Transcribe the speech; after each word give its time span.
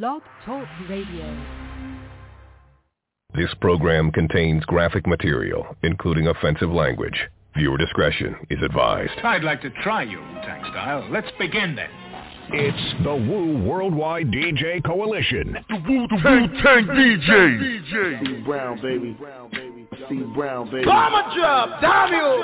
Blog 0.00 0.22
Talk 0.46 0.66
Radio. 0.88 1.36
This 3.34 3.52
program 3.60 4.10
contains 4.10 4.64
graphic 4.64 5.06
material, 5.06 5.66
including 5.82 6.28
offensive 6.28 6.70
language. 6.70 7.28
Viewer 7.54 7.76
discretion 7.76 8.34
is 8.48 8.58
advised. 8.62 9.12
I'd 9.22 9.44
like 9.44 9.60
to 9.60 9.68
try 9.82 10.04
your 10.04 10.22
Wu-Tang 10.22 10.64
style. 10.70 11.06
Let's 11.10 11.28
begin 11.38 11.76
then. 11.76 11.90
It's 12.52 13.04
the 13.04 13.14
Wu 13.14 13.62
Worldwide 13.68 14.28
DJ 14.28 14.82
Coalition. 14.82 15.58
The 15.68 15.76
Wu, 15.86 16.08
the 16.08 16.14
Wu-Tang 16.14 16.86
DJ. 16.86 17.82
DJ. 17.82 18.26
C 18.26 18.42
Brown, 18.46 18.80
baby. 18.80 19.14
C 20.08 20.22
Brown, 20.34 20.70
baby. 20.70 20.86
Bomber 20.86 21.34
drop, 21.36 21.82
Daniel. 21.82 22.42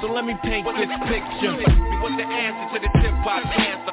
So 0.00 0.08
let 0.08 0.24
me 0.24 0.32
paint 0.42 0.64
this 0.64 0.88
picture. 1.12 1.60
What's 2.00 2.16
the 2.16 2.24
answer 2.24 2.66
to 2.72 2.78
the 2.80 2.90
tip 3.04 3.12
hop 3.20 3.44
cancer? 3.52 3.92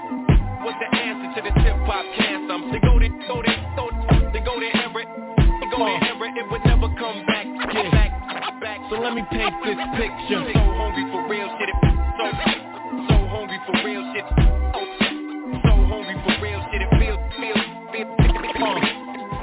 What's 0.64 0.80
the 0.80 0.88
answer 0.96 1.36
to 1.36 1.42
the 1.44 1.52
tip 1.60 1.76
hop 1.84 2.06
cancer? 2.16 2.56
They 2.72 2.80
go 2.80 2.96
to, 2.96 3.10
go 3.28 3.44
to, 3.44 3.52
go 3.76 3.92
to, 3.92 4.32
they 4.32 4.40
go 4.40 4.56
to 4.56 4.70
Everett. 4.88 5.08
They 5.36 5.68
go 5.68 5.84
to 5.84 5.96
Everett. 6.08 6.32
It 6.40 6.48
would 6.48 6.64
never 6.64 6.88
come 6.96 7.28
back. 7.28 7.44
Yeah. 7.44 7.92
Back, 7.92 8.56
back. 8.64 8.80
So 8.88 9.04
let 9.04 9.20
me 9.20 9.24
paint 9.36 9.52
this 9.68 9.76
picture. 10.00 10.48
So 10.48 10.64
hungry 10.80 11.12
for 11.12 11.28
real 11.28 11.50
shit. 11.60 11.76
So, 11.76 12.26
so 13.12 13.16
hungry 13.28 13.60
for 13.68 13.76
real 13.84 14.04
shit. 14.16 14.24
So 14.32 15.72
hungry 15.92 16.16
for 16.24 16.34
real 16.40 16.62
shit. 16.72 16.88
It 16.88 16.92
feels, 17.04 17.20
feels, 17.36 17.60
feels, 17.92 18.16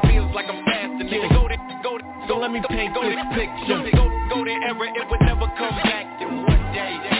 feels 0.08 0.30
like 0.32 0.48
I'm 0.48 0.64
fasting. 0.64 1.12
Nigga, 1.12 1.28
go 1.28 1.44
to, 1.44 1.56
go 1.84 1.98
to. 2.00 2.04
So 2.24 2.40
let 2.40 2.48
me 2.48 2.64
paint 2.72 2.96
this 2.96 3.20
picture. 3.36 3.84
Go, 3.92 4.08
go 4.32 4.44
to 4.48 4.52
Everett. 4.64 4.96
It 4.96 5.04
would 5.12 5.20
never 5.28 5.44
come 5.60 5.76
back. 5.84 6.03
Uh, 6.74 7.13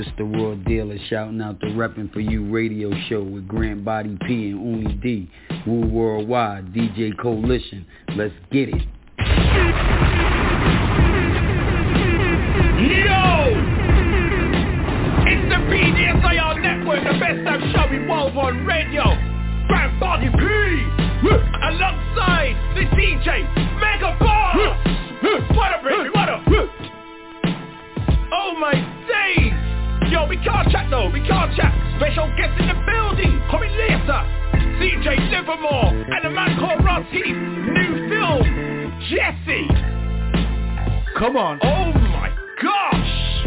this 0.00 0.08
the 0.16 0.24
Raw 0.24 0.54
Dealer 0.54 0.96
shouting 1.10 1.42
out 1.42 1.60
the 1.60 1.66
Reppin' 1.66 2.10
For 2.12 2.20
You 2.20 2.50
radio 2.50 2.90
show 3.08 3.22
with 3.22 3.46
Grant 3.46 3.84
Body 3.84 4.16
P 4.26 4.50
and 4.50 4.82
Uni 4.82 4.94
D. 4.94 5.30
Wu 5.66 5.86
Worldwide 5.88 6.72
DJ 6.72 7.14
Coalition. 7.18 7.84
Let's 8.16 8.32
get 8.50 8.70
it. 8.70 8.80
Yo! 12.80 13.42
It's 15.28 15.44
the 15.50 15.60
BDSIR 15.68 16.62
Network, 16.62 17.04
the 17.04 17.18
best 17.18 17.46
of 17.46 17.60
show 17.72 17.92
evolve 17.92 18.38
on 18.38 18.64
radio. 18.64 19.04
Frank 19.68 20.00
Body 20.00 20.30
P! 20.30 20.38
Alongside 21.28 22.56
the 22.74 22.86
DJ, 22.96 23.44
Mega 23.78 24.16
Boss! 24.18 24.56
What 25.54 25.72
up, 25.72 25.84
baby, 25.84 26.08
what 26.14 26.28
up? 26.30 26.42
Oh 28.32 28.56
my 28.58 28.72
days! 29.06 29.49
Yo, 30.20 30.28
we 30.28 30.36
can't 30.36 30.68
chat 30.70 30.86
though, 30.90 31.08
we 31.08 31.20
can't 31.20 31.56
chat. 31.56 31.72
Special 31.96 32.28
guest 32.36 32.52
in 32.60 32.68
the 32.68 32.74
building, 32.84 33.40
coming 33.50 33.72
later. 33.72 34.20
CJ 34.76 35.32
Livermore 35.32 35.96
and 35.96 36.26
a 36.26 36.30
man 36.30 36.60
called 36.60 36.84
Rossi. 36.84 37.32
New 37.32 38.06
film, 38.10 38.42
Jesse. 39.08 39.66
Come 41.16 41.38
on. 41.38 41.58
Oh 41.62 41.92
my 42.12 42.28
gosh! 42.60 43.46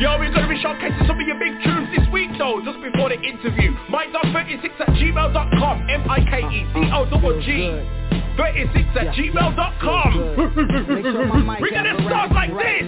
Yo, 0.00 0.18
we're 0.18 0.34
gonna 0.34 0.48
be 0.48 0.58
showcasing 0.58 1.06
some 1.06 1.20
of 1.20 1.26
your 1.26 1.38
big 1.38 1.62
tunes 1.62 1.88
this 1.96 2.08
week 2.12 2.36
though, 2.36 2.60
just 2.64 2.82
before 2.82 3.08
the 3.08 3.20
interview. 3.22 3.76
Mike36 3.86 4.80
at 4.80 4.88
gmail.com, 4.88 5.86
M-I-K-E-C-O-G-G. 5.88 8.05
36 8.36 8.88
at 8.96 9.14
gmail.com. 9.14 10.36
We're 11.60 11.70
gonna 11.70 11.94
start 12.04 12.32
like 12.32 12.50
this. 12.50 12.82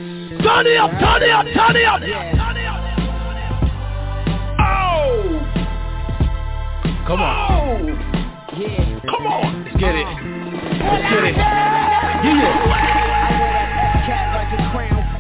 Turn 0.45 0.67
it 0.67 0.77
up, 0.77 0.91
turn 1.01 1.23
it 1.23 1.31
up, 1.31 1.47
turn 1.55 1.77
it 1.77 1.85
up. 1.85 2.03
Oh! 4.61 5.41
Come 7.07 7.21
on. 7.21 7.51
Oh! 7.51 7.99
Come 9.09 9.27
on! 9.27 9.65
Let's 9.65 9.77
get 9.79 9.95
it. 9.95 10.07
Let's 10.83 11.15
get 11.15 11.25
it. 11.25 11.39
cat 12.29 12.69
like 12.69 12.83
a 12.85 12.93
crown. 12.93 13.18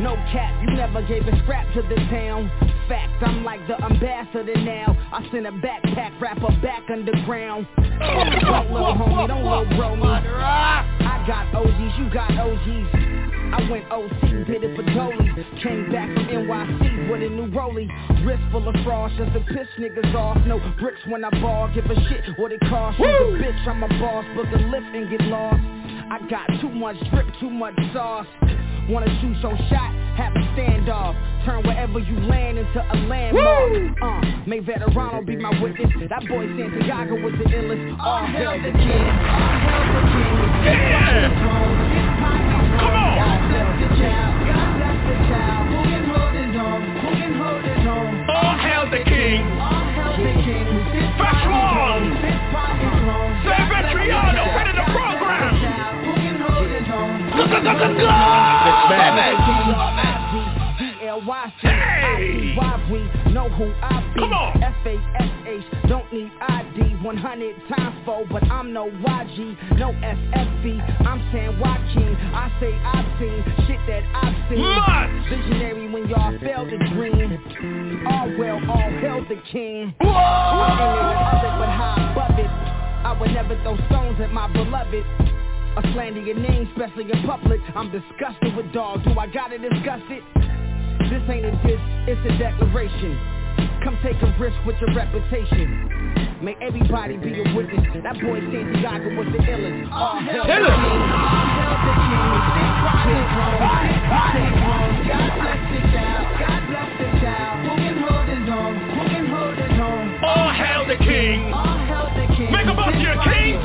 No 0.08 0.16
cap, 0.32 0.62
you 0.62 0.74
never 0.74 1.02
gave 1.02 1.28
a 1.28 1.42
scrap 1.42 1.70
to 1.74 1.82
the 1.82 1.96
town. 2.08 2.50
Fact, 2.88 3.22
I'm 3.22 3.44
like 3.44 3.60
the 3.68 3.76
ambassador 3.84 4.56
now. 4.56 4.96
I 5.12 5.20
send 5.30 5.46
a 5.46 5.50
backpack 5.50 6.18
rapper 6.18 6.48
back 6.62 6.84
underground. 6.90 7.66
Don't 7.76 8.72
little 8.72 8.96
homie, 8.96 9.28
don't 9.28 9.44
little 9.44 9.66
bro 9.76 9.96
me. 9.96 10.04
I 10.08 11.24
got 11.26 11.54
OGs, 11.54 11.98
you 11.98 12.08
got 12.08 12.30
OGs. 12.40 12.88
I 13.52 13.68
went 13.70 13.84
OC, 13.92 14.46
did 14.46 14.64
it 14.64 14.76
for 14.76 14.82
Dolly. 14.94 15.28
Came 15.62 15.92
back 15.92 16.08
from 16.14 16.24
NYC 16.24 17.10
with 17.10 17.22
a 17.22 17.28
new 17.28 17.52
rollie. 17.52 17.88
Wrist 18.24 18.40
full 18.50 18.66
of 18.66 18.74
frost, 18.86 19.14
just 19.18 19.34
to 19.34 19.40
piss 19.40 19.68
niggas 19.78 20.14
off. 20.14 20.38
No 20.46 20.58
bricks 20.80 21.00
when 21.06 21.22
I 21.22 21.28
ball, 21.42 21.68
give 21.74 21.84
a 21.84 21.94
shit 22.08 22.24
what 22.38 22.50
it 22.50 22.60
costs. 22.60 22.98
You 22.98 23.04
a 23.04 23.36
bitch, 23.36 23.68
I'm 23.68 23.82
a 23.82 23.88
boss, 24.00 24.24
book 24.34 24.46
a 24.54 24.58
lift 24.72 24.86
and 24.96 25.10
get 25.10 25.20
lost. 25.28 25.60
I 26.10 26.18
got 26.30 26.46
too 26.60 26.70
much 26.70 26.96
drip, 27.10 27.26
too 27.38 27.50
much 27.50 27.74
sauce. 27.92 28.26
Wanna 28.88 29.06
shoot 29.20 29.36
your 29.42 29.56
shot, 29.68 29.92
have 30.16 30.32
a 30.32 30.40
standoff. 30.56 31.14
Turn 31.44 31.62
wherever 31.64 31.98
you 31.98 32.18
land 32.20 32.56
into 32.56 32.80
a 32.80 32.96
landmark. 33.06 34.00
Uh, 34.00 34.20
may 34.46 34.60
Veterano 34.60 35.26
be 35.26 35.36
my 35.36 35.50
witness. 35.60 35.92
That 36.08 36.26
boy 36.26 36.46
Santiago 36.56 37.14
was 37.20 37.34
the 37.36 37.44
illest. 37.44 38.00
All 38.00 38.24
hail 38.24 38.52
the 38.56 38.72
king. 38.72 38.80
All 38.80 39.60
hail 39.68 39.92
the 39.92 40.00
king. 40.08 40.36
Yeah! 40.64 41.28
Come 42.80 42.96
on! 42.96 43.12
God 43.20 43.38
bless 43.52 43.68
the 43.76 43.88
child. 44.00 44.32
God 44.48 44.68
bless 44.80 44.98
the 45.04 45.16
child. 45.28 45.62
Who 45.68 45.78
can 45.92 46.04
hold 46.08 46.32
his 46.40 46.56
own? 46.56 46.80
Who 47.04 47.08
can 47.20 47.32
hold 47.36 47.62
his 47.68 47.84
own? 47.84 48.10
All 48.32 48.56
hail 48.56 48.84
the 48.88 49.04
king! 49.04 49.44
All 49.60 49.77
Hey! 61.60 62.56
We 62.90 63.04
know 63.34 63.50
who 63.50 63.70
I 63.82 64.00
be? 64.14 64.20
Come 64.20 64.32
on. 64.32 64.62
F-A-S-H, 64.62 65.88
don't 65.88 66.10
need 66.10 66.32
ID 66.40 67.04
100 67.04 67.68
times 67.68 67.96
four, 68.06 68.24
but 68.30 68.42
I'm 68.50 68.72
no 68.72 68.88
YG, 68.88 69.78
no 69.78 69.92
SFB. 69.92 71.06
I'm 71.06 71.20
San 71.30 71.60
Joaquin, 71.60 72.16
I 72.32 72.50
say 72.60 72.72
I've 72.72 73.04
seen 73.20 73.44
shit 73.66 73.78
that 73.86 74.02
I've 74.14 74.48
seen. 74.48 74.60
Must. 74.64 75.28
Visionary 75.28 75.88
when 75.92 76.08
y'all 76.08 76.32
fail 76.40 76.64
to 76.64 76.78
dream. 76.94 78.06
All 78.08 78.32
well, 78.38 78.58
all 78.70 78.90
hail 79.00 79.20
the 79.28 79.36
king. 79.52 79.94
Whoa! 80.00 80.08
I 80.08 80.80
ain't 80.80 80.98
in 80.98 81.06
the 81.12 81.18
oven, 81.28 81.54
but 81.60 81.68
high 81.68 82.12
above 82.12 82.38
it. 82.38 82.48
I 83.04 83.16
would 83.20 83.32
never 83.32 83.54
throw 83.62 83.76
stones 83.88 84.18
at 84.22 84.32
my 84.32 84.50
beloved. 84.50 85.04
A 85.76 85.82
slander 85.92 86.20
your 86.20 86.36
name, 86.36 86.68
especially 86.72 87.10
in 87.10 87.22
public. 87.26 87.60
I'm 87.74 87.90
disgusted 87.90 88.56
with 88.56 88.72
dog. 88.72 89.04
Do 89.04 89.18
I 89.18 89.26
gotta 89.26 89.58
discuss 89.58 90.00
it? 90.10 90.22
This 91.10 91.22
ain't 91.30 91.46
a 91.46 91.52
diss, 91.66 91.80
it's 92.08 92.20
a 92.26 92.38
declaration. 92.38 93.18
Come 93.84 93.98
take 94.02 94.20
a 94.20 94.34
risk 94.38 94.56
with 94.66 94.76
your 94.80 94.94
reputation. 94.94 96.38
May 96.42 96.54
everybody 96.60 97.16
be 97.16 97.40
a 97.40 97.54
witness. 97.54 97.86
That 98.02 98.14
boy 98.20 98.40
Santiago 98.40 99.14
was 99.14 99.26
the 99.30 99.38
illest. 99.38 99.90
All 99.90 100.18
hell 100.18 100.46
the 100.46 100.52
king. 100.52 100.62
Illest. 100.62 101.08
All 101.14 101.46
hell 101.58 101.78
the 101.86 101.94
king. 101.98 102.28
Sit 102.58 102.74
by 102.82 102.94
his 103.08 103.26
throne. 103.34 103.58
Sit 104.34 104.54
home. 104.62 104.94
God 105.08 105.30
bless 105.38 105.62
the 105.70 105.80
child. 105.94 106.26
God 106.38 106.60
bless 106.68 106.90
the 106.98 107.08
child. 107.22 107.56
Who 107.66 107.72
can 107.78 107.96
hold 108.02 108.26
his 108.28 108.46
own? 108.50 108.74
Who 108.78 109.02
can 109.08 109.26
hold 109.30 109.56
his 109.58 109.76
own? 109.78 110.04
All 110.22 110.50
hail 110.52 110.82
the 110.86 110.98
king! 110.98 111.52
All 111.52 111.78
hell 111.86 112.10
the 112.14 112.26
king. 112.36 112.50
Make 112.52 112.66
a 112.66 112.74
bunch 112.74 112.96
Sit 112.98 113.02
of 113.02 113.02
your 113.02 113.16
by 113.16 113.58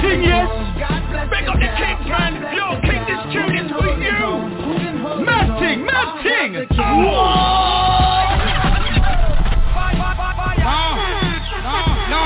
King 0.00 0.22
yes. 0.26 0.50
Big 1.30 1.46
up 1.46 1.54
the 1.62 1.70
king, 1.78 1.98
man. 2.10 2.42
Yo, 2.50 2.74
king, 2.82 3.02
this 3.06 3.22
tune 3.30 3.54
is 3.54 3.70
for 3.70 3.86
you. 3.86 4.42
Mad 5.22 5.58
ting, 5.62 5.86
mad 5.86 6.22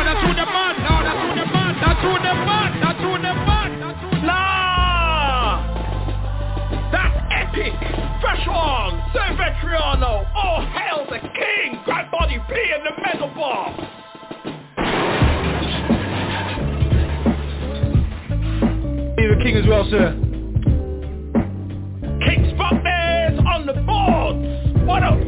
that's 0.09 0.25
the 0.25 0.47
man. 0.49 0.75
That's 0.81 1.37
the 1.37 1.45
man. 1.53 1.73
That's 1.85 2.01
the 2.01 2.33
man. 2.49 2.71
That's 2.81 2.99
the 2.99 3.35
man. 3.45 3.71
Nah. 4.25 5.61
That's 6.91 7.17
epic. 7.31 7.77
Fresh 8.21 8.47
Veterano. 9.37 10.25
Hail 10.73 11.05
oh, 11.05 11.11
the 11.11 11.21
king. 11.21 11.81
Grand 11.85 12.11
body 12.11 12.39
in 12.75 12.85
the 12.85 12.93
metal 13.03 13.29
bar. 13.35 14.00
King. 19.37 19.55
Whoa! 19.55 19.63
who 19.63 19.73
else 19.73 19.91
here? 19.91 20.13
Kicks 22.21 22.53
Bears 22.83 23.39
on 23.47 23.67
the 23.67 23.75
boards. 23.87 24.47
What 24.87 25.03
up? 25.03 25.19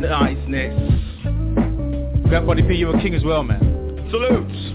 Niceness. 0.00 0.94
Grab 2.28 2.46
Body 2.46 2.62
P, 2.62 2.74
you're 2.74 2.96
a 2.96 3.02
king 3.02 3.14
as 3.14 3.24
well, 3.24 3.42
man. 3.42 3.60
Salutes. 4.10 4.74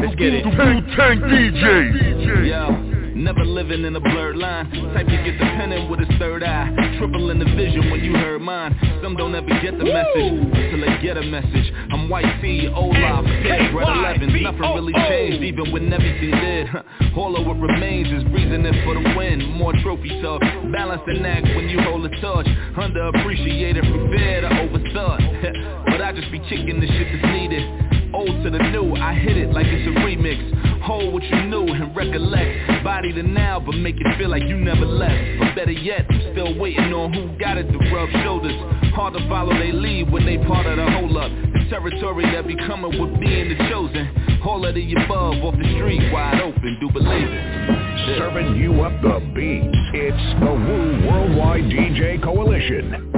Let's 0.00 0.14
get 0.16 0.34
it. 0.34 0.44
Wu-Tang 0.44 1.20
DJ. 1.20 2.48
Yo. 2.48 2.93
Never 3.14 3.44
living 3.44 3.84
in 3.84 3.94
a 3.94 4.00
blurred 4.00 4.36
line. 4.36 4.68
Type 4.92 5.06
to 5.06 5.16
get 5.22 5.38
dependent 5.38 5.88
with 5.88 6.00
his 6.00 6.18
third 6.18 6.42
eye. 6.42 6.68
Triple 6.98 7.30
in 7.30 7.38
the 7.38 7.44
vision 7.44 7.88
when 7.88 8.02
you 8.02 8.12
heard 8.12 8.42
mine. 8.42 8.74
Some 9.04 9.14
don't 9.14 9.32
ever 9.36 9.46
get 9.62 9.78
the 9.78 9.84
message 9.84 10.34
Until 10.34 10.80
they 10.80 11.00
get 11.00 11.16
a 11.16 11.22
message. 11.22 11.72
I'm 11.92 12.08
White 12.08 12.26
T, 12.42 12.66
Olaf, 12.74 13.24
Pitt, 13.24 13.72
Red 13.72 13.86
11 13.86 14.42
Nothing 14.42 14.74
really 14.74 14.92
changed 15.06 15.44
even 15.44 15.70
when 15.70 15.92
everything 15.92 16.30
did. 16.32 16.66
All 17.16 17.36
of 17.38 17.46
what 17.46 17.56
remains 17.60 18.08
is 18.10 18.24
breathing 18.32 18.66
it 18.66 18.74
for 18.84 18.94
the 18.94 19.14
win. 19.16 19.46
More 19.52 19.72
trophy 19.84 20.20
talk 20.20 20.40
Balance 20.72 21.02
and 21.06 21.24
act 21.24 21.46
when 21.54 21.68
you 21.68 21.80
hold 21.82 22.04
a 22.04 22.20
torch. 22.20 22.46
Underappreciated 22.74 23.86
from 23.86 24.10
fear 24.10 24.40
to 24.40 24.48
overthought. 24.48 25.84
But 25.94 26.02
I 26.02 26.12
just 26.12 26.32
be 26.32 26.40
kicking 26.40 26.80
the 26.80 26.88
shit 26.88 27.06
that's 27.12 27.32
needed 27.32 27.93
Old 28.14 28.44
to 28.44 28.50
the 28.50 28.62
new, 28.70 28.94
I 28.94 29.12
hit 29.14 29.36
it 29.36 29.50
like 29.50 29.66
it's 29.66 29.90
a 29.90 30.00
remix. 30.06 30.38
Hold 30.84 31.14
what 31.14 31.24
you 31.24 31.50
knew 31.50 31.66
and 31.66 31.96
recollect. 31.96 32.84
Body 32.84 33.12
to 33.12 33.24
now, 33.24 33.58
but 33.58 33.74
make 33.74 33.96
it 33.98 34.06
feel 34.16 34.30
like 34.30 34.44
you 34.44 34.54
never 34.56 34.86
left. 34.86 35.40
But 35.40 35.56
better 35.56 35.72
yet, 35.72 36.06
I'm 36.08 36.20
still 36.30 36.56
waiting 36.56 36.94
on 36.94 37.12
who 37.12 37.36
got 37.38 37.58
it 37.58 37.66
to 37.66 37.78
rub 37.90 38.08
shoulders. 38.22 38.54
Hard 38.94 39.14
to 39.14 39.28
follow 39.28 39.52
they 39.58 39.72
lead 39.72 40.12
when 40.12 40.24
they 40.24 40.38
part 40.38 40.64
of 40.64 40.76
the 40.76 40.88
whole 40.92 41.18
up. 41.18 41.32
The 41.58 41.66
territory 41.68 42.24
that 42.30 42.46
be 42.46 42.54
coming 42.54 43.02
with 43.02 43.18
being 43.18 43.48
the 43.48 43.56
chosen. 43.68 44.06
All 44.46 44.64
of 44.64 44.76
the 44.76 44.94
above 44.94 45.42
off 45.42 45.58
the 45.58 45.66
street, 45.74 46.12
wide 46.12 46.40
open, 46.40 46.78
do 46.78 46.88
believe 46.92 47.26
it. 47.26 48.16
Serving 48.16 48.54
you 48.54 48.80
up 48.82 48.94
the 49.02 49.18
beats, 49.34 49.74
it's 49.90 50.38
the 50.38 50.54
Wu 50.54 51.08
Worldwide 51.10 51.64
DJ 51.64 52.22
Coalition. 52.22 53.10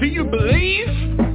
Do 0.00 0.06
you 0.06 0.24
believe? 0.24 1.25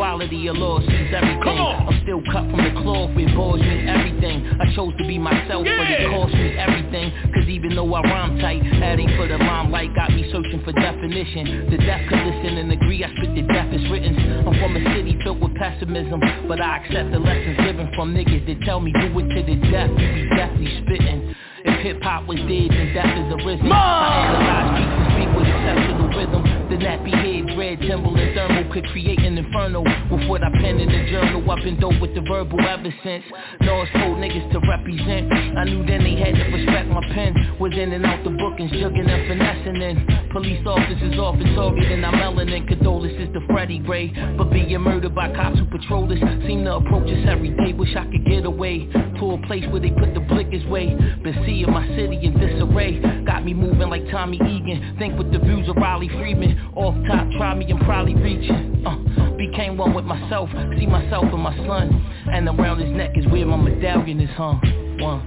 Equality 0.00 0.48
of 0.48 0.56
law 0.56 0.80
sees 0.80 1.12
everything. 1.12 1.60
I'm 1.60 2.00
still 2.08 2.24
cut 2.32 2.48
from 2.48 2.64
the 2.64 2.72
cloth 2.80 3.12
where 3.12 3.28
bars 3.36 3.60
mean 3.60 3.84
everything. 3.84 4.48
I 4.56 4.72
chose 4.72 4.96
to 4.96 5.04
be 5.04 5.20
myself 5.20 5.68
yeah. 5.68 5.76
but 5.76 5.92
it 5.92 6.08
cost 6.08 6.32
me 6.32 6.56
everything. 6.56 7.12
Cause 7.36 7.44
even 7.44 7.76
though 7.76 7.92
I 7.92 8.00
rhyme 8.08 8.40
tight 8.40 8.64
Adding 8.80 9.12
for 9.20 9.28
the 9.28 9.36
limelight. 9.36 9.92
Got 9.94 10.16
me 10.16 10.24
searching 10.32 10.64
for 10.64 10.72
definition. 10.72 11.68
The 11.68 11.76
deaf 11.84 12.00
could 12.08 12.16
listen 12.16 12.56
and 12.64 12.72
agree 12.72 13.04
I 13.04 13.12
spit 13.12 13.44
the 13.44 13.44
deaf 13.52 13.68
is 13.76 13.84
written. 13.92 14.16
I'm 14.48 14.56
from 14.56 14.72
a 14.72 14.80
city 14.96 15.20
filled 15.22 15.44
with 15.44 15.52
pessimism 15.60 16.16
But 16.48 16.64
I 16.64 16.80
accept 16.80 17.12
the 17.12 17.20
lessons 17.20 17.60
given 17.60 17.92
from 17.92 18.16
niggas 18.16 18.48
that 18.48 18.64
tell 18.64 18.80
me 18.80 18.96
do 18.96 19.12
it 19.20 19.28
to 19.36 19.40
the 19.44 19.56
death 19.68 19.92
You 20.00 20.08
be 20.16 20.24
deathly 20.32 20.80
spitting. 20.80 21.36
If 21.60 21.76
hip-hop 21.84 22.24
was 22.24 22.40
dead, 22.48 22.72
then 22.72 22.88
death 22.96 23.20
is 23.20 23.28
arisen. 23.36 23.68
Mom! 23.68 23.76
I 23.76 24.32
analyze 24.32 24.80
beats 24.80 24.96
and 24.96 25.08
speak 25.12 25.30
with 25.36 25.44
exceptional 25.44 26.08
rhythm. 26.16 26.42
Then 26.72 26.80
that 26.88 27.04
be 27.04 27.12
head, 27.12 27.39
red 27.60 27.78
Timberland 27.80 28.34
thermal 28.34 28.72
Could 28.72 28.86
create 28.88 29.20
an 29.20 29.36
inferno. 29.36 29.84
With 30.10 30.26
what 30.28 30.42
I 30.42 30.50
pen 30.50 30.80
in 30.80 30.88
the 30.88 31.10
journal 31.12 31.44
I've 31.50 31.62
been 31.62 31.78
dope 31.78 32.00
with 32.00 32.14
the 32.14 32.22
verbal 32.22 32.58
ever 32.60 32.92
since. 33.04 33.24
North 33.60 33.88
told 33.92 34.16
niggas 34.16 34.50
to 34.52 34.58
represent. 34.64 35.30
I 35.30 35.64
knew 35.64 35.84
then 35.84 36.02
they 36.02 36.16
had 36.16 36.34
to 36.34 36.44
respect 36.56 36.88
my 36.88 37.04
pen. 37.12 37.58
Was 37.60 37.72
in 37.76 37.92
and 37.92 38.06
out 38.06 38.24
the 38.24 38.30
bookings, 38.30 38.72
jugging 38.72 39.04
and 39.04 39.28
finessing 39.28 39.76
in. 39.76 40.30
Police 40.32 40.64
officers 40.64 41.18
often 41.18 41.54
targeting 41.54 42.02
I'm 42.02 42.14
melanin. 42.14 42.66
Condolences 42.66 43.28
to 43.34 43.40
Freddie 43.52 43.78
Gray 43.78 44.08
But 44.38 44.50
being 44.50 44.80
murdered 44.80 45.14
by 45.14 45.28
cops 45.34 45.58
who 45.58 45.66
patrol 45.66 46.10
us. 46.10 46.18
Seem 46.46 46.64
to 46.64 46.76
approach 46.76 47.10
us 47.10 47.28
every 47.28 47.50
day 47.50 47.74
Wish 47.76 47.94
I 47.94 48.04
could 48.08 48.24
get 48.24 48.46
away. 48.46 48.88
To 49.20 49.36
a 49.36 49.46
place 49.46 49.64
where 49.70 49.80
they 49.80 49.90
put 49.90 50.14
the 50.14 50.24
blickers 50.24 50.66
way. 50.70 50.96
Been 51.22 51.36
seeing 51.44 51.70
my 51.70 51.86
city 51.88 52.24
in 52.24 52.40
disarray. 52.40 53.00
Got 53.26 53.44
me 53.44 53.52
moving 53.52 53.90
like 53.90 54.08
Tommy 54.10 54.36
Egan. 54.36 54.96
Think 54.98 55.18
with 55.18 55.30
the 55.30 55.39
of 55.70 55.76
Riley 55.76 56.08
Freeman 56.08 56.58
Off 56.74 56.94
top, 57.06 57.30
try 57.38 57.54
me 57.54 57.70
and 57.70 57.80
probably 57.80 58.14
reach 58.14 58.50
it 58.50 58.86
uh, 58.86 58.96
Became 59.36 59.76
one 59.76 59.94
with 59.94 60.04
myself 60.04 60.50
See 60.78 60.86
myself 60.86 61.24
and 61.24 61.42
my 61.42 61.56
son 61.66 61.88
And 62.30 62.48
around 62.48 62.80
his 62.80 62.90
neck 62.90 63.12
is 63.16 63.26
where 63.28 63.46
my 63.46 63.56
medallion 63.56 64.20
is 64.20 64.30
hung 64.30 64.60
One 65.00 65.26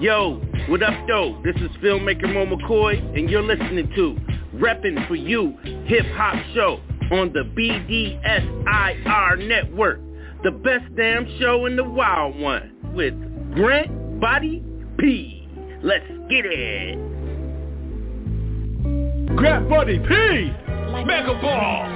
Yo, 0.00 0.40
what 0.68 0.82
up 0.82 0.94
though? 1.06 1.40
This 1.44 1.56
is 1.56 1.70
filmmaker 1.82 2.32
Mo 2.32 2.46
McCoy 2.56 3.18
and 3.18 3.28
you're 3.28 3.42
listening 3.42 3.90
to 3.96 4.16
Reppin' 4.54 5.06
for 5.08 5.14
You 5.14 5.56
Hip 5.86 6.06
Hop 6.14 6.36
Show 6.54 6.80
on 7.12 7.32
the 7.32 7.42
BDSIR 7.56 9.48
Network. 9.48 10.00
The 10.42 10.52
best 10.52 10.94
damn 10.96 11.26
show 11.38 11.66
in 11.66 11.76
the 11.76 11.84
wild 11.84 12.38
one 12.38 12.76
with 12.94 13.14
Grant 13.54 14.20
Body 14.20 14.62
P. 14.98 15.46
Let's 15.82 16.06
get 16.30 16.46
it. 16.46 17.09
Grab 19.36 19.68
Buddy 19.68 19.98
P. 19.98 20.06
Like 20.90 21.06
Mega 21.06 21.34
Ball. 21.40 21.86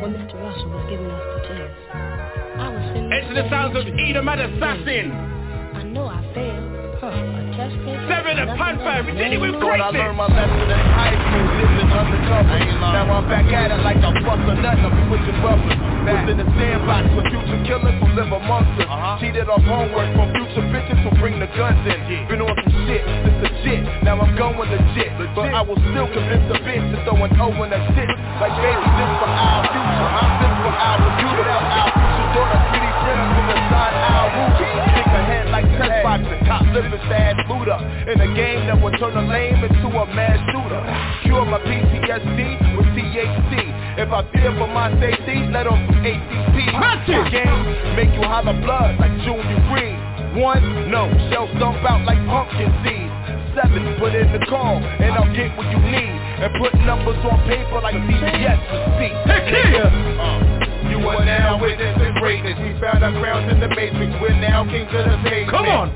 When 0.00 0.12
Mr. 0.12 0.36
Russell 0.36 0.68
was 0.68 0.84
giving 0.88 1.08
us 1.08 1.24
the 1.32 1.40
chance, 1.48 1.74
I 1.92 2.68
was 2.68 2.82
sitting 2.92 3.12
Enter 3.12 3.34
the 3.40 3.46
sounds 3.48 3.76
of 3.76 3.84
Edom 3.88 4.28
and 4.28 4.40
Assassin. 4.40 5.12
I 5.12 5.82
know 5.84 6.04
I 6.08 6.20
failed. 6.36 6.80
Huh, 7.00 7.08
a 7.08 7.42
test 7.56 7.72
case. 7.88 8.00
Seven 8.04 8.36
and 8.36 8.52
Panther, 8.60 9.00
we 9.08 9.16
did 9.16 9.32
it 9.32 9.40
with 9.40 9.56
greatness. 9.56 9.80
I 9.80 9.96
learned 9.96 10.20
my 10.20 10.28
lesson 10.28 10.68
in 10.68 10.84
high 10.92 11.16
school, 11.16 11.46
living 11.56 11.88
undercover. 11.88 12.58
Now 12.92 13.08
I'm 13.08 13.24
back 13.24 13.48
at 13.48 13.72
it 13.72 13.80
like 13.80 14.00
a 14.04 14.12
fuck 14.20 14.40
or 14.44 14.56
nothing. 14.60 14.84
I'm 14.84 14.96
switching 15.08 15.40
brothers. 15.40 15.72
Was 16.00 16.32
in 16.32 16.36
the 16.40 16.48
sandbox 16.56 17.04
with 17.16 17.28
future 17.28 17.60
killers 17.64 17.96
who 18.00 18.08
live 18.16 18.32
amongst 18.32 18.76
us. 18.80 18.88
Cheated 19.20 19.48
off 19.48 19.64
homework 19.64 20.08
from 20.16 20.32
future 20.32 20.64
bitches 20.68 21.00
who 21.04 21.12
bring 21.20 21.40
the 21.40 21.48
guns 21.56 21.80
in. 21.88 22.00
Been 22.28 22.40
on 22.40 22.56
some 22.56 22.72
shit, 22.88 23.04
this 23.40 23.49
legit. 23.60 23.84
Now 24.04 24.20
I'm 24.20 24.36
going 24.36 24.56
legit. 24.56 25.12
But 25.34 25.52
I 25.52 25.60
will 25.62 25.76
still 25.76 26.08
convince 26.08 26.44
the 26.48 26.58
bitch 26.64 26.84
to 26.92 26.96
throw 27.04 27.16
an 27.20 27.30
O 27.40 27.52
in 27.62 27.70
that 27.70 27.84
shit. 27.92 28.08
Like 28.40 28.56
baby, 28.60 28.88
this 28.96 29.12
for 29.20 29.28
our 29.28 29.62
future. 29.68 30.08
I'm 30.16 30.32
this 30.40 30.54
for 30.64 30.74
our 30.74 30.96
computer. 30.96 31.44
Our 31.44 31.88
future 31.92 32.28
daughter, 32.34 32.60
pretty 32.72 32.92
friends 33.04 33.30
from 33.36 33.46
the 33.52 33.58
side 33.68 33.94
our 34.00 34.26
roof. 34.32 34.52
Think 34.96 35.12
ahead 35.12 35.46
like 35.52 35.66
test 35.76 35.96
boxing. 36.02 36.42
Top 36.48 36.64
living 36.72 37.00
sad 37.08 37.36
Buddha. 37.48 37.76
In 38.08 38.16
a 38.20 38.30
game 38.34 38.66
that 38.66 38.80
will 38.80 38.94
turn 38.96 39.16
a 39.16 39.24
lame 39.28 39.60
into 39.60 39.88
a 39.92 40.04
mad 40.08 40.40
shooter. 40.50 40.82
Cure 41.28 41.44
my 41.44 41.60
PTSD 41.60 42.40
with 42.76 42.88
THC. 42.96 43.52
If 44.00 44.08
I 44.08 44.24
fear 44.32 44.52
for 44.56 44.68
my 44.68 44.88
safety, 45.00 45.44
let 45.52 45.66
off 45.66 45.78
some 45.92 46.00
ACP. 46.00 46.56
Game 47.30 47.96
make 47.96 48.12
you 48.16 48.24
holler 48.24 48.56
blood 48.62 48.98
like 48.98 49.12
Junior 49.22 49.60
Green. 49.68 49.98
One, 50.40 50.90
no, 50.90 51.10
shells 51.28 51.50
dump 51.58 51.82
out 51.82 52.06
like 52.06 52.18
pumpkin 52.30 52.70
seeds. 52.84 53.09
Seven, 53.54 53.98
put 53.98 54.14
in 54.14 54.30
the 54.32 54.42
call, 54.46 54.78
and 54.78 55.12
I'll 55.14 55.32
get 55.34 55.50
what 55.56 55.66
you 55.70 55.78
need. 55.82 56.16
And 56.40 56.50
put 56.56 56.72
numbers 56.86 57.18
on 57.26 57.36
paper 57.48 57.80
like 57.82 57.94
CBS 57.94 58.60
to 58.70 58.76
see. 58.96 59.12
Uh. 60.20 60.90
You 60.90 60.98
are 61.08 61.24
now 61.24 61.60
witnessing 61.60 62.14
greatness. 62.20 62.56
We 62.60 62.78
found 62.80 63.04
our 63.04 63.12
grounds 63.12 63.52
in 63.52 63.60
the 63.60 63.68
matrix. 63.68 64.12
We're 64.20 64.36
now 64.40 64.64
kings 64.64 64.88
of 64.92 65.04
the 65.04 65.18
pavement. 65.28 65.50
Come 65.50 65.66
on. 65.68 65.88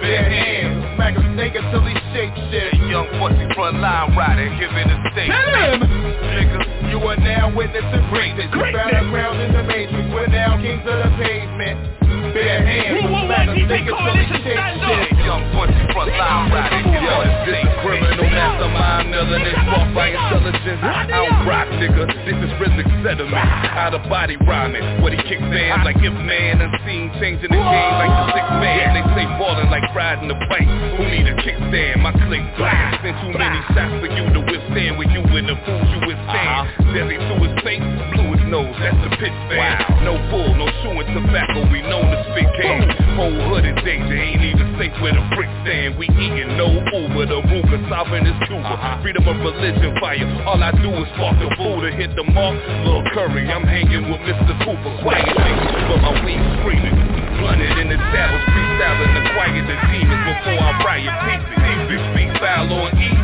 Bare 0.00 0.28
hands, 0.28 0.96
smack 0.96 1.16
a 1.16 1.22
snake 1.32 1.54
until 1.56 1.84
he 1.84 1.94
shake 2.12 2.32
shit. 2.48 2.72
Young 2.88 3.08
pussy 3.20 3.46
front 3.54 3.80
line 3.80 4.16
rider, 4.16 4.48
giving 4.56 4.88
a 4.88 4.98
statement. 5.12 5.84
Nigga, 5.84 6.90
you 6.90 6.98
are 7.04 7.16
now 7.16 7.52
witnessing 7.54 8.04
greatness. 8.08 8.48
We 8.52 8.72
found 8.72 8.92
our 8.96 9.08
grounds 9.12 9.40
in 9.44 9.52
the 9.52 9.62
matrix. 9.64 10.04
We're 10.12 10.28
now 10.28 10.56
kings 10.60 10.84
of 10.88 10.96
the 11.04 11.10
pavement. 11.20 12.09
Bare 12.34 12.62
hands, 12.62 13.00
smack 13.02 13.48
a 13.48 13.54
snake 13.66 13.88
until 13.88 14.14
he 14.14 14.24
shake 14.44 14.60
shit. 14.60 15.08
Young 15.24 15.44
pussy 15.56 15.82
front 15.92 16.12
line 16.14 16.52
rider, 16.52 16.82
giving 16.86 17.08
a 17.08 17.30
statement. 17.44 17.80
Criminal 17.80 18.28
mastermind, 18.28 19.10
millionaire, 19.10 19.56
spark 19.64 19.88
by 19.96 20.12
intelligence. 20.12 20.80
I 20.84 21.08
don't 21.08 21.48
rock, 21.48 21.68
nigga. 21.80 22.04
This 22.28 22.36
is 22.36 22.50
rhythmic 22.60 22.86
sediment. 23.00 23.40
Out 23.74 23.96
of 23.96 24.04
body 24.08 24.36
rhyming. 24.44 25.00
What 25.00 25.16
he 25.16 25.20
kicks 25.24 25.40
fans 25.48 25.82
like 25.84 25.96
if 25.98 26.12
man 26.12 26.60
unseen, 26.60 27.08
changing 27.18 27.48
the 27.48 27.56
game 27.56 27.94
like 27.96 28.12
the 28.12 28.24
six 28.36 28.46
man. 28.60 28.92
They 28.94 29.04
say 29.16 29.26
ballin' 29.40 29.70
like 29.72 29.88
riding 29.96 30.28
the 30.28 30.36
bike. 30.46 30.68
Who 31.00 31.08
need 31.08 31.26
a 31.26 31.34
kickstand? 31.40 32.04
My 32.04 32.12
click 32.28 32.44
blast. 32.60 33.00
Send 33.00 33.16
too 33.24 33.32
many 33.32 33.58
shots 33.72 33.96
for 33.98 34.10
you 34.12 34.24
to 34.28 34.40
withstand. 34.44 35.00
With 35.00 35.08
you 35.10 35.24
and 35.24 35.48
the 35.48 35.56
fools 35.64 35.88
you 35.88 36.00
withstand. 36.04 36.68
Uh-huh. 36.68 36.92
Deadly 36.92 37.16
to 37.16 37.34
his 37.40 37.54
face, 37.64 37.82
blue 38.12 38.36
his 38.36 38.44
nose. 38.50 38.76
That's 38.76 38.98
the 39.08 39.10
pitch 39.16 39.38
fan. 39.48 40.04
No 40.04 40.20
bull, 40.28 40.52
no 40.58 40.68
chewing 40.84 41.08
tobacco. 41.16 41.64
We 41.72 41.80
known 41.82 42.09
to 42.10 42.18
spit 42.30 42.50
game. 42.58 42.90
Whole 43.14 43.38
hood 43.50 43.64
in 43.64 43.76
danger. 43.86 44.14
Ain't 44.14 44.42
even 44.42 44.66
safe 44.76 44.94
with 44.98 45.14
a 45.14 45.24
brick 45.34 45.50
stand. 45.62 45.96
We 45.96 46.10
eating 46.18 46.58
no 46.58 46.68
Uber. 46.68 47.26
The 47.30 47.40
Ruger 47.46 47.80
sovereign 47.88 48.26
is 48.26 48.36
Cuba. 48.46 48.74
Freedom 49.02 49.24
of 49.26 49.38
religion 49.40 49.94
fire. 50.02 50.26
All 50.44 50.60
I 50.62 50.72
do 50.72 50.90
is 50.90 51.08
spark 51.14 51.38
the 51.38 51.48
fool 51.56 51.80
to 51.80 51.90
hit 51.94 52.14
the 52.16 52.24
mark. 52.24 52.58
Little 52.84 53.06
Curry, 53.14 53.46
I'm 53.46 53.64
hanging 53.64 54.10
with 54.10 54.20
Mr. 54.26 54.52
Cooper. 54.66 54.92
Quiet 55.02 55.26
niggas, 55.26 55.88
but 55.88 56.00
my 56.02 56.12
weed 56.24 56.42
screaming. 56.60 56.96
Blunted 57.40 57.78
in 57.78 57.88
the 57.88 57.96
saddles, 58.12 58.44
freestyling 58.52 59.12
the 59.16 59.24
quiet 59.32 59.64
the 59.64 59.76
demons 59.88 60.22
before 60.28 60.60
I 60.60 60.70
riot. 60.84 61.14
Peace, 61.24 61.46
peace, 61.56 62.04
speak 62.12 62.30
foul 62.36 62.68
on 62.68 62.92
E, 63.00 63.08
E 63.08 63.19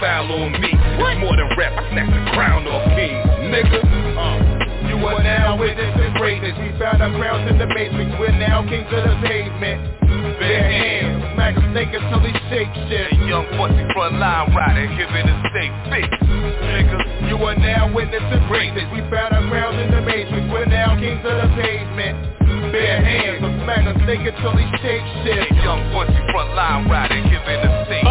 foul 0.00 0.32
on 0.32 0.52
me. 0.60 0.72
It's 0.72 1.18
more 1.20 1.36
than 1.36 1.48
rap, 1.56 1.72
I 1.76 1.82
snatch 1.92 2.10
the 2.10 2.22
crown 2.32 2.66
off 2.68 2.84
king, 2.96 3.16
nigga. 3.48 3.80
Uh, 4.16 4.66
you 4.88 4.96
are 5.06 5.22
now 5.22 5.56
witnessing 5.56 6.12
greatness. 6.14 6.56
We 6.58 6.72
found 6.78 7.02
our 7.02 7.12
grounds 7.12 7.50
in 7.50 7.58
the 7.58 7.66
matrix. 7.66 8.10
We're 8.18 8.36
now 8.36 8.64
kings 8.68 8.88
of 8.92 9.02
the 9.04 9.16
pavement. 9.26 9.96
Bare 10.40 10.68
hands, 10.68 11.34
smack 11.34 11.56
snake 11.72 11.92
until 11.92 12.20
he 12.20 12.32
shake 12.48 12.72
shit. 12.88 13.12
A 13.12 13.16
young 13.28 13.46
pussy 13.56 13.84
front 13.92 14.20
line 14.20 14.52
rider, 14.52 14.86
giving 14.96 15.26
a 15.28 15.36
steak 15.52 15.72
fix. 15.92 16.08
Nigga, 16.16 17.28
you 17.28 17.36
are 17.44 17.56
now 17.56 17.92
witnessing 17.92 18.44
greatness. 18.48 18.84
We 18.92 19.00
found 19.08 19.32
our 19.32 19.44
grounds 19.48 19.80
in 19.80 19.90
the 19.90 20.02
matrix. 20.02 20.44
We're 20.52 20.68
now 20.68 20.96
kings 21.00 21.24
of 21.24 21.36
the 21.40 21.48
pavement. 21.56 22.36
Bare 22.72 23.00
hands, 23.00 23.40
smack 23.64 23.84
snake 24.04 24.24
until 24.28 24.56
he 24.56 24.66
shake 24.80 25.06
shit. 25.24 25.40
A 25.40 25.54
young 25.64 25.82
pussy 25.92 26.20
front 26.32 26.52
line 26.54 26.88
rider, 26.88 27.20
giving 27.28 27.60
a 27.64 27.70
steak 27.86 28.04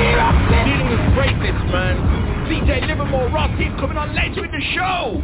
Dealing 0.00 0.88
with 0.88 1.14
greatness, 1.14 1.60
man. 1.70 1.96
CJ 2.48 2.86
Livermore 2.88 3.28
Ross, 3.28 3.50
he's 3.58 3.68
coming 3.78 3.98
on 3.98 4.14
later 4.14 4.44
in 4.44 4.50
the 4.50 4.60
show. 4.74 5.22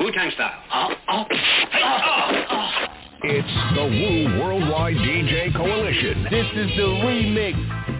Wu-Tang 0.00 0.30
style. 0.32 0.62
Uh, 0.70 0.94
uh, 1.08 1.24
uh. 1.74 2.86
It's 3.22 3.76
the 3.76 3.84
Wu 3.84 4.40
Worldwide 4.40 4.96
DJ 4.96 5.54
Coalition. 5.54 6.24
This 6.30 6.46
is 6.56 6.76
the 6.76 6.88
remix. 7.04 7.99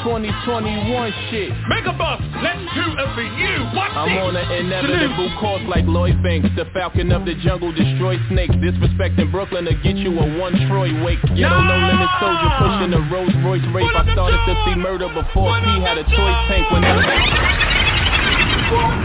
2021 0.00 1.12
shit. 1.28 1.52
Mega 1.68 1.92
Boss, 1.92 2.16
let's 2.40 2.64
do 2.72 2.96
it 2.96 3.08
for 3.12 3.20
you. 3.20 3.68
What's 3.76 3.92
I'm 3.92 4.08
it? 4.08 4.24
on 4.24 4.32
an 4.36 4.48
inevitable 4.64 5.28
course 5.36 5.60
like 5.68 5.84
Lloyd 5.84 6.16
Banks, 6.24 6.48
the 6.56 6.64
falcon 6.72 7.12
of 7.12 7.28
the 7.28 7.36
jungle, 7.44 7.72
destroy 7.72 8.16
snakes. 8.32 8.56
Disrespecting 8.56 9.30
Brooklyn 9.30 9.68
to 9.68 9.74
get 9.84 9.96
you 9.96 10.16
a 10.16 10.26
one 10.40 10.56
Troy 10.68 10.88
wake. 11.04 11.20
Ghetto 11.36 11.60
no 11.60 11.76
limit 11.76 12.08
soldier 12.16 12.50
pushing 12.56 12.92
a 12.96 13.02
Rolls 13.12 13.36
Royce 13.44 13.68
rape. 13.76 13.92
I 13.92 14.08
started 14.16 14.40
to 14.48 14.54
see 14.64 14.74
murder 14.80 15.12
before 15.12 15.60
he 15.60 15.84
had 15.84 16.00
a 16.00 16.04
choice 16.08 16.40
tank 16.48 16.64
when 16.72 16.80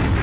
This 0.07 0.16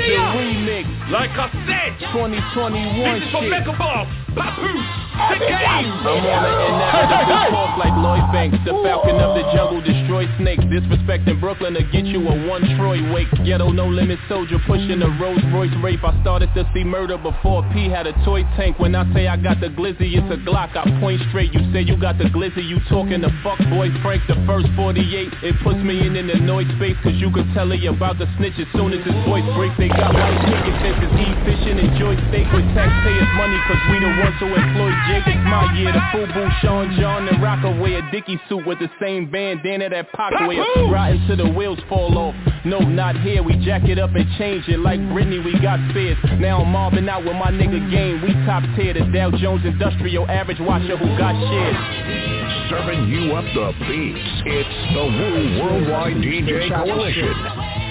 is 0.00 0.06
the 0.06 0.16
remix. 0.36 0.86
Like 1.10 1.30
I 1.36 1.50
said, 1.66 1.98
2021 2.12 3.20
this 3.20 3.26
is 3.26 3.32
for 3.32 3.40
shit. 3.42 3.50
Mega 3.50 3.72
Boss, 3.76 4.08
Papoose, 4.34 5.01
the 5.12 5.46
game. 5.46 5.92
I'm 6.02 6.24
on 6.24 6.44
an 6.44 6.58
inevitable 6.72 7.52
course 7.52 7.76
like 7.78 7.94
Lloyd 8.00 8.26
Banks, 8.32 8.58
the 8.64 8.74
falcon 8.82 9.16
of 9.20 9.36
the 9.36 9.44
jungle, 9.52 9.80
destroy 9.80 10.26
snakes. 10.38 10.64
Disrespecting 10.72 11.40
Brooklyn 11.40 11.74
to 11.74 11.84
get 11.84 12.04
you 12.04 12.20
a 12.26 12.34
one 12.48 12.64
Troy 12.76 13.00
wake. 13.12 13.30
Ghetto 13.44 13.70
no 13.70 13.86
limit 13.86 14.18
soldier 14.28 14.58
pushing 14.66 15.02
a 15.02 15.10
Rolls 15.20 15.42
Royce 15.52 15.74
rape. 15.82 16.04
I 16.04 16.16
started 16.22 16.48
to 16.54 16.68
see 16.74 16.84
murder 16.84 17.18
before 17.18 17.62
P 17.72 17.88
had 17.88 18.06
a 18.06 18.12
toy 18.24 18.42
tank. 18.56 18.78
When 18.78 18.94
I 18.94 19.04
say 19.14 19.28
I 19.28 19.36
got 19.36 19.60
the 19.60 19.68
glizzy, 19.68 20.16
it's 20.16 20.28
a 20.32 20.38
Glock. 20.48 20.76
I 20.76 20.88
point 21.00 21.20
straight. 21.28 21.52
You 21.52 21.60
say 21.72 21.82
you 21.82 21.96
got 22.00 22.18
the 22.18 22.28
glizzy, 22.32 22.64
you 22.64 22.78
talking 22.88 23.20
the 23.20 23.32
fuck 23.42 23.58
boy 23.70 23.88
Frank 24.02 24.22
the 24.28 24.36
first 24.46 24.68
48. 24.76 25.02
It 25.42 25.56
puts 25.62 25.78
me 25.80 26.06
in 26.06 26.16
an 26.16 26.30
annoyed 26.30 26.68
space 26.76 26.96
cause 27.02 27.16
you 27.16 27.30
can 27.30 27.46
tell 27.54 27.70
he 27.70 27.86
about 27.86 28.18
to 28.18 28.26
snitch 28.38 28.56
as 28.58 28.68
soon 28.72 28.92
as 28.92 29.04
his 29.04 29.16
voice 29.24 29.46
breaks. 29.56 29.76
They 29.76 29.88
got 29.88 30.12
white 30.14 30.40
picket 30.44 30.76
fences, 30.80 31.12
eat 31.20 31.36
fishing, 31.44 31.78
enjoy 31.78 32.16
steak 32.30 32.48
with 32.52 32.66
taxpayers 32.74 33.30
money 33.36 33.58
cause 33.68 33.82
we 33.90 33.96
the 34.00 34.12
ones 34.22 34.36
who 34.40 34.48
employ 34.52 34.92
Jake. 35.08 35.22
It's 35.26 35.44
my 35.44 35.72
year. 35.76 35.92
The 35.92 36.00
Fubu, 36.12 36.60
Sean 36.60 36.96
John, 36.98 37.28
and 37.28 37.42
Rocker 37.42 37.70
wear 37.80 37.98
a 38.06 38.10
Dickie 38.10 38.40
suit 38.48 38.66
with 38.66 38.78
the 38.78 38.88
same 39.00 39.30
bandana 39.30 39.88
that 39.90 40.12
Pac 40.12 40.32
wear. 40.46 40.64
Right 40.90 41.16
until 41.16 41.46
the 41.46 41.52
wheels 41.52 41.78
fall 41.88 42.16
off. 42.18 42.34
No, 42.64 42.78
not 42.78 43.20
here. 43.20 43.42
We 43.42 43.56
jack 43.64 43.84
it 43.84 43.98
up 43.98 44.14
and 44.14 44.26
change 44.38 44.68
it 44.68 44.78
like 44.78 45.00
Britney. 45.00 45.44
We 45.44 45.58
got 45.60 45.78
spares. 45.90 46.18
Now 46.38 46.62
I'm 46.62 46.70
mobbing 46.72 47.08
out 47.08 47.24
with 47.24 47.34
my 47.34 47.50
nigga 47.50 47.90
game. 47.90 48.22
We 48.22 48.32
top 48.46 48.62
tier. 48.76 48.94
The 48.94 49.10
Dow 49.12 49.30
Jones 49.30 49.64
Industrial 49.64 50.28
Average 50.30 50.60
Watcher 50.60 50.96
who 50.96 51.06
got 51.18 51.34
shares. 51.34 52.70
Serving 52.70 53.08
you 53.08 53.32
up 53.32 53.44
the 53.54 53.72
beats. 53.86 54.20
It's 54.46 54.94
the 54.94 55.04
Wu 55.04 55.60
Worldwide 55.60 56.16
DJ 56.16 56.68
Coalition. 56.68 57.81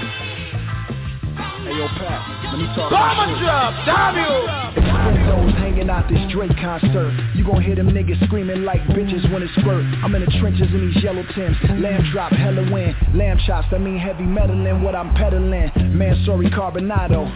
Hey 1.72 1.78
yo, 1.78 1.88
Pat, 1.88 2.52
let 2.52 2.60
me 2.60 2.68
talk 2.76 2.92
Bomber 2.92 3.16
my 3.16 3.32
shit. 3.32 3.48
drop, 3.48 3.72
Daniel. 3.88 4.44
Expensos 4.76 5.56
hanging 5.56 5.90
out 5.90 6.04
this 6.10 6.20
Drake 6.30 6.52
concert. 6.60 7.16
You 7.34 7.46
gon' 7.46 7.64
hear 7.64 7.76
them 7.76 7.88
niggas 7.88 8.20
screaming 8.28 8.66
like 8.66 8.82
bitches 8.92 9.24
when 9.32 9.42
it's 9.42 9.56
spurt. 9.56 9.86
I'm 10.04 10.14
in 10.14 10.20
the 10.20 10.32
trenches 10.42 10.68
in 10.68 10.92
these 10.92 11.02
yellow 11.02 11.24
Tims. 11.34 11.56
Lamb 11.80 12.04
drop, 12.12 12.34
hella 12.34 12.70
win. 12.70 12.94
Lamb 13.16 13.40
chops, 13.48 13.70
that 13.72 13.80
mean 13.80 13.98
heavy 13.98 14.26
metal 14.26 14.68
in 14.68 14.84
what 14.84 14.96
I'm 14.96 15.16
peddling. 15.16 15.72
Man, 15.96 16.22
sorry, 16.26 16.50
Carbonado. 16.52 17.32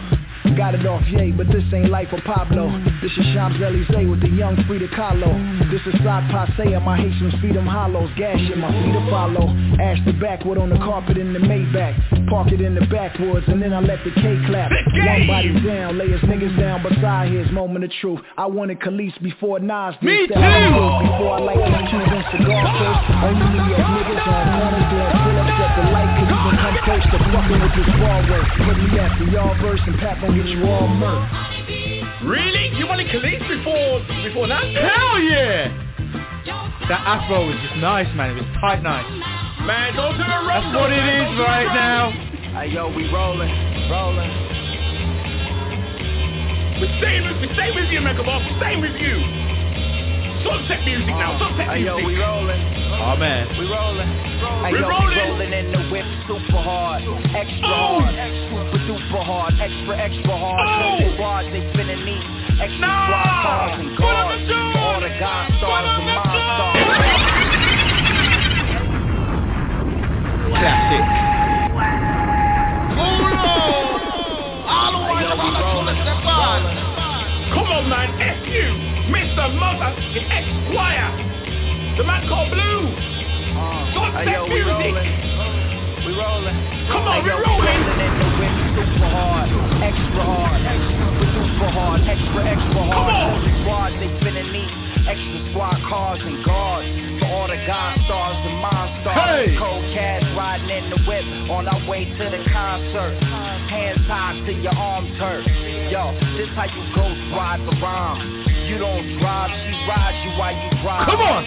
Got 0.54 0.74
it 0.74 0.86
off 0.86 1.02
yay, 1.08 1.32
but 1.32 1.48
this 1.48 1.64
ain't 1.74 1.90
life 1.90 2.08
for 2.08 2.20
Pablo. 2.22 2.70
This 3.02 3.12
is 3.12 3.26
Champs-Élysées 3.34 4.08
with 4.08 4.20
the 4.20 4.28
young 4.28 4.56
Frida 4.66 4.88
Kahlo. 4.88 5.28
This 5.70 5.82
is 5.86 5.92
Side 6.02 6.30
Passe, 6.30 6.72
and 6.72 6.84
my 6.84 6.96
Haitians 6.96 7.34
feed 7.42 7.56
them 7.56 7.66
hollows. 7.66 8.10
Gash 8.16 8.40
in 8.40 8.60
my 8.60 8.72
feet 8.72 8.92
to 8.92 9.10
follow. 9.10 9.52
Ash 9.80 9.98
the 10.06 10.12
backwood 10.14 10.56
on 10.56 10.70
the 10.70 10.78
carpet 10.78 11.18
in 11.18 11.32
the 11.32 11.38
Maybach. 11.38 12.28
Park 12.30 12.52
it 12.52 12.60
in 12.60 12.74
the 12.74 12.86
backwoods, 12.86 13.46
and 13.48 13.60
then 13.60 13.72
I 13.72 13.80
let 13.80 14.02
the 14.04 14.10
K 14.12 14.38
clap. 14.46 14.70
One 14.70 15.26
body 15.26 15.52
down, 15.60 15.98
lay 15.98 16.08
his 16.08 16.20
niggas 16.22 16.56
down 16.58 16.82
beside 16.82 17.32
his 17.32 17.50
moment 17.52 17.84
of 17.84 17.90
truth. 18.00 18.20
I 18.38 18.46
wanted 18.46 18.80
Khalees 18.80 19.20
before 19.22 19.60
Nas 19.60 19.94
did. 20.00 20.30
Me 20.30 20.36
out 20.40 20.72
too. 20.72 21.06
Before 21.06 21.36
I 21.36 21.40
light 21.40 21.60
these 21.60 21.90
Cuban 21.90 22.24
cigar 22.32 22.64
first. 22.80 23.00
Only 23.28 23.46
New 23.52 23.66
York 23.76 23.86
niggas 23.92 24.24
on 24.24 24.44
corners 24.56 24.86
doing 24.90 25.35
even 26.86 27.02
come 27.10 27.18
to 27.18 27.30
fucking 27.34 27.60
with 27.60 27.74
this 27.74 27.90
ball 27.98 28.22
work. 28.30 28.46
Put 28.62 28.78
me 28.78 28.98
after 28.98 29.24
y'all 29.26 29.58
verse, 29.58 29.80
and 29.86 29.98
Pat 29.98 30.20
gon' 30.20 30.36
get 30.36 30.46
you 30.46 30.62
all 30.66 30.86
murked. 30.86 32.26
Really? 32.26 32.78
You 32.78 32.86
wanted 32.86 33.08
Khalees 33.08 33.42
before 33.42 34.06
before 34.22 34.46
that? 34.46 34.62
Hell 34.62 35.18
yeah! 35.18 35.82
That 36.88 37.02
afro 37.02 37.46
was 37.46 37.58
just 37.58 37.76
nice, 37.82 38.06
man. 38.14 38.38
It 38.38 38.42
was 38.42 38.50
tight 38.60 38.82
nice. 38.82 39.06
Man, 39.66 39.96
don't 39.96 40.14
do 40.14 40.22
a 40.22 40.38
That's 40.46 40.70
what 40.74 40.92
it 40.92 41.02
is 41.02 41.30
right 41.42 41.66
now. 41.74 42.14
Hey 42.54 42.70
yo, 42.70 42.86
we 42.94 43.10
rolling, 43.10 43.50
rolling. 43.90 44.30
We're 46.78 46.92
staying 47.02 47.24
with, 47.26 47.40
we're 47.42 47.54
staying 47.54 47.74
with 47.74 47.90
you, 47.90 48.00
Mega 48.00 48.22
Boss. 48.22 48.42
We're 48.46 48.58
staying 48.62 48.80
with 48.80 48.94
you. 49.00 49.55
Sunset 50.46 50.80
music 50.86 51.14
now. 51.18 51.38
Sunset 51.38 51.66
Hey 51.68 51.82
music. 51.82 51.98
yo, 52.00 52.06
we 52.06 52.14
rolling. 52.16 52.62
Oh 53.02 53.16
man. 53.18 53.44
We 53.58 53.66
rolling. 53.66 54.08
Hey 54.62 54.72
We 54.72 54.78
yo, 54.80 54.88
rolling. 54.88 55.10
we 55.10 55.16
rolling 55.26 55.52
in 55.52 55.66
the 55.74 55.82
whip 55.90 56.06
super 56.26 56.60
hard, 56.62 57.02
extra 57.34 57.66
Oh. 57.66 58.00
hard, 58.00 58.14
super 58.50 58.78
duper 58.86 59.22
hard, 59.26 59.52
extra 59.58 59.94
extra 59.98 60.34
hard. 60.36 60.66
Oh. 60.66 60.70
Twenty 60.96 61.14
squads 61.18 61.48
they 61.50 61.62
finna 61.74 61.96
need 62.04 62.22
extra 62.62 62.78
Nah. 62.78 63.06
squad 63.10 63.26
cars 63.42 63.74
and 63.80 63.90
What 63.90 63.98
guards. 63.98 64.50
All 64.76 65.00
the 65.02 65.10
god 65.18 65.46
stars 65.58 65.88
and 65.98 66.06
What 66.06 66.26
I'ma 66.26 66.46
monsters. 66.46 67.56
Classic. 70.56 71.04
Hey 74.96 75.22
yo, 75.26 75.34
we 75.36 75.50
rolling, 75.58 75.98
rolling. 76.06 76.78
Come 77.52 77.68
on, 77.72 77.84
man. 77.90 78.08
F 78.20 78.46
you. 78.46 78.85
Mr. 79.36 79.52
Motherfucking 79.52 80.28
Esquire. 80.32 81.12
The 81.98 82.04
man 82.04 82.24
called 82.26 82.48
Blu. 82.48 82.88
Oh. 83.52 83.92
Sunset 83.92 84.24
Hey 84.24 84.32
yo, 84.32 84.48
we 84.48 84.64
music. 84.64 84.96
rolling. 84.96 85.12
We 86.08 86.12
rolling. 86.16 86.56
Come 86.88 87.04
on, 87.04 87.20
hey, 87.20 87.20
we 87.20 87.28
yo, 87.28 87.44
rolling. 87.44 87.68
We 87.68 87.84
rolling 87.84 88.00
in 88.00 88.12
the 88.16 88.28
whip 88.40 88.56
super 88.80 89.08
hard, 89.12 89.48
extra 89.84 90.24
hard, 90.24 90.60
super 91.36 91.68
hard, 91.68 92.00
extra 92.08 92.40
extra 92.48 92.80
hard. 92.80 93.44
Come 93.44 93.68
on. 93.76 94.00
They 94.00 94.08
finna 94.24 94.40
need 94.40 94.85
extra 95.06 95.38
squad 95.50 95.78
cars 95.88 96.20
and 96.22 96.44
guards. 96.44 96.88
For 97.22 97.26
all 97.30 97.48
the 97.48 97.56
god 97.66 97.96
stars 98.04 98.38
and 98.42 98.58
monsters. 98.60 99.14
Hey. 99.14 99.56
Cold 99.58 99.86
cash 99.94 100.26
riding 100.36 100.68
in 100.68 100.90
the 100.90 101.00
whip 101.06 101.24
on 101.50 101.66
our 101.66 101.82
way 101.88 102.04
to 102.04 102.24
the 102.28 102.42
concert. 102.52 103.16
Hands 103.70 104.02
tied 104.06 104.44
to 104.46 104.52
your 104.52 104.74
arms 104.74 105.10
hurt. 105.18 105.46
Yo, 105.90 106.12
this 106.36 106.50
how 106.58 106.66
you 106.66 106.82
ghost 106.94 107.22
ride 107.32 107.62
around. 107.78 108.18
You 108.66 108.78
don't 108.78 109.06
drive, 109.22 109.50
she 109.62 109.72
rides 109.86 110.18
you 110.26 110.34
while 110.34 110.50
you 110.50 110.70
drive. 110.82 111.06
Come 111.06 111.22
on. 111.22 111.46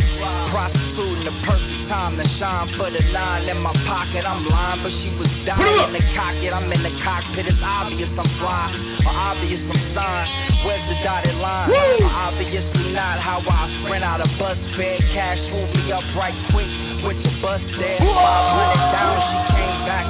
Prostituting 0.56 1.19
the 1.30 1.36
perfect 1.46 1.90
time 1.90 2.18
to 2.18 2.26
shine. 2.42 2.74
Put 2.78 2.94
a 2.98 3.04
line 3.14 3.50
in 3.50 3.62
my 3.62 3.74
pocket, 3.86 4.26
I'm 4.26 4.46
lying, 4.50 4.82
but 4.82 4.90
she 4.90 5.10
was 5.14 5.30
dying 5.46 5.62
in 5.62 5.94
the 5.94 6.04
cockpit. 6.18 6.54
I'm 6.54 6.72
in 6.74 6.82
the 6.82 6.94
cockpit, 7.06 7.46
it's 7.46 7.62
obvious 7.62 8.10
I'm 8.18 8.30
flying. 8.42 9.06
Or 9.06 9.14
obvious 9.14 9.62
I'm 9.62 9.94
signed. 9.94 10.30
Where's 10.66 10.86
the 10.90 10.98
dotted 11.06 11.38
line? 11.38 11.70
Or 11.70 12.10
obviously 12.10 12.94
not 12.94 13.22
how 13.22 13.46
I 13.46 13.90
ran 13.90 14.04
out 14.04 14.22
of 14.22 14.30
bus 14.42 14.58
fare. 14.76 14.98
Cash 15.14 15.38
swooped 15.50 15.76
me 15.78 15.92
up 15.94 16.04
right 16.18 16.36
quick 16.50 16.72
with 17.06 17.22
the 17.22 17.32
bus 17.42 17.62
there. 17.78 18.02
500 18.02 18.92
down, 18.92 19.18
she 19.22 19.49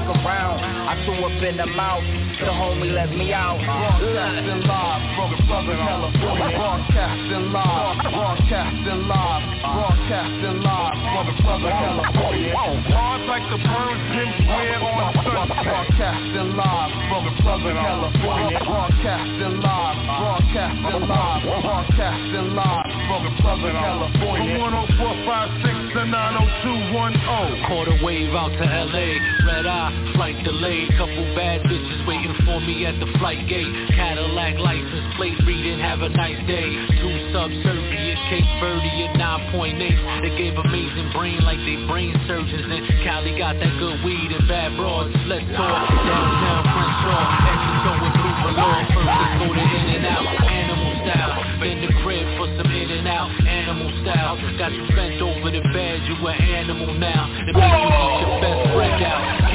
around. 0.09 0.59
I 0.63 0.97
threw 1.05 1.21
up 1.21 1.37
in 1.43 1.57
the 1.57 1.65
mouth. 1.65 2.03
The 2.39 2.49
homie 2.49 2.95
let 2.95 3.11
me 3.11 3.33
out. 3.33 3.59
Broadcasting 3.59 4.63
live 4.63 5.01
from 5.19 5.31
Southern 5.45 5.75
California. 5.75 6.55
Broadcasting 6.55 7.45
live, 7.51 7.97
broadcasting 8.09 9.01
live, 9.11 9.43
broadcasting 9.59 10.57
live 10.63 10.97
from 11.13 11.27
Southern 11.43 11.75
California. 11.75 12.53
Hard 12.55 13.21
like 13.27 13.45
the 13.51 13.59
birds, 13.59 14.01
Jim 14.15 14.29
Square 14.39 14.79
on 14.79 15.13
Broadcasting 15.19 16.51
live 16.55 16.91
from 17.11 17.23
Southern 17.43 17.75
California. 17.75 18.59
Broadcasting 18.63 19.55
live, 19.59 19.97
broadcasting 20.09 21.03
live, 21.05 21.41
broadcasting 21.43 22.49
live 22.55 22.89
from 23.11 23.23
Southern 23.43 23.75
California. 23.75 24.57
From 24.63 24.87
10456 24.95 25.93
to 25.93 26.01
90210. 26.07 27.67
Caught 27.67 27.87
a 27.91 27.97
wave 27.99 28.31
out 28.31 28.55
to 28.55 28.63
LA, 28.63 29.19
red 29.43 29.65
eye, 29.67 29.91
flight 30.15 30.37
delayed. 30.43 30.89
Couple 30.97 31.23
bad 31.35 31.63
bitches 31.63 32.01
waiting 32.07 32.35
for 32.45 32.59
me 32.61 32.85
at 32.85 32.99
the 32.99 33.07
flight 33.19 33.47
gate. 33.47 33.69
Cadillac 33.95 34.59
license 34.59 35.07
plate 35.15 35.37
reading, 35.45 35.79
have 35.79 36.01
a 36.01 36.09
nice 36.09 36.39
day. 36.47 36.69
Two 36.99 37.15
subservient, 37.33 38.19
Cape 38.29 38.51
Verde 38.59 38.93
at 39.07 39.15
9.8. 39.15 39.79
They 40.21 40.33
gave 40.37 40.55
amazing 40.57 41.11
brain 41.15 41.39
like 41.43 41.59
they 41.63 41.79
brain 41.87 42.13
surgeons. 42.27 42.67
And 42.67 42.83
Cali 43.03 43.37
got 43.37 43.59
that 43.59 43.73
good 43.79 44.03
weed 44.03 44.31
and 44.31 44.47
bad 44.47 44.75
broads. 44.77 45.15
Let's 45.27 45.45
talk 45.55 45.89
downtown 45.89 46.63
Crenshaw, 46.69 47.23
Exito 47.49 47.91
and 47.99 48.13
Blue 48.15 48.35
Velour. 48.43 48.79
First 48.95 49.11
let's 49.11 49.35
go 49.39 49.47
to 49.53 49.63
In 49.63 49.87
and 49.99 50.05
Out, 50.05 50.27
animal 50.47 50.91
style. 51.03 51.33
Then 51.59 51.77
the 51.83 51.91
crib 52.03 52.25
for 52.37 52.47
some 52.55 52.71
In 52.71 52.89
and 52.91 53.07
Out, 53.07 53.29
animal 53.47 53.89
style. 54.03 54.35
Got 54.57 54.71
you 54.73 54.85
bent 54.95 55.21
over 55.21 55.51
the 55.51 55.63
bed, 55.71 56.03
you 56.07 56.15
an 56.27 56.37
animal 56.41 56.93
now. 56.99 57.31
They 57.47 57.53
make 57.55 57.63
you 57.63 57.89
your 58.19 58.41
best 58.43 58.61
friend 58.75 59.03
out, 59.03 59.48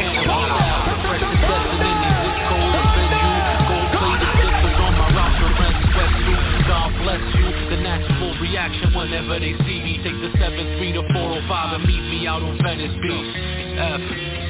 reaction 8.64 8.94
whenever 8.94 9.38
they 9.38 9.52
see 9.64 9.80
me. 9.82 10.00
Take 10.02 10.20
the 10.20 10.38
7-3 10.38 10.94
to 10.94 11.12
405 11.12 11.74
and 11.74 11.86
meet 11.86 12.00
me 12.00 12.26
out 12.26 12.42
on 12.42 12.58
Venice 12.62 12.96
Beach. 13.02 13.34
F. 13.78 14.43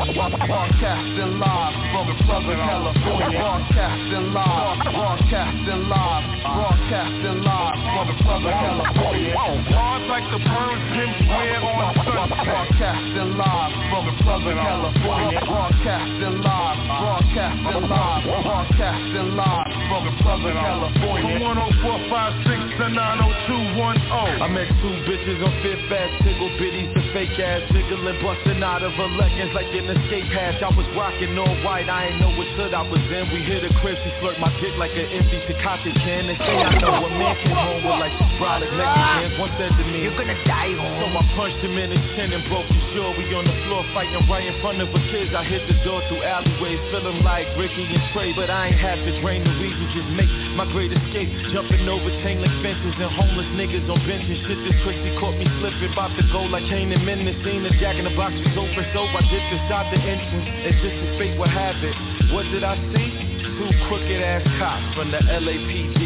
Broadcasting 0.00 1.36
live 1.36 1.76
from 1.92 2.08
Southern 2.24 2.56
California. 2.56 3.36
Broadcasting 3.36 4.32
live, 4.32 4.80
broadcasting 4.96 5.82
live, 5.92 6.24
broadcasting 6.40 7.44
live 7.44 7.76
from 7.84 8.08
Southern 8.24 8.56
California. 8.64 9.36
Hard 9.36 10.02
like 10.08 10.24
the 10.32 10.40
burns 10.40 10.80
Jim 10.96 11.10
Square 11.20 11.60
on 11.68 11.92
Sunset. 12.00 12.48
Broadcasting 12.48 13.30
live 13.36 13.72
from 13.92 14.04
Southern 14.24 14.56
California. 14.56 15.40
Broadcasting 15.44 16.36
live, 16.48 16.78
broadcasting 16.80 17.84
live, 17.84 18.24
broadcasting 18.24 19.30
live 19.36 19.68
from 19.84 20.04
Southern 20.24 20.56
California. 20.56 21.44
From 21.44 21.60
10456 22.08 22.80
to 22.80 22.86
90210. 22.88 24.40
I 24.40 24.48
met 24.48 24.72
two 24.80 24.96
bitches 25.04 25.44
on 25.44 25.52
Fifth 25.60 25.92
Ave, 25.92 26.24
tickle 26.24 26.48
bitties, 26.56 26.88
the 26.96 27.04
fake 27.12 27.36
ass, 27.36 27.68
jiggling, 27.68 28.16
busting 28.24 28.64
out 28.64 28.80
of 28.80 28.96
leggings 28.96 29.52
like 29.52 29.68
escape 29.90 30.30
hatch. 30.30 30.62
I 30.62 30.70
was 30.70 30.86
rocking 30.94 31.34
all 31.38 31.54
white, 31.62 31.88
I 31.88 32.10
ain't 32.10 32.20
know 32.20 32.30
what 32.34 32.46
hood 32.54 32.74
I 32.74 32.82
was 32.86 33.02
in. 33.10 33.24
We 33.34 33.42
hit 33.42 33.64
a 33.64 33.72
crib, 33.80 33.98
she 34.02 34.10
slurped 34.20 34.38
my 34.38 34.52
dick 34.60 34.74
like 34.78 34.92
an 34.94 35.08
empty 35.10 35.38
Tecate 35.50 35.92
can. 36.04 36.30
They 36.30 36.38
say 36.38 36.54
I 36.54 36.78
know 36.78 37.06
a 37.06 37.10
man 37.10 37.34
came 37.42 37.56
home 37.56 37.82
with 37.82 37.98
like 37.98 38.14
some 38.18 38.30
brolic 38.38 38.70
Mexicans. 38.74 39.34
One 39.40 39.52
said 39.58 39.72
to 39.74 39.84
me, 39.88 40.04
You're 40.04 40.18
gonna 40.18 40.36
die 40.44 40.74
home. 40.76 40.98
So 41.00 41.06
I 41.10 41.24
punched 41.34 41.62
him 41.64 41.74
in 41.78 41.90
his 41.94 42.04
chin 42.14 42.30
and 42.34 42.44
broke 42.50 42.68
his 42.68 42.84
jaw. 42.92 43.14
We 43.16 43.26
on 43.34 43.46
the 43.48 43.56
floor 43.66 43.82
fighting 43.96 44.22
right 44.28 44.44
in 44.44 44.56
front 44.60 44.82
of 44.82 44.90
her 44.92 45.04
kids. 45.10 45.32
I 45.32 45.42
hit 45.44 45.64
the 45.70 45.76
door 45.86 46.02
through 46.10 46.22
alleyways, 46.22 46.80
feeling 46.92 47.24
like 47.24 47.48
Ricky 47.56 47.86
and 47.88 48.04
Trey, 48.12 48.34
but 48.36 48.50
I 48.50 48.74
ain't 48.74 48.80
have 48.80 49.00
to 49.00 49.12
drain 49.24 49.46
the 49.46 49.54
weed. 49.56 49.74
We 49.80 49.86
just 49.96 50.10
make 50.12 50.30
my 50.58 50.66
great 50.70 50.92
escape, 50.92 51.30
jumping 51.54 51.88
over 51.88 52.10
link 52.10 52.54
fences 52.60 52.96
and 53.00 53.10
homeless 53.16 53.48
niggas 53.56 53.88
on 53.88 54.00
benches. 54.04 54.36
Shit, 54.44 54.60
this 54.68 54.76
Chrissy 54.84 55.12
caught 55.20 55.36
me 55.36 55.46
slipping, 55.60 55.92
about 55.92 56.12
to 56.16 56.24
go 56.32 56.44
like 56.48 56.64
Kane 56.68 56.92
and 56.92 57.04
Men. 57.04 57.24
The 57.24 57.36
scene, 57.44 57.62
the 57.64 57.72
jack 57.80 57.96
in 57.96 58.04
the 58.04 58.16
box 58.16 58.32
was 58.36 58.56
open, 58.56 58.84
so 58.92 59.04
I 59.04 59.20
dipped 59.28 59.52
inside 59.52 59.79
the 59.88 59.96
entrance. 59.96 60.48
And 60.68 60.74
just 60.84 60.96
as 61.00 61.10
fate 61.16 61.38
would 61.40 61.48
have 61.48 61.80
it, 61.80 61.96
what 62.36 62.44
did 62.52 62.64
I 62.64 62.76
see? 62.92 63.08
Two 63.56 63.70
crooked 63.88 64.20
ass 64.20 64.44
cops 64.60 64.84
from 64.96 65.08
the 65.10 65.20
LAPD. 65.24 66.00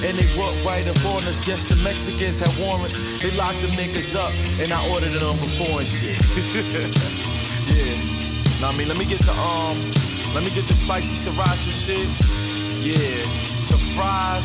And 0.00 0.16
they 0.16 0.26
walked 0.34 0.64
right 0.64 0.86
up 0.88 0.96
on 1.04 1.28
us, 1.28 1.36
guess 1.46 1.60
the 1.68 1.76
Mexicans 1.76 2.40
had 2.40 2.56
warrants. 2.58 2.96
They 3.22 3.30
locked 3.36 3.60
them 3.60 3.76
niggas 3.76 4.16
up, 4.16 4.32
and 4.32 4.72
I 4.72 4.88
ordered 4.88 5.12
them 5.12 5.36
before 5.36 5.84
and 5.84 5.90
shit. 6.00 6.16
yeah. 7.76 8.64
Now 8.64 8.72
I 8.72 8.76
mean, 8.76 8.88
let 8.88 8.96
me 8.96 9.04
get 9.04 9.20
the 9.20 9.32
um, 9.32 9.76
let 10.32 10.42
me 10.42 10.50
get 10.56 10.64
the 10.68 10.76
spicy 10.88 11.12
sriracha 11.20 11.72
shit. 11.84 12.08
Yeah, 12.80 13.68
some 13.68 13.92
fries. 13.92 14.44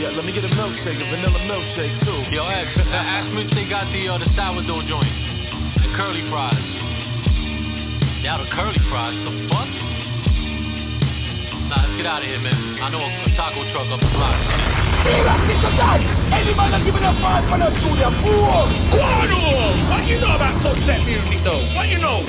Yeah, 0.00 0.16
let 0.16 0.24
me 0.24 0.32
get 0.32 0.44
a 0.44 0.52
milkshake, 0.52 1.00
a 1.00 1.06
vanilla 1.12 1.40
milkshake 1.44 2.04
too. 2.04 2.34
Yo, 2.34 2.44
ask, 2.44 2.76
uh, 2.76 2.88
ask 2.92 3.28
me 3.32 3.44
if 3.44 3.50
they 3.52 3.68
got 3.68 3.92
the 3.92 4.08
uh, 4.08 4.16
the 4.16 4.28
sourdough 4.36 4.88
joint, 4.88 5.16
the 5.84 5.92
curly 5.96 6.24
fries. 6.28 6.85
Yeah, 8.26 8.42
the 8.42 8.50
curly 8.50 8.74
fries. 8.90 9.14
The 9.22 9.30
fuck? 9.46 9.70
Nah, 11.70 11.78
let's 11.78 11.94
get 11.94 12.10
out 12.10 12.18
of 12.18 12.26
here, 12.26 12.42
man. 12.42 12.58
I 12.82 12.90
know 12.90 12.98
a, 12.98 13.06
a 13.06 13.30
taco 13.38 13.62
truck 13.70 13.86
up 13.86 14.02
the 14.02 14.10
block. 14.10 14.34
Any 16.34 16.50
man 16.58 16.74
that 16.74 16.82
giving 16.82 17.06
a 17.06 17.14
five 17.22 17.46
for 17.46 17.54
the 17.54 17.70
studio, 17.78 18.10
fool! 18.26 18.66
What 18.98 20.10
you 20.10 20.18
know 20.18 20.34
about 20.34 20.58
sunset 20.58 21.06
music, 21.06 21.38
though? 21.46 21.70
What 21.78 21.86
you 21.86 22.02
know? 22.02 22.26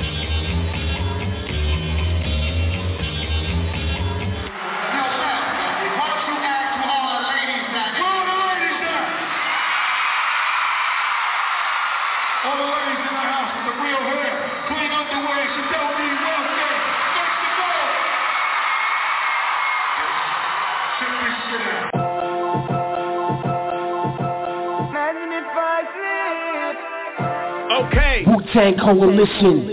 Okay. 27.78 28.24
Wu-Tang 28.26 28.76
Coalition. 28.78 29.66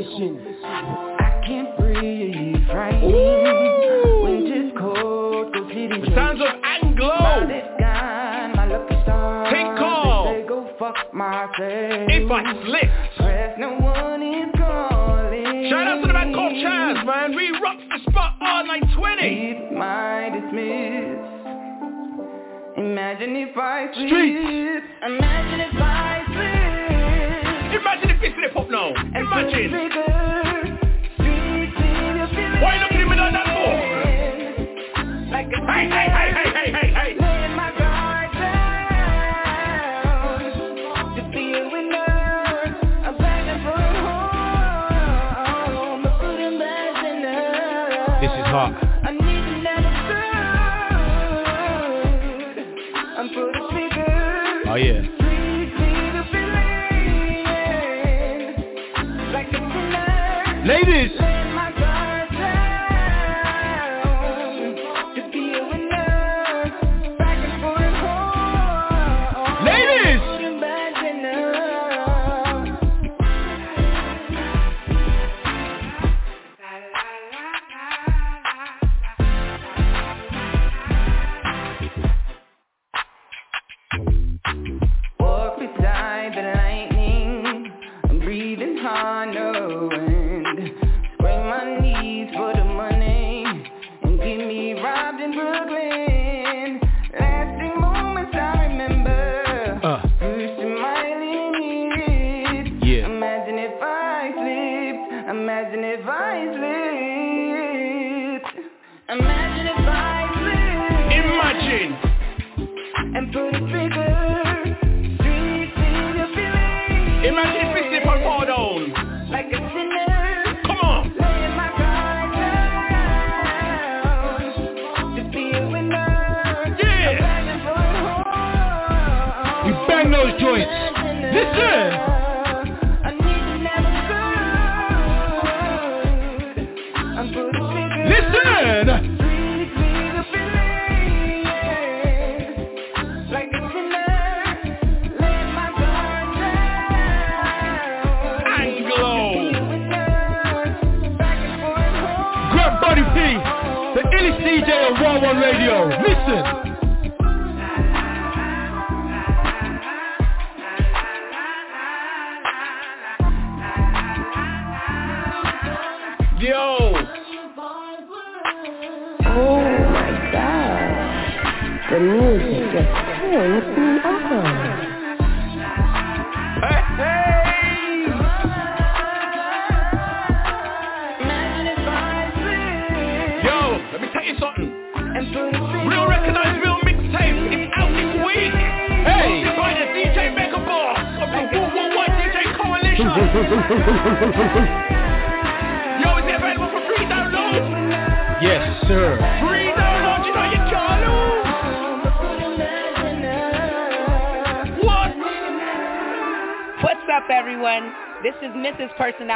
The 5.87 6.11
Sounds 6.13 6.41
of 6.41 6.47
Ang 6.63 6.95
Low. 6.97 7.47
Take 9.49 9.71
call. 9.77 10.35
If 12.09 12.31
I 12.31 12.43
slip. 12.65 12.89
Shout 15.69 15.87
out 15.87 16.01
to 16.01 16.07
the 16.07 16.13
man 16.13 16.33
called 16.33 16.53
Chaz, 16.53 17.05
man. 17.05 17.35
We 17.35 17.49
rock 17.59 17.77
the 17.89 17.99
spot 18.11 18.33
all 18.41 18.65
night 18.67 18.83
20. 18.95 19.69
Imagine 22.77 23.35
if 23.35 23.57
I 23.57 23.87
slip. 23.95 24.07
Streets. 24.07 24.85
Imagine 25.07 25.59
if 25.61 25.81
I 25.81 26.04
Imagine. 29.35 29.51
put 29.51 29.53
figure, 29.69 30.79
streets 31.15 31.75
in 31.75 32.15
your 32.15 32.27
feelings. 32.29 32.61
Why 32.61 32.75
you 32.75 32.81
looking 32.83 33.01
at 33.01 33.07
me 33.09 33.15
like 33.17 33.33
that 33.33 33.47
for? 33.51 33.73
Like 35.29 35.47
Hey, 35.51 35.89
hey, 35.89 36.07
hey, 36.07 36.31
hey, 36.31 36.49
hey, 36.53 36.71
hey, 36.71 36.89
hey. 36.93 37.11
Laying 37.19 37.55
my 37.55 37.69
guard 37.77 38.15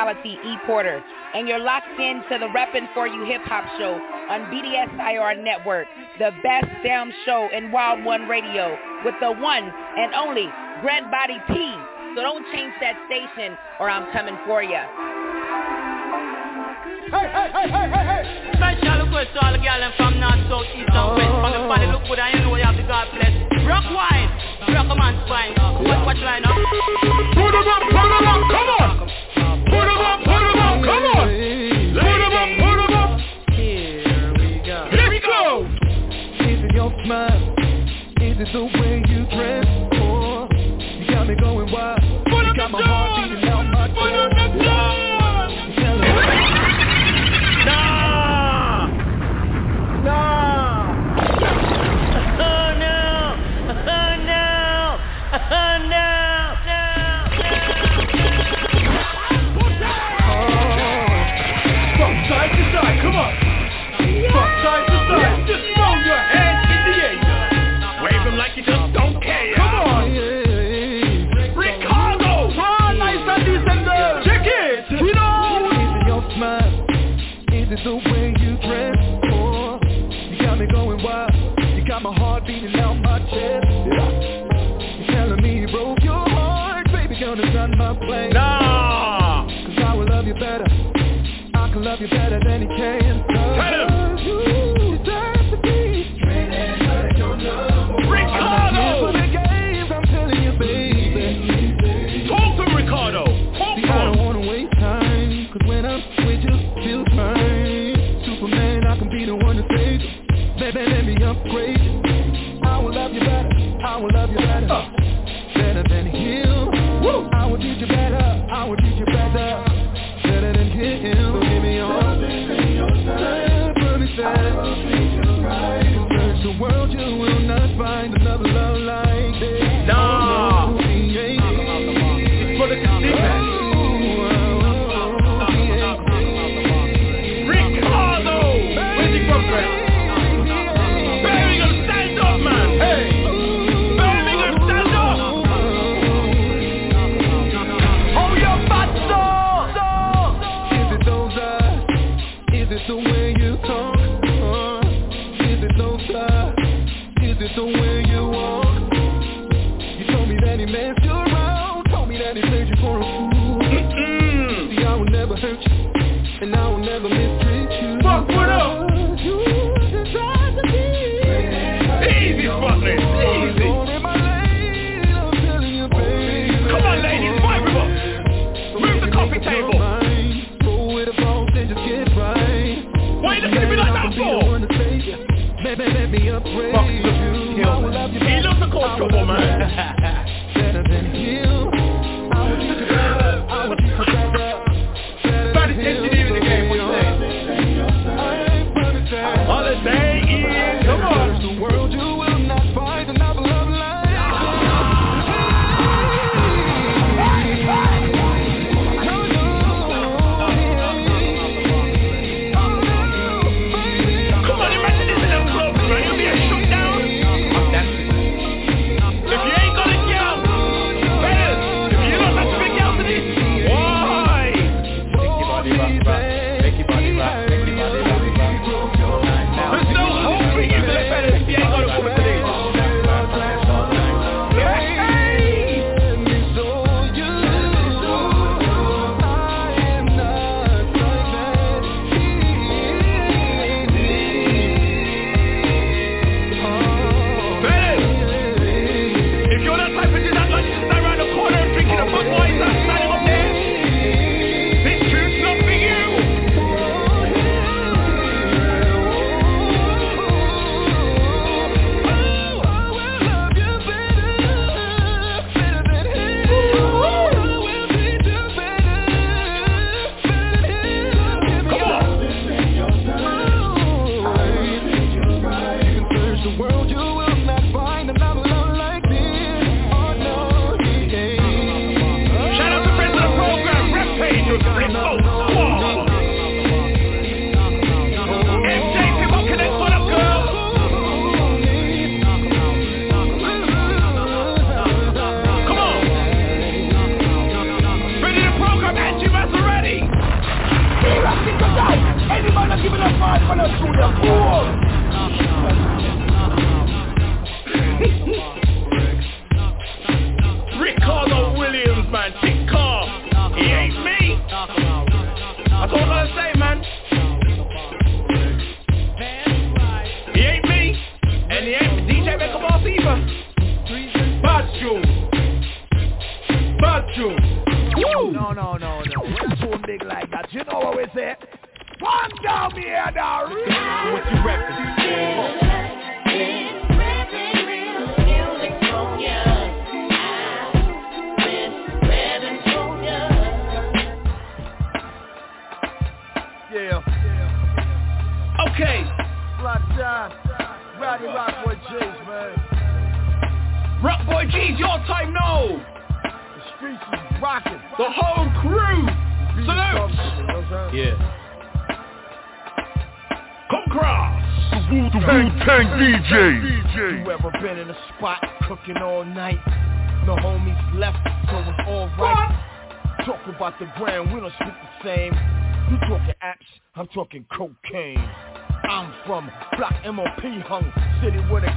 Reality 0.10 0.38
E. 0.44 0.58
Porter, 0.66 1.04
and 1.36 1.48
you're 1.48 1.60
locked 1.60 2.00
in 2.00 2.24
to 2.32 2.40
the 2.40 2.48
Reppin' 2.48 2.92
For 2.96 3.08
You 3.08 3.26
Hip 3.26 3.42
Hop 3.46 3.64
Show 3.78 3.94
on 3.94 4.50
BDSIR 4.50 5.44
Network, 5.44 5.86
the 6.18 6.32
best 6.42 6.66
damn 6.84 7.14
show 7.26 7.48
in 7.54 7.72
Wild 7.72 8.04
One 8.04 8.28
Radio 8.28 8.76
with 9.06 9.14
the 9.22 9.32
one 9.32 9.64
and 9.70 10.16
only 10.16 10.50
Grand 10.82 11.12
Body 11.12 11.38
P. 11.48 11.54
So 12.16 12.22
don't 12.24 12.44
change 12.52 12.74
that 12.82 12.98
station 13.06 13.56
or 13.80 13.88
I'm 13.88 14.12
coming 14.12 14.36
for 14.48 14.64
you. 14.64 14.82
Hey, 17.14 17.30
hey, 17.30 17.50
hey, 17.54 17.70
hey, 17.70 17.90
hey, 17.94 18.06
hey. 18.10 18.52
Special 18.58 19.06
request 19.06 19.30
to 19.38 19.46
all 19.46 19.54
the 19.54 19.60
gals 19.60 19.94
from 19.96 20.20
north, 20.20 20.42
south, 20.50 20.66
east, 20.74 20.90
and 20.90 21.22
west. 21.22 21.30
From 21.38 21.54
the 21.54 21.70
body 21.70 21.86
look 21.86 22.02
good, 22.10 22.18
I 22.18 22.34
know 22.42 22.56
you 22.56 22.66
have 22.66 22.78
the 22.78 22.84
God 22.84 23.14
bless. 23.14 23.30
Rock 23.62 23.86
wide, 23.94 24.74
rock 24.74 24.90
a 24.90 24.96
man's 24.98 25.22
spine. 25.30 25.54
Watch, 25.86 26.02
watch 26.06 26.18
line 26.26 26.46
up. 26.46 27.09
mine? 37.10 37.56
Is 38.22 38.38
it 38.40 38.50
the 38.54 38.64
way 38.64 39.09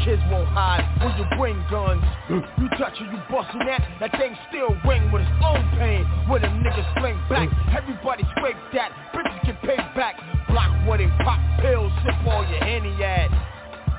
kids 0.04 0.22
won't 0.30 0.48
hide 0.48 0.82
Where 1.00 1.14
you 1.18 1.26
bring 1.38 1.56
guns. 1.70 2.02
Hmm. 2.28 2.42
You 2.60 2.68
touch 2.78 2.94
it, 3.00 3.08
you 3.10 3.18
bustin' 3.30 3.66
that 3.66 3.82
That 4.00 4.12
thing 4.18 4.36
still 4.50 4.74
ring 4.86 5.10
with 5.10 5.22
its 5.22 5.36
own 5.42 5.62
pain. 5.78 6.04
Where 6.28 6.40
them 6.40 6.62
niggas 6.62 6.86
fling 6.98 7.18
back 7.28 7.48
hmm. 7.48 7.76
Everybody 7.76 8.24
scrape 8.36 8.56
that 8.74 8.90
Bitches 9.14 9.46
get 9.46 9.62
paid 9.62 9.84
back. 9.94 10.18
Block 10.48 10.70
where 10.86 10.98
they 10.98 11.08
pop 11.24 11.40
pills 11.60 11.92
Sip 12.04 12.14
all 12.26 12.44
your 12.46 12.60
Henny 12.60 12.92
at 13.02 13.30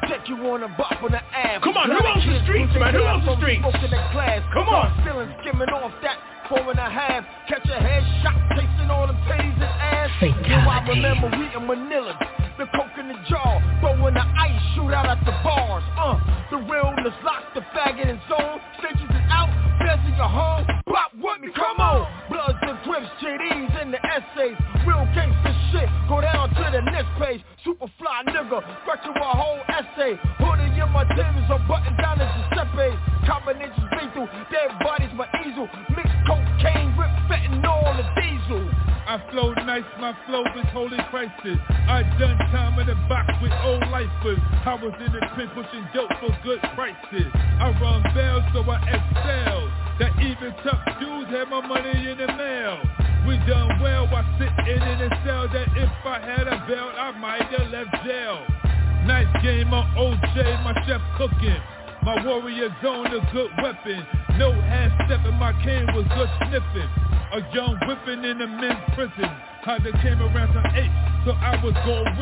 Take 0.10 0.28
you 0.28 0.36
on 0.52 0.64
a 0.64 0.68
bop 0.68 1.02
on 1.02 1.12
the 1.12 1.24
ass. 1.32 1.64
Come 1.64 1.78
on, 1.78 1.88
who 1.88 1.96
owns 1.96 2.26
the 2.28 2.44
streets, 2.44 2.74
man? 2.76 2.94
Who 2.94 3.04
owns 3.08 3.24
the 3.24 3.38
streets? 3.38 3.64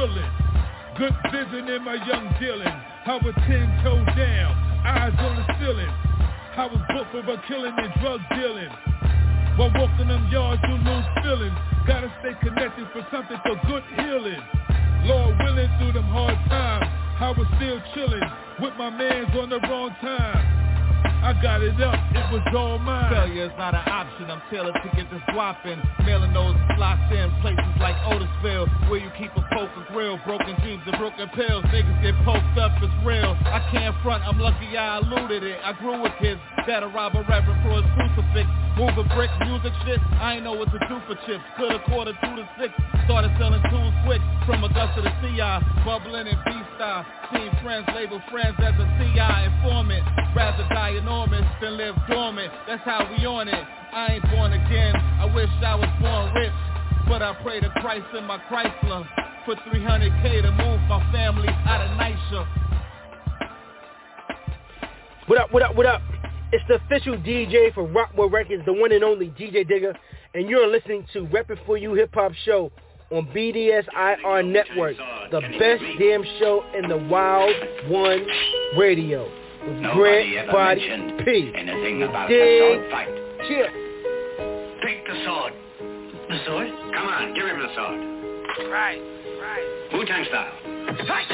Good 0.02 1.14
vision 1.32 1.70
in 1.70 1.84
my 1.86 1.94
young 1.94 2.34
dealing. 2.42 2.74
I 3.06 3.20
was 3.22 3.36
ten 3.46 3.70
down, 4.18 4.54
eyes 4.82 5.14
on 5.14 5.36
the 5.38 5.46
ceiling. 5.62 5.94
I 6.58 6.66
was 6.66 6.82
booked 6.90 7.24
for 7.24 7.38
killing 7.48 7.74
and 7.78 7.94
drug 8.02 8.20
dealing. 8.34 8.70
While 9.58 9.70
walking 9.78 10.08
them 10.08 10.28
yards, 10.32 10.60
you 10.66 10.74
lose. 10.74 11.06
Gotta 11.86 12.12
stay 12.22 12.34
connected 12.42 12.88
for 12.94 13.06
something 13.12 13.38
for 13.46 13.56
good 13.70 13.84
healing. 13.96 14.42
Lord 15.06 15.38
willing 15.38 15.70
through 15.78 15.94
them 15.94 16.10
hard 16.10 16.38
times, 16.50 16.90
I 17.20 17.30
was 17.38 17.46
still 17.58 17.80
chilling 17.94 18.26
with 18.60 18.74
my 18.80 18.90
mans 18.90 19.30
on 19.38 19.50
the 19.50 19.60
wrong 19.70 19.94
time. 20.02 20.62
I 21.22 21.34
got 21.44 21.62
it 21.62 21.80
up, 21.80 21.94
it 22.10 22.34
was 22.34 22.42
all 22.56 22.80
mine. 22.80 23.14
Failure's 23.14 23.54
not 23.58 23.76
an 23.76 23.86
option, 23.86 24.32
I'm 24.32 24.42
tailored 24.50 24.74
to 24.74 24.96
get 24.96 25.12
this 25.12 25.22
whopping. 25.36 25.80
Mailing 26.06 26.34
those 26.34 26.56
slots 26.82 27.14
in 27.14 27.30
places 27.46 27.78
like 27.78 27.94
Otisville, 28.10 28.66
where 28.90 28.98
you 28.98 29.12
keep 29.14 29.30
a 29.38 29.46
poker 29.54 29.86
grill. 29.94 30.18
Broken 30.26 30.58
dreams 30.66 30.82
and 30.90 30.98
broken 30.98 31.30
pills, 31.38 31.62
niggas 31.70 32.02
get 32.02 32.18
poked 32.26 32.58
up, 32.58 32.74
it's 32.82 32.90
real. 33.06 33.38
I 33.46 33.62
can't 33.70 33.94
front, 34.02 34.26
I'm 34.26 34.40
lucky 34.42 34.74
I 34.74 34.98
eluded 34.98 35.44
it. 35.44 35.62
I 35.62 35.74
grew 35.78 36.02
with 36.02 36.12
kids 36.18 36.42
that'll 36.66 36.90
rob 36.90 37.14
a 37.14 37.22
reverend 37.30 37.62
for 37.62 37.78
his 37.78 37.86
crucifix. 37.94 38.50
Move 38.82 38.98
a 38.98 39.06
brick, 39.14 39.30
music 39.46 39.74
shit, 39.86 40.02
I 40.18 40.42
ain't 40.42 40.44
know 40.44 40.58
what 40.58 40.74
to 40.74 40.80
do 40.90 40.98
for 41.06 41.14
chips. 41.30 41.46
Coulda 41.54 41.78
quarter 41.86 42.18
two 42.18 42.34
to 42.34 42.50
six, 42.58 42.74
started 43.06 43.30
selling 43.38 43.62
tools 43.70 43.94
quick. 44.10 44.22
From 44.50 44.64
Augusta 44.66 45.06
to 45.06 45.14
CI, 45.22 45.62
bubbling 45.86 46.26
in 46.26 46.40
B-style. 46.50 47.06
Seen 47.30 47.54
friends 47.62 47.86
label 47.94 48.18
friends 48.34 48.58
as 48.58 48.74
a 48.74 48.88
CI 48.98 49.54
informant. 49.54 50.02
Rather 50.34 50.66
die 50.74 50.98
enormous 50.98 51.46
than 51.62 51.78
live 51.78 51.94
dormant. 52.10 52.52
That's 52.66 52.82
how 52.82 53.06
we 53.06 53.24
on 53.28 53.48
it. 53.48 53.66
I 53.94 54.18
ain't 54.18 54.26
born 54.32 54.54
again. 54.54 54.96
I 55.22 55.30
wish 55.30 55.50
I 55.62 55.76
was 55.76 55.90
born 56.02 56.34
rich. 56.34 56.71
But 57.12 57.22
I 57.22 57.34
pray 57.44 57.60
to 57.60 57.70
Christ 57.82 58.06
in 58.18 58.24
my 58.24 58.38
Chrysler 58.50 59.06
for 59.44 59.56
300k 59.56 60.44
to 60.44 60.52
move 60.52 60.80
my 60.88 61.12
family 61.12 61.50
out 61.50 61.82
of 61.82 61.90
NYCHA. 61.98 62.48
What 65.26 65.38
up, 65.38 65.52
what 65.52 65.62
up, 65.62 65.76
what 65.76 65.86
up? 65.86 66.02
It's 66.54 66.64
the 66.70 66.76
official 66.76 67.18
DJ 67.18 67.74
for 67.74 67.86
Rockboy 67.86 68.32
Records, 68.32 68.64
the 68.66 68.72
one 68.72 68.94
and 68.94 69.04
only 69.04 69.28
DJ 69.28 69.68
Digger, 69.68 69.94
and 70.36 70.50
you're 70.50 70.72
listening 70.72 71.06
to 71.12 71.26
Reppin' 71.26 71.58
For 71.66 71.76
You 71.76 71.96
Hip 71.96 72.12
Hop 72.14 72.32
Show 72.46 72.72
on 73.12 73.28
BDSIR 73.36 74.50
Network, 74.50 74.96
the 75.32 75.42
best 75.60 75.84
damn 76.00 76.24
show 76.40 76.64
in 76.74 76.88
the 76.88 76.96
Wild 77.10 77.54
One 77.90 78.26
Radio. 78.78 79.30
With 79.68 79.82
Grant 79.92 80.50
Body 80.50 80.88
mentioned 80.88 81.26
P. 81.26 81.52
anything 81.58 82.04
about 82.04 82.30
the 82.30 82.36
Dig. 82.36 82.62
sword 82.62 82.90
fight. 82.90 83.10
Chill. 83.50 83.68
Take 84.82 85.06
the 85.06 85.26
sword. 85.26 85.54
The 86.32 86.40
sword? 86.48 86.72
Come 86.96 87.12
on, 87.12 87.36
give 87.36 87.44
him 87.44 87.60
the 87.60 87.68
sword. 87.76 88.00
Right, 88.72 89.04
right. 89.36 89.68
Wu-Tang 89.92 90.24
style. 90.32 90.56
Like 90.88 91.28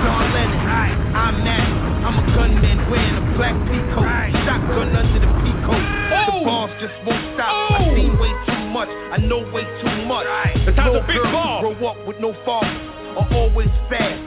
John 0.00 0.32
Lennon, 0.32 0.64
I'm 1.12 1.44
that. 1.44 1.68
I'm 2.08 2.16
a 2.16 2.24
gunman 2.32 2.88
wearing 2.88 3.20
a 3.20 3.24
black 3.36 3.52
peacoat. 3.68 4.32
Shotgun 4.48 4.96
under 4.96 5.20
the 5.20 5.28
peacoat. 5.44 5.84
Oh! 6.08 6.40
The 6.40 6.44
bombs 6.48 6.72
just 6.80 6.96
won't 7.04 7.20
stop. 7.36 7.52
I 7.52 7.84
oh! 7.84 7.92
seen 7.94 8.16
way 8.16 8.32
too 8.48 8.64
much. 8.72 8.88
I 8.88 9.20
know 9.20 9.44
way 9.52 9.68
too 9.84 10.08
much. 10.08 10.24
The 10.64 10.72
time's 10.72 10.96
no 10.96 11.04
a 11.04 11.06
big 11.06 11.20
girls 11.20 11.36
bomb. 11.36 11.60
grow 11.60 11.84
up 11.84 12.00
with 12.08 12.16
no 12.16 12.32
fathers 12.48 12.80
are 13.20 13.28
always 13.34 13.68
fast. 13.90 14.24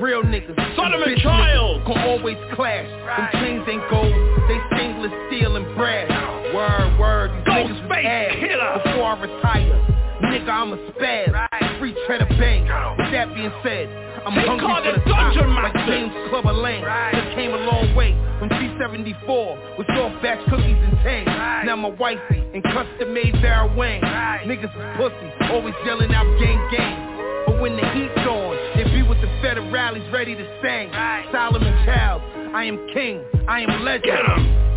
Real 0.00 0.22
niggas. 0.22 0.56
Solomon 0.74 1.02
and 1.02 1.16
bitch 1.16 1.22
Childs. 1.22 1.84
Can 1.86 1.98
always 2.08 2.38
clash. 2.54 2.88
Right. 3.04 3.28
Them 3.32 3.44
chains 3.44 3.68
ain't 3.68 3.84
gold. 3.90 4.08
They 4.48 4.79
stainless 5.00 5.28
steel 5.28 5.56
and 5.56 5.66
brass. 5.76 6.10
Word, 6.54 6.98
word. 6.98 7.30
These 7.46 7.54
niggas 7.54 7.84
is 7.84 7.90
ass. 7.90 8.34
killer. 8.40 8.80
Before 8.84 9.04
I 9.04 9.20
retire. 9.20 9.96
Nigga, 10.22 10.48
I'm 10.48 10.72
a 10.72 10.76
spaz. 10.92 11.78
Free 11.78 11.94
cheddar 12.06 12.26
bang. 12.38 12.64
With 12.98 13.12
that 13.12 13.34
being 13.34 13.52
said, 13.64 13.88
I'm 14.26 14.34
They 14.36 14.44
hungry 14.44 14.66
call 14.66 14.84
for 14.84 14.92
the 14.92 15.10
top, 15.10 15.32
Dungeon 15.32 15.54
like 15.54 15.74
Master. 15.74 15.92
James 15.92 16.12
Clubber 16.28 16.52
Lang. 16.52 16.84
Just 17.14 17.34
came 17.34 17.52
a 17.52 17.56
long 17.56 17.94
way 17.96 18.12
from 18.38 18.48
C74 18.50 19.78
with 19.78 19.86
soft 19.96 20.22
batch 20.22 20.44
cookies 20.50 20.76
and 20.76 20.92
tang. 21.00 21.24
Now 21.64 21.76
my 21.76 21.88
wifey 21.88 22.44
in 22.52 22.60
custom 22.62 23.14
made 23.14 23.32
Barry 23.40 23.74
Wayne. 23.74 24.02
Niggas 24.44 24.68
is 24.68 24.96
pussy, 25.00 25.28
always 25.48 25.74
yelling 25.86 26.12
out 26.12 26.26
gang 26.38 26.60
gang. 26.70 27.06
But 27.46 27.60
when 27.62 27.76
the 27.76 27.86
heat's 27.96 28.26
on, 28.28 28.52
they 28.76 28.84
be 28.84 29.02
with 29.02 29.20
the 29.22 29.28
federales 29.40 30.04
ready 30.12 30.34
to 30.34 30.44
sing. 30.60 30.92
Solomon 31.32 31.72
Child, 31.88 32.20
I 32.54 32.64
am 32.64 32.76
king, 32.92 33.24
I 33.48 33.60
am 33.62 33.84
legend. 33.84 34.68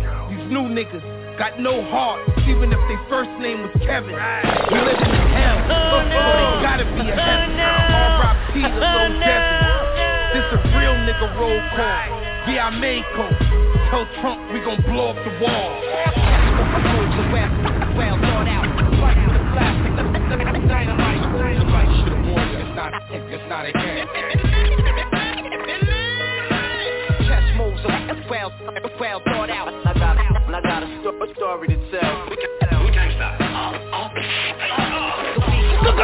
These 0.44 0.52
new 0.52 0.68
niggas 0.68 1.00
got 1.38 1.58
no 1.58 1.80
heart, 1.88 2.20
even 2.44 2.68
if 2.68 2.76
their 2.84 3.00
first 3.08 3.32
name 3.40 3.64
was 3.64 3.72
Kevin. 3.80 4.12
We 4.12 4.76
live 4.76 5.00
in 5.00 5.16
hell, 5.32 5.56
oh, 5.72 6.04
so 6.04 6.20
they 6.36 6.60
gotta 6.60 6.84
be 6.84 7.00
a 7.00 7.16
oh, 7.16 7.24
heaven. 7.24 7.56
R.I.P. 7.56 8.60
to 8.60 8.68
Lil 8.68 9.24
Devin. 9.24 9.64
This 10.36 10.44
a 10.52 10.60
real 10.76 11.00
nigga 11.08 11.32
roll 11.40 11.56
call. 11.72 12.20
Yeah, 12.44 12.68
I 12.68 12.76
made 12.76 13.08
coke. 13.16 13.32
Tell 13.88 14.04
Trump 14.20 14.52
we 14.52 14.60
gon' 14.60 14.84
blow 14.84 15.16
up 15.16 15.20
the 15.24 15.32
wall. 15.40 15.80
Well 17.96 18.20
thought 18.20 18.44
out. 18.44 18.68
Fight 19.00 19.16
for 19.24 19.32
the 19.32 19.48
plastic. 19.48 19.96
Dynamite. 20.68 21.24
Somebody 21.56 21.88
should 22.04 22.12
have 22.12 22.28
warned 22.28 22.52
you. 22.52 22.68
It's 22.68 22.76
not, 22.76 22.92
it's 23.16 23.48
not 23.48 23.64
a 23.64 23.72
game. 23.72 24.04
Chess 27.32 27.48
moves 27.56 27.80
are 27.88 28.04
well, 28.28 28.52
well 29.00 29.20
thought 29.24 29.48
out. 29.48 29.53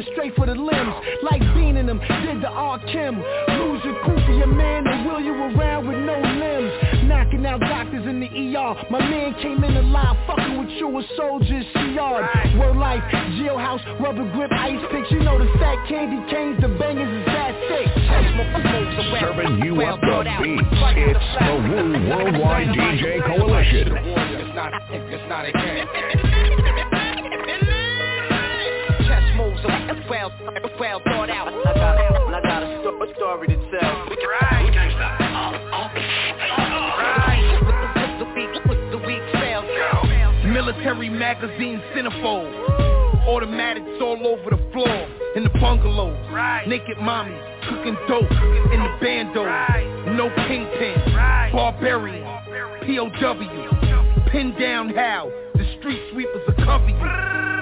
going 0.00 0.14
straight 0.14 0.34
for 0.34 0.46
the 0.46 0.54
limbs. 0.54 0.94
Like 1.22 1.40
Bean 1.54 1.76
in 1.76 1.86
them, 1.86 1.98
did 1.98 2.42
the 2.42 2.48
R. 2.48 2.78
Kim. 2.78 3.16
Lose 3.16 3.80
your 3.84 4.02
goofy, 4.04 4.34
your 4.36 4.46
man, 4.46 4.86
and 4.86 5.06
wheel 5.06 5.20
you 5.20 5.32
around 5.32 5.86
with 5.86 5.98
no 5.98 6.16
limbs. 6.20 7.04
Knocking 7.04 7.44
out 7.46 7.60
doctors 7.60 8.06
in 8.06 8.20
the 8.20 8.26
ER. 8.26 8.74
My 8.90 8.98
man 8.98 9.34
came 9.42 9.62
in 9.64 9.74
the 9.74 9.82
line, 9.82 10.16
fucking 10.26 10.58
with 10.58 10.70
you 10.70 10.88
with 10.88 11.06
soldiers, 11.16 11.64
CR. 11.72 12.58
Word 12.58 12.76
life, 12.76 13.02
jailhouse, 13.12 13.82
rubber 14.00 14.30
grip, 14.32 14.52
ice 14.52 14.80
picks. 14.90 15.10
You 15.10 15.20
know 15.20 15.38
the 15.38 15.50
fat 15.58 15.76
candy 15.88 16.20
canes, 16.30 16.60
the 16.60 16.68
bangers 16.78 17.08
is 17.08 17.26
that 17.26 17.52
thick. 17.68 17.88
Serving 19.20 19.62
you 19.64 19.82
up 19.82 20.00
the 20.00 20.24
beats. 20.42 20.62
It's 20.96 21.20
the 21.38 21.54
Wu 21.68 22.08
Worldwide 22.08 22.68
DJ 22.68 23.26
Coalition. 23.26 23.96
It's 23.96 24.54
not, 24.54 24.72
it's 24.90 25.28
not 25.28 25.46
a 25.46 25.52
game. 25.52 27.00
Moves 29.40 29.60
are 29.64 30.04
well, 30.10 30.30
well 30.78 31.00
thought 31.04 31.30
out. 31.30 31.48
I 31.48 31.72
got, 31.72 31.96
I 32.34 32.40
got 32.42 32.62
a 32.62 32.80
sto- 32.80 33.14
story 33.16 33.48
to 33.48 33.56
tell. 33.70 34.04
We 34.10 34.16
can, 34.16 34.64
we 34.66 34.72
can 34.72 34.90
stop. 34.96 35.20
Military 40.44 41.08
magazine 41.08 41.80
centerfold. 41.96 42.52
Automatics 43.26 43.86
all 44.02 44.26
over 44.26 44.50
the 44.50 44.72
floor. 44.72 45.08
In 45.36 45.44
the 45.44 45.50
bungalow. 45.60 46.12
Naked 46.66 46.98
mommy 46.98 47.34
cooking 47.68 47.96
dope 48.08 48.30
in 48.30 48.80
the 48.80 48.98
bando. 49.00 49.44
No 50.16 50.28
kingpin. 50.48 51.00
Barbarian. 51.52 52.24
POW. 52.84 54.26
Pin 54.30 54.54
down 54.60 54.90
how. 54.94 55.32
The 55.54 55.64
street 55.78 56.00
sweepers 56.12 56.42
will 56.46 56.64
cover 56.66 56.88
you. 56.88 56.94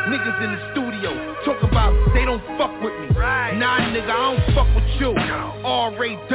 Niggas 0.09 0.43
in 0.43 0.51
the 0.53 0.73
studio 0.73 0.88
talk 1.49 1.63
about 1.63 1.97
they 2.13 2.25
don't 2.27 2.45
fuck 2.59 2.73
with 2.83 2.93
me. 3.01 3.09
Nah, 3.17 3.81
nigga, 3.89 4.13
I 4.13 4.37
don't 4.37 4.55
fuck 4.55 4.69
with 4.77 4.85
you. 5.01 5.17
R-A-W. 5.17 6.29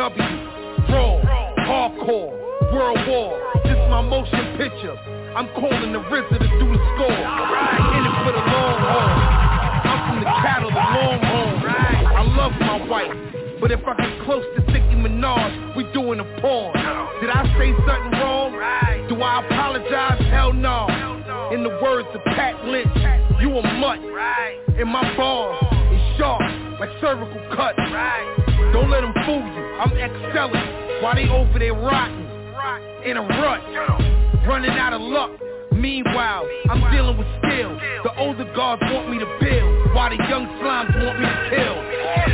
Raw. 0.90 1.22
Hardcore. 1.70 2.34
World 2.74 2.98
War. 3.08 3.38
This 3.64 3.78
my 3.94 4.02
motion 4.02 4.58
picture. 4.58 4.98
I'm 5.38 5.48
calling 5.54 5.94
the 5.94 6.00
RZA 6.00 6.40
to 6.40 6.50
do 6.58 6.66
the 6.66 6.82
score. 6.98 7.14
In 7.14 8.02
it 8.10 8.16
for 8.26 8.34
the 8.34 8.42
long 8.42 8.80
haul. 8.82 9.10
I'm 9.86 10.00
from 10.10 10.18
the 10.20 10.30
cattle, 10.42 10.72
the 10.72 10.82
long 10.82 11.20
haul. 11.22 11.54
I 12.18 12.24
love 12.36 12.54
my 12.60 12.88
wife. 12.90 13.43
But 13.64 13.72
if 13.72 13.80
I 13.88 13.96
get 13.96 14.26
close 14.26 14.44
to 14.58 14.62
Nicki 14.74 15.00
Minaj, 15.00 15.78
we 15.78 15.86
doing 15.94 16.20
a 16.20 16.26
porn. 16.42 16.74
Did 17.22 17.30
I 17.30 17.48
say 17.58 17.72
something 17.88 18.20
wrong? 18.20 18.52
Do 19.08 19.22
I 19.22 19.40
apologize? 19.40 20.20
Hell 20.30 20.52
no. 20.52 20.84
In 21.54 21.64
the 21.64 21.70
words 21.82 22.10
of 22.14 22.22
Pat 22.26 22.60
Lynch, 22.66 22.92
you 23.40 23.56
a 23.56 23.64
mutt. 23.80 24.00
And 24.76 24.90
my 24.90 25.16
bars 25.16 25.64
is 25.96 26.18
sharp, 26.18 26.42
like 26.78 26.90
cervical 27.00 27.40
cuts. 27.56 27.80
Don't 28.74 28.92
let 28.92 29.00
them 29.00 29.14
fool 29.24 29.40
you. 29.40 29.64
I'm 29.80 29.94
excelling 29.96 31.02
while 31.02 31.16
they 31.16 31.30
over 31.30 31.58
there 31.58 31.72
rotting 31.72 32.20
in 33.06 33.16
a 33.16 33.22
rut, 33.22 33.64
running 34.46 34.72
out 34.72 34.92
of 34.92 35.00
luck. 35.00 35.32
Meanwhile, 35.76 36.48
I'm 36.70 36.82
dealing 36.92 37.18
with 37.18 37.28
skill. 37.44 37.74
The 38.04 38.12
older 38.18 38.46
guards 38.56 38.82
want 38.86 39.10
me 39.10 39.20
to 39.20 39.26
build, 39.42 39.94
while 39.96 40.10
the 40.10 40.18
young 40.30 40.46
slimes 40.62 40.94
want 41.04 41.20
me 41.20 41.26
to 41.26 41.40
kill. 41.50 41.76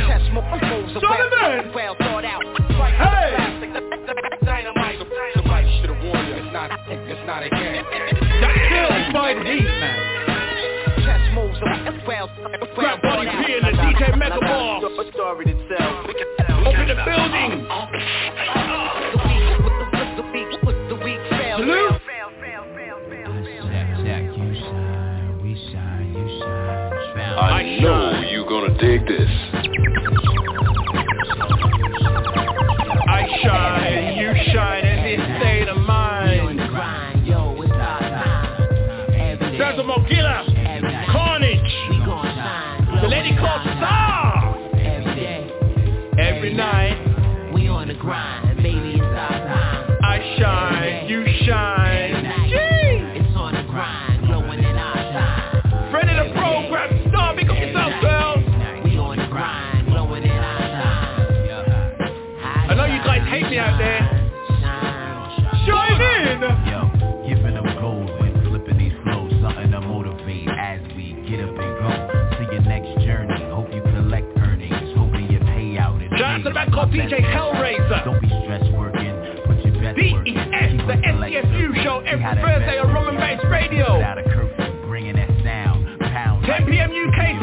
Chess 0.08 0.24
moves 0.32 0.96
are 0.96 1.00
well, 1.00 1.72
well 1.74 1.94
thought 1.98 2.24
out. 2.24 2.42
Fight 2.78 2.94
for 2.96 3.10
the 3.10 3.20
plastic. 3.36 3.70
Dynamite. 4.44 4.98
Somebody 5.34 5.80
should 5.80 5.90
have 5.90 6.02
warned 6.04 6.28
you. 6.28 6.34
It's 6.34 6.52
not, 6.52 6.70
it's 6.88 7.26
not 7.26 7.42
a 7.42 7.50
game. 7.50 7.84
Still 7.84 9.12
by 9.12 9.34
the 9.34 9.44
heat, 9.44 9.64
man. 9.64 9.98
Chess 11.04 11.24
moves 11.34 11.58
are 11.62 12.00
well, 12.06 12.28
well 12.38 12.74
Grab 12.74 13.02
Buddy. 13.02 13.28
P 13.30 13.52
and 13.54 13.64
the 13.66 13.72
DJ 13.82 14.16
Mega 14.18 14.34
I 14.34 14.40
got 14.40 14.40
Boss. 14.40 14.84
a 14.84 14.94
sto- 14.94 15.10
story 15.12 15.44
to 15.46 15.54
tell. 15.68 16.00
Open 16.66 16.86
the 16.88 16.96
building. 17.04 17.66
Oh, 17.70 17.86
I 27.40 27.78
know 27.80 28.20
you 28.30 28.44
gonna 28.46 28.76
dig 28.78 29.06
this. 29.08 29.30
I 33.08 33.26
shine, 33.42 34.18
you 34.18 34.34
shine 34.52 34.84
in 34.84 35.02
this 35.04 35.20
state 35.40 35.68
of 35.68 35.78
mind. 35.78 36.58
There's 39.58 39.78
a 39.78 39.82
Mogillah, 39.82 40.44
Karniege, 41.12 43.00
the 43.00 43.08
lady 43.08 43.34
called 43.36 43.62
Stahhr. 43.62 44.56
Every 46.18 46.52
night, 46.54 47.09
DJ 76.90 77.22
Hellraiser. 77.22 78.04
Don't 78.04 78.20
be 78.20 78.28
stressed 78.44 78.72
working, 78.72 79.14
put 79.46 79.64
your 79.64 79.74
best. 79.80 79.96
DES, 79.96 80.76
the. 80.86 80.96
SCFU 81.00 81.82
show 81.82 82.00
every 82.00 82.24
Thursday 82.42 82.78
on 82.78 82.92
Roman 82.92 83.16
Bass. 83.16 83.40
Radio. 83.50 83.96
Without 83.96 84.18
a 84.18 84.24
curfew, 84.24 84.86
bringing 84.86 85.16
that 85.16 85.30
sound. 85.42 85.86
10 86.50 86.66
p.m. 86.66 86.90
UK 86.90 87.39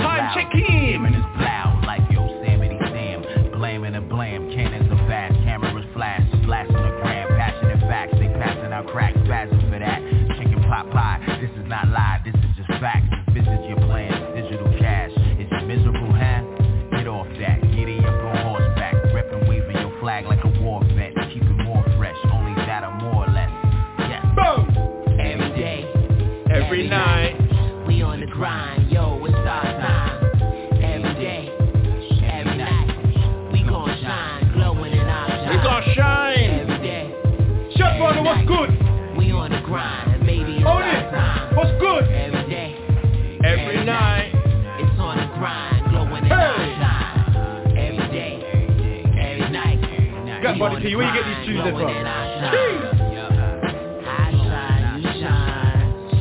Grandbody 50.57 50.81
P, 50.81 50.95
where 50.95 51.05
you 51.05 51.13
get 51.13 51.25
these 51.27 51.45
tunes 51.45 51.61
from? 51.69 51.93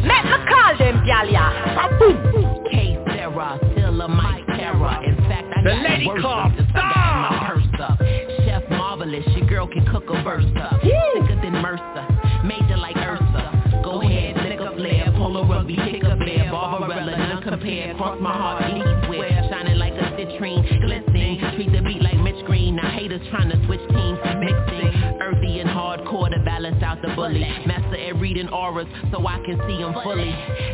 Let 0.05 0.24
me 0.24 0.37
call 0.47 0.72
them, 0.78 0.97
gal, 1.07 1.26
yeah. 1.28 1.51
K 2.70 2.99
Sarah, 3.07 3.59
still 3.72 4.01
a 4.03 4.09
Mike 4.09 4.47
Terror. 4.47 5.01
In 5.05 5.16
fact, 5.28 5.47
I 5.57 5.62
The 5.62 5.70
got 5.70 5.82
Lady 5.91 6.07
worse 6.07 6.20
Club, 6.20 6.53
since 6.57 6.68
I 6.74 6.76
got 6.95 7.16
my 7.30 7.30
purse 7.49 7.80
up. 7.80 7.99
Chef 8.45 8.62
Marvelous, 8.70 9.24
your 9.37 9.47
girl 9.49 9.66
can 9.68 9.87
cook 9.87 10.05
a 10.09 10.22
verse 10.22 10.45
up. 10.61 10.82
Sicker 10.82 11.41
than 11.41 11.53
Mercer, 11.53 12.07
major 12.45 12.76
like 12.76 12.97
Ursa. 12.97 13.80
Go 13.82 14.03
ahead, 14.03 14.37
lick 14.37 14.61
a 14.61 14.74
flare, 14.76 15.12
pull 15.16 15.37
a 15.39 15.47
rugby, 15.49 15.76
kick 15.76 16.03
a 16.03 16.16
bear, 16.16 16.51
Barbarella, 16.51 17.16
none 17.16 17.43
compare. 17.43 17.95
Cross 17.95 18.20
my 18.20 18.32
heart, 18.32 18.56
out 26.87 27.03
the 27.03 27.09
bully. 27.14 27.41
Master 27.66 27.97
at 27.97 28.16
reading 28.20 28.49
auras 28.49 28.87
so 29.11 29.26
I 29.26 29.39
can 29.45 29.59
see 29.66 29.78
them 29.78 29.93
fully. 30.05 30.30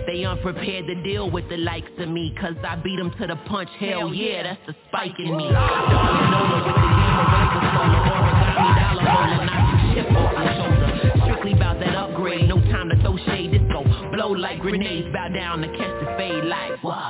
They 0.07 0.25
unprepared 0.25 0.87
to 0.87 1.03
deal 1.03 1.31
with 1.31 1.49
the 1.49 1.57
likes 1.57 1.91
of 1.99 2.09
me, 2.09 2.35
cause 2.39 2.55
I 2.63 2.77
beat 2.77 2.97
them 2.97 3.11
to 3.19 3.27
the 3.27 3.37
punch. 3.49 3.71
Hell 3.81 4.13
yeah, 4.13 4.43
that's 4.43 4.61
the 4.67 4.75
spike 4.89 5.19
in 5.19 5.37
me. 5.37 5.49
Darling 5.49 6.31
Nola 6.31 6.59
with 6.67 6.77
the 6.77 6.85
demon 6.85 7.27
razor 7.33 7.63
solar 7.73 8.03
aura 8.13 8.33
got 8.45 8.55
me 8.61 8.69
dollar 8.77 9.05
roller, 9.09 9.41
knock 9.49 9.65
the 9.73 9.79
chip 9.95 10.09
off 10.13 10.33
my 10.37 10.45
shoulder. 10.57 10.89
Strictly 11.25 11.53
about 11.55 11.81
that 11.81 11.95
upgrade, 11.97 12.47
no 12.49 12.61
time 12.71 12.91
to 12.91 12.97
throw 13.01 13.17
shade. 13.27 13.53
This 13.53 13.63
go 13.73 13.83
blow 14.13 14.33
like 14.33 14.61
grenades, 14.61 15.09
bow 15.13 15.29
down 15.33 15.63
to 15.63 15.69
catch 15.69 15.95
the 16.05 16.07
fade 16.19 16.45
like 16.45 16.83
what? 16.85 17.01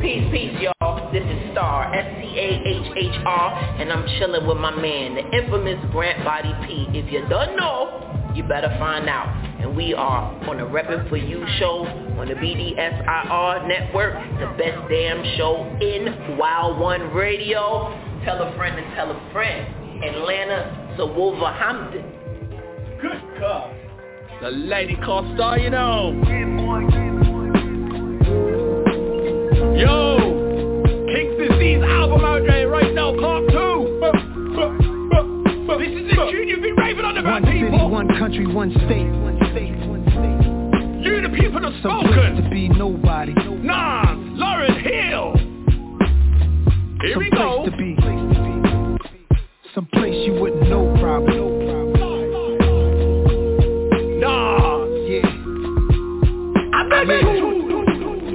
Peace, 0.00 0.28
peace, 0.30 0.54
y'all. 0.60 1.10
This 1.12 1.24
is 1.24 1.56
Stahhr, 1.56 1.90
S-T-A-H-H-R, 2.34 3.80
and 3.80 3.92
I'm 3.92 4.06
chilling 4.18 4.46
with 4.46 4.56
my 4.58 4.74
man, 4.74 5.14
the 5.14 5.38
infamous 5.38 5.78
Grant 5.92 6.24
Body 6.24 6.52
P. 6.66 6.86
If 6.96 7.12
you 7.12 7.26
don't 7.28 7.56
know, 7.56 8.32
you 8.34 8.42
better 8.42 8.74
find 8.78 9.08
out. 9.08 9.28
And 9.60 9.76
we 9.76 9.94
are 9.94 10.32
on 10.48 10.58
the 10.58 10.64
Reppin' 10.64 11.08
For 11.08 11.16
You 11.16 11.44
show 11.58 11.86
on 12.18 12.28
the 12.28 12.34
BDSIR 12.34 13.68
network, 13.68 14.14
the 14.40 14.46
best 14.58 14.88
damn 14.90 15.24
show 15.36 15.64
in 15.80 16.36
Wild 16.36 16.78
One 16.78 17.12
Radio. 17.14 17.88
Tell 18.24 18.42
a 18.42 18.54
friend 18.56 18.78
and 18.78 18.94
tell 18.94 19.10
a 19.10 19.32
friend. 19.32 20.02
Atlanta 20.04 20.94
to 20.98 21.06
Wolverhampton. 21.06 22.04
Good 23.00 23.40
God. 23.40 23.74
The 24.42 24.50
Lady 24.50 24.96
Club 24.96 25.24
Stahhr, 25.36 25.62
you 25.62 25.70
know. 25.70 26.12
Yo, 29.76 30.18
King's 30.18 30.33
Disease 31.48 31.82
album 31.82 32.24
out 32.24 32.42
there 32.46 32.68
right 32.68 32.94
now, 32.94 33.12
part 33.18 33.44
two. 33.50 34.00
This 35.78 35.88
is 35.90 36.08
the 36.08 36.28
tune 36.30 36.48
you've 36.48 36.62
been 36.62 36.76
raving 36.76 37.04
on 37.04 37.18
about, 37.18 37.42
One 37.42 37.52
city, 37.52 37.64
people. 37.64 37.90
one 37.90 38.08
country, 38.18 38.46
one 38.46 38.70
state. 38.70 39.10
You 41.04 41.20
the 41.20 41.28
people 41.36 41.60
have 41.62 41.74
Some 41.82 42.00
spoken. 42.06 42.42
to 42.42 42.48
be 42.50 42.68
nobody. 42.68 43.32
Nas, 43.34 44.16
Lauryn 44.40 44.80
Hill. 44.80 45.34
Here 47.02 47.14
Some 47.14 47.22
we 47.22 47.30
go. 47.30 47.64
to 47.66 47.70
be. 47.76 47.96
Some 49.74 49.86
place 49.92 50.14
you 50.26 50.34
wouldn't 50.40 50.68
know 50.70 50.94
probably. 51.00 51.34
Nas. 54.20 54.88
Yeah. 55.10 55.30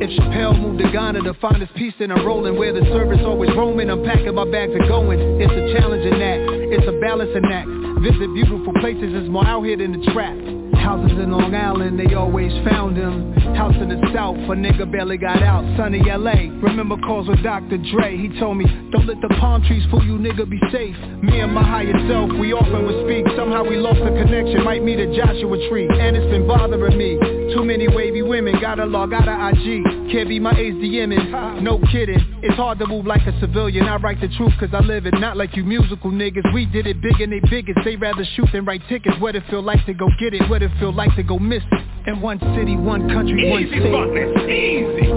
Chappelle 0.10 0.60
moved 0.60 0.80
to 0.80 0.92
Ghana 0.92 1.22
to 1.22 1.34
find 1.36 1.58
his 1.58 1.70
peace, 1.76 1.94
and 2.00 2.12
I'm 2.12 2.26
rolling 2.26 2.58
where 2.58 2.74
the 2.74 2.82
service 2.92 3.20
always 3.24 3.50
roaming. 3.56 3.90
I'm 3.90 4.04
packing 4.04 4.36
my 4.36 4.50
bags 4.50 4.74
and 4.74 4.88
going. 4.88 5.20
It's 5.42 5.52
a 5.52 5.78
challenging 5.78 6.22
act. 6.22 6.42
It's 6.74 6.88
a 6.88 7.00
balancing 7.00 7.46
act. 7.46 7.70
Visit 8.02 8.34
beautiful 8.34 8.74
places. 8.80 9.14
It's 9.14 9.30
more 9.30 9.46
out 9.46 9.64
here 9.64 9.78
than 9.78 9.94
the 9.94 10.12
trap. 10.12 10.38
Houses 10.80 11.12
in 11.20 11.30
Long 11.32 11.54
Island, 11.54 12.00
they 12.00 12.16
always 12.16 12.52
found 12.64 12.96
him. 12.96 13.36
House 13.54 13.76
in 13.76 13.90
the 13.90 14.00
South, 14.16 14.38
a 14.38 14.56
nigga 14.56 14.90
barely 14.90 15.18
got 15.18 15.44
out. 15.44 15.62
Sunny 15.78 16.00
LA, 16.00 16.50
remember 16.64 16.96
calls 16.98 17.28
with 17.28 17.44
Dr. 17.44 17.78
Dre. 17.92 18.16
He 18.16 18.32
told 18.40 18.58
me, 18.58 18.66
don't 18.90 19.06
let 19.06 19.20
the 19.22 19.28
palm 19.40 19.62
trees 19.68 19.84
fool 19.92 20.04
you, 20.04 20.18
nigga, 20.18 20.50
be 20.50 20.58
safe. 20.72 20.96
Me 21.22 21.42
and 21.42 21.54
my 21.54 21.62
higher 21.62 21.94
self, 22.08 22.32
we 22.40 22.54
often 22.54 22.88
would 22.88 23.06
speak. 23.06 23.28
Somehow 23.36 23.68
we 23.68 23.76
lost 23.76 24.00
the 24.00 24.16
connection. 24.16 24.64
Might 24.64 24.82
meet 24.82 25.00
a 25.00 25.14
Joshua 25.14 25.70
tree, 25.70 25.86
and 25.86 26.16
it's 26.16 26.32
been 26.32 26.48
bothering 26.48 26.98
me. 26.98 27.20
Too 27.54 27.64
many 27.66 27.88
wavy 27.88 28.22
women, 28.22 28.62
gotta 28.62 28.86
log 28.86 29.12
out 29.12 29.28
of 29.28 29.58
IG. 29.58 29.84
Can't 30.12 30.30
be 30.30 30.40
my 30.40 30.52
age 30.52 30.76
DMing, 30.76 31.62
no 31.62 31.80
kidding. 31.92 32.20
It's 32.44 32.56
hard 32.56 32.78
to 32.80 32.88
move 32.88 33.06
like 33.08 33.26
a 33.26 33.40
civilian. 33.40 33.86
I 33.86 33.96
write 33.98 34.22
the 34.22 34.28
truth 34.38 34.54
cause 34.60 34.70
I 34.74 34.80
live 34.80 35.06
it, 35.08 35.14
not 35.16 35.36
like 35.36 35.56
you 35.56 35.64
musical 35.64 36.12
niggas. 36.12 36.54
We 36.54 36.66
did 36.66 36.86
it 36.86 37.02
big 37.02 37.20
and 37.22 37.34
they 37.34 37.42
biggest. 37.50 37.80
They 37.84 37.96
rather 37.96 38.24
shoot 38.36 38.50
than 38.54 38.66
write 38.66 38.82
tickets. 38.88 39.16
What 39.20 39.36
it 39.36 39.44
feel 39.50 39.64
like 39.64 39.84
to 39.88 39.94
go 39.94 40.08
get 40.20 40.34
it, 40.34 40.48
what 40.50 40.62
it 40.62 40.72
feel 40.80 40.94
like 40.94 41.16
to 41.16 41.24
go 41.24 41.40
miss 41.40 41.64
it. 41.72 42.10
In 42.10 42.22
one 42.22 42.40
city, 42.56 42.76
one 42.76 43.10
country, 43.10 43.50
one 43.50 43.64
Easy, 43.64 43.80
state. 43.80 43.92
Buckness, 43.92 44.44
easy. 44.46 45.08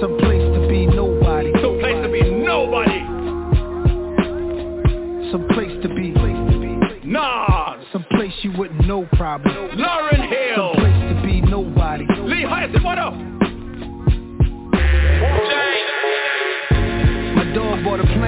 Some 0.00 0.18
place 0.18 0.42
to 0.56 0.66
be 0.68 0.86
nobody. 0.86 1.52
Some 1.60 1.78
place 1.80 2.02
to 2.02 2.10
be 2.10 2.30
nobody. 2.30 3.00
Some 5.30 5.46
place 5.48 5.82
to 5.82 5.88
be. 5.88 6.12
Nas. 7.12 7.84
Some 7.92 8.06
place 8.12 8.32
you 8.42 8.52
wouldn't 8.56 8.86
know 8.86 9.06
probably. 9.12 9.52
Lauryn 9.52 10.21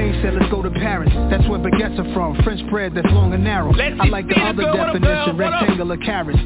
dog 0.04 0.12
bought 0.12 0.12
a 0.12 0.12
plane, 0.12 0.22
said 0.22 0.34
let's 0.34 0.50
go 0.50 0.62
to 0.62 0.70
Paris. 0.70 1.10
That's 1.30 1.48
where 1.48 1.58
baguettes 1.58 1.98
are 1.98 2.14
from, 2.14 2.42
French 2.42 2.68
bread 2.70 2.94
that's 2.94 3.06
long 3.10 3.32
and 3.32 3.44
narrow. 3.44 3.72
Let's 3.72 3.96
I 4.00 4.06
like 4.06 4.28
the 4.28 4.36
other 4.36 4.62
girl, 4.62 4.74
definition, 4.74 5.36
girl, 5.36 5.50
rectangular 5.50 5.96
carrots. 5.98 6.38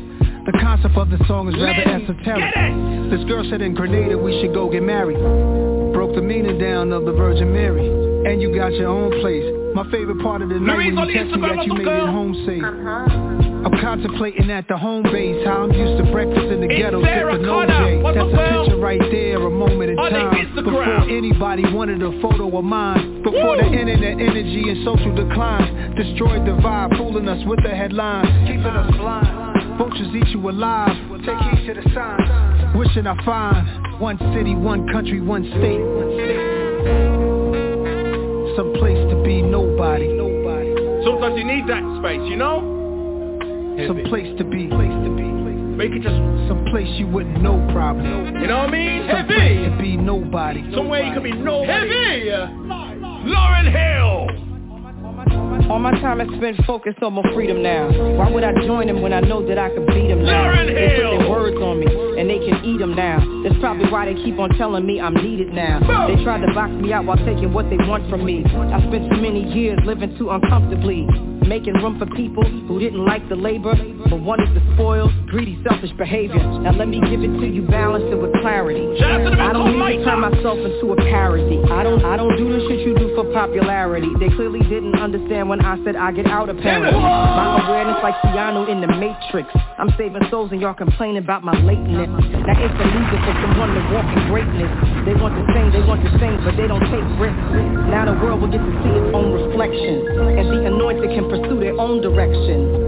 The 0.47 0.59
concept 0.61 0.97
of 0.97 1.11
the 1.11 1.19
song 1.27 1.49
is 1.49 1.55
rather 1.61 1.85
Lynn, 1.85 2.03
esoteric. 2.09 2.55
get 2.55 3.11
This 3.11 3.29
girl 3.29 3.45
said 3.51 3.61
in 3.61 3.75
Grenada 3.75 4.17
we 4.17 4.41
should 4.41 4.55
go 4.55 4.71
get 4.71 4.83
married. 4.83 5.19
Broke 5.93 6.15
the 6.15 6.23
meaning 6.23 6.59
down 6.59 6.93
of 6.93 7.05
the 7.05 7.13
Virgin 7.13 7.53
Mary. 7.53 7.85
And 8.31 8.41
you 8.41 8.55
got 8.55 8.73
your 8.73 8.89
own 8.89 9.11
place. 9.21 9.45
My 9.75 9.85
favorite 9.91 10.21
part 10.23 10.43
of 10.43 10.49
the 10.49 10.59
night 10.59 10.77
Louise 10.77 10.97
when 10.97 11.09
you 11.09 11.13
the 11.13 11.25
text 11.25 11.37
me 11.37 11.49
that 11.49 11.67
you 11.67 11.75
made 11.75 11.87
up, 11.87 11.93
it 11.93 12.01
girl? 12.01 12.07
home 12.07 12.35
safe. 12.47 12.65
Uh-huh. 12.65 13.48
I'm 13.65 13.75
contemplating 13.81 14.51
at 14.51 14.69
the 14.69 14.77
home 14.77 15.03
base 15.03 15.45
how 15.45 15.65
I'm 15.65 15.73
used 15.73 16.03
to 16.05 16.11
breakfast 16.13 16.47
in 16.47 16.61
the 16.61 16.69
It's 16.71 16.79
ghetto, 16.79 17.03
sipping 17.03 17.43
no 17.43 17.67
Connor. 17.67 17.67
day. 17.67 18.03
What's 18.03 18.17
That's 18.17 18.31
a 18.33 18.65
picture 18.65 18.79
right 18.79 19.01
there, 19.11 19.37
a 19.43 19.51
moment 19.51 19.91
in 19.91 19.97
time 19.97 20.55
before 20.55 20.85
anybody 21.11 21.65
wanted 21.73 22.03
a 22.03 22.13
photo 22.23 22.57
of 22.57 22.65
mine. 22.65 23.23
Before 23.23 23.57
the 23.57 23.67
internet 23.67 24.21
energy 24.21 24.71
and 24.71 24.85
social 24.85 25.15
decline 25.15 25.95
destroyed 25.97 26.47
the 26.47 26.55
vibe, 26.63 26.97
fooling 26.97 27.29
us 27.29 27.45
with 27.47 27.63
the 27.65 27.71
headlines, 27.71 28.29
keeping 28.47 28.65
us 28.67 28.95
blind. 28.97 29.79
Vultures 29.79 30.15
eat 30.15 30.29
you 30.29 30.49
alive. 30.49 30.95
Take 31.27 31.39
heed 31.51 31.67
to 31.67 31.75
the 31.75 31.95
signs. 31.95 32.77
Wishing 32.77 33.07
I 33.07 33.17
find 33.25 34.01
one 34.01 34.19
city, 34.35 34.55
one 34.55 34.87
country, 34.93 35.21
one 35.21 35.43
state. 35.51 35.83
Some 38.57 38.73
place 38.79 38.99
to 39.11 39.23
be 39.25 39.43
nobody. 39.43 40.15
Sometimes 41.05 41.37
you 41.37 41.45
need 41.45 41.67
that 41.67 41.83
space, 42.01 42.23
you 42.31 42.37
know? 42.37 42.78
Some 43.87 44.03
place 44.09 44.37
to 44.39 44.45
be. 44.45 44.67
Place 44.69 44.91
to 45.05 45.11
be. 45.17 45.23
Make 45.79 45.93
it 45.93 46.03
just, 46.03 46.17
Some 46.51 46.67
place 46.71 46.89
you 46.99 47.07
wouldn't 47.07 47.41
know 47.41 47.65
probably. 47.73 48.03
you 48.41 48.47
know 48.49 48.59
what 48.59 48.69
I 48.69 48.71
mean? 48.73 49.07
Some 49.09 49.27
place 49.27 49.71
to 49.71 49.77
be 49.81 49.97
nobody. 49.97 50.65
Somewhere 50.75 51.05
you 51.07 51.13
can 51.15 51.23
be 51.23 51.31
nobody. 51.33 51.71
Heavy! 51.71 52.31
Lauryn 53.31 53.71
Hill! 53.71 54.27
All 55.71 55.79
my 55.79 55.93
time 56.01 56.21
is 56.21 56.29
spent 56.39 56.57
focused 56.67 57.03
on 57.03 57.13
my 57.13 57.23
freedom 57.35 57.63
now. 57.63 57.89
Why 58.17 58.31
would 58.31 58.43
I 58.43 58.53
join 58.67 58.87
them 58.89 59.03
when 59.03 59.13
I 59.13 59.21
know 59.21 59.47
that 59.47 59.59
I 59.59 59.69
could 59.69 59.87
beat 59.87 60.09
them 60.09 60.25
now? 60.25 60.51
Lauryn 60.51 60.67
They 60.67 60.89
put 60.97 60.97
Hill. 60.99 61.19
their 61.19 61.31
words 61.31 61.57
on 61.59 61.79
me, 61.81 61.87
and 62.19 62.29
they 62.29 62.39
can 62.39 62.65
eat 62.65 62.79
them 62.79 62.97
now. 62.97 63.23
That's 63.45 63.59
probably 63.61 63.89
why 63.91 64.07
they 64.07 64.15
keep 64.15 64.39
on 64.39 64.51
telling 64.59 64.85
me 64.85 65.01
I'm 65.01 65.15
needed 65.15 65.53
now. 65.53 65.79
They 66.09 66.23
tried 66.25 66.41
to 66.43 66.53
box 66.53 66.73
me 66.73 66.93
out 66.93 67.05
while 67.05 67.17
taking 67.19 67.53
what 67.53 67.71
they 67.71 67.77
want 67.79 68.11
from 68.11 68.25
me. 68.25 68.45
I 68.45 68.81
spent 68.89 69.07
so 69.11 69.17
many 69.17 69.47
years 69.55 69.79
living 69.85 70.17
too 70.19 70.31
uncomfortably. 70.31 71.07
Making 71.47 71.81
room 71.81 71.99
for 71.99 72.05
people 72.13 72.45
who 72.45 72.79
didn't 72.79 73.07
like 73.07 73.27
the 73.31 73.37
labor, 73.37 73.73
but 74.11 74.21
wanted 74.21 74.53
the 74.53 74.61
spoils, 74.75 75.11
greedy, 75.29 75.57
selfish 75.65 75.93
behavior. 75.97 76.45
Now 76.61 76.77
let 76.77 76.89
me 76.89 77.01
give 77.01 77.23
it 77.25 77.41
to 77.41 77.47
you 77.47 77.63
balanced 77.63 78.13
and 78.13 78.21
with 78.21 78.33
clarity. 78.43 78.85
Shout 79.01 79.23
out 79.23 79.25
to 79.25 79.31
the 79.31 79.41
I 79.41 79.53
don't 79.55 79.73
need 79.73 79.97
to 79.97 80.05
turn 80.05 80.21
myself 80.21 80.59
into 80.59 80.93
a 80.93 80.97
parody. 81.09 81.57
I 81.73 81.83
don't 81.85 82.05
I 82.05 82.19
don't 82.19 82.37
do 82.37 82.53
the 82.53 82.61
shit 82.69 82.85
you 82.87 82.93
do 82.99 83.15
for 83.17 83.25
popularity. 83.33 84.13
They 84.21 84.29
clearly 84.37 84.61
didn't 84.69 84.97
understand 85.01 85.49
when 85.49 85.65
I 85.65 85.83
said 85.85 85.97
I 85.97 86.13
get 86.13 86.27
out 86.27 86.51
of 86.51 86.59
parody. 86.59 86.99
My 86.99 87.65
awareness 87.65 87.97
like 88.03 88.17
Keanu 88.29 88.69
in 88.69 88.83
the 88.83 88.89
Matrix. 88.89 89.49
I'm 89.79 89.89
saving 89.97 90.29
souls 90.31 90.53
and 90.53 90.61
y'all 90.61 90.75
complaining 90.75 91.23
about 91.23 91.45
my 91.45 91.57
lateness. 91.63 92.08
Now 92.17 92.57
it's 92.57 92.79
illegal 92.81 93.19
for 93.29 93.35
someone 93.45 93.77
to 93.77 93.83
walk 93.93 94.09
in 94.09 94.21
greatness. 94.33 94.73
They 95.05 95.15
want 95.15 95.37
the 95.37 95.45
same, 95.53 95.69
they 95.73 95.85
want 95.85 96.01
the 96.01 96.15
same, 96.17 96.41
but 96.45 96.57
they 96.57 96.67
don't 96.67 96.85
take 96.89 97.05
risks. 97.21 97.49
Now 97.93 98.09
the 98.09 98.17
world 98.25 98.41
will 98.41 98.53
get 98.53 98.65
to 98.65 98.75
see 98.81 98.93
its 98.97 99.11
own 99.13 99.37
reflection. 99.37 100.09
And 100.17 100.49
the 100.49 100.67
anointed 100.73 101.11
can 101.13 101.29
pursue 101.29 101.61
their 101.61 101.77
own 101.77 102.01
direction. 102.01 102.88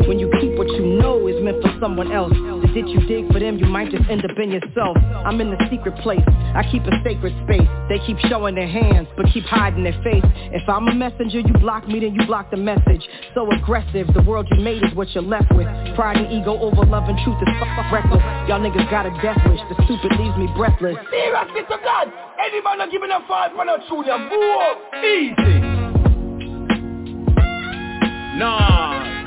When 0.11 0.19
you 0.19 0.29
keep 0.41 0.57
what 0.59 0.67
you 0.67 0.99
know 0.99 1.25
is 1.31 1.41
meant 1.41 1.63
for 1.63 1.71
someone 1.79 2.11
else. 2.11 2.33
The 2.35 2.67
ditch 2.75 2.91
you 2.91 2.99
dig 3.07 3.31
for 3.31 3.39
them, 3.39 3.57
you 3.57 3.65
might 3.65 3.91
just 3.95 4.03
end 4.09 4.19
up 4.27 4.35
in 4.35 4.51
yourself. 4.51 4.97
I'm 5.23 5.39
in 5.39 5.51
the 5.51 5.57
secret 5.71 5.95
place, 6.03 6.19
I 6.51 6.67
keep 6.69 6.83
a 6.83 6.91
sacred 7.01 7.31
space. 7.47 7.63
They 7.87 7.95
keep 8.05 8.19
showing 8.27 8.55
their 8.55 8.67
hands, 8.67 9.07
but 9.15 9.31
keep 9.31 9.45
hiding 9.45 9.85
their 9.85 9.95
face. 10.03 10.27
If 10.51 10.67
I'm 10.67 10.89
a 10.89 10.93
messenger, 10.93 11.39
you 11.39 11.53
block 11.63 11.87
me, 11.87 12.01
then 12.01 12.13
you 12.13 12.27
block 12.27 12.51
the 12.51 12.57
message. 12.57 13.07
So 13.33 13.49
aggressive, 13.53 14.11
the 14.13 14.21
world 14.27 14.51
you 14.51 14.59
made 14.59 14.83
is 14.83 14.93
what 14.95 15.07
you're 15.15 15.23
left 15.23 15.47
with. 15.55 15.67
Pride 15.95 16.17
and 16.17 16.27
ego 16.27 16.59
over 16.59 16.83
love 16.83 17.07
and 17.07 17.15
truth 17.23 17.39
is 17.39 17.47
fuck, 17.55 17.71
fuck 17.79 17.87
reckless. 17.95 18.19
Y'all 18.51 18.59
niggas 18.59 18.91
got 18.91 19.05
a 19.05 19.15
death 19.23 19.39
wish, 19.47 19.63
the 19.71 19.79
stupid 19.87 20.11
leaves 20.19 20.35
me 20.35 20.51
breathless. 20.59 20.99
Seriously 21.07 21.63
to 21.71 21.77
God, 21.87 22.11
any 22.35 22.59
man 22.59 22.83
not 22.83 22.91
giving 22.91 23.11
a 23.11 23.23
five 23.31 23.55
for 23.55 23.63
no 23.63 23.79
junior, 23.87 24.19
whoa, 24.27 24.75
easy. 25.07 25.55
Nah. 28.35 29.20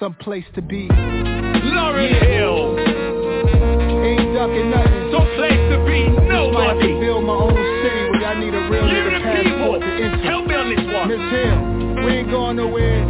Some 0.00 0.14
place 0.14 0.44
to 0.54 0.62
be. 0.62 0.86
Lauryn 0.88 2.22
Hill. 2.22 2.78
Ain't 2.78 4.34
ducking 4.34 4.70
nothing. 4.70 5.10
Some 5.10 5.26
place 5.34 5.58
to 5.74 5.78
be, 5.84 6.06
So 6.06 6.22
I 6.22 6.28
nobody. 6.28 6.78
can 6.86 7.00
build 7.00 7.24
my 7.24 7.32
own 7.34 7.54
city 7.82 8.02
where 8.14 8.26
I 8.26 8.34
need 8.38 8.54
a 8.54 8.62
real 8.70 8.86
You 8.86 8.94
nigga 8.94 9.10
the 9.10 9.42
people. 9.42 9.80
to 9.80 9.86
enter. 9.86 10.22
Help 10.22 10.46
me 10.46 10.54
on 10.54 10.68
this 10.70 10.84
one. 10.94 11.08
Miss 11.08 11.24
Hill, 11.34 12.04
we 12.06 12.10
ain't 12.14 12.30
going 12.30 12.56
nowhere. 12.56 13.00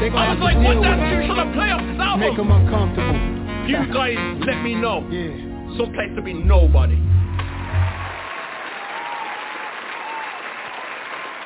They 0.00 0.10
gonna 0.10 0.20
I 0.20 0.34
was 0.34 0.40
like, 0.44 0.56
what 0.58 0.82
that 0.82 0.98
with 1.00 1.08
you 1.08 1.16
us. 1.16 1.26
should 1.26 1.38
have 1.40 1.52
played 1.54 1.72
off 1.72 1.80
this 1.88 2.00
album? 2.00 2.20
Make 2.20 2.36
them 2.36 2.50
uncomfortable. 2.52 3.16
You 3.66 3.80
guys 3.94 4.18
let 4.46 4.62
me 4.62 4.74
know. 4.74 5.00
Yeah. 5.08 5.78
Some 5.78 5.92
place 5.94 6.12
to 6.16 6.22
be 6.22 6.34
nobody. 6.34 6.96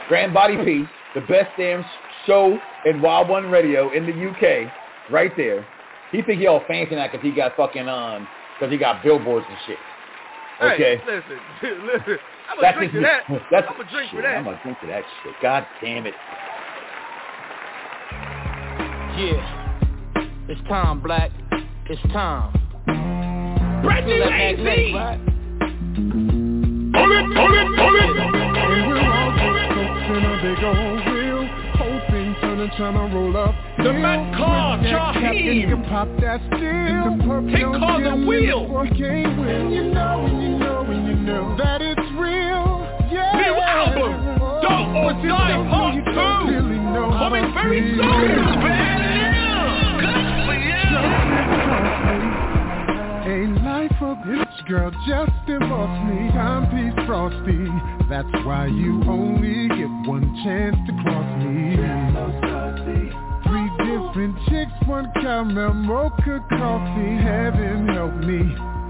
Grand 0.09 0.35
Body 0.35 0.57
P, 0.65 0.85
the 1.15 1.21
best 1.23 1.51
damn 1.57 1.85
show 2.27 2.59
in 2.85 3.01
Wild 3.01 3.29
One 3.29 3.47
Radio 3.51 3.91
in 3.93 4.05
the 4.07 4.13
UK, 4.13 4.71
right 5.11 5.33
there. 5.37 5.67
He 6.13 6.23
think 6.23 6.41
he 6.41 6.47
all 6.47 6.63
fancy 6.67 6.95
now 6.97 7.07
because 7.07 7.23
he 7.23 7.31
got 7.33 7.57
fucking 7.57 7.89
um, 7.89 7.89
on, 7.89 8.29
because 8.59 8.73
he 8.73 8.79
got 8.79 9.03
billboards 9.03 9.47
and 9.49 9.59
shit. 9.67 9.79
Okay. 10.63 10.97
Hey, 10.97 11.03
listen, 11.07 11.41
listen. 11.87 12.19
I'm 12.51 12.59
That's 12.61 12.75
gonna 12.77 12.91
drink 12.91 12.93
to 12.93 13.01
that. 13.01 13.23
That's 13.51 13.67
I'm 13.69 13.77
gonna 13.77 13.91
drink 13.91 14.11
shit, 14.11 14.17
for 14.17 14.23
that. 14.23 14.37
I'm 14.37 14.45
gonna 14.45 14.61
drink 14.63 14.81
to 14.81 14.87
that 14.89 15.05
shit. 15.23 15.35
God 15.41 15.67
damn 15.81 16.07
it. 16.07 16.15
Yeah. 19.17 19.67
It's 20.49 20.61
time, 20.69 21.01
Black. 21.01 21.31
It's 21.89 22.03
time. 22.13 22.53
Brand 23.83 24.07
Feel 24.07 24.17
new 24.17 24.25
that 24.25 24.33
AZ. 24.33 24.59
magnetic, 24.59 24.95
right? 24.95 25.21
It, 27.13 27.37
hold 27.37 27.55
it, 27.55 27.67
hold 27.79 27.97
it. 27.97 28.11
We're 28.89 29.01
all 29.01 29.31
just 29.33 29.63
folks 29.75 30.07
in 30.11 30.25
a 30.25 30.43
big 30.43 30.65
old 30.65 31.20
trying 32.77 32.95
to 32.95 33.17
roll 33.17 33.37
up. 33.37 33.55
The 33.79 33.93
man 33.93 34.35
called 34.37 34.81
Jaheim. 34.81 35.69
You 35.69 35.77
pop 35.89 36.09
that 36.21 36.41
still. 36.47 36.61
The 36.61 37.17
perp 37.25 37.49
He 37.49 37.63
called 37.63 38.05
the 38.05 38.17
wheel. 38.27 38.65
before 38.65 38.87
he 38.87 39.01
can't 39.01 39.39
win. 39.41 39.71
You 39.71 39.85
know, 39.93 40.27
and 40.27 40.43
you 40.43 40.59
know, 40.59 40.83
and 40.83 41.07
you 41.07 41.15
know 41.15 41.57
that 41.57 41.81
it's 41.81 42.01
real. 42.19 42.87
Yeah. 43.11 43.33
New 43.41 43.55
album, 43.55 44.13
Don't 44.63 44.97
or 44.97 45.13
Die 45.15 45.71
Part 45.71 45.95
you 45.95 46.05
2. 46.05 46.13
don't 46.13 46.47
really 46.47 46.81
Coming 47.19 47.53
very 47.55 47.81
soon. 47.97 48.01
Bad 48.61 49.01
news. 49.15 50.01
Good 50.01 50.25
for 50.47 50.57
you. 50.57 50.81
Ain't 53.31 53.57
life 53.65 54.01
a 54.01 54.17
bitch, 54.27 54.59
girl, 54.69 54.91
just 55.07 55.33
divorce 55.47 55.99
me 56.09 56.31
I'm 56.31 56.67
Timepiece 56.67 57.07
frosty, 57.07 57.69
that's 58.09 58.45
why 58.45 58.67
you 58.67 59.03
only 59.07 59.69
get 59.69 59.91
one 60.09 60.35
chance 60.43 60.77
to 60.87 60.93
cross 61.03 61.45
me 61.45 62.50
Different 64.11 64.37
chicks, 64.49 64.73
one 64.89 65.09
caramel 65.15 65.73
mocha 65.73 66.45
coffee 66.51 67.17
Heaven 67.23 67.87
help 67.95 68.17
me, 68.17 68.41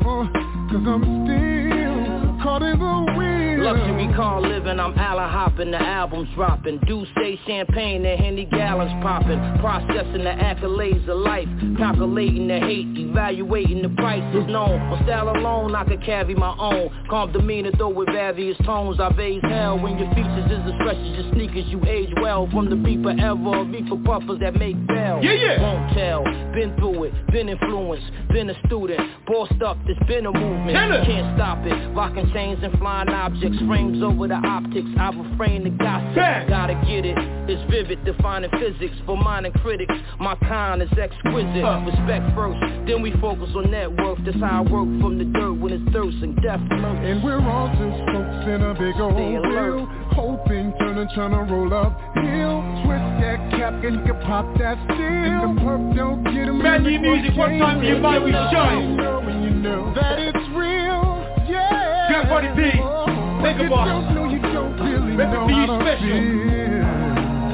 oh, 0.07 0.27
cause 0.71 0.87
I'm 0.87 1.03
still 1.27 2.43
caught 2.43 2.63
in 2.63 2.79
the 2.79 3.19
wheel 3.19 3.30
Luxury 3.61 4.09
car 4.17 4.41
living, 4.41 4.81
I'm 4.81 4.99
Allen 4.99 5.29
hopping, 5.29 5.71
the 5.71 5.77
album's 5.77 6.29
dropping. 6.35 6.79
Do 6.87 7.05
say 7.15 7.39
champagne 7.47 8.07
and 8.07 8.19
handy 8.19 8.47
gallons 8.47 8.91
popping. 9.03 9.39
Processing 9.61 10.25
the 10.25 10.33
accolades 10.33 11.07
of 11.07 11.19
life, 11.19 11.47
calculating 11.77 12.49
the 12.49 12.59
hate, 12.59 12.87
evaluating 12.97 13.83
the 13.83 13.91
price 13.91 14.25
is 14.35 14.47
known. 14.49 14.81
On 14.81 15.05
style 15.05 15.29
alone, 15.29 15.75
I 15.75 15.85
could 15.85 16.03
carry 16.03 16.35
my 16.35 16.57
own. 16.59 16.91
Calm 17.11 17.33
demeanor, 17.33 17.71
though 17.77 17.91
with 17.91 18.09
various 18.09 18.57
tones. 18.65 18.99
I 18.99 19.09
raise 19.11 19.43
hell 19.43 19.79
when 19.79 19.99
your 19.99 20.09
features 20.15 20.51
is 20.51 20.65
as 20.65 20.75
fresh 20.81 20.97
as 20.97 21.23
your 21.23 21.33
sneakers. 21.35 21.67
You 21.69 21.85
age 21.87 22.11
well 22.23 22.49
from 22.51 22.71
the 22.71 22.77
beeper 22.77 23.13
ever, 23.21 23.65
reefer 23.65 23.97
puffers 24.05 24.41
that 24.41 24.55
make 24.57 24.75
bell. 24.87 25.21
Yeah, 25.23 25.33
yeah. 25.33 25.61
Won't 25.61 25.93
tell, 25.93 26.25
been 26.55 26.75
through 26.79 27.05
it, 27.05 27.27
been 27.31 27.51
influenced, 27.51 28.07
been 28.33 28.49
a 28.49 28.55
student, 28.67 29.01
bossed 29.27 29.61
up, 29.61 29.77
it's 29.87 30.01
been 30.09 30.25
a 30.25 30.33
movement. 30.33 30.77
Can't 31.07 31.37
stop 31.37 31.59
it, 31.67 31.95
rocking 31.95 32.31
chains 32.33 32.59
and 32.63 32.73
flying 32.79 33.09
objects, 33.11 33.50
frames 33.67 34.03
over 34.03 34.29
the 34.29 34.35
optics. 34.35 34.89
I 34.99 35.11
refrain 35.11 35.65
the 35.65 35.71
gossip, 35.71 36.15
Bang. 36.15 36.49
gotta 36.49 36.75
get 36.87 37.05
it. 37.05 37.17
It's 37.49 37.63
vivid, 37.71 38.05
defining 38.05 38.51
physics 38.59 38.95
for 39.07 39.17
minor 39.17 39.51
critics. 39.51 39.93
My 40.21 40.35
kind 40.37 40.83
is 40.83 40.91
exquisite. 40.97 41.65
Huh. 41.65 41.83
Respect 41.87 42.35
first, 42.35 42.61
then 42.87 43.03
we 43.03 43.11
focus 43.21 43.51
on 43.57 43.71
net 43.71 43.91
worth. 43.91 44.19
That's 44.25 44.39
how 44.41 44.63
I 44.65 44.71
work 44.71 44.89
from 45.01 45.19
the 45.19 45.25
dirt 45.25 45.55
when 45.59 45.73
it's 45.73 45.93
thirst 45.93 46.17
and 46.23 46.37
death 46.43 46.61
lurks. 46.71 47.01
And 47.03 47.23
we're 47.25 47.41
all 47.43 47.69
just 47.75 47.99
folks 48.13 48.47
in 48.47 48.63
a 48.63 48.75
big 48.75 48.95
old 49.01 49.15
Stay 49.15 49.35
alert. 49.37 49.75
wheel 49.77 49.89
Hoping, 50.15 50.73
turning, 50.79 51.09
trying 51.15 51.31
to 51.33 51.53
roll 51.53 51.73
up 51.73 51.99
hill 52.21 52.61
Twist 52.85 53.09
that 53.23 53.39
cap 53.57 53.73
and 53.83 53.95
you 53.95 54.03
can 54.13 54.21
pop 54.27 54.45
that 54.59 54.77
still 54.85 55.55
The 55.55 55.61
perp 55.63 55.97
don't 55.97 56.25
get 56.25 56.49
'em 56.49 56.59
Man, 56.63 56.85
in 56.87 56.93
you 56.93 56.99
the 56.99 57.11
music, 57.11 57.39
what 57.39 57.49
time 57.49 57.81
do 57.81 57.87
you 57.87 57.95
when 57.95 58.03
buy 58.03 58.19
we 58.19 58.31
know, 58.33 58.49
shine? 58.53 58.91
You 58.91 58.97
know, 58.97 59.21
you 59.29 59.51
know 59.51 59.95
that 59.95 60.19
it's 60.19 60.49
real, 60.55 61.25
yeah 61.49 62.09
Grand 62.11 62.29
Body 62.29 62.49
P, 62.57 62.79
Oh, 62.83 63.07
Mega 63.43 63.59
but 63.59 63.65
you 63.65 63.69
Boss. 63.71 64.15
know, 64.15 64.29
you 64.29 64.41
don't 64.41 64.79
really 64.81 65.17
Let 65.17 65.29
me 65.31 65.35
know 65.35 65.47
be 65.47 65.53
how 65.55 65.81
special. 65.81 66.09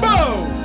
Boom. 0.01 0.57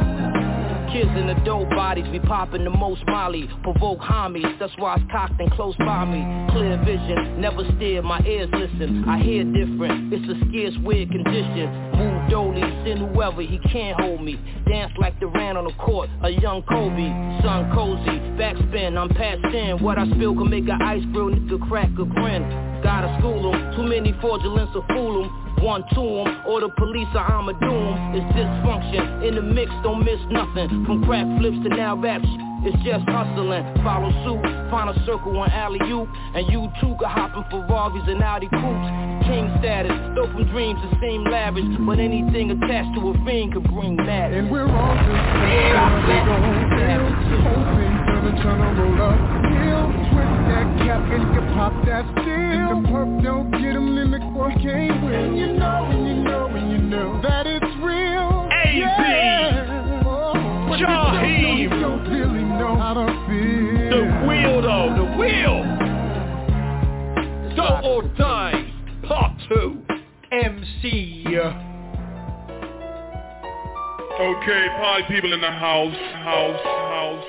Kids 0.93 1.09
in 1.17 1.27
the 1.27 1.41
dope 1.47 1.71
bodies, 1.71 2.05
we 2.13 2.19
popping 2.19 2.65
the 2.65 2.71
most 2.71 3.03
molly 3.07 3.49
Provoke 3.63 4.01
homies, 4.01 4.59
that's 4.59 4.75
why 4.77 4.97
it's 4.97 5.05
cocked 5.11 5.41
and 5.41 5.51
close 5.53 5.75
by 5.79 6.05
me 6.05 6.21
Clear 6.53 6.77
vision, 6.85 7.41
never 7.41 7.65
steer, 7.77 8.03
my 8.03 8.21
ears 8.27 8.51
listen 8.53 9.03
I 9.09 9.19
hear 9.23 9.43
different, 9.43 10.13
it's 10.13 10.29
a 10.29 10.37
scarce 10.51 10.75
weird 10.85 11.11
condition 11.11 11.73
Move 11.97 12.12
dolly, 12.33 12.63
send 12.85 12.99
whoever, 12.99 13.43
he 13.43 13.59
can't 13.71 14.01
hold 14.01 14.23
me. 14.23 14.41
Dance 14.67 14.93
like 14.99 15.15
ran 15.21 15.57
on 15.59 15.65
the 15.65 15.75
court, 15.75 16.09
a 16.23 16.31
young 16.31 16.63
Kobe. 16.63 17.09
Sun 17.45 17.71
cozy, 17.75 18.17
backspin, 18.41 18.97
I'm 18.97 19.11
past 19.11 19.43
10 19.53 19.83
What 19.85 19.99
I 19.99 20.07
spill 20.11 20.35
can 20.35 20.49
make 20.49 20.67
a 20.67 20.79
ice 20.83 21.05
grill 21.13 21.29
nigga 21.29 21.61
crack 21.69 21.91
a 22.01 22.05
grin. 22.05 22.43
Gotta 22.83 23.15
school 23.19 23.53
'em, 23.53 23.77
too 23.77 23.85
many 23.85 24.13
fraudulence 24.21 24.73
to 24.73 24.83
fool 24.89 25.25
'em. 25.25 25.31
One 25.63 25.85
to 25.95 26.03
'em, 26.21 26.29
or 26.49 26.61
the 26.61 26.71
police 26.71 27.13
or 27.15 27.21
I'ma 27.21 27.53
do. 27.53 27.77
It's 28.17 28.29
dysfunction, 28.35 29.23
in 29.23 29.35
the 29.35 29.43
mix 29.43 29.71
don't 29.83 30.03
miss 30.03 30.21
nothing. 30.31 30.87
From 30.87 31.05
crack 31.05 31.27
flips 31.39 31.59
to 31.65 31.69
now 31.69 31.95
rap 31.97 32.23
it's 32.65 32.79
just 32.85 33.05
hustling. 33.09 33.65
Follow 33.83 34.11
suit, 34.25 34.43
find 34.71 34.91
a 34.91 34.95
circle 35.05 35.37
on 35.39 35.51
alley-oop 35.51 36.09
And 36.35 36.47
you 36.53 36.71
too 36.81 36.95
can 36.99 37.11
hop 37.11 37.35
in 37.37 37.45
Ferraris 37.51 38.05
and 38.09 38.23
Audi 38.23 38.49
coupes. 38.49 38.89
King 39.27 39.51
status, 39.61 39.93
though 40.15 40.27
from 40.33 40.45
dreams 40.51 40.81
it 40.83 40.93
seem 41.01 41.25
lavish. 41.25 41.65
But 41.87 41.99
anything 41.99 42.51
attached 42.51 42.95
to 42.99 43.11
a 43.11 43.15
fiend 43.25 43.55
could 43.55 43.65
bring 43.71 43.97
madness 43.97 44.39
And 44.47 44.51
we're 44.51 44.67
all 44.71 44.95
just 44.95 45.25
folks 45.35 45.51
in 45.59 45.77
a 45.77 46.03
big 46.07 46.25
old 46.31 46.43
wheel 46.73 47.05
Hoping, 47.43 47.95
turning, 48.07 48.37
trying 48.43 48.63
to 48.63 48.83
roll 48.83 49.03
up. 49.03 49.19
Hill 49.53 49.87
Twist 50.11 50.37
that 50.51 50.67
cap 50.87 51.03
and 51.13 51.23
you 51.23 51.31
can 51.41 51.47
pop 51.55 51.75
that 51.87 52.05
still 52.23 52.83
The 52.83 52.89
perp 52.89 53.11
don't 53.23 53.51
get 53.53 53.75
'em 53.77 53.99
in 53.99 54.11
the 54.11 54.21
court 54.33 54.55
can't 54.63 55.03
win. 55.05 55.37
You 55.37 55.53
know, 55.55 55.87
and 55.91 56.07
you 56.09 56.17
know, 56.25 56.47
and 56.47 56.67
you 56.73 56.79
know 56.79 57.21
That 57.23 57.47
it's 57.47 57.73
real. 57.83 58.49
AZ. 58.51 58.75
yeah. 58.77 60.03
Oh, 60.07 60.33
though, 65.23 65.63
the 67.49 67.55
wheel. 67.55 67.83
Or 67.85 68.03
Die, 68.17 68.73
Part 69.07 69.33
2. 69.49 69.83
MC. 70.33 71.25
Okay, 74.21 74.69
party 74.79 75.05
people 75.09 75.33
in 75.33 75.41
the 75.41 75.51
house, 75.51 75.95
house, 76.15 76.61
house. 76.63 77.25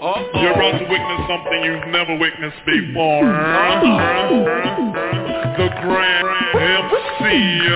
Uh-oh. 0.00 0.40
You're 0.40 0.52
about 0.52 0.78
to 0.78 0.84
witness 0.88 1.20
something 1.28 1.64
you've 1.64 1.88
never 1.88 2.16
witnessed 2.18 2.64
before. 2.64 3.26
The 5.56 5.68
Grand 5.82 6.28
MC. 6.54 7.68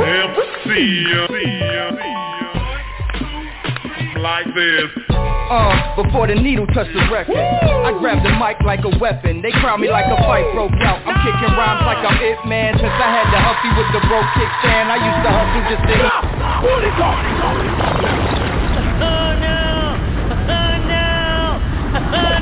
MC 0.00 0.38
like 4.20 4.46
this. 4.54 5.27
Uh, 5.48 5.96
before 5.96 6.26
the 6.28 6.34
needle 6.36 6.66
touched 6.76 6.92
the 6.92 7.00
record, 7.08 7.32
Woo! 7.32 7.88
I 7.88 7.96
grabbed 7.96 8.20
the 8.20 8.36
mic 8.36 8.60
like 8.68 8.84
a 8.84 8.92
weapon. 9.00 9.40
They 9.40 9.50
crown 9.64 9.80
me 9.80 9.88
like 9.88 10.04
a 10.04 10.16
fight 10.28 10.44
broke 10.52 10.76
out. 10.84 11.00
I'm 11.08 11.16
kicking 11.24 11.56
rhymes 11.56 11.88
like 11.88 12.04
I'm 12.04 12.20
it 12.20 12.36
man. 12.44 12.76
Since 12.76 12.92
I 12.92 13.08
had 13.08 13.32
the 13.32 13.40
huffy 13.40 13.72
with 13.72 13.88
the 13.96 14.04
broke 14.12 14.28
kickstand, 14.36 14.92
I 14.92 15.00
used 15.00 15.24
to 15.24 15.30
hustle 15.32 15.64
just 15.72 15.88
to 15.88 15.94
eat. 15.96 16.12
Oh 19.00 19.40
no! 19.40 19.96
Oh 20.52 20.84
no! 20.84 21.64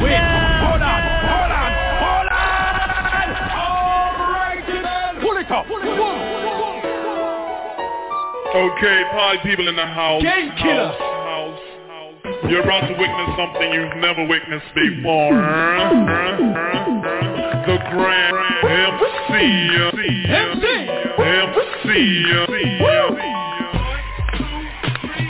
Wait, 0.03 0.19
hold 0.67 0.83
on, 0.83 0.99
hold 1.31 1.55
on, 1.55 1.71
hold 2.03 2.27
on! 2.27 3.31
Alright, 3.55 4.67
pull 5.23 5.39
it 5.39 5.47
up, 5.47 5.63
pull 5.71 5.79
it 5.79 5.95
up. 5.95 6.19
Okay, 8.51 8.99
party 9.15 9.39
people 9.47 9.69
in 9.69 9.77
the 9.77 9.87
house. 9.87 10.23
Game 10.23 10.51
killer. 10.59 10.91
You're 12.49 12.63
about 12.63 12.87
to 12.87 12.95
witness 12.95 13.31
something 13.37 13.73
you've 13.73 13.97
never 13.97 14.25
witnessed 14.27 14.73
before. 14.75 15.35
the 17.67 17.79
Grand 17.91 18.37
MC. 18.63 19.33
MC. 20.29 20.67
MC. 21.19 22.47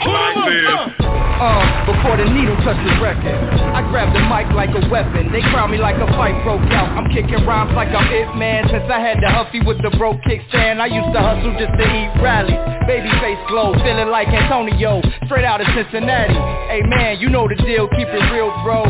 Like 0.05 0.37
this. 0.45 1.06
Uh, 1.37 1.85
before 1.85 2.17
the 2.17 2.25
needle 2.25 2.57
touched 2.65 2.81
the 2.81 2.97
record. 2.97 3.37
I 3.77 3.85
grabbed 3.93 4.17
the 4.17 4.25
mic 4.25 4.49
like 4.57 4.73
a 4.73 4.81
weapon. 4.89 5.29
They 5.29 5.45
crowd 5.53 5.69
me 5.69 5.77
like 5.77 6.01
a 6.01 6.09
fight 6.17 6.33
broke 6.41 6.65
out. 6.73 6.89
I'm 6.97 7.13
kicking 7.13 7.45
rhymes 7.45 7.77
like 7.77 7.93
I'm 7.93 8.09
it 8.09 8.33
man. 8.33 8.65
Since 8.73 8.89
I 8.89 8.97
had 8.97 9.21
the 9.21 9.29
huffy 9.29 9.61
with 9.61 9.77
the 9.85 9.93
broke 10.01 10.17
kickstand 10.25 10.81
I 10.81 10.89
used 10.89 11.13
to 11.13 11.21
hustle 11.21 11.53
just 11.61 11.77
to 11.77 11.85
eat 11.85 12.09
rallies 12.25 12.57
Baby 12.89 13.13
face 13.21 13.37
glow, 13.53 13.77
feeling 13.85 14.09
like 14.09 14.33
Antonio. 14.33 14.97
Straight 15.29 15.45
out 15.45 15.61
of 15.61 15.67
Cincinnati. 15.77 16.33
Hey 16.73 16.81
man, 16.81 17.21
you 17.21 17.29
know 17.29 17.45
the 17.47 17.53
deal, 17.53 17.85
keep 17.93 18.09
it 18.09 18.23
real 18.33 18.49
bro 18.65 18.89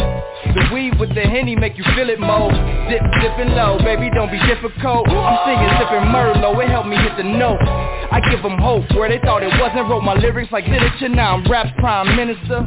The 0.56 0.64
weed 0.74 1.00
with 1.00 1.14
the 1.14 1.22
Henny 1.22 1.56
make 1.56 1.78
you 1.78 1.84
feel 1.96 2.10
it 2.10 2.20
more. 2.20 2.52
Dip, 2.88 3.04
dipping 3.20 3.52
low, 3.56 3.78
baby 3.80 4.10
don't 4.14 4.32
be 4.32 4.40
difficult. 4.48 5.08
I'm 5.10 5.38
singing, 5.44 5.72
sipping 5.80 6.08
Merlot, 6.10 6.56
it 6.64 6.70
helped 6.70 6.90
me 6.90 6.98
hit 6.98 7.18
the 7.18 7.28
note. 7.28 7.60
I 8.08 8.24
give 8.32 8.42
them 8.42 8.58
hope 8.58 8.88
where 8.96 9.12
they 9.12 9.20
thought 9.20 9.44
it 9.44 9.52
wasn't. 9.60 9.92
Wrote 9.92 10.02
my 10.02 10.16
lyrics 10.16 10.52
like 10.52 10.66
literature, 10.66 11.10
now 11.10 11.36
I'm 11.36 11.44
rap 11.52 11.68
prime 11.78 12.16
minister. 12.16 12.64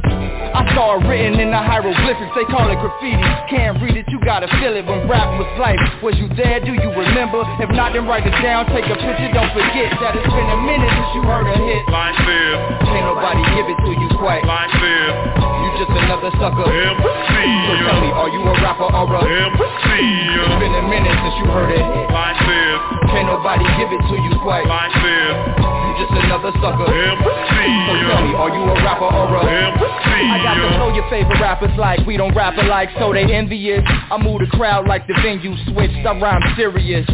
I 0.51 0.67
saw 0.75 0.99
it 0.99 1.07
written 1.09 1.41
in 1.41 1.51
the 1.51 1.63
hieroglyphics, 1.63 2.33
they 2.37 2.45
call 2.53 2.69
it 2.69 2.77
graffiti. 2.77 3.25
Can't 3.49 3.81
read 3.81 3.97
it, 3.97 4.05
you 4.13 4.21
gotta 4.21 4.51
feel 4.61 4.77
it. 4.77 4.85
When 4.85 5.09
rap 5.09 5.33
was 5.41 5.49
life 5.57 5.81
Was 6.03 6.19
you 6.21 6.29
there, 6.37 6.61
do 6.61 6.77
you 6.77 6.91
remember? 6.93 7.41
If 7.63 7.71
not, 7.73 7.97
then 7.97 8.05
write 8.05 8.27
it 8.27 8.37
down, 8.45 8.67
take 8.69 8.85
a 8.85 8.99
picture, 8.99 9.31
don't 9.33 9.53
forget 9.57 9.95
That 10.03 10.19
it's 10.19 10.29
been 10.29 10.51
a 10.51 10.61
minute 10.61 10.91
since 10.91 11.11
you 11.17 11.23
heard 11.25 11.49
a 11.49 11.57
hit. 11.57 11.83
Like 11.89 12.19
this 12.27 12.59
Can't 12.91 13.07
nobody 13.09 13.43
give 13.57 13.67
it 13.71 13.79
to 13.81 13.93
you 13.97 14.09
quite. 14.21 14.45
Like 14.45 14.75
this 14.77 15.13
You 15.41 15.69
just 15.81 15.93
another 15.97 16.31
sucker. 16.37 16.67
MC 16.69 17.70
So 17.71 17.79
tell 17.87 18.03
me, 18.03 18.11
are 18.11 18.27
you 18.35 18.43
a 18.43 18.55
rapper 18.67 18.91
or 18.91 19.07
a 19.15 19.23
MC 19.23 19.87
uh. 19.87 20.43
It's 20.43 20.59
been 20.59 20.75
a 20.75 20.85
minute 20.91 21.15
since 21.23 21.37
you 21.39 21.47
heard 21.55 21.71
it 21.71 21.87
Like 22.11 22.35
this 22.43 22.79
Can't 23.15 23.31
nobody 23.31 23.63
give 23.79 23.95
it 23.95 24.03
to 24.11 24.17
you 24.19 24.33
quite 24.43 24.67
Like 24.67 24.91
this 24.99 25.35
You 25.55 25.91
just 26.03 26.15
another 26.19 26.51
sucker 26.59 26.91
MC 26.91 27.55
So 27.87 27.93
tell 28.11 28.27
me, 28.27 28.35
are 28.35 28.51
you 28.51 28.63
a 28.67 28.75
rapper 28.83 29.07
or 29.07 29.39
a 29.39 29.71
I 30.21 30.43
got 30.43 30.55
to 30.59 30.67
uh. 30.67 30.79
know 30.83 30.91
your 30.95 31.07
favorite 31.11 31.39
rappers 31.39 31.71
like 31.79 32.05
we 32.07 32.17
don't 32.17 32.35
rap 32.35 32.55
alike, 32.59 32.91
so 32.99 33.13
they 33.13 33.25
envious. 33.25 33.83
I 33.87 34.19
move 34.19 34.41
the 34.41 34.51
crowd 34.57 34.87
like 34.87 35.07
the 35.07 35.15
venue 35.23 35.55
switched. 35.73 36.07
I 36.07 36.19
rhyme 36.21 36.43
serious. 36.57 37.09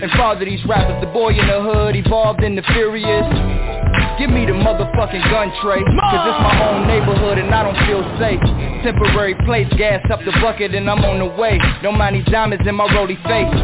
And 0.00 0.10
father 0.12 0.44
these 0.44 0.64
rappers, 0.66 1.00
the 1.00 1.10
boy 1.12 1.30
in 1.30 1.46
the 1.46 1.60
hood 1.60 1.96
evolved 1.96 2.44
in 2.44 2.54
the 2.54 2.62
furious. 2.72 3.81
Give 4.18 4.30
me 4.30 4.44
the 4.44 4.52
motherfucking 4.52 5.24
gun 5.30 5.48
tray 5.62 5.80
Cause 5.80 6.24
it's 6.28 6.40
my 6.44 6.56
own 6.68 6.86
neighborhood 6.86 7.38
and 7.38 7.52
I 7.54 7.64
don't 7.64 7.78
feel 7.86 8.04
safe. 8.20 8.40
Temporary 8.84 9.34
place, 9.46 9.68
gas 9.78 10.04
up 10.10 10.20
the 10.24 10.32
bucket 10.42 10.74
and 10.74 10.88
I'm 10.88 11.04
on 11.04 11.18
the 11.18 11.30
way. 11.40 11.58
Don't 11.82 11.98
mind 11.98 12.16
these 12.16 12.26
diamonds 12.26 12.66
in 12.66 12.74
my 12.74 12.86
roly 12.94 13.16
face. 13.24 13.54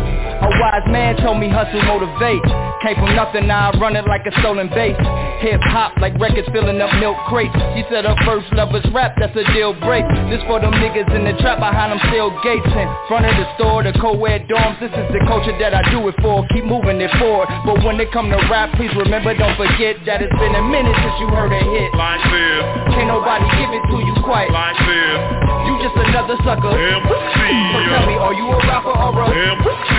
A 0.40 0.48
wise 0.48 0.86
man 0.88 1.16
told 1.16 1.38
me 1.38 1.48
hustle 1.48 1.82
motivate 1.82 2.67
Came 2.78 2.94
from 2.94 3.10
nothing, 3.18 3.50
now 3.50 3.74
I 3.74 3.78
run 3.78 3.96
it 3.98 4.06
like 4.06 4.22
a 4.22 4.32
stolen 4.38 4.70
base 4.70 4.94
Hip 5.42 5.58
hop 5.70 5.98
like 5.98 6.14
records 6.18 6.46
filling 6.54 6.78
up 6.78 6.90
milk 6.98 7.18
crates. 7.26 7.54
She 7.74 7.82
said 7.90 8.06
her 8.06 8.14
first 8.26 8.50
love 8.54 8.70
was 8.70 8.82
rap, 8.94 9.14
that's 9.18 9.34
a 9.38 9.46
deal 9.54 9.74
break. 9.82 10.06
This 10.30 10.42
for 10.50 10.58
them 10.58 10.74
niggas 10.78 11.06
in 11.14 11.26
the 11.26 11.34
trap 11.42 11.58
behind 11.58 11.94
them 11.94 12.02
still 12.10 12.30
gates 12.42 12.66
In 12.66 12.86
front 13.06 13.26
of 13.26 13.34
the 13.34 13.46
store, 13.58 13.82
the 13.82 13.94
co-ed 13.98 14.46
dorms 14.50 14.78
This 14.78 14.94
is 14.94 15.06
the 15.14 15.22
culture 15.26 15.54
that 15.58 15.74
I 15.74 15.82
do 15.90 16.06
it 16.06 16.14
for, 16.22 16.46
keep 16.54 16.66
moving 16.66 17.02
it 17.02 17.10
forward 17.18 17.46
But 17.66 17.82
when 17.82 17.98
it 17.98 18.10
come 18.14 18.30
to 18.30 18.38
rap, 18.50 18.74
please 18.78 18.94
remember, 18.94 19.34
don't 19.34 19.54
forget 19.58 19.98
That 20.06 20.22
it's 20.22 20.34
been 20.38 20.54
a 20.54 20.62
minute 20.62 20.94
since 21.02 21.16
you 21.18 21.30
heard 21.34 21.50
a 21.50 21.62
hit. 21.62 21.90
Like 21.98 22.22
this 22.30 22.62
Can't 22.94 23.10
nobody 23.10 23.46
give 23.58 23.70
it 23.74 23.84
to 23.90 23.96
you 24.02 24.14
quite. 24.22 24.50
Like 24.54 24.78
this 24.86 25.18
You 25.66 25.72
just 25.82 25.98
another 25.98 26.38
sucker. 26.46 26.74
MC 26.74 27.42
So 27.74 27.78
tell 27.90 28.06
me, 28.06 28.14
are 28.18 28.34
you 28.34 28.46
a 28.54 28.58
rapper 28.70 28.94
or 28.94 29.14
a 29.22 29.26
MC 29.34 29.90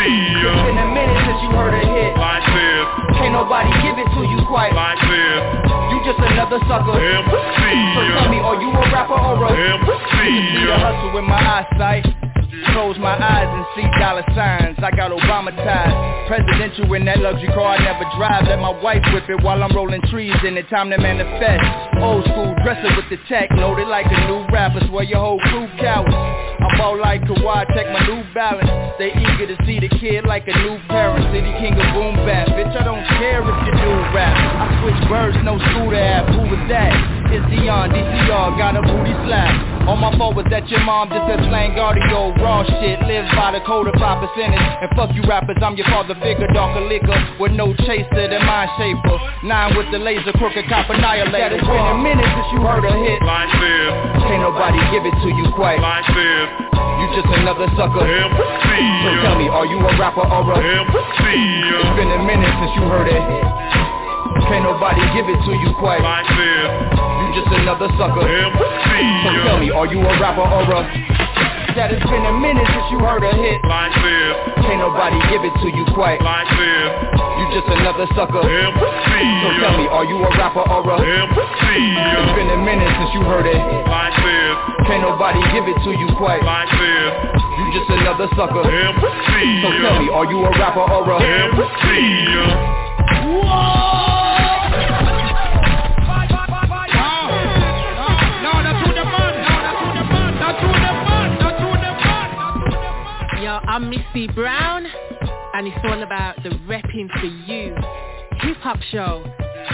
It's 0.47 0.63
been 0.67 0.79
a 0.79 0.87
minute 0.91 1.19
since 1.27 1.39
you 1.43 1.49
heard 1.55 1.75
a 1.75 1.83
hit. 1.83 2.11
Like 2.19 2.43
this 2.55 2.68
Can't 3.17 3.33
nobody 3.33 3.71
give 3.81 3.97
it 3.97 4.09
to 4.13 4.21
you 4.25 4.39
quite. 4.47 4.73
Like 4.73 5.01
this. 5.01 5.41
You 5.91 5.97
just 6.05 6.19
another 6.19 6.59
sucker. 6.69 6.95
MC 6.95 7.61
So 7.95 8.01
tell 8.15 8.29
me, 8.29 8.39
are 8.39 8.57
you 8.61 8.69
a 8.69 8.83
rapper 8.93 9.17
or 9.17 9.41
a 9.45 9.51
MC 9.53 9.89
See 10.19 10.65
the 10.65 10.77
hustle 10.77 11.13
with 11.13 11.25
my 11.25 11.39
eyesight 11.39 12.28
Close 12.73 12.97
my 12.99 13.15
eyes 13.15 13.47
and 13.47 13.65
see 13.75 13.87
dollar 13.99 14.23
signs. 14.35 14.77
I 14.83 14.91
got 14.91 15.11
Obama 15.11 15.55
ties. 15.55 15.95
Presidential 16.27 16.93
in 16.93 17.05
that 17.05 17.19
luxury 17.19 17.49
car 17.49 17.73
I 17.73 17.79
never 17.81 18.05
drive. 18.17 18.45
Let 18.47 18.59
my 18.59 18.75
wife 18.81 19.03
whip 19.13 19.29
it 19.29 19.41
while 19.41 19.63
I'm 19.63 19.75
rolling 19.75 20.01
trees 20.11 20.35
And 20.43 20.57
it's 20.57 20.69
time 20.69 20.89
to 20.91 20.97
manifest. 20.97 21.63
Old 21.97 22.25
school 22.25 22.53
dresser 22.63 22.91
with 22.95 23.09
the 23.09 23.17
tech 23.27 23.49
Loaded 23.51 23.87
like 23.87 24.05
a 24.05 24.19
new 24.27 24.45
rapper. 24.53 24.81
Swear 24.87 25.03
your 25.03 25.19
whole 25.19 25.39
crew 25.49 25.67
cowards 25.79 26.13
I'm 26.59 26.81
all 26.81 26.99
like 26.99 27.23
Kawhi 27.23 27.65
Check 27.73 27.87
my 27.89 28.03
new 28.05 28.21
balance. 28.33 28.69
They 28.99 29.15
eager 29.15 29.47
to 29.47 29.57
see 29.65 29.79
the 29.79 29.89
kid 29.89 30.27
like 30.27 30.47
a 30.47 30.55
new 30.59 30.77
parent. 30.91 31.23
City 31.31 31.53
king 31.57 31.73
of 31.79 31.87
boom 31.95 32.15
bap. 32.27 32.51
Bitch 32.53 32.75
I 32.75 32.83
don't 32.83 33.05
care 33.17 33.39
if 33.41 33.57
you 33.65 33.73
do 33.79 33.91
rap. 34.11 34.35
I 34.35 34.67
switch 34.83 35.01
birds, 35.09 35.37
no 35.43 35.57
scooter 35.57 35.95
app 35.95 36.27
Who 36.35 36.43
was 36.51 36.63
that? 36.69 36.91
It's 37.31 37.45
Deon, 37.45 37.93
DCR, 37.93 38.57
got 38.57 38.75
a 38.75 38.81
booty 38.81 39.13
slap. 39.25 39.53
On 39.87 39.97
my 39.97 40.09
phone 40.17 40.35
was 40.35 40.45
that 40.49 40.67
your 40.69 40.81
mom 40.81 41.09
just 41.09 41.29
a 41.29 41.37
slang 41.47 41.77
audio 41.77 42.33
Raw 42.49 42.65
shit, 42.65 42.97
live 43.05 43.29
by 43.37 43.53
the 43.53 43.61
code 43.61 43.85
of 43.85 43.93
5 44.01 44.25
percentage 44.25 44.57
And 44.81 44.89
fuck 44.97 45.13
you 45.13 45.21
rappers, 45.29 45.61
I'm 45.61 45.77
your 45.77 45.85
father 45.85 46.17
figure 46.17 46.49
Darker 46.49 46.81
liquor, 46.81 47.13
with 47.37 47.53
no 47.53 47.77
chaser 47.85 48.25
than 48.25 48.41
mind 48.41 48.73
shaper. 48.73 49.21
Nine 49.45 49.77
with 49.77 49.85
the 49.93 50.01
laser, 50.01 50.33
crooked 50.33 50.65
cop 50.65 50.89
annihilator. 50.89 51.61
It's 51.61 51.69
been 51.69 51.87
a 51.93 51.97
minute 52.01 52.25
since 52.25 52.49
you 52.49 52.65
heard 52.65 52.81
a 52.89 52.93
hit. 53.05 53.21
Like 53.21 53.53
this 53.53 53.93
Can't 54.25 54.41
nobody 54.41 54.81
give 54.89 55.05
it 55.05 55.13
to 55.13 55.29
you 55.29 55.45
quite. 55.53 55.77
Like 55.77 56.09
this 56.09 56.49
You 56.73 57.05
just 57.13 57.29
another 57.37 57.69
sucker. 57.77 58.01
MC 58.01 58.65
So 59.05 59.09
tell 59.21 59.37
me, 59.37 59.45
are 59.45 59.69
you 59.69 59.77
a 59.85 59.91
rapper 60.01 60.25
or 60.25 60.41
a 60.49 60.57
MC 60.57 61.21
It's 61.29 61.93
been 62.01 62.09
a 62.17 62.21
minute 62.25 62.49
since 62.49 62.73
you 62.81 62.83
heard 62.89 63.13
it. 63.13 63.21
Can't 64.49 64.65
nobody 64.65 65.05
give 65.13 65.29
it 65.29 65.37
to 65.37 65.53
you 65.53 65.69
quite. 65.77 66.01
Like 66.01 66.25
this 66.25 66.97
You 66.97 67.25
just 67.37 67.49
another 67.61 67.93
sucker. 67.93 68.25
MC 68.25 68.89
So 69.21 69.29
tell 69.45 69.61
me, 69.61 69.69
are 69.69 69.85
you 69.85 70.01
a 70.01 70.13
rapper 70.17 70.49
or 70.49 70.65
a 70.65 71.09
That 71.77 71.93
it's 71.93 72.01
been 72.01 72.25
a 72.25 72.35
minute 72.41 72.65
since 72.65 72.87
you 72.89 72.97
heard 72.97 73.21
a 73.21 73.29
hit. 73.29 73.61
Like 73.61 73.93
this 74.01 74.35
Can't 74.65 74.81
nobody 74.81 75.21
give 75.29 75.45
it 75.45 75.53
to 75.61 75.67
you 75.69 75.85
quite. 75.93 76.17
Like 76.19 76.49
this 76.49 76.89
You 77.13 77.45
just 77.55 77.69
another 77.69 78.09
sucker. 78.17 78.41
MC 78.41 79.13
So 79.45 79.47
tell 79.61 79.77
me, 79.77 79.85
are 79.85 80.03
you 80.03 80.17
a 80.17 80.29
rapper 80.33 80.65
or 80.65 80.81
a 80.81 80.97
MC 80.97 81.61
It's 81.69 82.33
been 82.33 82.49
a 82.49 82.59
minute 82.65 82.89
since 82.99 83.11
you 83.13 83.21
heard 83.21 83.45
it. 83.45 83.61
Like 83.85 84.17
this 84.17 84.55
Can't 84.89 85.05
nobody 85.05 85.39
give 85.53 85.69
it 85.69 85.77
to 85.85 85.91
you 85.93 86.09
quite. 86.17 86.41
Like 86.41 86.73
this 86.73 87.37
You 87.37 87.65
just 87.77 87.89
another 88.01 88.27
sucker. 88.33 88.65
MC 88.65 89.29
So 89.61 89.69
tell 89.79 89.95
me, 90.01 90.09
are 90.09 90.25
you 90.25 90.41
a 90.41 90.51
rapper 90.57 90.83
or 90.83 91.05
a 91.05 91.17
MC 91.21 91.85
Yo, 92.33 94.08
I'm 103.69 103.87
Miss 103.87 103.99
C 104.13 104.27
Brown, 104.33 104.83
and 105.53 105.67
it's 105.67 105.77
all 105.83 106.01
about 106.01 106.41
the 106.41 106.49
repping 106.65 107.07
for 107.19 107.27
you 107.27 107.75
hip 108.41 108.57
hop 108.61 108.79
show 108.91 109.23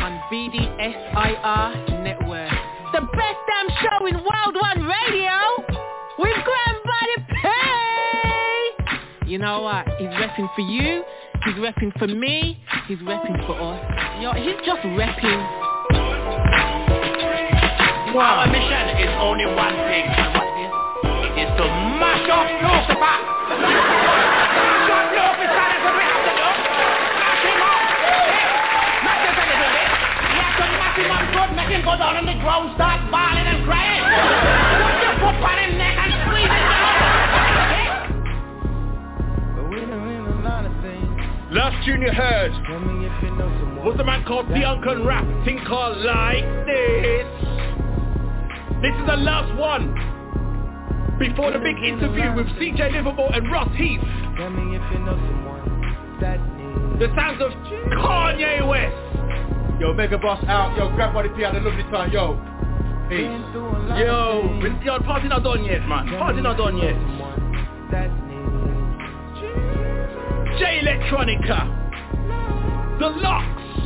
on 0.04 0.20
BDSIR 0.30 2.04
Network. 2.04 2.52
The 2.92 3.00
best 3.00 3.40
damn 3.48 3.70
show 3.80 4.06
in 4.08 4.16
World 4.16 4.56
One 4.60 4.84
Radio 4.84 5.40
with 6.20 6.36
Grandbody 6.44 7.18
P. 9.24 9.32
You 9.32 9.38
know 9.38 9.62
what? 9.62 9.88
He's 9.98 10.10
repping 10.10 10.54
for 10.56 10.62
you. 10.62 11.06
He's 11.46 11.56
repping 11.56 11.98
for 11.98 12.08
me. 12.08 12.60
He's 12.90 12.98
repping 12.98 13.48
for 13.48 13.56
us. 13.56 13.80
Yo, 14.22 14.34
he's 14.34 14.60
just 14.66 14.82
repping. 14.82 15.40
Our 18.14 18.48
mission 18.48 18.90
is 19.00 19.16
only 19.22 19.46
one 19.46 19.76
thing? 19.88 20.06
It 21.32 21.48
is 21.48 21.50
to 21.58 21.66
mash 21.96 22.30
up 22.30 22.48
Lucifer. 22.62 23.85
on 32.02 32.26
the 32.26 32.36
start 32.76 33.02
and 33.48 33.66
crying. 33.66 34.04
Put 34.04 34.96
your 35.04 35.16
foot 35.22 35.38
on 35.40 35.58
his 35.64 35.78
neck 35.78 35.96
and. 35.98 36.16
Last 41.56 41.86
tune 41.86 42.02
you 42.02 42.12
heard 42.12 42.52
was 43.86 43.96
a 43.98 44.04
man 44.04 44.26
called 44.26 44.50
the 44.50 44.66
Uncle 44.66 45.06
Rap, 45.06 45.24
thing 45.46 45.58
Like 46.04 46.44
This. 46.68 47.28
This 48.82 48.92
is 48.92 49.06
the 49.08 49.16
last 49.16 49.56
one 49.58 49.96
before 51.18 51.54
the 51.54 51.60
big 51.60 51.78
interview 51.78 52.34
with 52.36 52.48
CJ 52.60 52.92
Livermore 52.92 53.34
and 53.34 53.50
Ross 53.50 53.74
Heath. 53.78 54.02
The 57.00 57.08
sounds 57.16 57.42
of 57.42 57.52
Kanye 58.04 58.68
West. 58.68 59.35
Yo, 59.80 59.94
Mega 59.94 60.18
Boss 60.18 60.44
out. 60.48 60.78
Yo, 60.78 60.90
grab 60.96 61.14
Body 61.14 61.30
P 61.36 61.44
had 61.44 61.56
a 61.56 61.60
lovely 61.60 61.84
time. 61.92 62.12
Yo. 62.12 62.40
Peace. 63.10 63.28
Yo, 64.00 64.42
yo, 64.84 65.00
party 65.04 65.28
not 65.28 65.44
done 65.44 65.64
yet, 65.64 65.86
man. 65.88 66.08
Party 66.18 66.42
not 66.42 66.58
done 66.58 66.78
yet. 66.78 66.96
Jay 70.58 70.82
Electronica. 70.82 71.70
The 73.00 73.08
Lox. 73.08 73.85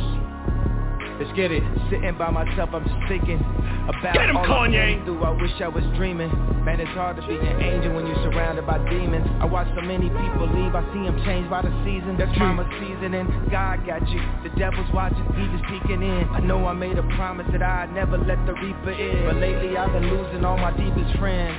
Let's 1.30 1.38
get 1.46 1.52
it. 1.52 1.62
Sitting 1.94 2.18
by 2.18 2.34
myself, 2.34 2.70
I'm 2.74 2.82
just 2.82 2.98
thinking 3.06 3.38
about 3.86 4.18
Get 4.18 4.30
him, 4.30 4.36
all 4.36 4.50
Kanye. 4.50 4.98
I've 4.98 5.04
through. 5.06 5.22
I 5.22 5.30
wish 5.30 5.54
I 5.62 5.68
was 5.68 5.86
dreaming. 5.94 6.26
Man, 6.66 6.82
it's 6.82 6.90
hard 6.98 7.22
to 7.22 7.22
be 7.22 7.38
an 7.38 7.62
angel 7.62 7.94
when 7.94 8.02
you're 8.10 8.18
surrounded 8.26 8.66
by 8.66 8.82
demons. 8.90 9.30
I 9.38 9.46
watch 9.46 9.70
so 9.78 9.80
many 9.80 10.10
people 10.10 10.50
leave. 10.50 10.74
I 10.74 10.82
see 10.90 11.06
them 11.06 11.14
changed 11.22 11.46
by 11.46 11.62
the 11.62 11.70
season. 11.86 12.18
That's 12.18 12.34
mama 12.34 12.66
seasoning. 12.82 13.30
God 13.46 13.86
got 13.86 14.02
you. 14.10 14.18
The 14.42 14.50
devil's 14.58 14.90
watching. 14.90 15.22
He 15.38 15.46
just 15.54 15.62
peeking 15.70 16.02
in. 16.02 16.26
I 16.34 16.40
know 16.42 16.66
I 16.66 16.74
made 16.74 16.98
a 16.98 17.06
promise 17.14 17.46
that 17.54 17.62
I'd 17.62 17.94
never 17.94 18.18
let 18.18 18.42
the 18.50 18.54
reaper 18.58 18.90
in. 18.90 19.22
But 19.22 19.38
lately 19.38 19.78
I've 19.78 19.94
been 19.94 20.10
losing 20.10 20.42
all 20.42 20.58
my 20.58 20.74
deepest 20.74 21.14
friends. 21.22 21.54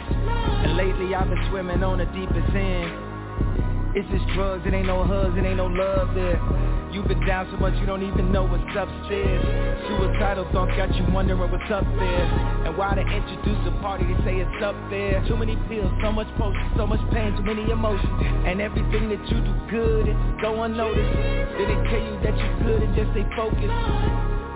And 0.67 0.75
lately 0.75 1.15
I've 1.15 1.31
been 1.31 1.47
swimming 1.47 1.79
on 1.79 2.03
the 2.03 2.11
deepest 2.11 2.51
end. 2.51 2.91
It's 3.91 4.07
just 4.07 4.23
drugs, 4.31 4.63
it 4.63 4.73
ain't 4.73 4.87
no 4.87 5.03
hugs, 5.03 5.35
it 5.35 5.43
ain't 5.43 5.59
no 5.59 5.67
love 5.67 6.15
there. 6.15 6.39
You've 6.95 7.11
been 7.11 7.19
down 7.27 7.51
so 7.51 7.59
much 7.59 7.75
you 7.75 7.85
don't 7.85 8.07
even 8.07 8.31
know 8.31 8.47
what's 8.47 8.63
upstairs. 8.71 9.43
Suicidal 9.83 10.47
thoughts 10.55 10.71
got 10.79 10.95
you 10.95 11.03
wondering 11.11 11.43
what's 11.43 11.67
up 11.67 11.83
there. 11.99 12.25
And 12.63 12.77
why 12.79 12.95
they 12.95 13.03
introduce 13.03 13.59
a 13.67 13.75
party, 13.83 14.07
they 14.07 14.15
say 14.23 14.33
it's 14.39 14.63
up 14.63 14.79
there. 14.87 15.19
Too 15.27 15.35
many 15.35 15.59
pills, 15.67 15.91
so 15.99 16.11
much 16.11 16.31
potion, 16.39 16.63
so 16.79 16.87
much 16.87 17.03
pain, 17.11 17.35
too 17.35 17.43
many 17.43 17.67
emotions. 17.67 18.15
And 18.47 18.63
everything 18.63 19.11
that 19.11 19.19
you 19.27 19.43
do 19.43 19.53
good, 19.67 20.07
it 20.07 20.15
go 20.39 20.63
unnoticed. 20.63 21.11
Then 21.59 21.67
they 21.67 21.79
tell 21.91 22.03
you 22.03 22.15
that 22.23 22.35
you're 22.39 22.57
good 22.63 22.79
and 22.87 22.95
just 22.95 23.11
stay 23.11 23.27
focused. 23.35 23.75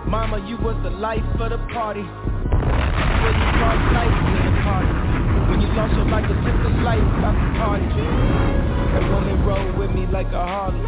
Mama, 0.08 0.40
you 0.48 0.56
was 0.64 0.80
the 0.80 0.96
life 0.96 1.24
of 1.40 1.52
the 1.52 1.60
party. 1.76 2.00
When 2.00 3.34
you 3.36 3.48
brought 3.60 3.80
life 3.92 4.16
to 4.16 4.36
the 4.48 4.54
party. 4.64 4.92
When 5.52 5.60
you 5.60 5.68
lost 5.76 5.92
your 5.92 6.08
life, 6.08 6.24
it 6.24 6.40
took 6.40 6.56
the 6.64 6.72
life 6.80 7.04
out 7.20 7.36
the 7.36 7.48
party. 7.60 8.75
That 8.96 9.12
woman 9.12 9.44
rode 9.44 9.76
with 9.76 9.90
me 9.92 10.06
like 10.08 10.32
a 10.32 10.40
Harley. 10.40 10.80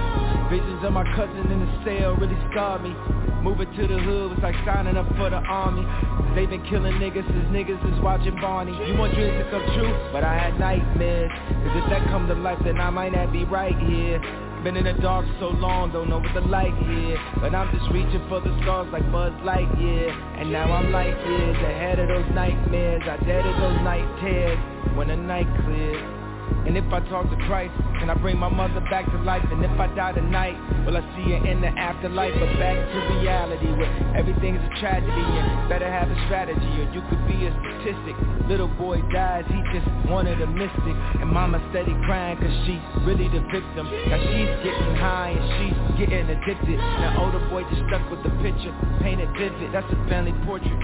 Visions 0.49 0.81
of 0.81 0.97
my 0.97 1.05
cousin 1.13 1.45
in 1.53 1.61
the 1.61 1.69
cell 1.85 2.17
really 2.17 2.41
scarred 2.49 2.81
me. 2.81 2.97
Moving 3.45 3.69
to 3.69 3.85
the 3.85 4.01
hood 4.01 4.33
was 4.33 4.41
like 4.41 4.57
signing 4.65 4.97
up 4.97 5.05
for 5.21 5.29
the 5.29 5.37
army. 5.45 5.85
They 6.33 6.49
been 6.49 6.65
killing 6.73 6.97
niggas 6.97 7.29
since 7.29 7.49
niggas 7.53 7.77
is 7.85 8.01
watching 8.01 8.33
Barney. 8.41 8.73
You 8.89 8.97
want 8.97 9.13
dreams 9.13 9.37
to 9.37 9.45
come 9.53 9.61
true, 9.77 9.93
but 10.09 10.25
I 10.25 10.41
had 10.41 10.57
nightmares. 10.57 11.29
Cause 11.29 11.85
if 11.85 11.91
that 11.93 12.09
come 12.09 12.25
to 12.29 12.35
life, 12.35 12.57
then 12.65 12.81
I 12.81 12.89
might 12.89 13.13
not 13.13 13.29
be 13.31 13.45
right 13.45 13.77
here. 13.77 14.17
Been 14.65 14.81
in 14.81 14.89
the 14.89 14.97
dark 15.05 15.29
so 15.39 15.53
long, 15.53 15.93
don't 15.93 16.09
know 16.09 16.25
what 16.25 16.33
the 16.33 16.41
light 16.49 16.73
is. 16.89 17.21
But 17.45 17.55
I'm 17.55 17.69
just 17.77 17.93
reaching 17.93 18.25
for 18.33 18.41
the 18.41 18.57
stars 18.65 18.89
like 18.89 19.05
Buzz 19.13 19.37
Lightyear. 19.45 20.17
And 20.41 20.51
now 20.51 20.73
I'm 20.73 20.91
light 20.93 21.13
years 21.29 21.61
ahead 21.61 22.01
of 22.01 22.09
those 22.09 22.33
nightmares. 22.33 23.05
I 23.05 23.21
deaded 23.29 23.53
those 23.61 23.85
night 23.85 24.09
tears 24.25 24.57
when 24.97 25.09
the 25.09 25.17
night 25.17 25.45
cleared. 25.69 26.18
And 26.67 26.77
if 26.77 26.85
I 26.93 27.01
talk 27.09 27.31
to 27.31 27.37
Christ, 27.49 27.73
can 27.99 28.11
I 28.11 28.15
bring 28.15 28.37
my 28.37 28.49
mother 28.49 28.81
back 28.91 29.09
to 29.11 29.19
life? 29.25 29.45
And 29.51 29.65
if 29.65 29.73
I 29.81 29.89
die 29.97 30.13
tonight, 30.13 30.53
will 30.85 30.97
I 30.97 31.05
see 31.17 31.33
her 31.33 31.41
in 31.47 31.61
the 31.61 31.69
afterlife? 31.69 32.35
But 32.37 32.53
back 32.61 32.77
to 32.77 32.99
reality 33.19 33.73
where 33.73 33.89
everything 34.17 34.57
is 34.57 34.63
a 34.63 34.73
tragedy 34.81 35.11
and 35.13 35.69
better 35.69 35.89
have 35.89 36.11
a 36.11 36.19
strategy 36.29 36.73
or 36.81 36.87
you 36.93 37.01
could 37.09 37.25
be 37.25 37.49
a 37.49 37.53
statistic. 37.57 38.15
Little 38.53 38.69
boy 38.69 39.01
dies, 39.13 39.45
he 39.49 39.61
just 39.73 39.89
wanted 40.13 40.41
a 40.41 40.47
mystic. 40.47 40.97
And 41.25 41.33
mama 41.33 41.57
steady 41.73 41.97
crying 42.05 42.37
cause 42.37 42.53
she's 42.69 42.85
really 43.09 43.29
the 43.33 43.41
victim. 43.49 43.89
Now 44.13 44.21
she's 44.29 44.53
getting 44.61 44.93
high 45.01 45.33
and 45.33 45.45
she's 45.57 45.79
getting 46.05 46.29
addicted. 46.29 46.77
Now 46.77 47.25
older 47.25 47.41
boy 47.49 47.65
just 47.73 47.83
stuck 47.89 48.05
with 48.13 48.23
the 48.23 48.33
picture, 48.45 48.77
painted 49.01 49.33
vivid. 49.41 49.73
That's 49.73 49.89
a 49.89 49.99
family 50.13 50.37
portrait 50.45 50.77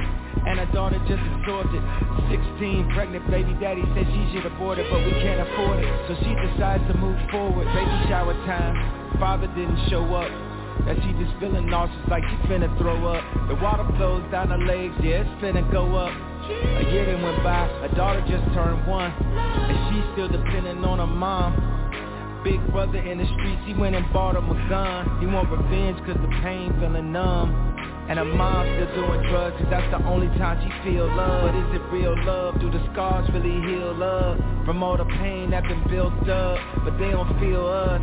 and 0.47 0.59
her 0.61 0.69
daughter 0.77 1.01
just 1.09 1.23
absorbed 1.41 1.73
it 1.73 1.85
16, 2.29 2.93
pregnant 2.93 3.25
baby 3.31 3.57
daddy 3.61 3.81
said 3.97 4.05
she 4.05 4.23
should 4.33 4.45
abort 4.45 4.79
it 4.79 4.87
But 4.91 5.01
we 5.05 5.13
can't 5.25 5.41
afford 5.41 5.54
So 5.55 6.15
she 6.21 6.35
decides 6.35 6.83
to 6.91 6.95
move 6.99 7.19
forward. 7.31 7.65
Baby 7.67 7.97
shower 8.09 8.35
time. 8.45 8.75
Father 9.19 9.47
didn't 9.49 9.89
show 9.89 10.03
up. 10.15 10.31
That 10.85 10.97
she 11.01 11.13
just 11.23 11.31
feeling 11.39 11.71
nauseous 11.71 11.97
like 12.11 12.25
she 12.29 12.37
finna 12.51 12.67
throw 12.77 13.07
up. 13.07 13.23
The 13.49 13.55
water 13.55 13.87
flows 13.97 14.25
down 14.31 14.51
her 14.51 14.59
legs, 14.59 14.93
yeah 15.01 15.23
it's 15.23 15.31
finna 15.41 15.63
go 15.71 15.95
up. 15.95 16.11
A 16.11 16.83
year 16.91 17.07
then 17.07 17.23
went 17.23 17.43
by, 17.43 17.69
her 17.87 17.95
daughter 17.95 18.21
just 18.29 18.45
turned 18.53 18.85
one. 18.87 19.13
And 19.13 19.79
she's 19.89 20.05
still 20.13 20.29
depending 20.29 20.85
on 20.85 20.99
her 20.99 21.07
mom. 21.07 22.43
Big 22.43 22.61
brother 22.73 22.99
in 22.99 23.19
the 23.19 23.25
streets, 23.39 23.63
he 23.65 23.73
went 23.73 23.95
and 23.95 24.05
bought 24.13 24.37
him 24.37 24.51
a 24.51 24.69
gun. 24.69 25.21
He 25.21 25.27
want 25.27 25.49
revenge 25.49 25.97
cause 26.05 26.19
the 26.21 26.29
pain 26.43 26.75
feeling 26.81 27.13
numb 27.13 27.94
and 28.09 28.19
her 28.19 28.25
mom 28.25 28.69
still 28.77 28.93
doing 29.01 29.23
drugs 29.31 29.57
cause 29.57 29.69
that's 29.71 29.89
the 29.91 30.05
only 30.05 30.29
time 30.37 30.61
she 30.61 30.69
feel 30.85 31.07
love. 31.17 31.49
But 31.49 31.57
is 31.57 31.81
it 31.81 31.85
real 31.89 32.13
love? 32.25 32.61
Do 32.61 32.71
the 32.71 32.83
scars 32.93 33.29
really 33.33 33.57
heal 33.65 33.97
love? 33.97 34.37
From 34.67 34.83
all 34.83 34.97
the 34.97 35.09
pain 35.23 35.51
that 35.51 35.65
been 35.65 35.83
built 35.89 36.13
up? 36.29 36.59
But 36.85 36.99
they 36.99 37.11
don't 37.11 37.33
feel 37.41 37.65
us. 37.65 38.03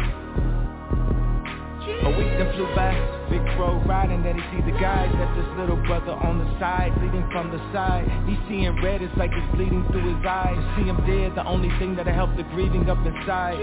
A 1.81 2.09
week 2.13 2.29
then 2.37 2.49
flew 2.53 2.69
by 2.75 2.93
Big 3.29 3.41
bro 3.57 3.81
riding 3.89 4.21
then 4.21 4.37
he 4.37 4.43
see 4.53 4.61
the 4.65 4.77
guys 4.77 5.09
Met 5.17 5.33
this 5.33 5.49
little 5.57 5.77
brother 5.89 6.13
on 6.13 6.37
the 6.37 6.45
side 6.59 6.93
Bleeding 6.97 7.25
from 7.31 7.49
the 7.49 7.57
side. 7.73 8.05
He 8.25 8.37
seeing 8.49 8.73
red 8.81 9.01
it's 9.01 9.13
like 9.17 9.31
it's 9.33 9.49
bleeding 9.53 9.85
through 9.89 10.13
his 10.13 10.25
eyes. 10.25 10.57
See 10.77 10.85
him 10.89 10.97
dead 11.05 11.33
the 11.37 11.45
only 11.45 11.69
thing 11.77 11.95
that'll 11.95 12.13
help 12.13 12.35
the 12.37 12.43
grieving 12.53 12.89
up 12.89 13.01
inside. 13.05 13.57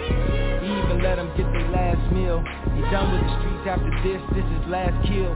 He 0.63 0.71
even 0.71 1.03
let 1.03 1.19
him 1.19 1.31
get 1.35 1.51
their 1.51 1.71
last 1.71 2.03
meal. 2.15 2.43
He 2.75 2.83
done 2.95 3.11
with 3.11 3.23
the 3.27 3.33
streets 3.43 3.67
after 3.67 3.91
this 4.07 4.23
This 4.35 4.47
is 4.47 4.63
last 4.71 4.99
kill 5.07 5.35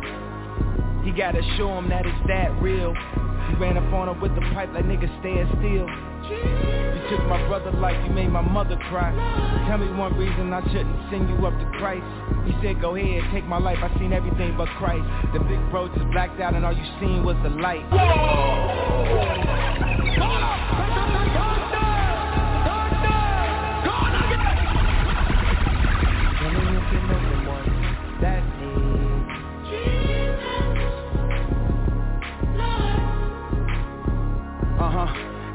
he 1.03 1.11
gotta 1.11 1.43
show 1.57 1.77
him 1.79 1.89
that 1.89 2.07
it's 2.07 2.27
that 2.29 2.51
real. 2.63 2.95
He 3.49 3.55
ran 3.57 3.77
up 3.77 3.93
on 3.93 4.09
him 4.09 4.21
with 4.21 4.35
the 4.35 4.41
pipe 4.55 4.71
like 4.73 4.85
nigga 4.85 5.09
stand 5.21 5.49
still. 5.59 5.87
You 6.31 7.01
took 7.11 7.27
my 7.27 7.43
brother 7.49 7.73
life, 7.73 7.97
you 8.07 8.13
made 8.13 8.31
my 8.31 8.41
mother 8.41 8.77
cry. 8.89 9.11
Tell 9.69 9.79
me 9.79 9.91
one 9.99 10.17
reason 10.17 10.53
I 10.53 10.63
shouldn't 10.73 11.11
send 11.11 11.29
you 11.29 11.47
up 11.47 11.53
to 11.59 11.67
Christ. 11.79 12.07
He 12.47 12.53
said 12.63 12.81
go 12.81 12.95
ahead, 12.95 13.23
take 13.33 13.45
my 13.45 13.59
life, 13.59 13.79
I 13.83 13.93
seen 13.99 14.13
everything 14.13 14.57
but 14.57 14.69
Christ. 14.79 15.05
The 15.33 15.41
big 15.41 15.59
bro 15.71 15.89
just 15.89 16.07
blacked 16.13 16.41
out 16.41 16.55
and 16.55 16.65
all 16.65 16.73
you 16.73 16.85
seen 17.01 17.25
was 17.25 17.37
the 17.43 17.51
light 17.51 17.83
Uh-huh. 34.83 35.07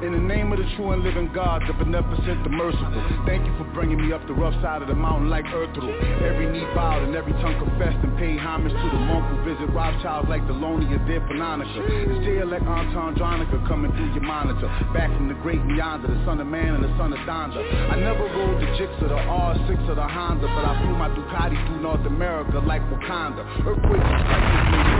In 0.08 0.14
the 0.14 0.24
name 0.24 0.54
of 0.54 0.58
the 0.62 0.68
true 0.78 0.96
and 0.96 1.04
living 1.04 1.34
God, 1.34 1.60
the 1.68 1.74
beneficent, 1.74 2.48
the 2.48 2.54
merciful. 2.54 3.02
Thank 3.28 3.44
you 3.44 3.52
for 3.60 3.68
bringing 3.76 4.00
me 4.00 4.14
up 4.14 4.24
the 4.24 4.32
rough 4.32 4.56
side 4.64 4.80
of 4.82 4.88
the 4.88 4.96
mountain 4.96 5.28
like 5.28 5.44
Ertugrul. 5.52 5.92
Every 6.24 6.48
knee 6.48 6.64
bowed 6.72 7.04
and 7.04 7.12
every 7.12 7.34
tongue 7.44 7.60
confessed 7.60 8.00
and 8.08 8.16
paid 8.16 8.40
homage 8.40 8.72
to 8.72 8.88
the 8.88 9.02
monk 9.04 9.28
who 9.28 9.44
visit 9.44 9.68
Rothschild 9.76 10.30
like 10.30 10.48
the 10.48 10.54
lonely 10.54 10.88
of 10.96 11.04
dead 11.12 11.28
Pannonica. 11.28 11.76
It's 12.08 12.24
J-Elect 12.24 12.64
Antandronica 12.64 13.68
coming 13.68 13.92
through 13.92 14.16
your 14.16 14.24
monitor. 14.24 14.72
Back 14.94 15.12
from 15.12 15.28
the 15.28 15.38
great 15.44 15.60
yonder, 15.76 16.08
the 16.08 16.24
son 16.24 16.40
of 16.40 16.48
man 16.48 16.80
and 16.80 16.84
the 16.86 16.94
son 16.96 17.12
of 17.12 17.20
Donda. 17.28 17.60
I 17.92 18.00
never 18.00 18.24
rode 18.32 18.64
the 18.64 18.70
Gixxer, 18.80 19.12
the 19.12 19.20
R6 19.28 19.90
or 19.90 19.96
the 19.96 20.08
Honda, 20.08 20.48
but 20.48 20.64
I 20.64 20.80
flew 20.88 20.96
my 20.96 21.10
Ducati 21.12 21.60
through 21.68 21.82
North 21.82 22.06
America 22.08 22.64
like 22.64 22.86
Wakanda. 22.94 23.44
Earthquakes 23.68 24.08
and 24.08 24.97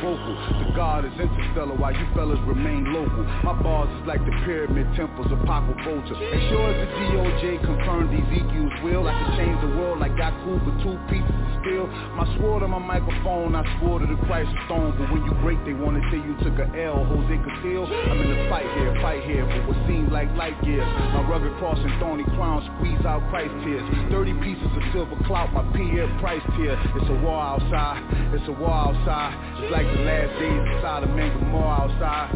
vocal. 0.00 0.34
The 0.62 0.72
God 0.74 1.04
is 1.04 1.14
interstellar 1.18 1.74
while 1.74 1.92
you 1.92 2.06
fellas 2.14 2.38
remain 2.46 2.92
local. 2.92 3.24
My 3.42 3.54
bars 3.54 3.90
is 4.00 4.06
like 4.06 4.22
the 4.24 4.34
pyramid 4.44 4.86
temples 4.96 5.30
of 5.30 5.38
Paco 5.46 5.74
Vulture. 5.84 6.18
As 6.18 6.42
sure 6.50 6.68
as 6.70 6.78
the 6.78 6.88
DOJ 6.88 7.42
confirmed 7.64 8.10
Ezekiel's 8.14 8.76
will, 8.82 9.06
I 9.06 9.12
can 9.12 9.30
change 9.36 9.58
the 9.62 9.72
world 9.78 9.98
like 10.00 10.14
Goku 10.14 10.58
with 10.62 10.76
two 10.82 10.96
pieces 11.10 11.30
of 11.30 11.50
steel. 11.62 11.86
My 12.14 12.26
sword 12.38 12.62
on 12.62 12.70
my 12.70 12.82
microphone, 12.82 13.54
I 13.54 13.62
swore 13.78 13.98
to 13.98 14.06
the 14.06 14.18
Christ 14.26 14.50
stone. 14.66 14.94
But 14.98 15.12
when 15.12 15.24
you 15.26 15.34
break, 15.42 15.58
they 15.66 15.74
wanna 15.74 16.02
say 16.10 16.18
you 16.18 16.34
took 16.42 16.58
a 16.58 16.66
L. 16.78 17.04
Jose 17.04 17.34
Castillo, 17.42 17.86
I'm 17.86 18.20
in 18.22 18.30
the 18.30 18.48
fight 18.48 18.68
here, 18.78 18.94
fight 19.02 19.22
here. 19.24 19.44
But 19.46 19.68
what 19.68 19.78
seems 19.86 20.10
like 20.10 20.30
light 20.36 20.56
years. 20.64 20.86
My 21.14 21.26
rugged 21.28 21.52
cross 21.58 21.78
and 21.78 21.92
thorny 22.00 22.24
crown 22.36 22.62
squeeze 22.76 23.04
out 23.04 23.22
Christ 23.30 23.52
tears. 23.64 23.84
30 24.10 24.34
pieces 24.42 24.70
of 24.76 24.82
silver 24.92 25.18
clout, 25.26 25.52
my 25.52 25.64
P 25.74 25.88
here, 25.90 26.08
Price 26.20 26.42
here. 26.56 26.78
It's 26.96 27.10
a 27.10 27.18
war 27.22 27.40
outside. 27.40 28.02
It's 28.34 28.48
a 28.48 28.52
war 28.52 28.70
outside. 28.70 29.57
It's 29.60 29.72
like 29.72 29.86
the 29.86 30.02
last 30.06 30.38
days 30.38 30.54
of 30.54 30.80
Sodom 30.82 31.18
and 31.18 31.32
Gomorrah 31.40 31.82
outside. 31.82 32.30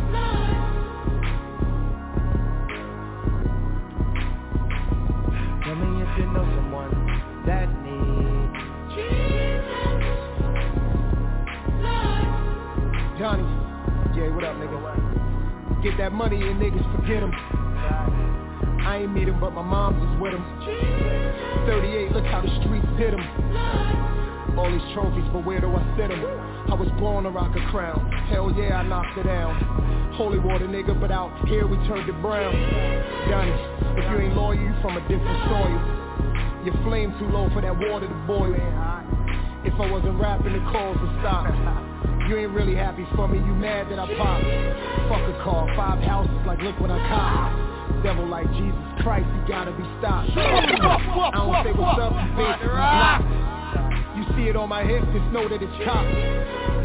Tell 5.62 5.76
me 5.76 6.02
if 6.02 6.18
you 6.18 6.26
know 6.34 6.44
someone 6.56 6.90
that 7.46 7.68
needs 7.86 8.12
Johnny, 13.18 13.46
yeah, 14.18 14.34
what 14.34 14.42
up, 14.42 14.56
nigga? 14.56 15.82
Get 15.84 15.96
that 15.98 16.12
money 16.12 16.42
and 16.42 16.60
niggas 16.60 16.84
forget 16.96 17.22
him. 17.22 17.32
I 18.84 18.98
ain't 19.02 19.12
meet 19.14 19.28
him, 19.28 19.38
but 19.38 19.52
my 19.52 19.62
mom's 19.62 20.02
is 20.02 20.20
with 20.20 20.34
him. 20.34 20.44
38, 21.66 22.10
look 22.10 22.24
how 22.24 22.40
the 22.40 22.48
streets 22.60 22.86
did 22.98 23.14
him. 23.14 24.21
All 24.56 24.70
these 24.70 24.84
trophies, 24.92 25.24
but 25.32 25.44
where 25.44 25.60
do 25.60 25.72
I 25.74 25.82
sit 25.96 26.08
them? 26.08 26.20
I 26.68 26.74
was 26.74 26.88
born 27.00 27.24
to 27.24 27.30
rock 27.30 27.56
a 27.56 27.70
crown. 27.70 27.98
Hell 28.28 28.52
yeah, 28.52 28.80
I 28.80 28.82
knocked 28.82 29.16
it 29.18 29.24
down. 29.24 30.12
Holy 30.14 30.38
water, 30.38 30.68
nigga, 30.68 30.98
but 31.00 31.10
out 31.10 31.32
here 31.48 31.66
we 31.66 31.76
turned 31.88 32.08
it 32.08 32.20
brown. 32.20 32.52
Johnny, 33.28 33.50
if 33.96 34.04
you 34.12 34.28
ain't 34.28 34.36
loyal, 34.36 34.54
you 34.54 34.72
from 34.82 34.96
a 34.96 35.02
different 35.08 35.40
soil. 35.48 35.80
Your 36.64 36.76
flame 36.84 37.16
too 37.18 37.26
low 37.32 37.48
for 37.50 37.62
that 37.62 37.74
water 37.74 38.06
to 38.06 38.18
boil. 38.26 38.54
If 39.64 39.74
I 39.80 39.90
wasn't 39.90 40.20
rapping, 40.20 40.52
the 40.52 40.60
calls 40.70 41.00
would 41.00 41.16
stop. 41.24 41.48
You 42.28 42.36
ain't 42.36 42.52
really 42.52 42.74
happy 42.76 43.06
for 43.16 43.26
me, 43.26 43.38
you 43.38 43.54
mad 43.56 43.90
that 43.90 43.98
I 43.98 44.06
popped. 44.20 44.44
Fuck 45.08 45.24
a 45.32 45.34
car, 45.42 45.66
five 45.74 45.98
houses, 46.04 46.36
like 46.46 46.60
look 46.60 46.78
what 46.78 46.90
I 46.90 46.98
caught. 47.08 48.02
Devil 48.04 48.28
like 48.28 48.46
Jesus 48.52 48.78
Christ, 49.00 49.26
he 49.26 49.48
gotta 49.48 49.72
be 49.72 49.82
stopped. 49.98 50.30
I 50.36 51.40
don't 51.40 51.64
say 51.64 51.72
what's 51.72 51.98
up, 51.98 52.12
you 52.12 52.36
blocked. 52.36 53.61
You 54.22 54.28
see 54.36 54.48
it 54.48 54.54
on 54.54 54.68
my 54.68 54.84
hips, 54.84 55.04
just 55.12 55.26
know 55.32 55.48
that 55.48 55.60
it's 55.60 55.84
cops. 55.84 56.06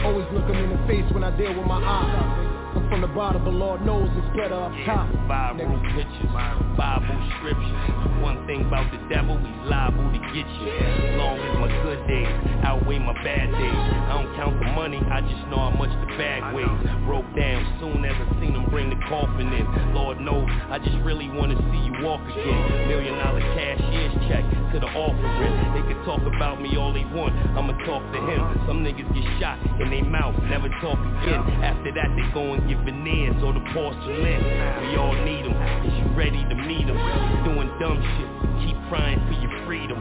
Always 0.03 0.25
look 0.33 0.49
'em 0.49 0.57
in 0.57 0.69
the 0.71 0.87
face 0.87 1.05
when 1.13 1.23
I 1.23 1.29
deal 1.37 1.53
with 1.53 1.67
my 1.67 1.77
ops. 1.83 2.56
I'm 2.77 2.87
from 2.89 3.01
the 3.01 3.07
bottom, 3.07 3.43
but 3.43 3.55
Lord 3.55 3.81
knows 3.81 4.07
it's 4.13 4.37
better 4.37 4.53
up 4.53 4.71
top. 4.85 5.09
Viral 5.25 5.57
pictures, 5.97 6.29
Bible 6.77 7.17
scriptures. 7.41 8.21
One 8.21 8.45
thing 8.45 8.61
about 8.69 8.85
the 8.93 9.01
devil, 9.09 9.33
he's 9.33 9.65
liable 9.65 10.05
to 10.13 10.19
get 10.29 10.45
you. 10.45 10.69
As 10.69 11.17
long 11.17 11.41
as 11.41 11.57
my 11.57 11.73
good 11.81 12.05
days 12.05 12.29
outweigh 12.61 12.99
my 12.99 13.17
bad 13.23 13.49
days. 13.49 13.81
I 14.05 14.21
don't 14.21 14.35
count 14.35 14.59
the 14.59 14.69
money, 14.77 15.01
I 15.09 15.21
just 15.21 15.41
know 15.49 15.57
how 15.57 15.73
much 15.73 15.89
the 15.89 16.09
bag 16.21 16.53
weighs. 16.53 16.69
Broke 17.07 17.25
down 17.33 17.65
soon 17.79 18.03
as 18.05 18.13
I 18.13 18.25
seen 18.41 18.53
him 18.53 18.69
bring 18.69 18.89
the 18.89 18.99
coffin 19.09 19.49
in. 19.49 19.65
Lord 19.95 20.19
knows, 20.19 20.45
I 20.69 20.77
just 20.77 20.97
really 21.01 21.29
wanna 21.29 21.55
see 21.55 21.81
you 21.81 21.93
walk 22.05 22.21
again. 22.29 22.87
Million 22.87 23.17
dollar 23.17 23.41
cashier's 23.57 24.13
check 24.27 24.43
to 24.73 24.79
the 24.79 24.89
offering. 24.93 25.53
They 25.73 25.83
can 25.87 25.97
talk 26.05 26.21
about 26.27 26.61
me 26.61 26.75
all 26.77 26.93
they 26.93 27.05
want, 27.15 27.33
I'ma 27.55 27.73
talk 27.87 28.03
to 28.13 28.19
him. 28.19 28.41
Some 28.67 28.83
niggas 28.83 29.07
get 29.15 29.25
shot 29.39 29.57
in 29.79 29.89
their 29.89 30.03
mouth, 30.05 30.35
never 30.51 30.69
talk 30.83 30.99
again. 30.99 31.41
After 31.63 31.89
that, 31.95 32.11
they 32.13 32.27
go 32.33 32.53
and 32.53 32.66
get 32.67 32.83
veneers 32.83 33.35
or 33.43 33.53
the 33.53 33.63
porcelain. 33.73 34.41
We 34.83 34.95
all 34.99 35.15
need 35.23 35.45
them. 35.45 35.55
Is 35.87 35.93
you 35.95 36.05
ready 36.15 36.43
to 36.43 36.55
meet 36.55 36.85
them? 36.87 36.99
Doing 37.47 37.71
dumb 37.79 37.97
shit. 37.97 38.29
Keep 38.67 38.77
crying 38.89 39.19
for 39.27 39.35
your 39.39 39.65
freedom. 39.65 39.99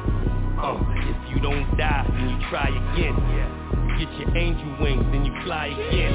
Uh, 0.58 0.80
if 0.96 1.34
you 1.34 1.40
don't 1.40 1.76
die, 1.76 2.06
then 2.08 2.28
you 2.30 2.38
try 2.48 2.68
again. 2.68 3.14
Get 3.98 4.12
your 4.18 4.36
angel 4.36 4.76
wings, 4.80 5.04
then 5.12 5.24
you 5.24 5.32
fly 5.44 5.66
again. 5.66 6.12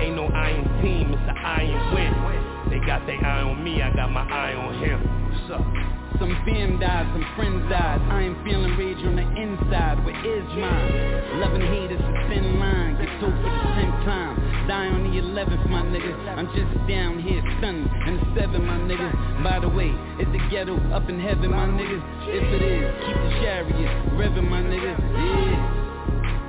Ain't 0.00 0.16
no 0.16 0.26
iron 0.28 0.64
team, 0.82 1.12
it's 1.12 1.22
an 1.28 1.36
iron 1.36 1.94
win. 1.94 2.70
They 2.70 2.86
got 2.86 3.06
their 3.06 3.22
eye 3.24 3.42
on 3.42 3.62
me, 3.62 3.82
I 3.82 3.94
got 3.94 4.10
my 4.10 4.22
eye 4.22 4.54
on 4.54 4.78
him. 4.82 5.00
What's 5.30 5.60
up? 5.60 6.03
Some 6.18 6.30
fam 6.46 6.78
died, 6.78 7.06
some 7.12 7.26
friends 7.34 7.68
died. 7.68 8.00
I 8.08 8.22
am 8.22 8.38
feeling 8.44 8.76
rage 8.76 9.02
on 9.04 9.16
the 9.16 9.26
inside. 9.34 10.04
Where 10.04 10.14
is 10.14 10.46
mine? 10.54 11.40
Love 11.40 11.54
and 11.54 11.62
hate 11.62 11.90
is 11.90 12.00
a 12.00 12.12
thin 12.30 12.58
line. 12.58 12.96
Get 12.96 13.10
told 13.20 13.34
for 13.34 13.42
the 13.42 13.70
tenth 13.74 14.04
time. 14.06 14.34
Die 14.68 14.88
on 14.88 15.10
the 15.10 15.18
eleventh, 15.18 15.68
my 15.68 15.82
nigga. 15.82 16.14
I'm 16.38 16.46
just 16.54 16.70
down 16.88 17.20
here 17.20 17.42
stunning. 17.58 17.90
And 18.06 18.20
the 18.20 18.40
seven, 18.40 18.64
my 18.64 18.78
nigga. 18.78 19.10
By 19.42 19.58
the 19.58 19.68
way, 19.68 19.90
is 20.22 20.30
the 20.30 20.40
ghetto 20.50 20.78
up 20.94 21.08
in 21.08 21.18
heaven, 21.18 21.50
my 21.50 21.66
nigga? 21.66 21.98
If 22.30 22.46
it 22.46 22.62
is, 22.62 22.94
keep 23.04 23.16
the 23.16 23.30
chariot 23.42 23.92
revving, 24.14 24.48
my 24.48 24.62
nigga. 24.62 24.94
Yeah. 24.96 25.83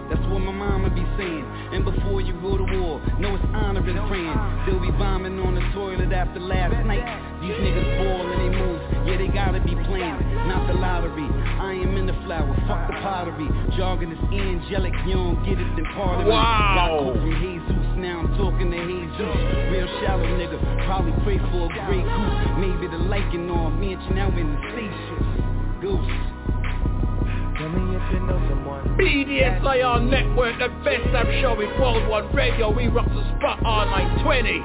That's 0.10 0.22
what 0.30 0.40
my 0.40 0.52
mama 0.52 0.90
be 0.90 1.06
saying. 1.18 1.46
And 1.74 1.84
before 1.84 2.22
you 2.22 2.34
go 2.42 2.58
to 2.58 2.66
war, 2.78 3.02
know 3.20 3.36
it's 3.36 3.46
honoring 3.54 3.98
praying. 4.08 4.38
They'll 4.66 4.82
be 4.82 4.92
bombing 4.98 5.40
on 5.40 5.56
the 5.56 5.66
toilet 5.74 6.14
after 6.14 6.40
last 6.40 6.78
night. 6.86 7.06
These 7.42 7.58
niggas 7.58 7.90
ball 7.98 8.26
and 8.32 8.40
they 8.42 8.52
move. 8.58 8.80
Yeah, 9.06 9.18
they 9.18 9.28
gotta 9.30 9.62
be 9.62 9.78
playing, 9.86 10.18
not 10.50 10.66
the 10.66 10.74
lottery. 10.74 11.30
I 11.62 11.74
am 11.78 11.98
in 11.98 12.08
the 12.08 12.18
flower, 12.26 12.50
fuck 12.66 12.90
the 12.90 12.98
pottery. 13.06 13.46
Jargon 13.78 14.12
is 14.12 14.22
angelic, 14.34 14.94
you 15.06 15.14
don't 15.14 15.38
get 15.46 15.62
it, 15.62 15.70
then 15.78 15.86
pardon 15.94 16.26
me. 16.26 16.32
Wow. 16.32 17.14
Got 17.14 17.22
from 17.22 17.34
Jesus, 17.38 17.86
now 18.02 18.26
I'm 18.26 18.34
talking 18.38 18.72
to 18.74 18.80
Jesus. 18.82 19.30
Real 19.70 19.90
shallow 20.02 20.26
nigga, 20.26 20.58
probably 20.86 21.14
pray 21.22 21.38
for 21.54 21.70
a 21.70 21.86
great 21.86 22.06
coup. 22.06 22.34
Maybe 22.58 22.90
the 22.90 22.98
liking 22.98 23.50
or 23.50 23.68
a 23.68 23.78
mansion 23.78 24.16
now 24.16 24.30
in 24.34 24.50
the 24.50 24.60
spacious. 24.74 25.26
Goose. 25.82 26.35
Tell 27.58 27.70
me 27.70 27.96
if 27.96 28.12
you 28.12 28.20
know 28.20 28.36
someone 28.50 28.84
BDSIR 29.00 30.10
Network, 30.10 30.60
the 30.60 30.68
best 30.84 31.04
damn 31.14 31.26
show 31.42 31.60
in 31.62 31.70
worldwide 31.80 32.36
radio. 32.36 32.70
We 32.70 32.88
rock 32.88 33.08
the 33.08 33.24
spot 33.38 33.64
on 33.64 33.92
like 33.92 34.24
20. 34.24 34.60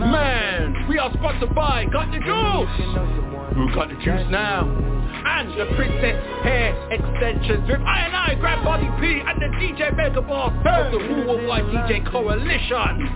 Man, 0.00 0.88
we 0.88 0.98
are 0.98 1.12
sponsored 1.14 1.54
by 1.54 1.84
Got 1.92 2.10
the 2.10 2.18
Juice. 2.18 3.54
Who 3.54 3.74
got 3.74 3.90
the 3.90 3.94
juice 4.02 4.26
now? 4.30 4.66
And 4.66 5.50
the 5.52 5.66
Princess 5.76 6.18
Hair 6.42 6.74
Extensions 6.90 7.68
with 7.68 7.80
I 7.82 7.98
and 8.06 8.16
I, 8.16 8.34
Grand 8.40 8.64
Body 8.64 8.88
P, 8.98 9.22
and 9.24 9.40
the 9.40 9.46
DJ 9.56 9.96
Mega 9.96 10.20
Boss 10.20 10.52
of 10.66 10.90
the 10.90 10.98
Worldwide 10.98 11.64
DJ 11.64 12.10
Coalition. 12.10 13.06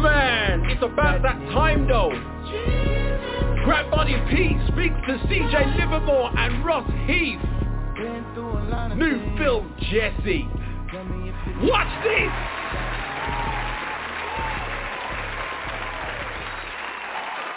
Man, 0.00 0.70
it's 0.70 0.82
about 0.82 1.20
that 1.22 1.36
time 1.52 1.86
though. 1.86 2.35
Grand 3.66 3.90
Body 3.90 4.14
P 4.30 4.56
speaks 4.68 4.94
to 5.08 5.18
CJ 5.26 5.76
Livermore 5.76 6.30
and 6.38 6.64
Ross 6.64 6.88
Heath. 7.08 7.40
New 8.94 9.18
film 9.36 9.74
Jesse. 9.90 10.48
Watch 11.62 12.04
this! 12.04 12.30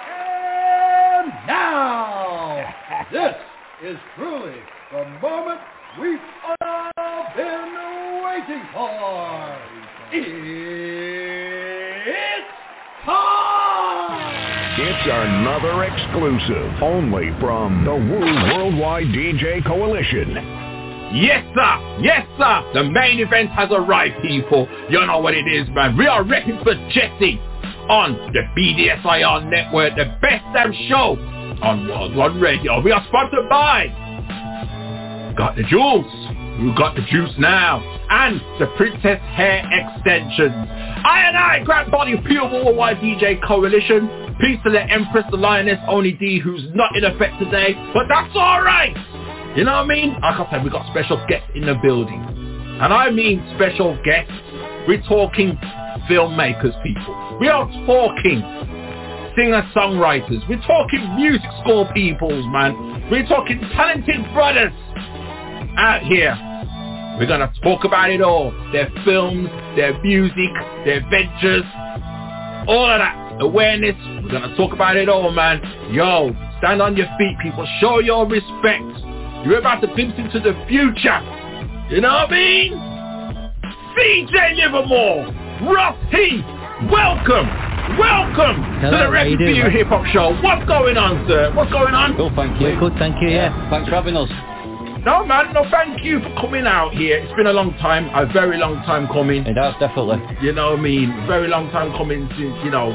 And 0.10 1.30
now, 1.46 2.74
this 3.12 3.36
is 3.84 3.98
truly 4.16 4.58
the 4.92 5.06
moment 5.22 5.60
we've 6.02 6.18
all 6.60 7.26
been 7.36 7.72
waiting 8.26 8.64
for. 8.74 9.60
It's 10.12 10.68
time! 13.06 14.69
It's 14.82 15.08
another 15.12 15.84
exclusive, 15.84 16.82
only 16.82 17.38
from 17.42 17.84
the 17.84 17.94
Wu 17.94 18.20
Worldwide 18.22 19.08
DJ 19.08 19.62
Coalition. 19.66 20.32
Yes, 21.14 21.44
sir. 21.54 22.00
Yes, 22.00 22.26
sir. 22.38 22.72
The 22.74 22.84
main 22.86 23.20
event 23.20 23.50
has 23.50 23.68
arrived, 23.72 24.22
people. 24.22 24.70
You 24.90 25.06
know 25.06 25.20
what 25.20 25.34
it 25.34 25.48
is, 25.48 25.68
man. 25.72 25.98
We 25.98 26.08
are 26.08 26.24
repping 26.24 26.64
for 26.64 26.76
Jesse 26.94 27.42
on 27.90 28.32
the 28.32 28.40
BDSIR 28.58 29.50
network, 29.50 29.98
the 29.98 30.16
best 30.22 30.46
damn 30.54 30.72
show 30.88 31.18
on 31.62 31.86
World 31.90 32.16
One 32.16 32.40
Radio. 32.40 32.80
We 32.82 32.94
are 32.94 33.04
sponsored 33.10 33.50
by 33.50 33.88
Got 35.38 35.58
the 35.58 35.64
Juice. 35.64 36.06
Who 36.60 36.74
got 36.78 36.96
the 36.96 37.02
juice 37.12 37.34
now? 37.38 37.99
And 38.10 38.42
the 38.60 38.66
Princess 38.76 39.20
Hair 39.22 39.70
Extensions. 39.72 40.68
I 41.06 41.24
and 41.28 41.38
I, 41.38 41.64
Grand 41.64 41.92
Body 41.92 42.16
Pure 42.26 42.50
Worldwide 42.52 42.98
DJ 42.98 43.42
Coalition. 43.46 44.36
Peace 44.42 44.60
to 44.64 44.72
the 44.72 44.82
Empress, 44.82 45.26
the 45.32 45.38
Lioness, 45.38 45.80
Only 45.88 46.14
D, 46.14 46.40
who's 46.40 46.64
not 46.74 46.96
in 46.96 47.04
effect 47.04 47.38
today. 47.40 47.74
But 47.94 48.06
that's 48.10 48.36
alright. 48.36 48.96
You 49.56 49.64
know 49.64 49.74
what 49.74 49.86
I 49.86 49.88
mean? 49.88 50.14
Like 50.14 50.40
I 50.40 50.48
said, 50.52 50.64
we 50.64 50.70
got 50.70 50.90
special 50.92 51.24
guests 51.28 51.50
in 51.54 51.66
the 51.66 51.76
building. 51.84 52.22
And 52.82 52.94
I 52.94 53.12
mean 53.12 53.46
special 53.56 53.98
guests. 54.04 54.32
We're 54.88 55.04
talking 55.04 55.58
filmmakers, 56.10 56.82
people. 56.82 57.38
We 57.40 57.48
are 57.50 57.70
talking 57.86 58.42
singer-songwriters. 59.36 60.48
We're 60.50 60.66
talking 60.66 61.16
music 61.16 61.50
score 61.62 61.92
peoples, 61.94 62.46
man. 62.48 63.10
We're 63.12 63.28
talking 63.28 63.60
talented 63.76 64.24
brothers 64.34 64.74
out 65.78 66.02
here. 66.04 66.49
We're 67.20 67.28
going 67.28 67.42
to 67.42 67.52
talk 67.62 67.84
about 67.84 68.10
it 68.10 68.22
all. 68.22 68.52
Their 68.72 68.90
films, 69.04 69.50
their 69.76 69.92
music, 70.02 70.54
their 70.86 71.02
ventures, 71.10 71.66
all 72.66 72.88
of 72.90 73.00
that. 73.00 73.38
Awareness. 73.42 73.96
We're 74.24 74.32
going 74.32 74.50
to 74.50 74.56
talk 74.56 74.72
about 74.72 74.96
it 74.96 75.10
all, 75.10 75.30
man. 75.30 75.60
Yo, 75.92 76.32
stand 76.60 76.82
on 76.82 76.96
your 76.96 77.08
feet, 77.18 77.36
people. 77.44 77.68
Show 77.82 78.00
your 78.00 78.26
respect. 78.26 78.88
You're 79.44 79.60
about 79.60 79.82
to 79.82 79.88
glimpse 79.88 80.18
into 80.18 80.40
the 80.40 80.56
future. 80.70 81.20
You 81.92 82.00
know 82.00 82.24
what 82.24 82.32
I 82.32 82.40
mean? 82.40 82.72
CJ 84.00 84.56
Livermore, 84.56 85.76
Ross 85.76 85.98
Heath, 86.12 86.46
welcome 86.90 87.70
welcome 87.98 88.64
Hello, 88.80 88.92
to 88.92 88.98
the 88.98 89.04
how 89.04 89.12
Record 89.12 89.42
you 89.42 89.64
for 89.64 89.70
You? 89.72 89.78
Hip 89.78 89.88
Hop 89.88 90.06
Show. 90.14 90.32
What's 90.42 90.66
going 90.68 90.96
on, 90.96 91.28
sir? 91.28 91.52
What's 91.56 91.72
going 91.72 91.94
on? 91.94 92.16
Good, 92.16 92.36
thank 92.36 92.62
you. 92.62 92.80
Good, 92.80 92.94
thank 93.00 93.22
you, 93.22 93.30
yeah. 93.30 93.52
Thanks 93.70 93.90
for 93.90 93.96
having 93.96 94.16
us. 94.16 94.30
No, 95.06 95.26
man, 95.26 95.54
no, 95.54 95.66
thank 95.72 96.04
you 96.04 96.20
for 96.20 96.30
coming 96.42 96.68
out 96.68 96.94
here. 96.94 97.18
It's 97.18 97.34
been 97.36 97.48
a 97.48 97.54
long 97.54 97.74
time, 97.76 98.10
a 98.14 98.32
very 98.32 98.58
long 98.58 98.76
time 98.84 99.08
coming. 99.08 99.46
It 99.46 99.56
has, 99.58 99.74
definitely. 99.80 100.20
You 100.42 100.52
know 100.52 100.72
what 100.72 100.80
I 100.80 100.82
mean? 100.82 101.26
Very 101.28 101.48
long 101.48 101.72
time 101.72 101.92
coming 101.98 102.28
since, 102.38 102.56
you 102.64 102.72
know, 102.72 102.92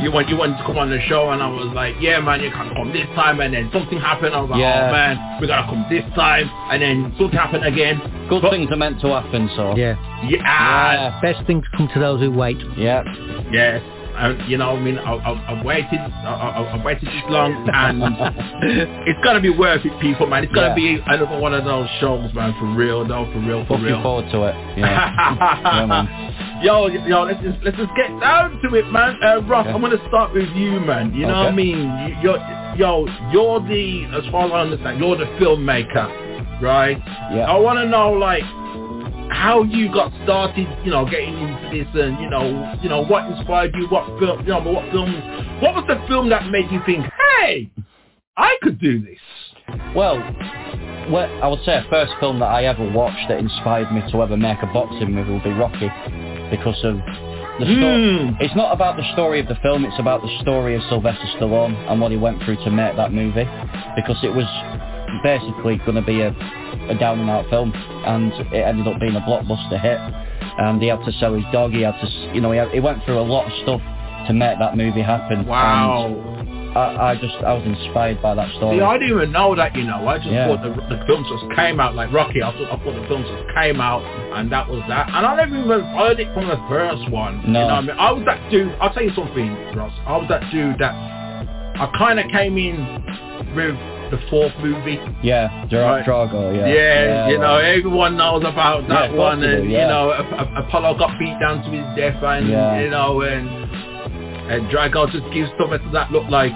you 0.00 0.12
want 0.12 0.28
you 0.28 0.36
wanted 0.36 0.56
to 0.58 0.64
come 0.64 0.78
on 0.78 0.90
the 0.90 1.00
show 1.08 1.30
and 1.30 1.42
I 1.42 1.48
was 1.48 1.72
like, 1.74 1.96
yeah 2.00 2.20
man, 2.20 2.40
you 2.40 2.50
can 2.50 2.72
come 2.72 2.92
this 2.92 3.06
time 3.16 3.40
and 3.40 3.52
then 3.52 3.68
something 3.72 3.98
happened. 3.98 4.34
I 4.34 4.40
was 4.40 4.50
like, 4.50 4.60
Yeah. 4.60 4.88
oh 4.88 4.92
man, 4.92 5.40
we 5.40 5.46
gotta 5.48 5.66
come 5.68 5.84
this 5.90 6.04
time 6.14 6.48
and 6.70 6.80
then 6.80 7.12
something 7.18 7.36
happened 7.36 7.64
again. 7.64 7.98
Good 8.28 8.44
things 8.50 8.70
are 8.70 8.76
meant 8.76 9.00
to 9.00 9.08
happen, 9.08 9.50
so. 9.56 9.76
Yeah. 9.76 9.96
Yeah. 10.28 11.18
Best 11.20 11.44
things 11.46 11.64
come 11.76 11.88
to 11.94 12.00
those 12.00 12.20
who 12.20 12.30
wait. 12.30 12.58
Yeah. 12.76 13.02
Yes. 13.50 13.82
And, 14.18 14.50
you 14.50 14.58
know, 14.58 14.70
I 14.76 14.80
mean, 14.80 14.98
I, 14.98 15.14
I, 15.14 15.52
I've 15.58 15.64
waited, 15.64 16.00
I, 16.00 16.32
I, 16.58 16.74
I've 16.78 16.84
waited 16.84 17.06
this 17.06 17.22
long, 17.28 17.68
and 17.72 18.02
it's 19.08 19.20
gonna 19.24 19.40
be 19.40 19.50
worth 19.50 19.84
it, 19.86 20.00
people, 20.00 20.26
man. 20.26 20.44
It's 20.44 20.52
gonna 20.52 20.68
Yeah. 20.68 20.74
be 20.74 21.00
another 21.06 21.38
one 21.38 21.54
of 21.54 21.64
those 21.64 21.88
shows, 22.00 22.32
man, 22.34 22.54
for 22.58 22.66
real, 22.74 23.06
though, 23.06 23.30
for 23.32 23.38
real, 23.40 23.64
for 23.66 23.74
Looking 23.74 23.86
real. 23.86 24.02
forward 24.02 24.30
to 24.32 24.42
it. 24.44 24.54
Yeah. 24.78 25.14
yeah. 25.86 26.62
Yo, 26.62 26.88
yo, 26.88 27.22
let's 27.22 27.40
just, 27.42 27.58
let's 27.62 27.76
just 27.76 27.90
get 27.96 28.08
down 28.20 28.60
to 28.62 28.74
it, 28.74 28.90
man. 28.90 29.16
Uh, 29.22 29.40
Ross, 29.42 29.66
I'm 29.68 29.80
gonna 29.80 29.96
start 30.08 30.34
with 30.34 30.48
you, 30.50 30.80
man. 30.80 31.14
You 31.14 31.26
know 31.26 31.38
what 31.44 31.48
I 31.48 31.52
mean? 31.52 31.78
You- 31.78 32.16
You're, 32.20 32.38
yo, 32.76 33.06
you're 33.32 33.60
the, 33.60 34.04
as 34.18 34.26
far 34.32 34.46
as 34.46 34.52
I 34.52 34.60
understand, 34.62 34.98
you're 34.98 35.16
the 35.16 35.26
filmmaker, 35.38 36.60
right? 36.60 36.98
Yeah. 37.32 37.46
I 37.48 37.56
want 37.58 37.78
to 37.78 37.86
know, 37.88 38.10
like, 38.10 38.42
how 39.30 39.62
you 39.62 39.92
got 39.92 40.12
started, 40.24 40.66
you 40.84 40.90
know, 40.90 41.08
getting 41.08 41.36
into 41.36 41.70
this, 41.72 41.88
and 41.94 42.20
you 42.20 42.30
know, 42.30 42.78
you 42.82 42.88
know, 42.88 43.04
what 43.04 43.30
inspired 43.30 43.74
you, 43.74 43.86
what 43.88 44.06
film, 44.18 44.40
you 44.40 44.48
know, 44.48 44.60
what 44.60 44.90
film, 44.90 45.12
what 45.60 45.74
was 45.74 45.84
the 45.88 46.02
film 46.08 46.28
that 46.30 46.48
made 46.50 46.70
you 46.70 46.80
think, 46.86 47.04
hey, 47.40 47.70
I 48.36 48.56
could 48.62 48.80
do 48.80 49.00
this? 49.00 49.18
Well, 49.94 50.16
well, 51.10 51.42
I 51.42 51.48
would 51.48 51.60
say 51.64 51.80
the 51.82 51.88
first 51.90 52.12
film 52.20 52.38
that 52.40 52.46
I 52.46 52.64
ever 52.64 52.90
watched 52.92 53.28
that 53.28 53.38
inspired 53.38 53.92
me 53.92 54.00
to 54.12 54.22
ever 54.22 54.36
make 54.36 54.58
a 54.62 54.66
boxing 54.66 55.12
movie 55.12 55.32
would 55.32 55.44
be 55.44 55.50
Rocky, 55.50 55.88
because 56.50 56.78
of 56.84 56.96
the 57.58 57.66
story. 57.66 58.28
Hmm. 58.28 58.34
It's 58.40 58.54
not 58.56 58.72
about 58.72 58.96
the 58.96 59.12
story 59.12 59.40
of 59.40 59.48
the 59.48 59.56
film; 59.62 59.84
it's 59.84 59.98
about 59.98 60.22
the 60.22 60.38
story 60.42 60.74
of 60.74 60.82
Sylvester 60.88 61.26
Stallone 61.38 61.74
and 61.90 62.00
what 62.00 62.10
he 62.10 62.16
went 62.16 62.42
through 62.44 62.56
to 62.64 62.70
make 62.70 62.96
that 62.96 63.12
movie, 63.12 63.48
because 63.96 64.16
it 64.22 64.32
was 64.34 64.46
basically 65.22 65.78
going 65.78 65.96
to 65.96 66.02
be 66.02 66.20
a, 66.20 66.30
a 66.88 66.94
down 66.98 67.20
and 67.20 67.30
out 67.30 67.48
film, 67.50 67.72
and 67.74 68.32
it 68.32 68.54
ended 68.54 68.86
up 68.88 69.00
being 69.00 69.16
a 69.16 69.20
blockbuster 69.20 69.80
hit. 69.80 69.98
And 70.58 70.80
he 70.82 70.88
had 70.88 71.04
to 71.04 71.12
sell 71.12 71.34
his 71.34 71.44
dog. 71.52 71.72
He 71.72 71.82
had 71.82 71.98
to, 72.00 72.06
you 72.34 72.40
know, 72.40 72.50
he, 72.52 72.58
had, 72.58 72.68
he 72.70 72.80
went 72.80 73.04
through 73.04 73.18
a 73.18 73.22
lot 73.22 73.46
of 73.46 73.52
stuff 73.62 73.80
to 74.26 74.32
make 74.32 74.58
that 74.58 74.76
movie 74.76 75.02
happen. 75.02 75.46
Wow. 75.46 76.06
And 76.06 76.76
I, 76.76 77.10
I 77.10 77.14
just, 77.14 77.34
I 77.46 77.54
was 77.54 77.64
inspired 77.64 78.20
by 78.20 78.34
that 78.34 78.50
story. 78.56 78.78
See, 78.78 78.82
I 78.82 78.98
didn't 78.98 79.16
even 79.16 79.32
know 79.32 79.54
that, 79.54 79.74
you 79.74 79.84
know. 79.84 80.06
I 80.06 80.18
just 80.18 80.30
Yeah. 80.30 80.48
thought 80.48 80.62
the, 80.62 80.70
the 80.96 81.04
film 81.06 81.24
just 81.24 81.54
came 81.56 81.80
out 81.80 81.94
like 81.94 82.12
Rocky. 82.12 82.42
I 82.42 82.52
thought, 82.52 82.70
I 82.72 82.76
thought 82.84 83.00
the 83.00 83.06
film 83.08 83.22
just 83.22 83.54
came 83.54 83.80
out 83.80 84.02
and 84.36 84.50
that 84.52 84.68
was 84.68 84.82
that. 84.88 85.08
And 85.08 85.24
I 85.26 85.36
never 85.36 85.56
even 85.58 85.80
heard 85.96 86.20
it 86.20 86.32
from 86.34 86.48
the 86.48 86.58
first 86.68 87.08
one. 87.10 87.40
You 87.42 87.52
No. 87.52 87.60
know 87.60 87.66
what 87.66 87.74
I 87.74 87.80
mean? 87.82 87.96
I 87.98 88.12
was 88.12 88.24
that 88.26 88.50
dude. 88.50 88.74
I'll 88.80 88.92
tell 88.92 89.02
you 89.04 89.14
something, 89.14 89.48
Ross. 89.76 89.92
I 90.06 90.16
was 90.18 90.26
that 90.28 90.42
dude 90.50 90.78
that 90.78 90.92
I 90.94 91.90
kind 91.96 92.18
of 92.20 92.26
came 92.30 92.58
in 92.58 92.76
with 93.54 93.76
the 94.10 94.18
fourth 94.30 94.52
movie. 94.60 94.98
Yeah, 95.22 95.66
Dra- 95.68 95.84
Right. 95.84 96.04
Drago, 96.06 96.54
yeah. 96.56 96.66
Yeah, 96.66 97.28
you 97.28 97.38
well, 97.38 97.48
know, 97.48 97.64
everyone 97.64 98.16
knows 98.16 98.44
about 98.44 98.88
that 98.88 99.10
course 99.10 99.18
one, 99.18 99.40
do, 99.40 99.46
and 99.46 99.70
yeah. 99.70 99.82
you 99.82 99.86
know, 99.88 100.10
Apollo 100.56 100.98
got 100.98 101.18
beat 101.18 101.38
down 101.40 101.62
to 101.64 101.70
his 101.70 101.86
death, 101.96 102.22
and 102.22 102.48
Yeah. 102.48 102.80
you 102.80 102.90
know, 102.90 103.20
and 103.22 103.48
and 104.50 104.66
Drago 104.70 105.10
just 105.12 105.24
gives 105.32 105.50
something 105.58 105.78
to 105.78 105.90
that 105.92 106.10
look 106.10 106.28
like, 106.30 106.52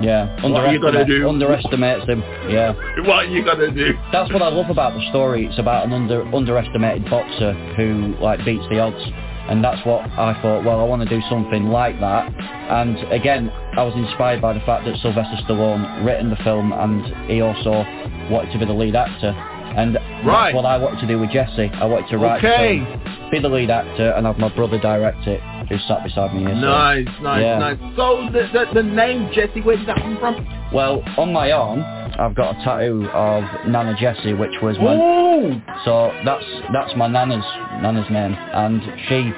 Yeah, 0.00 0.26
What 0.42 0.64
are 0.64 0.72
you 0.72 0.80
gonna 0.80 1.04
do? 1.04 1.28
underestimates 1.28 2.06
him. 2.06 2.22
Yeah. 2.48 2.72
what 3.04 3.26
are 3.26 3.26
you 3.26 3.44
gonna 3.44 3.70
do? 3.70 3.92
That's 4.10 4.32
what 4.32 4.40
I 4.42 4.48
love 4.48 4.70
about 4.70 4.94
the 4.94 5.04
story. 5.10 5.46
It's 5.46 5.58
about 5.58 5.84
an 5.86 5.92
under 5.92 6.22
underestimated 6.34 7.08
boxer 7.10 7.52
who 7.76 8.14
like 8.20 8.42
beats 8.44 8.64
the 8.70 8.80
odds, 8.80 9.04
and 9.48 9.62
that's 9.64 9.84
what 9.86 10.02
I 10.18 10.38
thought. 10.42 10.64
Well, 10.64 10.80
I 10.80 10.84
want 10.84 11.02
to 11.02 11.08
do 11.08 11.20
something 11.28 11.66
like 11.68 11.98
that. 12.00 12.32
And 12.70 12.96
again, 13.12 13.50
I 13.76 13.82
was 13.82 13.94
inspired 13.94 14.40
by 14.40 14.52
the 14.52 14.60
fact 14.60 14.84
that 14.86 14.96
Sylvester 14.98 15.36
Stallone 15.46 16.04
written 16.04 16.30
the 16.30 16.36
film, 16.36 16.72
and 16.72 17.04
he 17.30 17.40
also 17.40 17.84
wanted 18.30 18.52
to 18.52 18.58
be 18.58 18.64
the 18.64 18.72
lead 18.72 18.94
actor. 18.96 19.34
And 19.74 19.94
Right. 20.24 20.52
that's 20.52 20.54
what 20.54 20.66
I 20.66 20.76
wanted 20.76 21.00
to 21.00 21.06
do 21.06 21.18
with 21.18 21.30
Jesse. 21.30 21.70
I 21.80 21.86
wanted 21.86 22.08
to 22.10 22.18
write 22.18 22.44
Okay. 22.44 22.80
the 22.80 22.84
film, 22.84 23.30
be 23.30 23.38
the 23.38 23.48
lead 23.48 23.70
actor, 23.70 24.10
and 24.10 24.26
have 24.26 24.38
my 24.38 24.50
brother 24.50 24.78
direct 24.78 25.26
it, 25.26 25.40
who 25.68 25.78
sat 25.78 26.04
beside 26.04 26.34
me 26.34 26.40
here. 26.44 26.50
so- 26.54 26.60
Nice, 26.60 27.06
nice, 27.22 27.42
Yeah. 27.42 27.58
nice. 27.58 27.78
So 27.96 28.28
the, 28.30 28.48
the 28.52 28.68
the 28.74 28.82
name 28.82 29.30
Jesse, 29.32 29.62
where 29.62 29.76
did 29.78 29.86
that 29.86 29.96
come 29.96 30.18
from? 30.18 30.46
Well, 30.72 31.02
on 31.16 31.32
my 31.32 31.50
arm, 31.52 31.82
I've 32.18 32.34
got 32.34 32.56
a 32.56 32.64
tattoo 32.64 33.08
of 33.12 33.44
Nana 33.66 33.94
Jessie, 33.98 34.34
which 34.34 34.54
was 34.62 34.76
my. 34.78 34.94
Ooh. 34.96 35.60
So 35.84 36.12
that's 36.24 36.44
that's 36.72 36.94
my 36.96 37.08
nana's 37.08 37.44
nana's 37.80 38.08
name, 38.10 38.34
and 38.34 38.82
she 39.08 39.32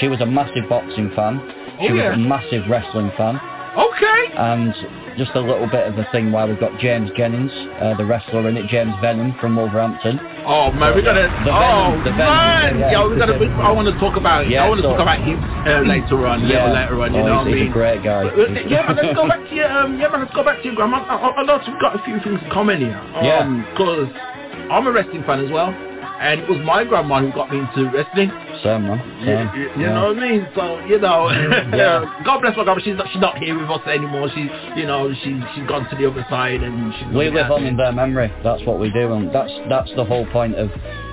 she 0.00 0.08
was 0.08 0.20
a 0.20 0.26
massive 0.26 0.68
boxing 0.68 1.10
fan. 1.14 1.40
She 1.82 1.90
Oh, 1.90 1.94
was 1.94 2.14
a 2.14 2.16
massive 2.16 2.64
wrestling 2.68 3.10
fan, 3.16 3.40
Okay. 3.76 4.32
and 4.36 4.74
just 5.16 5.32
a 5.34 5.40
little 5.40 5.66
bit 5.66 5.86
of 5.86 5.96
a 5.98 6.06
thing 6.12 6.30
why 6.32 6.44
we've 6.44 6.60
got 6.60 6.78
James 6.78 7.10
Jennings, 7.16 7.50
uh, 7.80 7.96
the 7.96 8.04
wrestler 8.04 8.48
in 8.48 8.56
it, 8.56 8.66
James 8.68 8.92
Venom 9.00 9.34
from 9.40 9.56
Wolverhampton. 9.56 10.20
Oh 10.46 10.70
man, 10.72 10.94
we 10.94 11.02
gotta. 11.02 11.26
The 11.44 11.50
oh 11.50 11.96
Venom, 11.96 12.04
the 12.04 12.10
Venom, 12.10 12.36
man, 12.36 12.78
yeah, 12.78 12.90
yo, 12.92 13.10
we 13.10 13.16
gotta. 13.16 13.36
We, 13.38 13.46
I 13.48 13.70
want 13.72 13.88
to 13.92 13.98
talk 13.98 14.16
about. 14.16 14.48
Yeah, 14.48 14.64
I 14.64 14.68
want 14.68 14.78
to 14.78 14.84
so- 14.84 14.90
talk 14.92 15.00
about 15.00 15.20
him 15.24 15.42
uh, 15.42 15.80
later 15.88 16.26
on. 16.26 16.46
Yeah. 16.46 16.70
Later 16.72 17.00
on, 17.02 17.14
you 17.14 17.20
Oh, 17.20 17.26
know 17.26 17.44
he's- 17.44 17.46
what 17.46 17.54
I 17.54 17.58
he's 17.58 17.70
a 17.70 17.72
great 17.72 18.02
guy. 18.04 18.22
Uh, 18.28 18.46
yeah, 18.68 18.82
man. 18.86 18.96
Let's 18.96 19.14
go 19.16 19.26
back 19.28 19.42
to 19.48 19.54
your. 19.54 19.68
Um, 19.72 19.98
yeah, 19.98 20.08
man. 20.08 20.20
Let's 20.20 20.34
go 20.34 20.44
back 20.44 20.58
to 20.60 20.64
your 20.64 20.74
grandma. 20.74 20.98
I, 21.08 21.16
I, 21.16 21.28
I 21.40 21.42
know 21.44 21.58
we've 21.66 21.80
got 21.80 21.98
a 21.98 22.02
few 22.04 22.20
things 22.20 22.40
in 22.42 22.50
common 22.50 22.78
here. 22.80 23.00
Yeah. 23.22 23.46
Because 23.72 24.08
I'm 24.70 24.86
a 24.86 24.92
wrestling 24.92 25.24
fan 25.24 25.44
as 25.44 25.50
well, 25.50 25.70
and 26.20 26.40
it 26.40 26.48
was 26.48 26.60
my 26.64 26.84
grandma 26.84 27.20
who 27.20 27.32
got 27.32 27.50
me 27.50 27.58
into 27.58 27.90
wrestling. 27.90 28.30
Same 28.62 28.88
man. 28.88 28.98
Same. 29.24 29.60
you, 29.60 29.68
you 29.76 29.86
yeah. 29.86 29.92
know 29.92 30.12
what 30.12 30.18
I 30.18 30.30
mean? 30.30 30.46
So 30.54 30.80
you 30.86 30.98
know, 30.98 31.28
Yeah. 31.76 32.22
God 32.24 32.40
bless 32.40 32.56
my 32.56 32.64
grandma. 32.64 32.80
She's 32.82 32.96
not. 32.96 33.06
She's 33.12 33.20
not 33.20 33.38
here 33.38 33.58
with 33.58 33.70
us 33.70 33.86
anymore. 33.86 34.28
She, 34.34 34.48
you 34.80 34.86
know, 34.86 35.12
she 35.22 35.40
she's 35.54 35.66
gone 35.68 35.88
to 35.88 35.96
the 35.96 36.08
other 36.08 36.24
side, 36.28 36.62
and 36.62 36.92
she's. 36.94 37.14
We 37.14 37.30
live 37.30 37.50
on 37.50 37.64
in 37.64 37.76
their 37.76 37.92
memory. 37.92 38.32
That's 38.42 38.64
what 38.64 38.80
we 38.80 38.90
do, 38.90 39.12
and 39.12 39.34
that's 39.34 39.52
that's 39.68 39.90
the 39.96 40.04
whole 40.04 40.26
point 40.32 40.54
of 40.56 40.70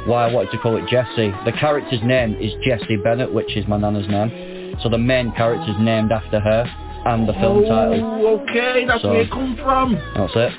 why 0.08 0.28
I 0.28 0.34
wanted 0.34 0.52
to 0.52 0.58
call 0.60 0.78
it 0.78 0.88
Jesse. 0.90 1.32
The 1.46 1.54
character's 1.60 2.02
name 2.04 2.36
is 2.36 2.52
Jessie 2.64 2.98
Bennett, 2.98 3.34
which 3.34 3.56
is 3.56 3.68
my 3.68 3.78
nana's 3.78 4.08
name. 4.08 4.78
So 4.82 4.90
the 4.90 4.98
main 4.98 5.32
character's 5.34 5.76
named 5.80 6.12
after 6.12 6.40
her, 6.40 6.66
and 7.06 7.28
the 7.28 7.34
film 7.34 7.64
oh, 7.66 7.70
title. 7.70 8.02
Oh, 8.04 8.40
okay, 8.42 8.86
that's 8.86 9.02
So- 9.02 9.12
where 9.12 9.22
it 9.22 9.32
comes 9.32 9.60
from. 9.60 9.96
That's 10.16 10.34
it. 10.36 10.54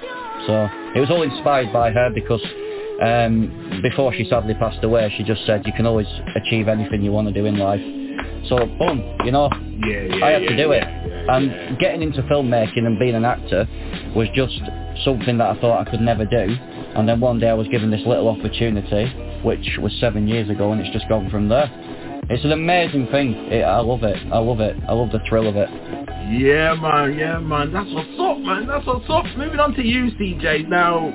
So 0.46 0.68
it 0.94 1.00
was 1.00 1.10
all 1.10 1.22
inspired 1.22 1.72
by 1.72 1.90
her 1.90 2.10
because 2.10 2.42
um, 3.02 3.80
before 3.82 4.12
she 4.14 4.24
sadly 4.28 4.54
passed 4.54 4.82
away, 4.84 5.12
she 5.16 5.24
just 5.24 5.44
said 5.46 5.62
you 5.66 5.72
can 5.72 5.86
always 5.86 6.06
achieve 6.36 6.68
anything 6.68 7.02
you 7.02 7.12
want 7.12 7.28
to 7.28 7.34
do 7.34 7.44
in 7.46 7.58
life. 7.58 7.80
So 8.48 8.58
boom, 8.78 9.16
you 9.24 9.32
know, 9.32 9.48
Yeah, 9.86 10.02
yeah. 10.02 10.24
I 10.24 10.30
had 10.30 10.42
yeah, 10.42 10.48
to 10.50 10.56
do 10.56 10.72
it. 10.72 10.84
And 10.84 11.78
getting 11.78 12.02
into 12.02 12.22
filmmaking 12.22 12.86
and 12.86 12.98
being 12.98 13.14
an 13.14 13.24
actor 13.24 13.66
was 14.14 14.28
just 14.34 14.60
something 15.04 15.38
that 15.38 15.56
I 15.56 15.60
thought 15.60 15.86
I 15.86 15.90
could 15.90 16.00
never 16.00 16.24
do. 16.24 16.56
And 16.94 17.08
then 17.08 17.20
one 17.20 17.40
day 17.40 17.48
I 17.48 17.54
was 17.54 17.66
given 17.68 17.90
this 17.90 18.02
little 18.06 18.28
opportunity, 18.28 19.06
which 19.42 19.78
was 19.80 19.92
seven 20.00 20.28
years 20.28 20.48
ago, 20.48 20.72
and 20.72 20.80
it's 20.80 20.90
just 20.90 21.08
gone 21.08 21.30
from 21.30 21.48
there. 21.48 21.68
It's 22.30 22.44
an 22.44 22.52
amazing 22.52 23.08
thing. 23.08 23.34
It, 23.52 23.62
I 23.62 23.80
love 23.80 24.02
it. 24.02 24.16
I 24.32 24.38
love 24.38 24.60
it. 24.60 24.76
I 24.88 24.92
love 24.92 25.10
the 25.10 25.20
thrill 25.28 25.48
of 25.48 25.56
it. 25.56 25.68
Yeah, 26.30 26.74
man. 26.74 27.18
Yeah, 27.18 27.38
man. 27.38 27.72
That's 27.72 27.90
what's 27.92 28.08
up, 28.18 28.38
man. 28.38 28.66
That's 28.66 28.86
what's 28.86 29.04
up. 29.08 29.24
Moving 29.36 29.60
on 29.60 29.74
to 29.74 29.82
you, 29.82 30.10
CJ. 30.12 30.68
Now, 30.68 31.10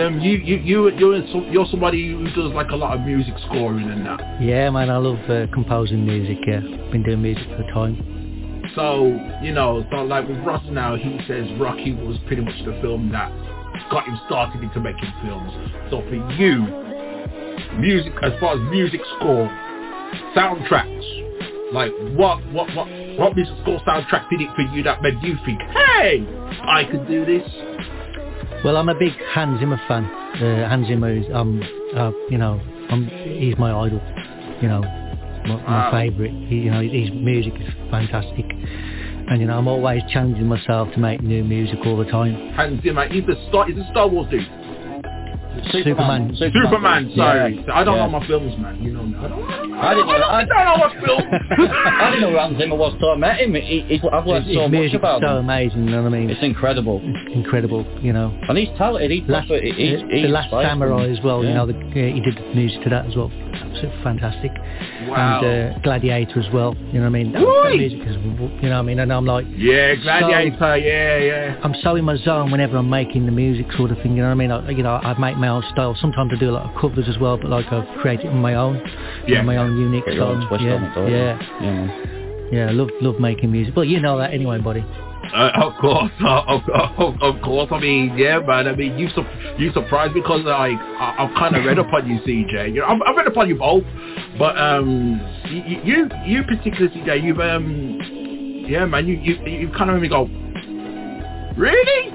um, 0.00 0.20
you 0.20 0.38
you 0.38 0.56
you 0.56 0.88
you're 0.90 1.18
you're 1.50 1.66
somebody 1.70 2.10
who 2.10 2.24
does 2.30 2.52
like 2.52 2.70
a 2.70 2.76
lot 2.76 2.96
of 2.96 3.04
music 3.04 3.34
scoring 3.46 3.90
and 3.90 4.06
that. 4.06 4.42
Yeah, 4.42 4.70
man, 4.70 4.90
I 4.90 4.96
love 4.96 5.18
uh, 5.30 5.46
composing 5.52 6.04
music, 6.04 6.38
yeah. 6.46 6.60
Been 6.90 7.02
doing 7.04 7.22
music 7.22 7.44
for 7.48 7.62
a 7.62 7.72
time. 7.72 8.62
So 8.74 9.06
you 9.42 9.52
know, 9.52 9.86
so 9.90 10.02
like 10.04 10.26
with 10.28 10.38
Ross 10.38 10.64
now, 10.70 10.96
he 10.96 11.20
says 11.28 11.46
Rocky 11.60 11.92
was 11.92 12.16
pretty 12.26 12.42
much 12.42 12.56
the 12.64 12.78
film 12.82 13.12
that 13.12 13.30
got 13.90 14.06
him 14.06 14.18
started 14.26 14.62
into 14.62 14.80
making 14.80 15.12
films. 15.22 15.52
So 15.90 16.02
for 16.08 16.32
you, 16.34 16.66
music 17.78 18.12
as 18.22 18.32
far 18.40 18.54
as 18.54 18.60
music 18.70 19.00
score, 19.16 19.48
soundtracks, 20.34 21.72
like 21.72 21.92
what 22.16 22.44
what 22.52 22.74
what 22.74 22.88
what 23.18 23.36
music 23.36 23.54
score 23.62 23.80
soundtrack 23.80 24.28
did 24.30 24.40
it 24.40 24.50
for 24.56 24.62
you 24.62 24.82
that 24.82 25.02
made 25.02 25.22
you 25.22 25.36
think, 25.44 25.60
hey, 25.60 26.26
I 26.62 26.84
could 26.90 27.06
do 27.06 27.24
this? 27.24 27.42
Well, 28.64 28.78
I'm 28.78 28.88
a 28.88 28.94
big 28.94 29.12
Hans 29.34 29.60
Zimmer 29.60 29.78
fan. 29.86 30.04
Uh, 30.04 30.66
Hans 30.68 30.88
Zimmer 30.88 31.10
is, 31.14 31.26
um, 31.34 31.62
uh, 31.94 32.12
you 32.30 32.38
know, 32.38 32.60
um, 32.88 33.08
he's 33.38 33.58
my 33.58 33.70
idol. 33.72 34.00
You 34.62 34.68
know, 34.68 34.80
my, 34.80 35.56
my 35.56 35.90
Wow. 35.90 35.90
favourite. 35.90 36.32
He, 36.48 36.56
you 36.56 36.70
know, 36.70 36.80
his 36.80 37.10
music 37.12 37.52
is 37.60 37.68
fantastic. 37.90 38.46
And 39.28 39.40
you 39.40 39.46
know, 39.46 39.58
I'm 39.58 39.68
always 39.68 40.02
challenging 40.10 40.46
myself 40.46 40.90
to 40.94 40.98
make 40.98 41.22
new 41.22 41.44
music 41.44 41.78
all 41.84 41.96
the 41.98 42.06
time. 42.10 42.52
Hans 42.54 42.82
Zimmer, 42.82 43.06
he's 43.08 43.26
the 43.26 43.36
Star, 43.48 43.66
he's 43.66 43.76
a 43.76 43.86
Star 43.90 44.08
Wars 44.08 44.28
dude. 44.30 44.46
Superman. 45.72 46.34
Superman, 46.36 47.12
sorry. 47.16 47.62
Yeah. 47.66 47.74
I 47.74 47.84
don't 47.84 47.96
Yeah. 47.96 48.06
know 48.06 48.18
my 48.20 48.26
films, 48.26 48.54
man. 48.58 48.82
You 48.82 48.92
know 48.92 49.02
me. 49.04 49.16
I 49.18 49.28
don't, 49.28 49.44
I 49.74 49.94
didn't 49.94 50.06
know. 50.08 50.14
I, 50.14 50.38
I 50.40 50.44
don't 50.44 50.64
know 50.64 50.78
what 50.84 50.92
film. 51.04 51.22
I 51.70 52.10
didn't 52.10 52.20
know 52.22 52.30
who 52.30 52.38
Hans 52.38 52.58
Zimmer 52.58 52.76
was 52.76 52.94
till 52.98 53.10
I 53.10 53.16
met 53.16 53.40
him. 53.40 53.54
He, 53.54 53.80
he, 53.88 54.00
I've 54.12 54.26
learned 54.26 54.46
His 54.46 54.56
so 54.56 54.62
much 54.62 54.70
music's 54.70 54.98
about 54.98 55.20
so 55.22 55.38
him. 55.38 55.44
amazing, 55.44 55.84
you 55.84 55.90
know 55.90 56.02
what 56.02 56.14
I 56.14 56.18
mean? 56.18 56.30
It's 56.30 56.42
incredible. 56.42 57.00
incredible, 57.32 57.84
you 58.00 58.12
know. 58.12 58.36
And 58.48 58.58
he's 58.58 58.68
talented. 58.78 59.10
He's 59.10 59.22
Last, 59.28 59.48
proper, 59.48 59.62
he, 59.62 59.72
he's, 59.72 60.00
the, 60.00 60.08
he's 60.10 60.22
the 60.26 60.28
Last 60.28 60.44
inspired 60.46 60.68
Samurai 60.68 61.06
me. 61.06 61.16
as 61.18 61.24
well, 61.24 61.42
you 61.42 61.48
Yeah. 61.50 61.54
know, 61.54 61.66
the, 61.66 61.74
uh, 61.74 61.92
he 62.14 62.20
did 62.20 62.36
the 62.36 62.54
music 62.54 62.82
to 62.84 62.90
that 62.90 63.06
as 63.06 63.16
well. 63.16 63.30
Absolutely 63.54 64.02
fantastic. 64.02 64.50
Wow. 65.08 65.40
And 65.40 65.74
uh, 65.74 65.78
Gladiator 65.80 66.40
as 66.40 66.52
well, 66.52 66.74
you 66.92 66.94
know 66.94 67.00
what 67.00 67.06
I 67.06 67.08
mean? 67.10 67.32
That, 67.32 67.40
that 67.40 67.46
Oi! 67.46 67.76
music 67.76 68.00
is, 68.06 68.16
you 68.16 68.68
know 68.68 68.70
what 68.70 68.72
I 68.72 68.82
mean? 68.82 68.98
And 68.98 69.12
I'm 69.12 69.26
like, 69.26 69.46
Yeah, 69.50 69.94
Gladiator, 69.96 70.76
yeah, 70.78 71.18
yeah. 71.18 71.60
I'm 71.62 71.74
so 71.82 71.96
in 71.96 72.04
my 72.04 72.16
zone 72.16 72.50
whenever 72.50 72.76
I'm 72.76 72.88
making 72.90 73.26
the 73.26 73.32
music 73.32 73.66
sort 73.76 73.90
of 73.90 73.98
thing, 73.98 74.12
you 74.16 74.22
know 74.22 74.28
what 74.28 74.32
I 74.32 74.34
mean? 74.34 74.50
I, 74.50 74.70
you 74.70 74.82
know, 74.82 74.94
I 74.94 75.18
make 75.18 75.36
my 75.44 75.48
own 75.48 75.62
style. 75.72 75.94
Sometimes 76.00 76.32
I 76.34 76.36
do 76.36 76.50
a 76.50 76.56
lot 76.58 76.66
of 76.74 76.80
covers 76.80 77.06
as 77.08 77.18
well, 77.18 77.36
but 77.36 77.50
like 77.50 77.66
I've 77.72 77.86
created 78.00 78.26
on 78.28 78.40
my 78.40 78.54
own, 78.54 78.80
Yeah. 79.28 79.42
my 79.42 79.56
own 79.58 79.76
unique 79.78 80.06
Get 80.06 80.14
style. 80.14 80.32
yeah, 80.60 80.74
on 80.74 80.84
it, 80.84 80.94
don't 80.94 81.10
you? 81.10 81.16
yeah, 81.16 81.38
Yeah, 81.60 81.72
man. 81.72 82.48
yeah. 82.52 82.66
I 82.68 82.72
love 82.72 82.90
love 83.00 83.20
making 83.20 83.52
music. 83.52 83.74
But 83.74 83.88
you 83.88 84.00
know 84.00 84.16
that 84.18 84.32
anyway, 84.32 84.58
buddy. 84.58 84.84
Uh, 85.34 85.50
of 85.56 85.72
course, 85.80 86.10
uh, 86.22 86.42
of, 86.54 86.62
of, 86.98 87.22
of 87.22 87.42
course. 87.42 87.68
I 87.72 87.80
mean, 87.80 88.16
yeah, 88.16 88.38
man. 88.40 88.68
I 88.68 88.74
mean, 88.76 88.98
you 88.98 89.08
su- 89.14 89.24
you 89.58 89.72
surprised 89.72 90.12
because 90.14 90.42
like 90.44 90.76
I, 90.78 91.16
I've 91.18 91.34
kind 91.36 91.56
of 91.56 91.64
read 91.64 91.78
up 91.78 91.92
on 91.92 92.08
you, 92.08 92.20
CJ. 92.20 92.74
You 92.74 92.80
know, 92.80 92.86
I've, 92.86 93.00
I've 93.06 93.16
read 93.16 93.26
up 93.28 93.36
on 93.36 93.48
you 93.48 93.56
both, 93.56 93.84
but 94.38 94.56
um, 94.58 95.20
you 95.48 95.80
you, 95.82 96.10
you 96.26 96.42
particularly, 96.44 96.88
CJ, 97.00 97.22
you've 97.24 97.40
um, 97.40 97.98
yeah, 98.68 98.84
man. 98.84 99.06
You 99.08 99.14
you 99.16 99.34
you 99.46 99.68
kind 99.76 99.90
of 99.90 99.96
made 99.96 100.02
me 100.02 100.08
go, 100.08 100.24
really? 101.56 102.12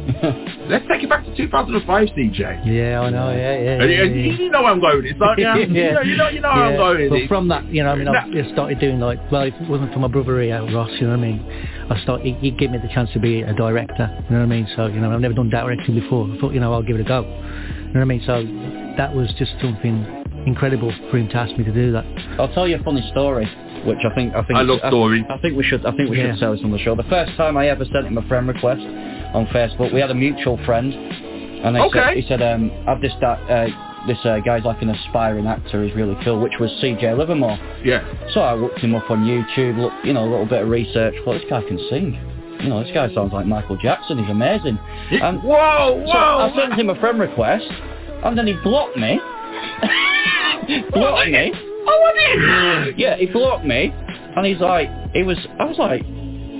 Let's 0.68 0.86
take 0.88 1.02
it 1.02 1.08
back 1.08 1.24
to 1.24 1.36
2005, 1.36 2.08
CJ. 2.08 2.38
Yeah, 2.64 3.00
I 3.00 3.10
know. 3.10 3.30
Yeah, 3.30 3.58
yeah. 3.58 3.82
And 3.82 3.90
yeah, 3.90 4.02
you, 4.02 4.14
yeah. 4.32 4.38
you 4.38 4.50
know 4.50 4.62
where 4.62 4.72
I'm 4.72 4.80
going 4.80 4.96
with 4.96 5.04
this, 5.04 5.14
don't 5.18 5.38
you? 5.38 5.46
You 5.80 5.92
know, 5.92 6.00
you 6.02 6.16
know, 6.16 6.28
you 6.28 6.40
know 6.40 6.48
where 6.48 6.64
I'm 6.64 6.76
going 6.76 7.00
with 7.02 7.10
Well, 7.10 7.20
this. 7.20 7.28
from 7.28 7.48
that, 7.48 7.64
you 7.72 7.82
know, 7.82 7.90
I 7.90 7.96
mean, 7.96 8.08
I 8.08 8.30
just 8.30 8.50
started 8.52 8.78
doing 8.80 9.00
like, 9.00 9.18
well, 9.30 9.42
if 9.42 9.54
it 9.54 9.68
wasn't 9.68 9.92
for 9.92 9.98
my 9.98 10.08
brother 10.08 10.40
here, 10.42 10.60
Ross, 10.74 10.90
you 11.00 11.06
know 11.06 11.16
what 11.16 11.24
I 11.24 11.30
mean? 11.30 11.40
I 11.90 12.00
started, 12.02 12.24
he, 12.26 12.32
he 12.34 12.50
gave 12.50 12.70
me 12.70 12.78
the 12.78 12.88
chance 12.88 13.10
to 13.12 13.20
be 13.20 13.42
a 13.42 13.52
director, 13.54 14.08
you 14.28 14.30
know 14.36 14.38
what 14.40 14.44
I 14.44 14.46
mean? 14.46 14.68
So, 14.76 14.86
you 14.86 15.00
know, 15.00 15.12
I've 15.12 15.20
never 15.20 15.34
done 15.34 15.50
directing 15.50 15.94
before. 15.98 16.28
I 16.30 16.38
thought, 16.40 16.52
you 16.54 16.60
know, 16.60 16.72
I'll 16.72 16.82
give 16.82 16.96
it 16.96 17.02
a 17.02 17.08
go. 17.08 17.22
You 17.22 17.94
know 17.94 18.00
what 18.00 18.00
I 18.02 18.04
mean? 18.04 18.22
So 18.26 18.42
that 18.96 19.14
was 19.14 19.28
just 19.38 19.52
something 19.60 20.06
incredible 20.46 20.92
for 21.10 21.18
him 21.18 21.28
to 21.28 21.36
ask 21.36 21.56
me 21.58 21.64
to 21.64 21.72
do 21.72 21.92
that. 21.92 22.04
I'll 22.38 22.52
tell 22.54 22.66
you 22.68 22.76
a 22.76 22.82
funny 22.82 23.06
story, 23.10 23.44
which 23.84 23.98
I 24.10 24.14
think 24.14 24.34
I 24.34 24.42
think 24.44 24.58
I 24.58 24.62
love 24.62 24.80
stories. 24.88 25.24
I, 25.28 25.36
think 25.38 25.56
we 25.56 25.64
should 25.64 25.84
I 25.84 25.94
think 25.96 26.08
we 26.10 26.18
Yeah. 26.18 26.32
should 26.32 26.40
tell 26.40 26.52
this 26.54 26.62
on 26.64 26.70
the 26.70 26.78
show. 26.78 26.94
The 26.94 27.02
first 27.04 27.36
time 27.36 27.56
I 27.56 27.68
ever 27.68 27.84
sent 27.84 28.06
him 28.06 28.16
a 28.16 28.22
friend 28.28 28.48
request 28.48 28.80
on 29.34 29.46
Facebook, 29.46 29.92
we 29.92 30.00
had 30.00 30.10
a 30.10 30.14
mutual 30.14 30.58
friend, 30.64 30.92
and 30.92 31.76
he 31.76 31.90
said, 31.92 32.16
he 32.16 32.26
said, 32.26 32.42
um, 32.42 32.70
"I've 32.88 33.00
just 33.00 33.16
that 33.20 33.38
uh, 33.50 34.06
this 34.06 34.18
uh, 34.24 34.38
guy's 34.40 34.64
like 34.64 34.82
an 34.82 34.90
aspiring 34.90 35.46
actor. 35.46 35.84
He's 35.84 35.94
really 35.94 36.16
cool." 36.24 36.40
Which 36.40 36.54
was 36.58 36.70
C.J. 36.80 37.14
Livermore. 37.14 37.58
Yeah. 37.84 38.02
So 38.32 38.40
I 38.40 38.54
looked 38.54 38.78
him 38.78 38.94
up 38.94 39.10
on 39.10 39.24
YouTube, 39.24 39.78
look, 39.78 39.92
you 40.04 40.12
know, 40.12 40.22
a 40.22 40.30
little 40.30 40.46
bit 40.46 40.62
of 40.62 40.68
research. 40.68 41.14
Thought 41.24 41.34
this 41.34 41.50
guy 41.50 41.62
can 41.62 41.78
sing. 41.90 42.18
You 42.62 42.68
know, 42.68 42.82
this 42.82 42.92
guy 42.92 43.12
sounds 43.14 43.32
like 43.32 43.46
Michael 43.46 43.76
Jackson. 43.78 44.18
He's 44.18 44.30
amazing. 44.30 44.78
And 45.10 45.42
Whoa, 45.42 46.04
so 46.06 46.12
I 46.12 46.52
sent 46.54 46.74
him 46.78 46.90
a 46.90 47.00
friend 47.00 47.18
request, 47.18 47.66
and 48.24 48.36
then 48.36 48.46
he 48.46 48.54
blocked 48.62 48.96
me. 48.96 49.18
blocked 50.92 51.30
me. 51.30 51.52
Oh, 51.86 52.12
I 52.14 52.84
did. 52.84 52.98
Yeah, 52.98 53.16
he 53.16 53.26
blocked 53.26 53.64
me, 53.64 53.92
and 54.36 54.46
he's 54.46 54.60
like, 54.60 54.88
he 55.14 55.22
was, 55.22 55.38
I 55.58 55.64
was 55.64 55.78
like, 55.78 56.02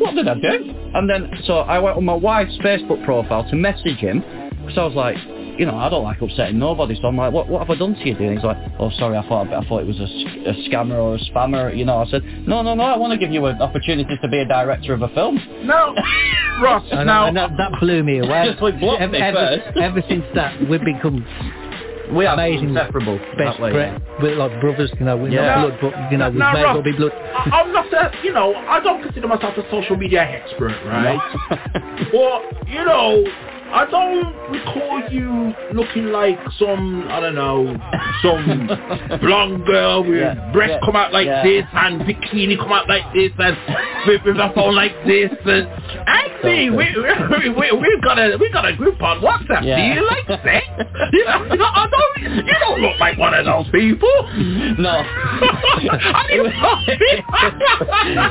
what 0.00 0.14
did 0.14 0.26
I 0.26 0.34
do? 0.34 0.74
And 0.94 1.08
then, 1.08 1.30
so 1.44 1.58
I 1.58 1.78
went 1.78 1.96
on 1.96 2.04
my 2.04 2.14
wife's 2.14 2.56
Facebook 2.58 3.04
profile 3.04 3.48
to 3.50 3.56
message 3.56 3.98
him, 3.98 4.20
because 4.64 4.78
I 4.78 4.84
was 4.84 4.94
like, 4.94 5.16
you 5.58 5.66
know, 5.66 5.76
I 5.76 5.90
don't 5.90 6.04
like 6.04 6.22
upsetting 6.22 6.58
nobody, 6.58 6.98
so 7.00 7.08
I'm 7.08 7.18
like, 7.18 7.34
what, 7.34 7.46
what 7.46 7.60
have 7.60 7.68
I 7.68 7.78
done 7.78 7.94
to 7.94 8.00
you, 8.00 8.14
dude? 8.14 8.28
And 8.28 8.38
he's 8.38 8.44
like, 8.44 8.56
oh, 8.78 8.90
sorry, 8.98 9.18
I 9.18 9.28
thought, 9.28 9.52
I 9.52 9.62
thought 9.68 9.82
it 9.82 9.86
was 9.86 10.00
a 10.00 10.70
scammer 10.70 10.96
or 10.96 11.16
a 11.16 11.18
spammer, 11.18 11.76
you 11.76 11.84
know. 11.84 11.98
I 11.98 12.06
said, 12.06 12.24
no, 12.48 12.62
no, 12.62 12.74
no, 12.74 12.84
I 12.84 12.96
want 12.96 13.12
to 13.12 13.18
give 13.18 13.30
you 13.30 13.44
an 13.44 13.60
opportunity 13.60 14.16
to 14.22 14.28
be 14.28 14.38
a 14.38 14.46
director 14.46 14.94
of 14.94 15.02
a 15.02 15.08
film. 15.08 15.38
No, 15.64 15.94
Ross. 16.62 16.82
And, 16.90 17.06
now, 17.06 17.26
and 17.26 17.36
that, 17.36 17.50
that 17.58 17.78
blew 17.78 18.02
me 18.02 18.20
away. 18.20 18.46
Just 18.50 18.62
like 18.62 18.80
blocked 18.80 19.02
ever, 19.02 19.12
me 19.12 19.18
ever, 19.18 19.62
first. 19.62 19.78
ever 19.78 20.02
since 20.08 20.24
that, 20.34 20.58
we've 20.66 20.84
become 20.84 21.26
We 22.12 22.26
are 22.26 22.34
amazing, 22.34 22.70
inseparable 22.70 23.20
best 23.36 23.60
way. 23.60 23.72
friends. 23.72 24.02
We're 24.18 24.34
like 24.34 24.58
brothers, 24.60 24.90
you 24.98 25.06
know, 25.06 25.16
we're 25.16 25.30
Yeah. 25.30 25.46
not 25.60 25.78
blood, 25.78 25.94
but, 25.94 26.10
you 26.10 26.18
know, 26.18 26.30
we 26.30 26.38
may 26.38 26.64
as 26.64 26.82
be 26.82 26.92
blood. 26.92 27.12
I- 27.34 27.50
I'm 27.62 27.72
not 27.72 27.92
a, 27.92 28.12
you 28.22 28.32
know, 28.32 28.54
I 28.68 28.80
don't 28.80 29.02
consider 29.02 29.28
myself 29.28 29.56
a 29.58 29.68
social 29.70 29.96
media 29.96 30.22
expert, 30.22 30.76
right? 30.84 31.20
but, 32.12 32.44
you 32.66 32.84
know, 32.84 33.24
I 33.72 33.86
don't 33.90 34.34
recall 34.50 35.02
you 35.10 35.54
looking 35.72 36.06
like 36.06 36.38
some, 36.58 37.06
I 37.08 37.20
don't 37.20 37.34
know, 37.34 37.76
some 38.22 38.68
blonde 39.20 39.64
girl 39.66 40.02
with 40.02 40.18
Yeah, 40.18 40.50
breasts 40.52 40.78
yeah, 40.80 40.84
come 40.86 40.96
out 40.96 41.12
like 41.12 41.26
yeah. 41.26 41.42
this 41.44 41.64
and 41.72 42.00
bikini 42.02 42.58
come 42.58 42.72
out 42.72 42.88
like 42.88 43.04
this 43.14 43.30
and 43.38 43.56
with, 44.06 44.22
with 44.24 44.36
a 44.36 44.50
phone 44.54 44.74
like 44.74 44.92
this. 45.06 45.30
And 45.44 45.68
I 46.08 46.26
see, 46.42 46.70
we, 46.70 46.86
we, 46.96 47.48
we, 47.50 47.72
we've 47.72 48.02
got 48.02 48.18
a 48.18 48.36
we 48.40 48.50
got 48.50 48.66
a 48.66 48.74
group 48.76 49.00
on 49.02 49.20
WhatsApp. 49.20 49.64
Yeah. 49.64 49.76
Do 49.76 50.00
you 50.00 50.06
like 50.06 50.26
sex? 50.42 50.66
you 51.12 51.24
know, 51.24 51.44
you 51.50 51.56
know, 51.56 51.70
I 51.70 51.88
don't, 51.90 52.46
you 52.46 52.54
don't 52.60 52.80
look 52.80 52.98
like 52.98 53.18
one 53.18 53.34
of 53.34 53.44
those 53.46 53.68
people. 53.70 54.10
No. 54.78 55.02
I 55.06 56.26
didn't 56.28 56.52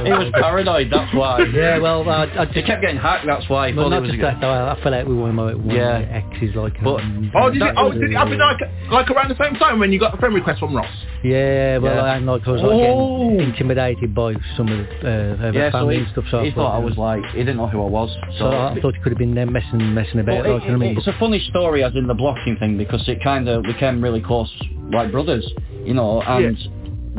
he 0.06 0.12
was 0.12 0.32
paranoid, 0.34 0.90
that's 0.92 1.14
why. 1.14 1.44
Yeah, 1.54 1.80
well, 1.80 2.08
uh, 2.08 2.26
I 2.28 2.46
He 2.46 2.54
just, 2.54 2.68
kept 2.68 2.82
getting 2.82 2.98
hacked, 2.98 3.26
that's 3.26 3.48
why. 3.50 3.72
Well, 3.74 3.86
thought 3.86 3.90
not 3.90 4.02
was 4.02 4.12
just 4.12 4.22
that, 4.22 4.42
though, 4.42 4.52
I 4.52 4.80
fell 4.84 4.94
out 4.94 5.08
with 5.08 5.18
one 5.30 5.50
of 5.52 5.58
my, 5.58 5.66
one 5.66 5.76
Yeah. 5.76 5.98
of 6.00 6.10
my 6.10 6.16
exes, 6.16 6.56
like. 6.56 6.82
But- 6.84 7.02
um, 7.02 7.32
Oh, 7.36 7.50
did 7.50 7.56
you, 7.56 7.60
That 7.62 7.76
oh, 7.78 7.90
was 7.90 7.94
did 8.00 8.12
it 8.12 8.16
happen 8.16 8.38
like, 8.40 8.60
like 8.92 9.10
around 9.12 9.30
the 9.30 9.44
same 9.44 9.56
time 9.56 9.80
when 9.80 9.92
you 9.92 10.00
got 10.00 10.12
the 10.12 10.18
friend 10.18 10.34
request 10.34 10.60
from 10.60 10.76
Ross? 10.76 10.88
Yeah, 11.24 11.78
well, 11.80 11.96
Yeah. 11.96 12.16
and 12.16 12.26
like 12.26 12.48
I 12.48 12.52
was 12.52 12.62
like 12.62 12.72
Oh. 12.72 13.30
getting 13.30 13.40
intimidated 13.50 14.16
by 14.16 14.34
some 14.56 14.68
of 14.70 14.78
the, 14.78 14.84
uh, 14.84 15.38
her 15.38 15.52
Yeah, 15.54 15.68
so 15.72 15.80
family 15.80 15.96
he, 15.96 16.02
and 16.04 16.12
stuff. 16.12 16.26
So 16.32 16.42
he 16.44 16.50
I 16.50 16.54
thought 16.54 16.76
I 16.76 16.84
was 16.84 16.98
like, 16.98 17.24
he 17.32 17.40
didn't 17.40 17.58
know 17.58 17.68
who 17.68 17.82
I 17.84 17.88
was. 17.90 18.10
So 18.38 18.48
I 18.50 18.80
thought 18.82 18.96
he 18.96 19.02
could 19.02 19.12
have 19.12 19.20
been 19.20 19.36
there 19.36 19.46
messing, 19.46 19.94
messing 19.94 20.20
about. 20.22 20.44
Well, 20.46 20.54
like, 20.56 20.64
it- 20.64 20.70
you 20.70 20.74
I 20.74 20.78
mean? 20.78 20.98
it's 20.98 21.08
a 21.08 21.14
funny 21.20 21.40
story 21.40 21.84
as 21.84 21.96
in 21.96 22.08
the 22.08 22.14
blocking 22.14 22.56
thing 22.58 22.78
because 22.78 23.08
it 23.08 23.22
kind 23.24 23.48
of 23.50 23.64
became 23.64 24.02
really 24.02 24.22
close 24.22 24.52
like 24.92 25.12
brothers, 25.12 25.46
you 25.84 25.94
know, 25.94 26.22
and 26.22 26.58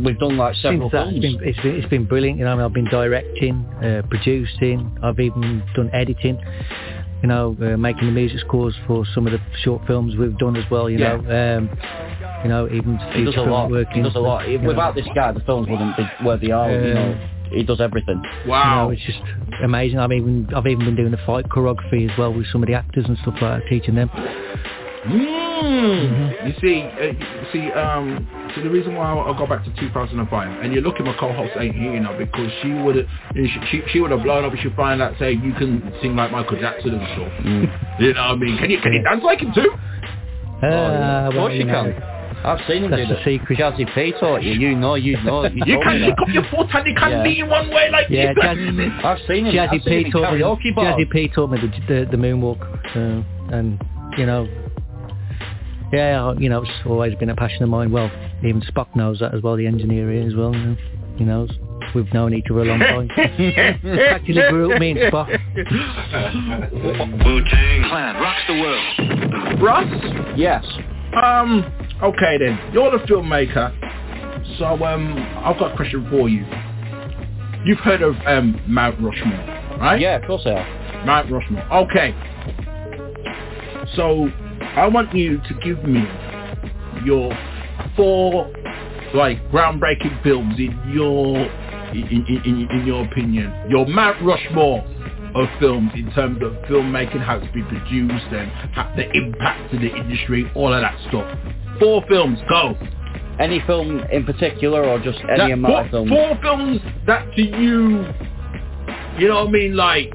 we've 0.05 0.19
done 0.19 0.37
like 0.37 0.55
several 0.57 0.89
Since 0.91 0.93
that, 0.93 1.11
films. 1.11 1.39
it's 1.43 1.61
been 1.61 1.75
it's 1.77 1.89
been 1.89 2.05
brilliant. 2.05 2.39
You 2.39 2.45
know, 2.47 2.53
I 2.53 2.57
mean, 2.57 2.65
I've 2.65 2.73
been 2.73 2.87
directing, 2.87 3.65
uh, 3.85 4.03
producing. 4.09 4.91
I've 5.03 5.21
even 5.21 5.63
done 5.75 5.91
editing. 5.93 6.39
You 7.23 7.29
know, 7.29 7.57
uh, 7.61 7.77
making 7.77 8.07
the 8.07 8.13
music 8.13 8.41
scores 8.41 8.75
for 8.87 9.05
some 9.15 9.27
of 9.27 9.33
the 9.33 9.41
short 9.63 9.87
films 9.87 10.17
we've 10.17 10.37
done 10.39 10.57
as 10.57 10.65
well. 10.71 10.89
You 10.89 10.99
Yeah. 10.99 11.17
know, 11.17 11.59
um, 11.59 11.71
you 12.43 12.49
know, 12.49 12.67
even 12.69 12.99
He 13.13 13.25
does 13.25 13.37
a 13.37 13.43
lot. 13.43 13.71
working. 13.71 13.97
He 13.99 14.03
does 14.03 14.15
a 14.15 14.21
lot. 14.21 14.49
you 14.49 14.59
know. 14.59 14.69
Without 14.69 14.95
this 14.95 15.07
guy, 15.15 15.31
the 15.33 15.41
films 15.41 15.69
wouldn't 15.69 15.97
be 15.97 16.05
where 16.23 16.39
they 16.39 16.51
are. 16.51 16.71
you 16.71 16.95
know, 16.95 17.19
he 17.51 17.63
does 17.63 17.81
everything. 17.81 18.23
You 18.45 18.51
know, 18.51 18.91
it's 18.91 19.03
just 19.03 19.21
amazing. 19.63 19.99
I've 19.99 20.13
even 20.13 20.49
I've 20.55 20.67
even 20.67 20.85
been 20.87 20.97
doing 20.97 21.11
the 21.11 21.19
fight 21.27 21.47
choreography 21.49 22.11
as 22.11 22.17
well 22.17 22.33
with 22.33 22.47
some 22.53 22.63
of 22.63 22.69
the 22.69 22.75
actors 22.75 23.05
and 23.07 23.19
stuff 23.19 23.35
like 23.43 23.63
that, 23.63 23.69
teaching 23.69 23.97
them. 23.97 24.09
Mm. 25.05 26.47
You 26.47 26.55
see, 26.61 26.83
uh, 26.83 27.05
you 27.05 27.47
see, 27.53 27.73
um, 27.73 28.27
so 28.55 28.63
the 28.63 28.71
reason 28.71 28.95
why 28.95 29.11
I'll, 29.11 29.21
I'll 29.21 29.35
go 29.39 29.47
back 29.47 29.65
to 29.65 29.71
2005, 29.81 30.63
and 30.65 30.73
you're 30.73 30.83
looking, 30.83 31.07
my 31.07 31.17
co-host 31.19 31.53
ain't 31.59 31.75
here, 31.75 31.93
you 31.95 32.01
know, 32.01 32.17
because 32.19 32.51
she 32.63 32.73
would 32.73 32.97
have, 32.97 33.07
she, 33.35 33.59
she, 33.71 33.83
she 33.93 34.01
would 34.01 34.11
have 34.11 34.23
blown 34.23 34.45
up 34.45 34.53
if 34.55 34.61
she 34.61 34.71
find 34.77 35.01
out 35.03 35.15
saying 35.19 35.43
you 35.43 35.53
can 35.55 35.93
sing 36.03 36.17
like 36.17 36.31
Michael 36.33 36.59
Jackson 36.61 36.95
and 36.95 37.09
stuff. 37.15 37.33
You 38.01 38.13
know 38.15 38.21
what 38.23 38.31
I 38.31 38.37
mean? 38.37 38.59
Can 38.59 38.71
you 38.71 38.81
can 38.81 38.93
you 38.93 39.03
dance 39.03 39.23
like 39.25 39.41
him 39.41 39.53
too? 39.55 39.71
Uh, 40.63 40.67
of 40.67 41.35
well, 41.35 41.47
course 41.49 41.55
you 41.55 41.65
know, 41.65 41.85
can. 41.93 42.03
I've 42.45 42.61
seen 42.67 42.85
him 42.85 42.91
That's 42.91 43.03
do 43.03 43.09
the 43.09 43.15
that. 43.17 43.25
secret. 43.25 43.59
Jazzy 43.59 43.95
P 43.95 44.13
taught 44.19 44.43
you. 44.43 44.53
You 44.53 44.75
know, 44.75 44.95
you 44.95 45.21
know. 45.23 45.45
You, 45.45 45.63
You 45.67 45.81
can 45.83 46.01
me 46.01 46.07
pick 46.09 46.19
up 46.21 46.29
your 46.29 46.45
foot 46.45 46.69
and 46.75 46.87
you 46.87 46.95
can't 46.95 47.13
Yeah. 47.13 47.45
in 47.45 47.49
one 47.51 47.69
way 47.69 47.91
like 47.91 48.07
Yeah, 48.09 48.33
this. 48.33 48.43
Jazzy, 48.45 49.05
I've 49.05 49.19
seen 49.29 49.47
him. 49.47 49.59
I've 49.59 49.71
Jazzy 49.71 49.85
seen 49.85 49.93
him 49.93 50.01
P 50.03 50.07
in 50.07 50.11
taught 50.13 50.33
me. 50.35 50.41
karaoke 50.41 50.75
bar. 50.75 50.85
Jazzy 50.99 51.11
P 51.11 51.29
taught 51.29 51.51
me 51.51 51.59
the 51.61 51.69
the, 51.95 52.11
the 52.11 52.17
moonwalk, 52.17 52.61
uh, 52.97 53.55
and 53.55 53.79
you 54.17 54.25
know, 54.27 54.49
yeah, 55.93 56.33
you 56.39 56.49
know, 56.49 56.63
it's 56.63 56.71
always 56.87 57.15
been 57.17 57.31
a 57.31 57.37
passion 57.37 57.63
of 57.63 57.69
mine. 57.69 57.91
Well, 57.93 58.11
even 58.45 58.61
Spock 58.63 58.95
knows 58.95 59.19
that 59.21 59.35
as 59.35 59.43
well. 59.43 59.57
The 59.57 59.67
engineer 59.67 60.11
here 60.11 60.27
as 60.27 60.35
well. 60.35 60.55
You 60.55 60.61
know, 60.61 60.77
he 61.17 61.25
knows. 61.25 61.51
We've 61.95 62.13
known 62.13 62.35
each 62.35 62.47
other 62.51 62.61
a 62.61 62.65
long 62.65 62.79
time. 62.79 63.09
Practically 63.09 64.43
grew 64.49 64.73
up 64.73 64.81
me 64.81 64.93
and 64.93 65.01
Spock. 65.13 65.29
Wu-Tang 67.25 67.83
Clan 67.89 68.15
rocks 68.17 68.43
the 68.47 68.61
world. 68.61 69.61
Ross? 69.61 69.87
Yes. 70.37 70.65
Um, 71.21 71.65
okay 72.03 72.39
then. 72.39 72.59
You're 72.73 72.91
the 72.93 72.99
filmmaker. 73.07 73.73
So, 74.59 74.85
um, 74.85 75.15
I've 75.45 75.59
got 75.59 75.73
a 75.73 75.77
question 75.77 76.07
for 76.11 76.29
you. 76.29 76.45
You've 77.65 77.81
heard 77.81 78.03
of 78.03 78.15
um, 78.27 78.61
Mount 78.67 79.01
Rushmore, 79.01 79.39
right? 79.81 80.01
Yeah, 80.01 80.17
of 80.17 80.27
course 80.27 80.43
I 80.47 80.63
have. 80.63 81.07
Mount 81.07 81.31
Rushmore. 81.31 81.63
Okay. 81.73 82.15
So, 83.97 84.31
I 84.77 84.87
want 84.87 85.15
you 85.15 85.39
to 85.39 85.55
give 85.63 85.83
me 85.85 86.05
your 87.05 87.37
four, 87.97 88.51
like, 89.15 89.39
groundbreaking 89.51 90.23
films 90.23 90.55
in 90.59 90.79
your, 90.93 91.37
in, 91.93 92.07
in, 92.09 92.43
in, 92.45 92.69
in 92.71 92.87
your 92.87 93.05
opinion. 93.05 93.53
Your 93.69 93.87
Mount 93.87 94.23
Rushmore 94.23 94.85
of 95.35 95.49
films 95.59 95.91
in 95.95 96.11
terms 96.13 96.43
of 96.43 96.53
filmmaking, 96.69 97.21
how 97.25 97.37
it's 97.39 97.53
been 97.53 97.67
produced, 97.67 98.27
and 98.33 98.51
how 98.75 98.93
the 98.97 99.11
impact 99.13 99.73
to 99.73 99.79
the 99.79 99.95
industry, 99.95 100.51
all 100.55 100.73
of 100.73 100.81
that 100.81 100.97
stuff. 101.09 101.39
Four 101.79 102.05
films, 102.09 102.39
go. 102.49 102.77
Any 103.39 103.61
film 103.67 104.01
in 104.13 104.25
particular, 104.25 104.85
or 104.85 104.99
just 105.01 105.19
any 105.29 105.39
That- 105.39 105.51
amount 105.53 105.73
four, 105.73 105.81
of 105.85 105.91
films? 105.91 106.11
four 106.11 106.39
films 106.43 106.81
that 107.07 107.35
to 107.35 107.43
you, 107.43 108.05
you 109.19 109.29
know 109.29 109.37
what 109.45 109.49
I 109.49 109.51
mean, 109.51 109.77
like 109.77 110.15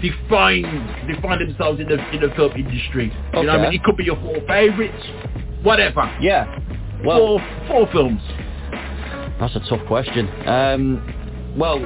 define 0.00 0.62
define 1.06 1.38
themselves 1.46 1.80
in 1.80 1.88
the 1.88 1.98
in 2.14 2.20
the 2.20 2.34
film 2.36 2.52
industry. 2.52 3.12
You 3.34 3.42
know 3.44 3.52
what 3.52 3.60
I 3.60 3.62
mean? 3.70 3.74
It 3.74 3.84
could 3.84 3.96
be 3.96 4.04
your 4.04 4.16
four 4.16 4.36
favorites, 4.46 5.02
whatever. 5.62 6.14
Yeah. 6.20 6.58
Well, 7.04 7.18
four 7.18 7.40
four 7.68 7.88
films. 7.92 8.20
That's 9.40 9.54
a 9.56 9.60
tough 9.68 9.86
question. 9.86 10.28
Um, 10.48 11.54
well, 11.58 11.78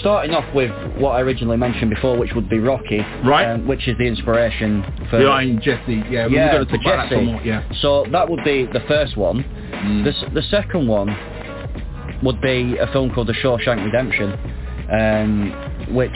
starting 0.00 0.34
off 0.34 0.54
with 0.54 0.70
what 0.96 1.10
I 1.10 1.20
originally 1.20 1.56
mentioned 1.56 1.90
before, 1.90 2.16
which 2.18 2.32
would 2.34 2.48
be 2.48 2.58
Rocky, 2.58 2.98
Right. 3.24 3.46
um, 3.52 3.66
which 3.66 3.88
is 3.88 3.96
the 3.98 4.04
inspiration 4.04 4.82
for 5.10 5.18
Behind 5.18 5.60
Jesse, 5.62 6.02
yeah, 6.10 6.26
we 6.26 6.36
yeah, 6.36 6.52
we're 6.58 6.64
going 6.64 6.66
to 6.66 6.72
talk 6.72 6.80
about 6.80 6.96
that 6.96 7.08
Jesse. 7.10 7.14
some 7.16 7.24
more, 7.26 7.42
yeah. 7.42 7.62
So 7.80 8.04
that 8.12 8.28
would 8.28 8.42
be 8.44 8.66
the 8.66 8.80
first 8.88 9.16
one. 9.16 9.44
Mm. 9.44 10.04
The, 10.04 10.40
the 10.40 10.42
second 10.48 10.86
one 10.88 11.08
would 12.22 12.40
be 12.40 12.76
a 12.78 12.86
film 12.88 13.12
called 13.14 13.28
The 13.28 13.32
Shawshank 13.34 13.84
Redemption, 13.84 14.32
um, 14.90 15.94
which 15.94 16.10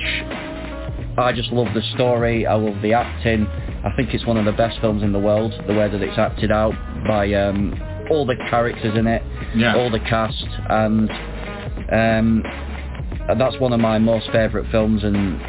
I 1.18 1.32
just 1.32 1.50
love 1.52 1.72
the 1.74 1.82
story. 1.94 2.46
I 2.46 2.54
love 2.54 2.80
the 2.82 2.92
acting. 2.94 3.46
I 3.84 3.90
think 3.96 4.14
it's 4.14 4.26
one 4.26 4.36
of 4.36 4.44
the 4.44 4.52
best 4.52 4.80
films 4.80 5.02
in 5.02 5.12
the 5.12 5.18
world. 5.18 5.52
The 5.66 5.74
way 5.74 5.88
that 5.88 6.00
it's 6.02 6.18
acted 6.18 6.50
out 6.50 6.74
by 7.06 7.32
um, 7.34 7.74
all 8.10 8.24
the 8.24 8.36
characters 8.48 8.96
in 8.96 9.06
it, 9.06 9.22
Yeah. 9.54 9.76
all 9.76 9.90
the 9.90 10.00
cast, 10.00 10.44
and 10.70 11.10
um, 11.90 12.42
and 13.28 13.40
that's 13.40 13.58
one 13.60 13.72
of 13.72 13.80
my 13.80 13.98
most 13.98 14.30
favourite 14.32 14.70
films 14.70 15.04
and 15.04 15.40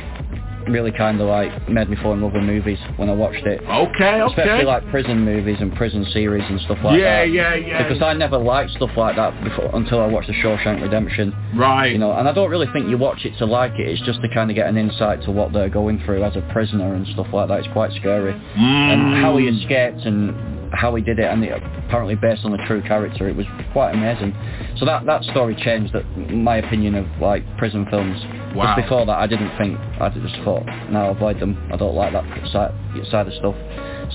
really 0.68 0.92
kind 0.92 1.20
of 1.22 1.28
like 1.28 1.70
made 1.70 1.90
me 1.90 1.96
fall 2.02 2.14
in 2.14 2.22
love 2.22 2.34
with 2.34 2.44
movies 2.44 2.78
when 2.98 3.10
I 3.10 3.14
watched 3.14 3.46
it. 3.46 3.62
Okay, 3.62 4.22
okay. 4.22 4.42
Especially 4.42 4.66
like 4.66 4.88
prison 4.90 5.24
movies 5.26 5.58
and 5.60 5.74
prison 5.76 6.06
series 6.14 6.44
and 6.50 6.60
stuff 6.62 6.78
like 6.84 7.00
Yeah, 7.00 7.22
that. 7.26 7.32
yeah, 7.32 7.56
yeah. 7.56 7.68
Yeah. 7.68 7.84
Because 7.88 8.02
I 8.02 8.14
never 8.14 8.38
liked 8.38 8.72
stuff 8.72 8.92
like 8.96 9.16
that 9.16 9.44
before 9.44 9.70
until 9.76 10.00
I 10.02 10.08
watched 10.08 10.28
The 10.28 10.34
Shawshank 10.34 10.82
Redemption. 10.82 11.34
Right. 11.56 11.92
You 11.92 11.98
know, 11.98 12.12
and 12.14 12.28
I 12.28 12.34
don't 12.34 12.50
really 12.50 12.68
think 12.74 12.90
you 12.90 12.98
watch 12.98 13.26
it 13.26 13.38
to 13.40 13.46
like 13.46 13.74
it. 13.80 13.88
It's 13.88 14.02
just 14.04 14.22
to 14.22 14.30
kind 14.34 14.50
of 14.50 14.56
get 14.56 14.68
an 14.68 14.78
insight 14.78 15.24
to 15.24 15.32
what 15.32 15.54
they're 15.54 15.70
going 15.70 16.02
through 16.06 16.24
as 16.24 16.36
a 16.36 16.42
prisoner 16.54 16.94
and 16.96 17.08
stuff 17.08 17.28
like 17.34 17.48
that. 17.50 17.60
It's 17.60 17.74
quite 17.74 17.92
scary. 17.94 18.34
Mm. 18.34 18.58
And 18.58 19.22
how 19.24 19.38
he 19.38 19.46
escaped 19.48 20.02
and 20.06 20.63
how 20.74 20.94
he 20.96 21.02
did 21.02 21.20
it, 21.20 21.26
and 21.26 21.44
it, 21.44 21.52
apparently 21.86 22.16
based 22.16 22.44
on 22.44 22.52
the 22.52 22.58
true 22.66 22.82
character, 22.82 23.30
it 23.30 23.36
was 23.36 23.46
quite 23.72 23.92
amazing. 23.92 24.36
So 24.78 24.86
that 24.86 25.06
that 25.06 25.24
story 25.26 25.56
changed 25.56 25.94
that, 25.94 26.06
my 26.32 26.58
opinion 26.58 26.96
of 26.96 27.06
like 27.22 27.44
prison 27.58 27.86
films. 27.90 28.20
Wow. 28.56 28.76
Because 28.76 28.84
before 28.84 29.06
that, 29.06 29.18
I 29.18 29.28
didn't 29.28 29.56
think. 29.58 29.80
I 30.00 30.10
just 30.10 30.36
thought, 30.44 30.66
no, 30.90 31.10
avoid 31.10 31.40
them. 31.40 31.58
I 31.72 31.78
don't 31.78 31.96
like 31.96 32.14
that 32.14 32.26
side, 32.52 32.72
side 33.10 33.28
of 33.28 33.34
stuff. 33.34 33.56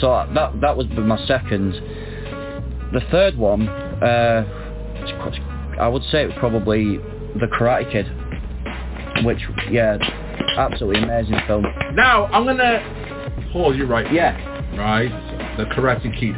So 0.01 0.27
that 0.35 0.61
that 0.61 0.77
was 0.77 0.87
my 0.91 1.25
second. 1.27 1.73
The 2.93 3.01
third 3.11 3.37
one, 3.37 3.69
uh, 3.69 4.45
I 5.81 5.89
would 5.89 6.03
say 6.05 6.23
it 6.23 6.27
was 6.27 6.37
probably 6.39 6.97
The 7.39 7.47
Karate 7.47 7.91
Kid, 7.93 8.07
which 9.25 9.41
yeah, 9.71 9.99
absolutely 10.57 11.03
amazing 11.03 11.41
film. 11.47 11.65
Now 11.95 12.27
I'm 12.27 12.45
gonna 12.45 13.49
pause 13.53 13.77
you 13.77 13.87
right. 13.87 14.13
Yeah. 14.13 14.37
Right. 14.77 15.11
The 15.59 15.65
Karate 15.65 16.09
Kid. 16.19 16.37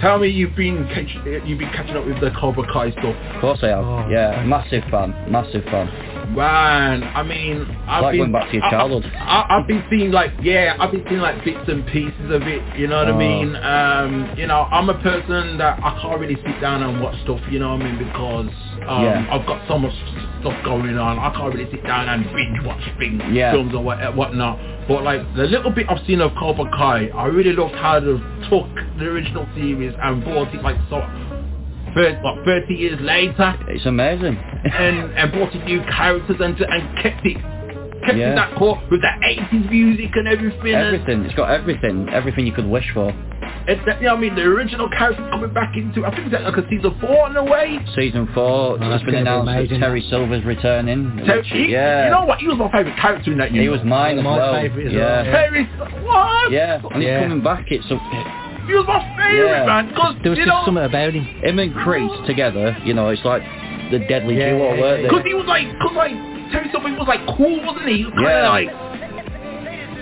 Tell 0.00 0.18
me 0.18 0.28
you've 0.28 0.56
been 0.56 0.88
catch, 0.88 1.14
you've 1.46 1.58
been 1.58 1.70
catching 1.72 1.94
up 1.94 2.06
with 2.06 2.18
the 2.22 2.30
Cobra 2.40 2.64
Kai 2.72 2.90
stuff. 2.92 3.04
Of 3.04 3.40
course 3.42 3.58
I 3.62 3.68
have. 3.68 3.84
Oh, 3.84 4.08
yeah, 4.08 4.42
massive 4.46 4.82
fan, 4.90 5.12
massive 5.30 5.62
fan. 5.64 6.15
Man, 6.34 7.04
I 7.04 7.22
mean, 7.22 7.62
I've 7.86 8.02
Like 8.02 8.12
been 8.12 8.20
going 8.20 8.32
back 8.32 8.48
to 8.50 8.56
your 8.56 8.68
childhood. 8.70 9.04
I, 9.16 9.46
have 9.48 9.66
been 9.68 9.84
seeing 9.88 10.10
like, 10.10 10.32
yeah, 10.42 10.76
I've 10.78 10.90
been 10.90 11.04
seeing 11.08 11.20
like 11.20 11.44
bits 11.44 11.68
and 11.68 11.86
pieces 11.86 12.30
of 12.30 12.42
it. 12.42 12.62
You 12.78 12.88
know 12.88 12.98
what 12.98 13.08
Oh. 13.08 13.14
I 13.14 13.18
mean? 13.18 13.56
Um, 13.56 14.34
you 14.36 14.46
know, 14.46 14.62
I'm 14.70 14.90
a 14.90 14.98
person 14.98 15.56
that 15.58 15.78
I 15.82 15.98
can't 16.02 16.20
really 16.20 16.34
sit 16.36 16.60
down 16.60 16.82
and 16.82 17.00
watch 17.00 17.14
stuff. 17.22 17.40
You 17.50 17.60
know 17.60 17.74
what 17.76 17.82
I 17.82 17.84
mean? 17.92 17.98
Because 17.98 18.48
um, 18.88 19.04
Yeah. 19.04 19.28
I've 19.30 19.46
got 19.46 19.66
so 19.68 19.78
much 19.78 19.94
stuff 20.40 20.54
going 20.64 20.98
on. 20.98 21.18
I 21.18 21.30
can't 21.36 21.54
really 21.54 21.70
sit 21.70 21.84
down 21.86 22.08
and 22.08 22.24
binge 22.34 22.58
watch 22.66 22.82
things, 22.98 23.22
Yeah. 23.30 23.52
films 23.52 23.72
or 23.74 23.82
what, 23.84 23.98
whatnot. 24.16 24.58
But 24.88 25.04
like 25.04 25.22
the 25.36 25.44
little 25.44 25.70
bit 25.70 25.86
I've 25.88 26.04
seen 26.06 26.20
of 26.20 26.32
Cobra 26.38 26.68
Kai, 26.70 27.08
I 27.14 27.26
really 27.26 27.52
loved 27.52 27.74
how 27.74 27.98
they 28.00 28.18
took 28.50 28.66
the 28.98 29.06
original 29.06 29.46
series 29.54 29.94
and 30.02 30.22
brought 30.24 30.52
it 30.54 30.62
like 30.62 30.76
so. 30.90 30.98
30, 31.96 32.22
what, 32.22 32.44
30 32.44 32.74
years 32.74 33.00
later, 33.00 33.56
It's 33.68 33.86
amazing. 33.86 34.36
and, 34.36 35.10
and 35.18 35.32
brought 35.32 35.52
in 35.54 35.64
new 35.64 35.80
characters 35.90 36.36
and, 36.40 36.54
and 36.60 36.98
kept 37.02 37.26
it 37.26 37.38
kept 38.04 38.18
Yeah. 38.18 38.32
it 38.32 38.36
that 38.36 38.54
core 38.56 38.80
with 38.90 39.00
that 39.02 39.18
80s 39.20 39.68
music 39.70 40.10
and 40.14 40.28
everything. 40.28 40.74
and- 40.74 40.94
Everything. 40.94 41.24
It's 41.24 41.34
got 41.34 41.50
everything. 41.50 42.08
Everything 42.10 42.46
you 42.46 42.52
could 42.52 42.66
wish 42.66 42.84
for. 42.94 43.08
And 43.68 43.80
that, 43.86 44.00
you 44.00 44.06
know 44.06 44.14
I 44.14 44.20
mean? 44.20 44.36
The 44.36 44.42
original 44.42 44.88
characters 44.90 45.26
coming 45.30 45.52
back 45.52 45.74
into, 45.76 46.06
I 46.06 46.14
think 46.14 46.32
it's 46.32 46.40
like 46.44 46.56
a 46.56 46.68
season 46.68 46.94
four 47.00 47.26
in 47.30 47.36
a 47.36 47.42
way. 47.42 47.80
Season 47.96 48.28
four. 48.32 48.78
Oh, 48.80 48.92
it's 48.92 49.02
been 49.02 49.24
gonna 49.24 49.42
be 49.42 49.50
announced 49.50 49.70
that 49.72 49.78
Terry 49.80 50.06
Silver's 50.08 50.44
returning. 50.44 51.20
So 51.26 51.38
which- 51.38 51.46
he- 51.48 51.72
yeah. 51.72 52.04
You 52.04 52.10
know 52.12 52.26
what? 52.26 52.38
He 52.38 52.46
was 52.46 52.58
my 52.58 52.70
favourite 52.70 52.96
character 53.00 53.32
in 53.32 53.38
that 53.38 53.52
year. 53.52 53.62
He 53.64 53.68
was 53.70 53.82
mine 53.82 54.18
as 54.18 54.24
My 54.24 54.36
well. 54.36 54.54
favourite 54.54 54.86
as 54.86 54.92
yeah. 54.92 55.00
well, 55.00 55.24
yeah. 55.24 55.32
Terry, 55.32 55.64
what? 56.04 56.52
Yeah, 56.52 56.80
and 56.92 57.02
he's 57.02 57.10
coming 57.10 57.42
back. 57.42 57.64
It's 57.72 57.90
a, 57.90 58.45
He 58.66 58.74
was 58.74 58.86
my 58.86 59.00
favourite, 59.16 59.62
Yeah. 59.62 59.66
man. 59.66 59.88
Because, 59.88 60.14
There 60.22 60.30
was 60.30 60.38
just 60.38 60.48
know, 60.48 60.62
something 60.64 60.84
about 60.84 61.14
him. 61.14 61.24
him 61.24 61.58
and 61.58 61.74
Chris 61.74 62.10
together. 62.26 62.76
You 62.84 62.94
know, 62.94 63.08
it's 63.08 63.24
like 63.24 63.42
the 63.90 64.00
deadly 64.00 64.36
Yeah, 64.38 64.50
duo, 64.50 64.74
yeah, 64.74 64.80
weren't 64.80 65.02
yeah. 65.02 65.08
Because 65.08 65.24
he 65.26 65.34
was 65.34 65.46
like, 65.46 65.70
because 65.72 65.94
like, 65.94 66.12
Terry 66.52 66.68
Silver 66.70 66.90
was 66.94 67.08
like 67.08 67.22
cool, 67.36 67.58
wasn't 67.64 67.86
he? 67.88 67.98
He 67.98 68.04
was 68.06 68.14
kind 68.14 68.26
of 68.26 68.32
Yeah. 68.32 68.50
like 68.50 68.68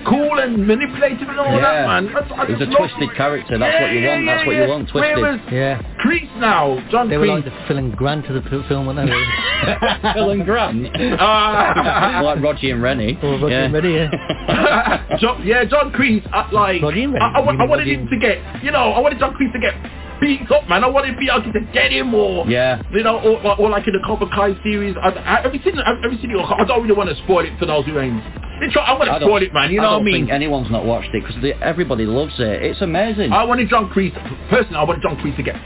cool 0.06 0.38
and 0.38 0.66
manipulative 0.66 1.28
and 1.28 1.38
all 1.38 1.52
Yeah. 1.52 1.60
that, 1.60 1.86
man. 1.86 2.12
That's, 2.14 2.30
I 2.32 2.46
He 2.46 2.52
was 2.52 2.62
a 2.62 2.64
love- 2.66 2.76
twisted 2.78 3.14
character. 3.16 3.58
That's 3.58 3.80
what 3.80 3.92
you 3.92 4.00
Yeah, 4.00 4.14
want. 4.14 4.26
That's 4.26 4.40
yeah, 4.42 4.46
what 4.46 4.56
yeah. 4.56 4.62
you 4.64 4.68
want. 4.70 4.88
Twisted. 4.88 5.16
Whereas 5.18 5.40
Yeah. 5.52 5.82
Kreese 6.04 6.36
now, 6.38 6.78
John 6.90 7.08
They 7.08 7.16
were 7.16 7.26
like 7.26 7.44
the 7.44 7.52
Phil 7.66 7.78
and 7.78 7.96
Grant 7.96 8.26
of 8.28 8.34
the 8.42 8.44
f- 8.58 8.66
film, 8.68 8.86
weren't 8.86 8.98
they? 9.08 10.12
Phil 10.14 10.30
and 10.30 10.44
Grant. 10.44 10.88
Ah. 11.20 12.20
like 12.22 12.42
Roger 12.42 12.72
and 12.72 12.82
Rennie. 12.82 13.18
Or 13.22 13.32
Roger 13.38 13.48
yeah. 13.48 13.64
and 13.64 13.74
Rennie, 13.74 13.94
yeah. 13.94 15.16
John, 15.20 15.42
yeah, 15.44 15.64
John 15.64 15.92
Kreese. 15.92 16.26
I, 16.32 16.50
like, 16.50 16.82
Roger 16.82 17.00
and 17.00 17.16
I, 17.18 17.32
I, 17.34 17.40
wa- 17.40 17.46
Rennie, 17.52 17.62
I 17.62 17.66
wanted 17.66 17.82
Roger 17.88 17.94
him 18.00 18.08
to 18.08 18.18
get, 18.18 18.38
you 18.64 18.70
know, 18.70 18.92
I 18.92 19.00
wanted 19.00 19.18
John 19.18 19.34
Kreese 19.34 19.52
to 19.52 19.58
get 19.60 19.74
beat 20.20 20.50
up, 20.50 20.68
man. 20.68 20.84
I 20.84 20.88
wanted 20.88 21.18
Bianchi 21.18 21.52
to 21.52 21.60
get 21.72 21.90
him, 21.92 22.14
or 22.14 22.46
Yeah. 22.46 22.82
you 22.92 23.02
know, 23.02 23.18
or, 23.18 23.42
or, 23.44 23.60
or 23.60 23.70
like 23.70 23.86
in 23.86 23.92
the 23.94 24.00
Cobra 24.06 24.28
Kai 24.28 24.54
series. 24.62 24.96
I, 25.02 25.08
I, 25.10 25.40
have 25.42 25.54
you 25.54 25.60
seen? 25.64 25.74
Have 25.76 25.98
you 26.12 26.18
seen 26.20 26.30
it? 26.30 26.36
I 26.38 26.64
don't 26.64 26.82
really 26.82 26.94
want 26.94 27.08
to 27.10 27.16
spoil 27.24 27.44
it 27.46 27.58
for 27.58 27.66
those 27.66 27.84
who 27.86 27.98
ain't. 27.98 28.22
They 28.60 28.66
I'm 28.80 28.98
gonna 28.98 29.18
don't- 29.18 29.22
spoil 29.28 29.42
it, 29.42 29.52
man. 29.52 29.70
You 29.72 29.80
know 29.80 29.88
I 29.88 29.92
what 29.94 30.00
I 30.00 30.04
mean? 30.04 30.14
think 30.26 30.30
anyone's 30.30 30.70
not 30.70 30.84
watched 30.84 31.10
it 31.14 31.24
because 31.26 31.36
everybody 31.60 32.06
loves 32.06 32.34
it. 32.38 32.62
It's 32.62 32.80
amazing. 32.80 33.32
I 33.32 33.44
wanted 33.44 33.68
John 33.68 33.90
Kreese. 33.90 34.14
Personally, 34.48 34.76
I 34.76 34.84
wanted 34.84 35.02
John 35.02 35.16
Kreese 35.16 35.36
to 35.36 35.42
get. 35.42 35.56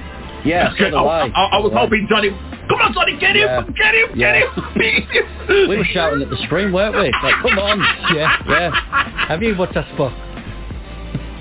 yeah, 0.44 0.70
so 0.72 0.76
get 0.78 0.90
do 0.90 0.96
I, 0.96 1.26
I. 1.26 1.28
I, 1.28 1.44
I 1.56 1.58
was 1.60 1.72
hoping 1.74 2.06
Johnny. 2.08 2.30
Come 2.68 2.80
on, 2.80 2.92
Johnny, 2.92 3.16
get 3.18 3.34
him, 3.36 3.48
get 3.74 3.94
him, 3.94 4.08
get 4.08 4.16
Yeah. 4.16 4.34
him, 4.54 4.80
him. 5.48 5.68
We 5.68 5.76
were 5.78 5.84
shouting 5.84 6.22
at 6.22 6.30
the 6.30 6.36
screen, 6.44 6.72
weren't 6.72 6.94
we? 6.96 7.10
Like, 7.22 7.34
come 7.42 7.58
on. 7.58 7.78
Yeah. 8.16 8.36
Yeah. 8.48 9.26
Have 9.28 9.42
you 9.42 9.56
watched 9.56 9.74
that 9.74 9.88
spot? 9.94 10.12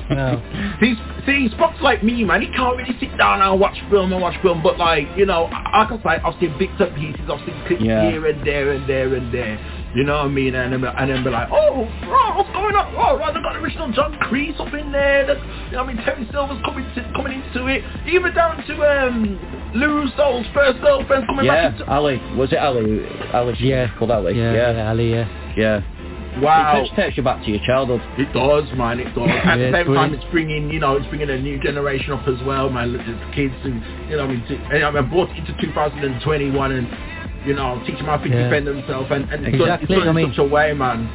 No. 0.10 0.42
See, 0.80 0.96
see, 1.26 1.50
Spock's 1.56 1.82
like 1.82 2.02
me, 2.04 2.24
man. 2.24 2.42
He 2.42 2.48
can't 2.48 2.78
really 2.78 2.96
sit 3.00 3.18
down 3.18 3.42
and 3.42 3.60
watch 3.60 3.76
film 3.90 4.14
and 4.14 4.22
watch 4.22 4.42
film, 4.42 4.64
but 4.64 4.78
like, 4.78 5.06
you 5.18 5.26
know, 5.26 5.44
like 5.52 5.66
I 5.74 5.86
can 5.86 5.98
say, 6.02 6.10
I've 6.24 6.40
seen 6.40 6.58
bits 6.58 6.72
and 6.80 6.96
pieces, 6.96 7.22
I've 7.30 7.46
seen 7.46 7.62
clips 7.68 7.82
Yeah. 7.84 8.10
here 8.10 8.26
and 8.28 8.48
there 8.48 8.72
and 8.72 8.88
there 8.90 9.14
and 9.16 9.34
there. 9.34 9.60
You 9.96 10.04
know 10.04 10.18
what 10.18 10.26
I 10.26 10.28
mean? 10.28 10.54
And 10.54 10.74
then, 10.74 10.84
and 10.84 11.10
then 11.10 11.24
be 11.24 11.30
like, 11.30 11.48
oh, 11.52 11.84
right, 12.06 12.34
what's 12.36 12.52
going 12.52 12.76
on? 12.76 12.94
Oh, 12.96 13.18
right, 13.18 13.34
they've 13.34 13.42
got 13.42 13.54
the 13.54 13.60
original 13.60 13.92
John 13.94 14.14
Kreese 14.30 14.60
up 14.60 14.74
in 14.74 14.92
there. 14.92 15.26
That's, 15.26 15.40
you 15.40 15.72
know 15.78 15.84
what 15.86 15.90
I 15.90 15.94
mean? 15.94 16.04
Terry 16.06 16.28
Silver's 16.32 16.62
coming 16.66 16.86
to, 16.96 17.12
coming 17.16 17.42
into 17.42 17.68
it. 17.68 17.84
Even 18.08 18.34
down 18.34 18.58
to 18.68 18.74
um, 18.84 19.72
Lou 19.74 20.08
Soul's 20.18 20.46
first 20.54 20.82
girlfriend 20.82 21.26
coming 21.28 21.46
Yeah, 21.46 21.72
back 21.72 21.80
into 21.80 21.92
Ali. 21.92 22.18
Was 22.36 22.52
it 22.52 22.58
Ali? 22.60 23.08
Ali, 23.34 23.56
she's 23.56 23.68
Yeah. 23.68 23.88
called 23.98 24.12
Ali. 24.12 24.38
Yeah, 24.38 24.54
Yeah. 24.54 24.72
yeah, 24.72 24.90
Ali, 24.90 25.12
yeah. 25.12 25.54
Yeah. 25.56 25.82
Wow. 26.42 26.78
It 26.78 26.84
just 26.86 26.96
takes 26.96 27.18
you 27.18 27.24
back 27.24 27.44
to 27.46 27.50
your 27.50 27.62
childhood. 27.66 28.02
It 28.20 28.32
does, 28.34 28.66
man. 28.78 29.00
It 29.00 29.16
does. 29.16 29.26
At 29.44 29.58
Yeah, 29.58 29.72
the 29.72 29.78
same 29.78 29.88
time, 29.96 30.14
it's 30.14 30.24
bringing, 30.32 30.70
you 30.70 30.80
know, 30.80 30.96
it's 30.96 31.08
bringing 31.08 31.30
a 31.32 31.38
new 31.40 31.60
generation 31.60 32.14
up 32.14 32.28
as 32.28 32.38
well, 32.46 32.70
man. 32.70 32.94
The 32.94 33.00
kids 33.34 33.56
and, 33.64 33.82
you 34.10 34.18
know, 34.18 34.26
I 34.26 34.28
mean, 34.28 34.44
to, 34.48 34.56
and 34.76 34.84
I 34.84 34.92
mean, 34.92 35.10
brought 35.10 35.32
it 35.32 35.38
into 35.38 35.54
2021 35.60 36.72
and, 36.72 36.88
you 37.48 37.54
know, 37.56 37.82
teach 37.88 37.98
them 37.98 38.06
how 38.06 38.18
to 38.18 38.30
Yeah. 38.30 38.44
defend 38.44 38.68
themselves 38.68 39.08
and, 39.12 39.24
and 39.32 39.48
it's 39.48 39.58
done- 39.58 39.62
Exactly, 39.62 39.96
it's 39.96 40.06
done 40.06 40.08
I 40.08 40.10
in 40.12 40.16
mean- 40.28 40.30
such 40.34 40.40
a 40.40 40.44
way, 40.44 40.74
man. 40.74 41.10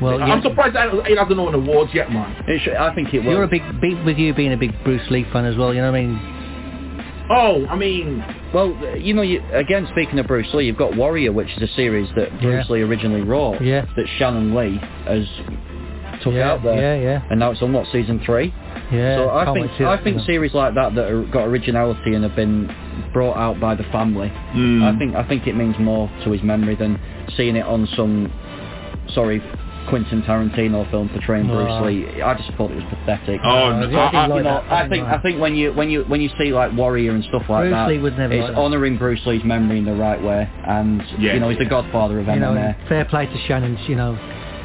Well, 0.00 0.20
I'm 0.22 0.28
yeah. 0.28 0.42
surprised 0.42 0.76
it 0.76 1.16
hasn't 1.18 1.38
won 1.38 1.54
awards 1.54 1.90
yet, 1.94 2.12
man. 2.12 2.34
It 2.46 2.60
should, 2.62 2.74
I 2.74 2.94
think 2.94 3.14
it 3.14 3.20
will. 3.24 3.32
You're 3.32 3.44
a 3.44 3.48
big, 3.48 3.62
big, 3.80 3.96
with 4.04 4.18
you 4.18 4.34
being 4.34 4.52
a 4.52 4.56
big 4.56 4.72
Bruce 4.84 5.08
Lee 5.10 5.24
fan 5.32 5.46
as 5.46 5.56
well, 5.56 5.72
you 5.72 5.80
know 5.80 5.90
what 5.90 5.98
I 5.98 6.02
mean? 6.02 6.20
Oh, 7.30 7.66
I 7.68 7.76
mean, 7.76 8.22
Well, 8.54 8.76
you 8.96 9.12
know, 9.14 9.22
you, 9.22 9.42
again, 9.52 9.86
speaking 9.92 10.18
of 10.18 10.26
Bruce 10.26 10.52
Lee, 10.54 10.64
you've 10.66 10.76
got 10.76 10.96
Warrior, 10.96 11.32
which 11.32 11.48
is 11.56 11.62
a 11.62 11.74
series 11.74 12.08
that 12.14 12.30
Bruce 12.40 12.66
Yeah. 12.68 12.72
Lee 12.74 12.82
originally 12.82 13.22
wrote, 13.22 13.60
Yeah. 13.60 13.84
that 13.96 14.06
Shannon 14.18 14.54
Lee 14.54 14.80
has 15.06 15.26
took 16.22 16.34
Yeah, 16.34 16.52
out 16.52 16.62
there, 16.62 16.76
yeah, 16.96 17.02
yeah. 17.02 17.20
and 17.30 17.40
now 17.40 17.50
it's 17.50 17.60
on 17.62 17.72
what 17.72 17.86
season 17.88 18.20
three. 18.24 18.52
Yeah. 18.92 19.16
so 19.16 19.30
I 19.30 19.44
think 19.46 19.58
wait 19.58 19.70
to 19.72 19.78
see 19.78 19.84
I 19.84 19.96
that, 19.96 20.04
think 20.04 20.18
you 20.18 20.24
series 20.24 20.54
like 20.54 20.74
that 20.74 20.94
that 20.94 21.10
are, 21.10 21.22
got 21.24 21.46
originality 21.46 22.14
and 22.14 22.22
have 22.24 22.36
been 22.36 22.70
brought 23.12 23.36
out 23.36 23.58
by 23.60 23.74
the 23.74 23.84
family. 23.84 24.28
Hmm. 24.52 24.84
I 24.84 24.96
think 24.98 25.14
I 25.16 25.26
think 25.26 25.46
it 25.46 25.56
means 25.56 25.76
more 25.78 26.08
to 26.24 26.30
his 26.30 26.42
memory 26.42 26.74
than 26.76 26.98
seeing 27.36 27.56
it 27.56 27.64
on 27.66 27.88
some 27.96 28.30
sorry, 29.14 29.42
Quentin 29.88 30.22
Tarantino 30.22 30.88
film 30.90 31.08
portraying 31.08 31.46
Bruce. 31.46 31.82
Lee. 31.84 32.20
I 32.22 32.34
just 32.34 32.50
thought 32.56 32.70
it 32.72 32.76
was 32.76 32.84
pathetic. 32.90 33.40
Oh, 33.44 33.70
no, 33.86 33.98
I- 33.98 34.26
I- 34.26 34.36
you 34.36 34.42
know, 34.42 34.64
I 34.68 34.88
think 34.88 35.04
I 35.06 35.18
think 35.18 35.40
when 35.40 35.54
you 35.54 35.72
when 35.72 35.90
you 35.90 36.02
when 36.04 36.20
you 36.20 36.28
see 36.38 36.52
like 36.52 36.72
Warrior 36.76 37.12
and 37.12 37.24
stuff 37.24 37.42
like 37.48 37.64
Bruce 37.64 37.72
that, 37.72 37.88
Lee 37.88 37.98
was 37.98 38.12
never 38.18 38.32
it's 38.34 38.42
like 38.42 38.52
that. 38.54 38.60
honouring 38.60 38.98
Bruce 38.98 39.20
Lee's 39.26 39.44
memory 39.44 39.78
in 39.78 39.84
the 39.84 39.94
right 39.94 40.20
way, 40.22 40.48
and 40.66 41.02
Yeah. 41.18 41.34
you 41.34 41.40
know 41.40 41.48
he's 41.48 41.58
the 41.58 41.64
godfather 41.66 42.18
of 42.20 42.26
You 42.28 42.36
know, 42.36 42.52
MMA. 42.52 42.76
fair 42.88 43.04
play 43.04 43.26
to 43.26 43.38
Shannon. 43.46 43.78
You 43.86 43.94
know, 43.96 44.18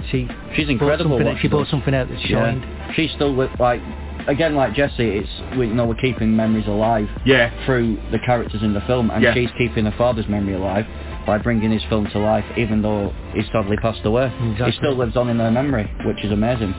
she 0.10 0.28
She's 0.56 0.70
incredible. 0.70 1.18
something 1.18 1.38
she 1.38 1.48
brought 1.48 1.62
does. 1.62 1.70
something 1.70 1.94
out 1.94 2.10
that 2.10 2.20
Yeah. 2.30 2.38
shined. 2.52 2.66
She's 2.96 3.12
still 3.12 3.34
with 3.36 3.52
like 3.60 3.82
again 4.28 4.56
like 4.56 4.74
Jesse. 4.74 5.08
It's 5.20 5.30
we 5.58 5.68
you 5.68 5.74
know 5.74 5.86
we're 5.86 5.96
keeping 5.96 6.36
memories 6.36 6.68
alive. 6.68 7.08
Yeah. 7.26 7.52
Through 7.66 7.98
the 8.12 8.20
characters 8.20 8.62
in 8.64 8.74
the 8.74 8.82
film, 8.82 9.10
and 9.12 9.24
Yeah. 9.24 9.34
she's 9.34 9.50
keeping 9.58 9.86
her 9.86 9.94
father's 9.98 10.28
memory 10.28 10.54
alive 10.56 10.86
by 11.26 11.38
bringing 11.38 11.72
his 11.72 11.84
film 11.90 12.08
to 12.08 12.20
life, 12.20 12.46
even 12.58 12.82
though 12.82 13.14
he's 13.34 13.46
sadly 13.52 13.78
passed 13.78 14.06
away. 14.06 14.26
Exactly. 14.52 14.66
He 14.72 14.78
still 14.78 14.96
lives 14.96 15.16
on 15.16 15.30
in 15.30 15.38
her 15.40 15.52
memory, 15.52 15.90
which 16.06 16.24
is 16.24 16.32
amazing. 16.32 16.74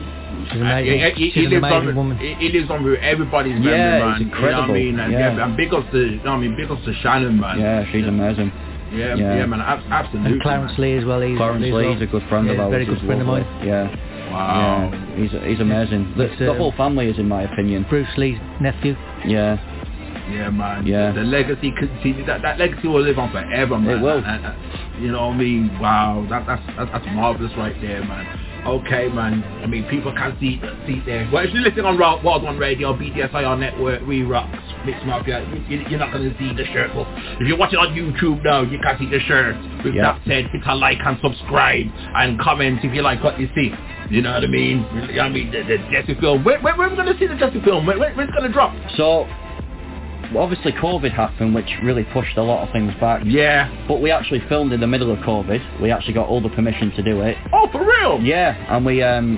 She's 0.51 0.61
Uh, 0.61 0.65
amazing. 0.65 0.99
he, 0.99 1.09
he, 1.09 1.31
She's 1.31 1.33
he 1.49 1.55
an 1.55 1.61
lives 1.61 1.73
amazing 1.75 1.89
on, 1.89 1.95
woman. 1.95 2.17
He, 2.17 2.33
he 2.33 2.49
lives 2.49 2.69
on 2.69 2.83
with 2.83 2.99
everybody's 2.99 3.53
memory, 3.55 3.71
Yeah, 3.71 3.99
man. 3.99 4.11
it's 4.11 4.19
You 4.19 4.25
know 4.25 4.31
what 4.31 4.43
I 4.43 4.47
incredible. 4.49 4.73
mean? 4.73 4.99
And, 4.99 5.13
Yeah. 5.13 5.35
yeah. 5.35 5.45
and 5.45 5.55
big 5.55 5.73
ups 5.73 5.87
to, 5.93 5.99
you 5.99 6.15
know 6.17 6.23
what 6.23 6.31
I 6.31 6.37
mean, 6.39 6.55
big 6.57 6.69
ups 6.71 6.83
to 6.85 6.93
Shannon, 6.95 7.39
man. 7.39 7.59
Yeah, 7.61 7.85
she's 7.91 8.05
amazing. 8.05 8.51
Yeah, 8.91 9.15
Yeah. 9.15 9.35
yeah, 9.37 9.45
man, 9.45 9.61
absolutely. 9.61 10.33
And 10.33 10.41
Clarence 10.41 10.77
man. 10.77 10.81
Lee 10.81 10.97
as 10.97 11.05
well. 11.05 11.21
He's 11.21 11.37
Clarence 11.37 11.63
he's 11.63 11.73
Lee, 11.73 11.83
well- 11.85 11.93
he's 11.93 12.01
a 12.01 12.05
good 12.07 12.23
friend 12.27 12.45
yeah, 12.47 12.53
of 12.53 12.59
ours. 12.59 12.71
Very 12.71 12.85
good 12.85 12.97
he's 12.97 13.05
friend 13.07 13.21
of 13.21 13.27
mine. 13.27 13.45
Yeah. 13.63 13.87
Wow. 14.33 14.89
Yeah, 14.91 15.15
he's 15.15 15.31
he's 15.47 15.59
amazing. 15.59 16.13
The, 16.17 16.23
It's, 16.23 16.39
the 16.39 16.51
uh, 16.51 16.57
whole 16.57 16.73
family 16.73 17.07
is, 17.09 17.19
in 17.19 17.27
my 17.27 17.43
opinion. 17.43 17.85
Bruce 17.89 18.07
Lee's 18.17 18.39
nephew. 18.59 18.95
Yeah. 19.25 19.57
Yeah, 20.31 20.49
man. 20.49 20.87
Yeah. 20.87 21.11
The 21.11 21.21
legacy, 21.21 21.71
could 21.77 21.91
see 22.01 22.13
that, 22.23 22.41
that 22.41 22.57
legacy 22.57 22.87
will 22.87 23.01
live 23.01 23.19
on 23.19 23.31
forever, 23.31 23.77
man. 23.77 23.97
It 23.97 24.01
will. 24.01 24.23
And- 24.23 24.45
and- 24.45 25.03
you 25.03 25.11
know 25.11 25.27
what 25.27 25.33
I 25.33 25.37
mean? 25.37 25.79
Wow, 25.79 26.25
that, 26.29 26.45
that's, 26.45 26.61
that's 26.77 26.91
that's 26.91 27.05
marvelous 27.13 27.51
right 27.57 27.75
there, 27.81 28.03
man. 28.03 28.27
Okay, 28.65 29.09
man. 29.09 29.43
I 29.61 29.65
mean, 29.67 29.83
people 29.89 30.13
can 30.13 30.37
see 30.39 30.59
see 30.87 31.01
there. 31.05 31.29
Well, 31.33 31.43
if 31.45 31.53
you're 31.53 31.63
listening 31.63 31.85
on 31.85 31.99
Wild 31.99 32.43
One 32.43 32.57
Radio, 32.57 32.93
BDSIR 32.93 33.59
Network, 33.59 34.05
We 34.07 34.23
Rocks, 34.23 34.57
Mix 34.85 34.99
Mafia, 35.05 35.41
you, 35.67 35.83
you're 35.89 35.99
not 35.99 36.13
going 36.13 36.31
to 36.31 36.37
see 36.39 36.53
the 36.55 36.63
shirt. 36.71 36.91
But 36.95 37.05
if 37.41 37.47
you're 37.47 37.57
watching 37.57 37.79
on 37.79 37.89
YouTube 37.93 38.41
now, 38.43 38.61
you 38.61 38.79
can 38.79 38.97
see 38.99 39.09
the 39.09 39.19
shirt. 39.21 39.55
With 39.83 39.93
Yeah. 39.95 40.13
that 40.13 40.21
said, 40.25 40.45
hit 40.51 40.61
a 40.65 40.75
like 40.75 40.99
and 41.03 41.17
subscribe 41.21 41.87
and 42.15 42.39
comment 42.39 42.79
if 42.83 42.93
you 42.93 43.01
like 43.01 43.21
what 43.23 43.37
you 43.39 43.49
see. 43.53 43.73
You 44.09 44.21
know 44.21 44.31
what 44.33 44.43
I 44.43 44.47
mean? 44.47 44.85
You 44.93 45.01
know 45.01 45.07
what 45.07 45.19
I 45.19 45.29
mean? 45.29 45.51
The, 45.51 45.63
the 45.63 45.77
Jesse 45.91 46.15
film. 46.21 46.43
When, 46.43 46.61
when, 46.63 46.77
when 46.77 46.87
are 46.87 46.89
we 46.91 46.95
going 46.95 47.11
to 47.11 47.19
see 47.19 47.27
the 47.27 47.35
Jesse 47.35 47.59
film? 47.61 47.85
When, 47.85 47.99
when, 47.99 48.15
when's 48.15 48.29
it 48.29 48.33
going 48.35 48.47
to 48.47 48.53
drop? 48.53 48.73
So, 48.95 49.25
obviously 50.37 50.71
COVID 50.73 51.13
happened, 51.13 51.55
which 51.55 51.69
really 51.83 52.03
pushed 52.05 52.37
a 52.37 52.43
lot 52.43 52.65
of 52.67 52.73
things 52.73 52.93
back. 52.99 53.23
Yeah. 53.25 53.85
But 53.87 54.01
we 54.01 54.11
actually 54.11 54.41
filmed 54.49 54.73
in 54.73 54.79
the 54.79 54.87
middle 54.87 55.11
of 55.11 55.19
COVID. 55.19 55.81
We 55.81 55.91
actually 55.91 56.13
got 56.13 56.27
all 56.27 56.41
the 56.41 56.49
permission 56.49 56.91
to 56.91 57.03
do 57.03 57.21
it. 57.21 57.37
Oh, 57.53 57.69
for 57.71 57.85
real? 57.85 58.21
Yeah, 58.21 58.75
and 58.75 58.85
we 58.85 59.01
um 59.03 59.37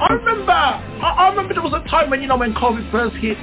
I 0.00 0.12
remember. 0.12 0.52
I, 0.52 1.14
I 1.18 1.28
remember 1.30 1.54
there 1.54 1.62
was 1.62 1.72
a 1.74 1.88
time 1.88 2.10
when 2.10 2.22
you 2.22 2.28
know 2.28 2.36
when 2.36 2.54
COVID 2.54 2.90
first 2.92 3.16
hit. 3.16 3.36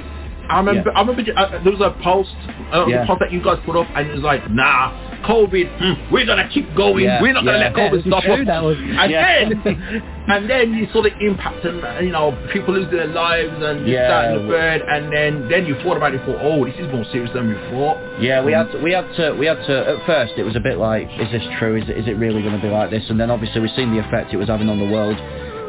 I 0.48 0.58
remember. 0.58 0.92
I 0.96 1.00
remember 1.00 1.22
uh, 1.36 1.62
there 1.62 1.72
was 1.72 1.80
a 1.80 1.90
post, 2.02 2.30
uh, 2.72 2.86
Yeah. 2.86 3.02
a 3.02 3.06
post 3.06 3.20
that 3.20 3.32
you 3.32 3.42
guys 3.42 3.58
put 3.66 3.76
up, 3.76 3.86
and 3.94 4.08
it 4.08 4.14
was 4.14 4.22
like, 4.22 4.48
"Nah, 4.50 4.92
COVID, 5.26 5.66
hmm, 5.78 6.12
we're 6.12 6.26
gonna 6.26 6.48
keep 6.48 6.74
going. 6.74 7.04
Yeah, 7.04 7.20
We're 7.20 7.32
not 7.32 7.44
gonna 7.44 7.58
let 7.58 7.74
COVID 7.74 8.04
Yeah, 8.04 8.10
stop 8.10 8.24
us." 8.24 8.62
was- 8.62 8.78
and 8.78 9.10
Yeah. 9.10 9.48
then, 9.48 10.02
and 10.28 10.48
then 10.50 10.74
you 10.74 10.86
saw 10.92 11.02
the 11.02 11.16
impact, 11.18 11.64
and 11.64 11.84
uh, 11.84 11.98
you 12.00 12.10
know, 12.10 12.36
people 12.52 12.74
lose 12.74 12.90
their 12.90 13.06
lives, 13.06 13.52
and 13.62 13.80
this, 13.84 13.88
Yeah. 13.88 14.08
that, 14.08 14.24
and 14.34 14.44
the 14.48 14.52
third, 14.52 14.82
and 14.88 15.12
then 15.12 15.48
then 15.48 15.66
you 15.66 15.74
thought 15.82 15.96
about 15.96 16.14
it. 16.14 16.20
Thought, 16.26 16.38
"Oh, 16.40 16.64
this 16.64 16.74
is 16.78 16.86
more 16.92 17.04
serious 17.12 17.30
than 17.32 17.48
we 17.48 17.54
thought." 17.70 17.98
Yeah, 18.20 18.42
we 18.44 18.52
had 18.52 18.70
to, 18.72 18.78
we 18.78 18.92
had 18.92 19.06
to 19.16 19.32
we 19.34 19.46
had 19.46 19.62
to 19.66 19.88
at 19.90 20.06
first 20.06 20.34
it 20.36 20.44
was 20.44 20.56
a 20.56 20.60
bit 20.60 20.78
like 20.78 21.08
is 21.20 21.30
this 21.32 21.42
true 21.58 21.76
is 21.76 21.88
it, 21.88 21.96
is 21.98 22.06
it 22.08 22.16
really 22.16 22.40
going 22.42 22.54
to 22.54 22.62
be 22.62 22.68
like 22.72 22.90
this 22.90 23.04
and 23.10 23.20
then 23.20 23.30
obviously 23.30 23.60
we've 23.60 23.70
seen 23.76 23.90
the 23.92 23.98
effect 24.00 24.32
it 24.32 24.36
was 24.38 24.48
having 24.48 24.68
on 24.70 24.78
the 24.78 24.86
world 24.86 25.16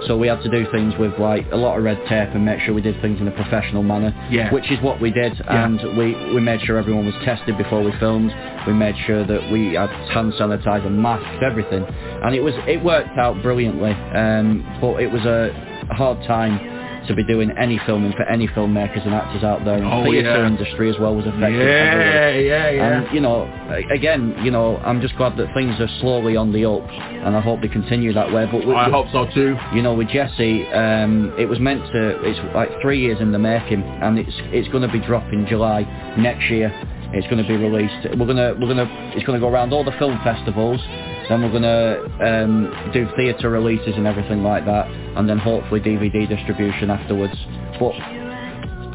so 0.05 0.17
we 0.17 0.27
had 0.27 0.41
to 0.43 0.49
do 0.49 0.65
things 0.71 0.93
with 0.99 1.17
like 1.19 1.45
a 1.51 1.55
lot 1.55 1.77
of 1.77 1.83
red 1.83 1.97
tape 2.07 2.29
and 2.35 2.45
make 2.45 2.59
sure 2.61 2.73
we 2.73 2.81
did 2.81 2.99
things 3.01 3.19
in 3.19 3.27
a 3.27 3.31
professional 3.31 3.81
manner 3.83 4.13
Yeah. 4.29 4.53
which 4.53 4.69
is 4.71 4.79
what 4.81 5.01
we 5.01 5.11
did 5.11 5.33
Yeah. 5.37 5.65
and 5.65 5.97
we, 5.97 6.13
we 6.35 6.41
made 6.41 6.61
sure 6.61 6.77
everyone 6.77 7.05
was 7.05 7.15
tested 7.25 7.57
before 7.57 7.81
we 7.83 7.91
filmed 7.99 8.31
we 8.67 8.73
made 8.73 8.95
sure 9.05 9.25
that 9.25 9.51
we 9.51 9.73
had 9.73 9.89
hand 10.13 10.33
sanitizer 10.33 10.91
masks 10.91 11.41
everything 11.43 11.83
and 12.23 12.35
it 12.35 12.41
was 12.41 12.53
it 12.67 12.83
worked 12.83 13.17
out 13.17 13.41
brilliantly 13.41 13.91
um, 13.91 14.63
but 14.81 15.01
it 15.01 15.11
was 15.11 15.25
a 15.25 15.51
hard 15.95 16.17
time 16.27 16.76
to 17.07 17.15
be 17.15 17.23
doing 17.23 17.51
any 17.57 17.79
filming 17.85 18.11
for 18.13 18.23
any 18.23 18.47
filmmakers 18.49 19.05
and 19.05 19.13
actors 19.13 19.43
out 19.43 19.63
there 19.65 19.75
and 19.75 19.85
Oh, 19.85 20.03
the 20.03 20.11
theatre 20.11 20.37
yeah. 20.41 20.47
industry 20.47 20.89
as 20.89 20.99
well 20.99 21.15
was 21.15 21.25
affected 21.25 21.59
Yeah, 21.59 21.89
heavily. 22.29 22.47
yeah, 22.47 22.69
yeah. 22.71 22.97
And 23.05 23.13
you 23.15 23.21
know, 23.21 23.43
again, 23.91 24.35
you 24.43 24.51
know, 24.51 24.77
I'm 24.85 25.01
just 25.01 25.15
glad 25.17 25.37
that 25.37 25.53
things 25.53 25.79
are 25.79 25.87
slowly 25.99 26.35
on 26.35 26.51
the 26.51 26.65
up, 26.65 26.83
and 26.89 27.35
I 27.35 27.41
hope 27.41 27.61
they 27.61 27.67
continue 27.67 28.13
that 28.13 28.31
way. 28.31 28.45
But 28.51 28.65
with, 28.65 28.75
I 28.75 28.89
hope 28.89 29.07
so 29.11 29.25
too. 29.33 29.55
you 29.73 29.81
know, 29.81 29.93
with 29.93 30.09
Jesse, 30.09 30.67
um, 30.71 31.33
it 31.37 31.45
was 31.45 31.59
meant 31.59 31.81
to. 31.93 32.19
It's 32.23 32.39
like 32.55 32.69
three 32.81 32.99
years 32.99 33.19
in 33.21 33.31
the 33.31 33.39
making, 33.39 33.81
and 33.83 34.19
it's 34.19 34.33
it's 34.53 34.67
going 34.69 34.83
to 34.83 34.91
be 34.91 34.99
dropping 34.99 35.45
July 35.47 35.81
next 36.17 36.49
year. 36.49 36.71
It's 37.13 37.25
going 37.27 37.41
to 37.41 37.47
be 37.47 37.55
released. 37.55 38.17
We're 38.17 38.25
gonna 38.27 38.53
we're 38.59 38.67
gonna 38.67 38.87
it's 39.15 39.25
going 39.25 39.39
to 39.39 39.43
go 39.45 39.47
around 39.51 39.71
all 39.73 39.83
the 39.85 39.95
film 39.97 40.19
festivals. 40.23 40.81
Then 41.29 41.41
we're 41.43 41.51
going 41.51 41.63
to 41.63 42.43
um, 42.43 42.91
do 42.93 43.07
theatre 43.17 43.49
releases 43.49 43.95
and 43.95 44.07
everything 44.07 44.43
like 44.43 44.65
that, 44.65 44.87
and 44.89 45.27
then 45.29 45.37
hopefully 45.37 45.81
DVD 45.81 46.27
distribution 46.27 46.89
afterwards. 46.89 47.33
But 47.79 47.93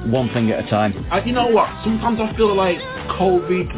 one 0.08 0.28
thing 0.32 0.50
at 0.50 0.64
a 0.64 0.70
time. 0.70 1.06
And 1.12 1.26
you 1.26 1.32
know 1.32 1.48
what? 1.48 1.68
Sometimes 1.84 2.18
I 2.20 2.34
feel 2.36 2.54
like 2.56 2.78
COVID 3.20 3.68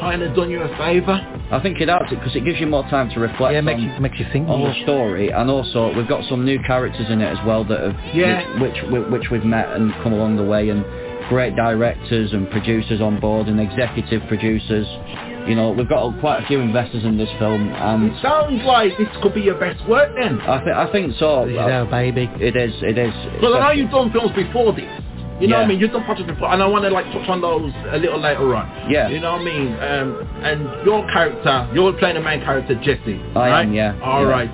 kind 0.00 0.22
of 0.22 0.34
done 0.34 0.50
you 0.50 0.60
a 0.62 0.68
favour. 0.78 1.20
I 1.50 1.60
think 1.60 1.80
it 1.80 1.88
has 1.88 2.00
because 2.08 2.34
it 2.34 2.44
gives 2.44 2.58
you 2.60 2.66
more 2.66 2.82
time 2.84 3.10
to 3.10 3.20
reflect 3.20 3.52
Yeah, 3.52 3.60
makes 3.60 3.80
on, 3.80 3.84
you 3.94 4.00
makes 4.00 4.18
you 4.18 4.26
think 4.32 4.48
on 4.48 4.60
more. 4.60 4.68
the 4.72 4.82
story, 4.84 5.28
and 5.30 5.50
also 5.50 5.92
we've 5.94 6.08
got 6.08 6.24
some 6.30 6.44
new 6.46 6.58
characters 6.62 7.06
in 7.10 7.20
it 7.20 7.26
as 7.26 7.44
well 7.46 7.62
that 7.64 7.80
have 7.80 8.14
Yeah. 8.14 8.40
which 8.60 8.76
which, 8.90 9.06
which 9.10 9.30
we've 9.30 9.44
met 9.44 9.68
and 9.76 9.92
come 10.02 10.12
along 10.14 10.36
the 10.36 10.44
way, 10.44 10.70
and 10.70 10.82
great 11.28 11.54
directors 11.56 12.32
and 12.32 12.50
producers 12.50 13.00
on 13.02 13.20
board 13.20 13.48
and 13.48 13.60
executive 13.60 14.22
producers. 14.28 14.86
You 15.48 15.54
know, 15.56 15.70
we've 15.72 15.88
got 15.88 16.18
quite 16.20 16.42
a 16.44 16.46
few 16.46 16.60
investors 16.60 17.04
in 17.04 17.18
this 17.18 17.28
film, 17.38 17.68
and 17.72 18.12
It 18.12 18.22
sounds 18.22 18.62
like 18.64 18.96
this 18.96 19.08
could 19.22 19.34
be 19.34 19.40
your 19.42 19.58
best 19.58 19.86
work 19.88 20.10
then. 20.20 20.40
I 20.40 20.58
think 20.64 20.76
I 20.76 20.92
think 20.92 21.14
so. 21.18 21.44
This 21.46 21.54
is 21.54 21.58
our 21.58 21.86
baby. 21.86 22.30
It 22.40 22.56
is. 22.56 22.72
It 22.82 22.96
is. 22.98 23.12
Because 23.34 23.54
I 23.56 23.60
know 23.60 23.70
you've 23.72 23.90
done 23.90 24.12
films 24.12 24.32
before 24.36 24.72
this. 24.72 24.86
You 25.40 25.48
know 25.48 25.56
what 25.56 25.64
I 25.64 25.68
mean? 25.68 25.80
You've 25.80 25.90
done 25.90 26.04
projects 26.04 26.30
before, 26.30 26.52
and 26.52 26.62
I 26.62 26.66
want 26.68 26.84
to 26.84 26.90
like 26.90 27.06
touch 27.06 27.28
on 27.28 27.40
those 27.40 27.72
a 27.90 27.98
little 27.98 28.20
later 28.20 28.54
on. 28.54 28.88
Yeah. 28.88 29.08
You 29.08 29.18
know 29.18 29.32
what 29.32 29.40
I 29.40 29.44
mean? 29.44 29.68
Um, 29.74 30.08
and 30.44 30.86
your 30.86 31.02
character, 31.10 31.68
you're 31.74 31.92
playing 31.94 32.14
the 32.14 32.20
main 32.22 32.40
character, 32.42 32.76
Jesse. 32.76 33.18
I 33.34 33.50
right? 33.50 33.62
am, 33.66 33.72
yeah. 33.74 33.98
All 34.04 34.22
Yeah. 34.22 34.28
right. 34.30 34.50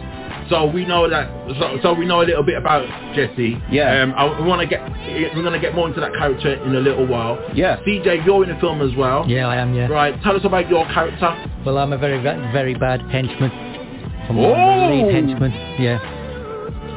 So 0.51 0.65
we 0.67 0.85
know 0.87 1.09
that. 1.11 1.29
So, 1.61 1.79
so 1.83 1.93
we 1.95 2.07
know 2.07 2.23
a 2.23 2.27
little 2.27 2.43
bit 2.43 2.57
about 2.57 2.87
Jesse. 3.15 3.61
Yeah. 3.71 4.03
Um, 4.03 4.15
I, 4.17 4.41
we 4.41 4.47
want 4.47 4.61
to 4.63 4.67
get. 4.67 4.81
We're 5.37 5.43
gonna 5.43 5.61
get 5.61 5.75
more 5.75 5.89
into 5.89 6.01
that 6.01 6.13
character 6.15 6.55
in 6.55 6.75
a 6.75 6.81
little 6.81 7.07
while. 7.07 7.39
Yeah. 7.55 7.77
CJ, 7.87 8.25
you're 8.25 8.45
in 8.45 8.51
the 8.55 8.61
film 8.61 8.81
as 8.81 8.97
well. 8.97 9.25
Yeah, 9.29 9.47
I 9.49 9.57
am. 9.57 9.75
Yeah. 9.75 9.89
Right. 9.89 10.15
Tell 10.23 10.35
us 10.37 10.45
about 10.45 10.69
your 10.71 10.85
character. 10.87 11.29
Well, 11.67 11.77
I'm 11.79 11.93
a 11.93 11.99
very 11.99 12.23
very 12.23 12.75
bad 12.75 13.03
henchman. 13.11 13.51
I'm 14.31 14.39
Oh! 14.39 14.51
one 14.51 14.91
lead 14.91 15.15
henchman. 15.15 15.53
Yeah. 15.81 15.99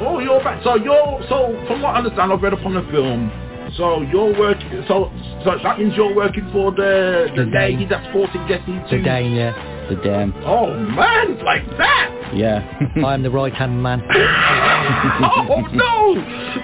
Oh, 0.04 0.20
you're 0.20 0.44
back. 0.44 0.64
So 0.64 0.76
you're 0.76 1.22
so 1.30 1.54
from 1.68 1.82
what 1.82 1.96
I 1.96 2.00
understand, 2.00 2.32
I've 2.32 2.42
read 2.42 2.54
upon 2.54 2.74
the 2.74 2.84
film. 2.92 3.32
So 3.78 4.02
you're 4.02 4.38
working. 4.38 4.84
So 4.88 5.12
so 5.44 5.58
that 5.64 5.80
means 5.80 5.94
you're 5.96 6.14
working 6.16 6.48
for 6.52 6.72
the 6.72 7.32
the, 7.36 7.46
The 7.46 7.52
lady 7.52 7.78
Dame. 7.86 7.90
that's 7.90 8.12
forcing 8.14 8.46
Jesse 8.48 8.66
to. 8.66 8.98
The 8.98 9.04
Dane. 9.04 9.34
Yeah. 9.34 9.54
The 9.90 9.96
damn. 10.04 10.34
Oh 10.46 10.74
man, 10.74 11.44
like 11.44 11.66
that. 11.78 12.32
Yeah. 12.34 12.64
I'm 13.06 13.24
the 13.24 13.30
right 13.32 13.54
hand 13.54 13.82
man. 13.84 14.02
oh 14.12 15.68
no! 15.74 16.16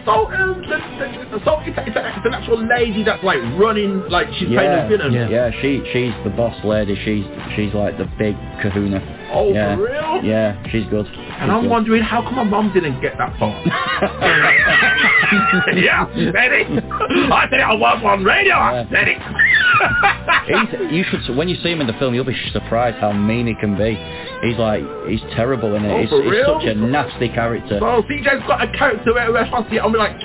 So 0.06 0.32
um, 0.32 0.62
the, 0.62 1.38
the, 1.38 1.44
so 1.44 1.60
it's, 1.62 1.78
it's, 1.78 1.96
a, 1.98 2.08
it's 2.18 2.26
an 2.26 2.34
actual 2.34 2.66
lady 2.68 3.04
that's 3.04 3.24
like 3.24 3.40
running, 3.60 4.08
like 4.10 4.28
she's 4.40 4.48
paying 4.48 4.54
Yeah, 4.56 4.88
the 4.88 4.98
villain. 4.98 5.14
yeah, 5.32 5.52
she 5.62 5.82
she's 5.92 6.14
the 6.24 6.30
boss 6.36 6.56
lady. 6.64 6.96
She's 7.04 7.26
she's 7.56 7.74
like 7.74 7.98
the 7.98 8.06
big 8.18 8.36
Kahuna. 8.62 9.02
Oh, 9.32 9.54
for 9.54 9.84
real? 9.84 10.24
Yeah, 10.24 10.62
she's 10.72 10.86
good. 10.90 11.06
And 11.06 11.52
I'm 11.52 11.70
wondering 11.70 12.04
how 12.04 12.22
come 12.22 12.36
my 12.36 12.44
mum 12.44 12.72
didn't 12.74 13.02
get 13.02 13.18
that 13.18 13.36
part. 13.38 13.66
yeah, 15.76 16.06
said 16.14 16.52
it. 16.54 16.68
I 17.32 17.48
said 17.50 17.60
it 17.60 17.64
on 17.64 17.80
Wild 17.80 18.02
One 18.02 18.24
Radio. 18.24 18.56
I 18.56 18.88
said 18.92 19.08
it. 19.08 19.18
You 20.92 21.04
should 21.04 21.36
when 21.36 21.48
you 21.50 21.56
see 21.62 21.70
him 21.70 21.82
in 21.82 21.88
the 21.88 21.94
film, 21.94 22.16
you'll 22.16 22.24
be 22.26 22.36
surprised 22.52 22.98
how 22.98 23.12
mean 23.12 23.46
he 23.48 23.54
can 23.54 23.78
be. 23.78 23.96
He's 24.48 24.58
like 24.58 24.82
he's 25.08 25.22
terrible 25.36 25.76
in 25.76 25.86
it. 25.86 25.92
Oh, 25.92 26.02
he's, 26.02 26.10
he's 26.10 26.46
such 26.46 26.64
a 26.64 26.74
nasty 26.74 27.30
character. 27.30 27.78
So 27.80 28.02
CJ's 28.04 28.48
got 28.48 28.64
a 28.64 28.68
character 28.76 29.14
where 29.14 29.38
I 29.38 29.70
see 29.70 29.76
it, 29.76 29.80
I'll 29.80 29.92
be 29.92 29.98
like, 29.98 30.18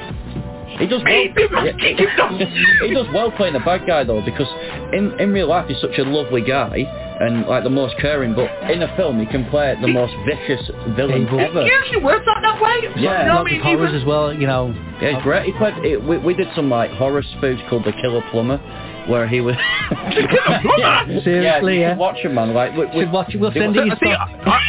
He 0.79 0.87
does 0.87 1.03
well. 1.05 1.29
people, 1.35 1.63
kick 1.79 1.99
him 1.99 2.09
down. 2.17 2.39
he 2.39 2.95
does 2.95 3.07
well 3.13 3.31
playing 3.33 3.55
the 3.55 3.61
bad 3.61 3.85
guy 3.87 4.05
though, 4.05 4.23
because 4.25 4.49
in 4.95 5.13
in 5.21 5.33
real 5.33 5.49
life 5.49 5.67
he's 5.69 5.81
such 5.81 5.99
a 5.99 6.05
lovely 6.05 6.43
guy 6.43 6.85
and 7.23 7.47
like 7.47 7.65
the 7.65 7.71
most 7.71 7.95
caring, 7.99 8.35
but 8.35 8.51
in 8.71 8.83
a 8.83 8.97
film 8.97 9.19
he 9.21 9.27
can 9.27 9.49
play 9.51 9.75
the 9.81 9.89
most 9.89 10.13
vicious 10.27 10.61
villain 10.97 11.23
Evil. 11.23 11.41
ever. 11.41 11.65
He 11.65 11.71
actually 11.73 12.03
works 12.03 12.27
out 12.29 12.43
that 12.43 12.61
way. 12.61 12.75
Yeah. 12.83 12.97
you 12.97 13.03
know 13.03 13.11
what 13.11 13.31
I 13.31 13.35
Lots 13.37 13.51
mean? 13.51 13.61
of 13.61 13.67
horrors 13.67 13.89
Even- 13.91 14.01
as 14.01 14.07
well. 14.07 14.33
You 14.33 14.47
know. 14.47 14.75
Yeah, 15.01 15.15
he's 15.15 15.23
great. 15.23 15.47
He 15.47 15.53
played. 15.53 15.75
It, 15.85 16.03
we, 16.03 16.19
we 16.19 16.35
did 16.35 16.49
some 16.55 16.69
like 16.71 16.91
horror 16.93 17.23
spoofs 17.23 17.63
called 17.69 17.85
The 17.85 17.93
Killer 17.93 18.23
Plumber. 18.31 18.59
Where 19.09 19.27
he 19.29 19.41
was. 19.41 19.55
yeah, 19.59 21.07
Seriously, 21.25 21.81
yeah. 21.81 21.91
yeah. 21.93 21.97
watch 21.97 22.19
him, 22.19 22.35
man. 22.35 22.55
Like, 22.55 22.77
we, 22.77 22.87
we, 22.87 23.01
Should 23.05 23.13
watch 23.13 23.35
it. 23.35 23.41
We'll 23.41 23.51
it 23.51 23.55
send 23.55 23.75
was- 23.77 23.89
it. 23.93 23.99
See, 24.03 24.11
I, 24.11 24.25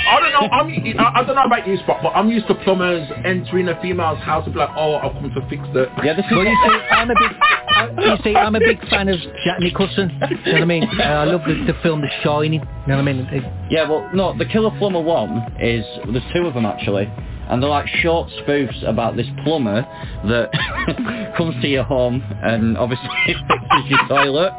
I 0.10 0.20
don't 0.20 0.32
know. 0.32 0.48
I'm, 0.52 1.00
I, 1.00 1.20
I 1.20 1.24
don't 1.24 1.36
know 1.36 1.44
about 1.44 1.68
you, 1.68 1.78
Spot, 1.78 2.00
but 2.02 2.10
I'm 2.10 2.30
used 2.30 2.48
to 2.48 2.56
plumbers 2.56 3.08
entering 3.26 3.68
a 3.70 3.80
female's 3.82 4.20
house 4.20 4.44
and 4.46 4.54
be 4.54 4.60
like, 4.60 4.70
"Oh, 4.78 4.96
I've 4.96 5.14
come 5.14 5.32
to 5.34 5.50
fix 5.50 5.64
the." 5.74 5.88
Yeah, 6.04 6.14
this 6.16 6.26
is 6.26 6.32
Well, 6.32 6.46
you 6.46 6.56
see, 6.64 6.76
I'm 6.92 7.10
a 7.10 7.16
big, 7.16 7.32
I, 7.42 7.90
you 7.98 8.18
see, 8.24 8.36
I'm 8.36 8.56
a 8.56 8.60
big 8.60 8.88
fan 8.90 9.10
of 9.10 9.20
Jack 9.44 9.60
Nicholson. 9.60 10.12
You 10.46 10.54
know 10.54 10.54
what 10.54 10.62
I 10.62 10.66
mean? 10.66 10.84
Uh, 11.00 11.04
I 11.04 11.24
love 11.26 11.42
the, 11.46 11.54
the 11.72 11.78
film 11.82 12.02
The 12.02 12.10
Shining. 12.24 12.54
You 12.54 12.60
know 12.88 12.96
what 12.96 12.98
I 12.98 13.02
mean? 13.02 13.20
It- 13.32 13.44
Yeah, 13.72 13.90
well, 13.90 14.10
no, 14.14 14.38
the 14.38 14.46
Killer 14.46 14.72
Plumber 14.78 15.02
one 15.02 15.38
is 15.60 15.86
there's 16.12 16.24
two 16.34 16.46
of 16.46 16.54
them 16.54 16.66
actually, 16.66 17.06
and 17.50 17.62
they're 17.62 17.70
like 17.70 17.88
short 18.02 18.30
spoofs 18.42 18.88
about 18.88 19.16
this 19.16 19.28
plumber 19.44 19.82
that 20.28 21.34
comes 21.38 21.60
to 21.62 21.68
your 21.68 21.84
home 21.84 22.22
and 22.44 22.78
obviously 22.78 23.08
fixes 23.26 23.90
your 23.90 24.08
toilet. 24.08 24.54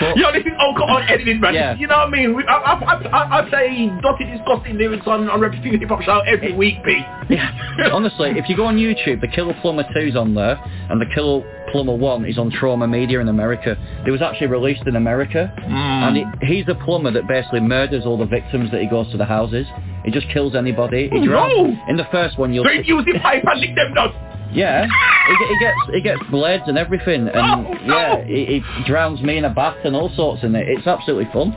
But 0.00 0.16
Yo, 0.16 0.32
this 0.32 0.42
is 0.42 0.52
all 0.58 0.74
got 0.76 0.90
on 0.90 1.02
editing, 1.08 1.40
man. 1.40 1.54
Yeah. 1.54 1.76
You 1.76 1.86
know 1.86 1.98
what 1.98 2.08
I 2.08 2.10
mean? 2.10 2.36
I, 2.48 2.52
I, 2.52 2.94
I, 2.94 3.38
I 3.38 3.48
play 3.48 3.90
Dotty 4.02 4.24
Disgusting 4.24 4.78
lyrics 4.78 5.06
on, 5.06 5.28
on 5.28 5.40
Repeating 5.40 5.80
Hip 5.80 5.88
Hop 5.88 6.02
Show 6.02 6.20
every 6.26 6.52
week, 6.52 6.76
B. 6.84 7.00
yeah, 7.30 7.90
honestly, 7.92 8.30
if 8.36 8.48
you 8.48 8.56
go 8.56 8.64
on 8.64 8.76
YouTube, 8.76 9.20
the 9.20 9.28
Killer 9.28 9.54
Plumber 9.60 9.84
2's 9.96 10.16
on 10.16 10.34
there, 10.34 10.58
and 10.90 11.00
the 11.00 11.06
Killer 11.14 11.42
Plumber 11.72 11.94
1 11.94 12.24
is 12.24 12.38
on 12.38 12.50
Troma 12.50 12.88
Media 12.88 13.20
in 13.20 13.28
America. 13.28 13.76
It 14.06 14.10
was 14.10 14.22
actually 14.22 14.48
released 14.48 14.82
in 14.86 14.96
America, 14.96 15.52
hmm. 15.56 15.72
and 15.72 16.16
it, 16.16 16.26
he's 16.42 16.64
a 16.68 16.74
plumber 16.84 17.10
that 17.12 17.26
basically 17.28 17.60
murders 17.60 18.04
all 18.06 18.16
the 18.16 18.26
victims 18.26 18.70
that 18.70 18.80
he 18.80 18.88
goes 18.88 19.10
to 19.12 19.18
the 19.18 19.24
houses. 19.24 19.66
He 20.08 20.20
just 20.20 20.28
kills 20.32 20.54
anybody. 20.54 21.08
He 21.12 21.18
Oh, 21.18 21.24
drowns. 21.26 21.52
no. 21.56 21.76
In 21.88 21.96
the 21.98 22.06
first 22.10 22.38
one, 22.38 22.52
you'll 22.54 22.64
So 22.64 22.70
he 22.70 22.82
uses 22.88 23.14
pipe 23.22 23.44
and 23.46 23.60
lick 23.60 23.74
them 23.74 23.92
nuts. 23.94 24.14
Yeah, 24.50 24.86
he, 24.86 25.34
ge- 25.34 25.48
he 25.50 25.58
gets 25.60 25.76
he 25.96 26.00
gets 26.00 26.22
blades 26.30 26.64
and 26.68 26.78
everything, 26.78 27.28
and 27.28 27.66
Oh, 27.66 27.74
yeah, 27.84 28.14
no. 28.16 28.24
he, 28.26 28.46
he 28.46 28.84
drowns 28.86 29.20
me 29.20 29.36
in 29.36 29.44
a 29.44 29.50
bath 29.52 29.76
and 29.84 29.94
all 29.94 30.08
sorts 30.16 30.42
in 30.42 30.54
it. 30.54 30.66
It's 30.66 30.86
absolutely 30.86 31.28
fun. 31.34 31.52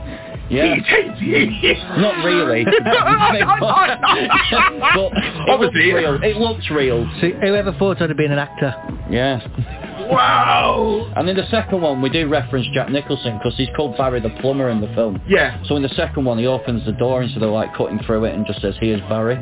Yeah, 0.50 0.74
not 1.96 2.22
really, 2.22 2.64
but 2.82 2.82
it 4.18 5.48
Obviously. 5.48 5.92
looks 5.92 6.02
real. 6.02 6.22
It 6.22 6.36
looks 6.36 6.70
real. 6.70 7.10
See, 7.22 7.30
whoever 7.40 7.72
thought 7.78 8.02
I'd 8.02 8.10
have 8.10 8.18
been 8.18 8.32
an 8.32 8.38
actor? 8.38 8.74
Yeah. 9.10 9.40
Wow. 10.12 11.12
And 11.16 11.28
in 11.28 11.36
the 11.36 11.46
second 11.50 11.80
one, 11.80 12.00
we 12.02 12.08
do 12.10 12.28
reference 12.28 12.66
Jack 12.74 12.88
Nicholson 12.90 13.38
because 13.38 13.54
he's 13.56 13.68
called 13.76 13.96
Barry 13.96 14.20
the 14.20 14.30
plumber 14.40 14.68
in 14.70 14.80
the 14.80 14.88
film. 14.94 15.20
Yeah. 15.28 15.62
So 15.64 15.76
in 15.76 15.82
the 15.82 15.88
second 15.90 16.24
one, 16.24 16.38
he 16.38 16.46
opens 16.46 16.84
the 16.86 16.92
door 16.92 17.22
instead 17.22 17.42
of 17.42 17.50
like 17.50 17.74
cutting 17.74 17.98
through 18.06 18.24
it 18.26 18.34
and 18.34 18.46
just 18.46 18.60
says, 18.60 18.74
"Here's 18.80 19.00
Barry." 19.02 19.36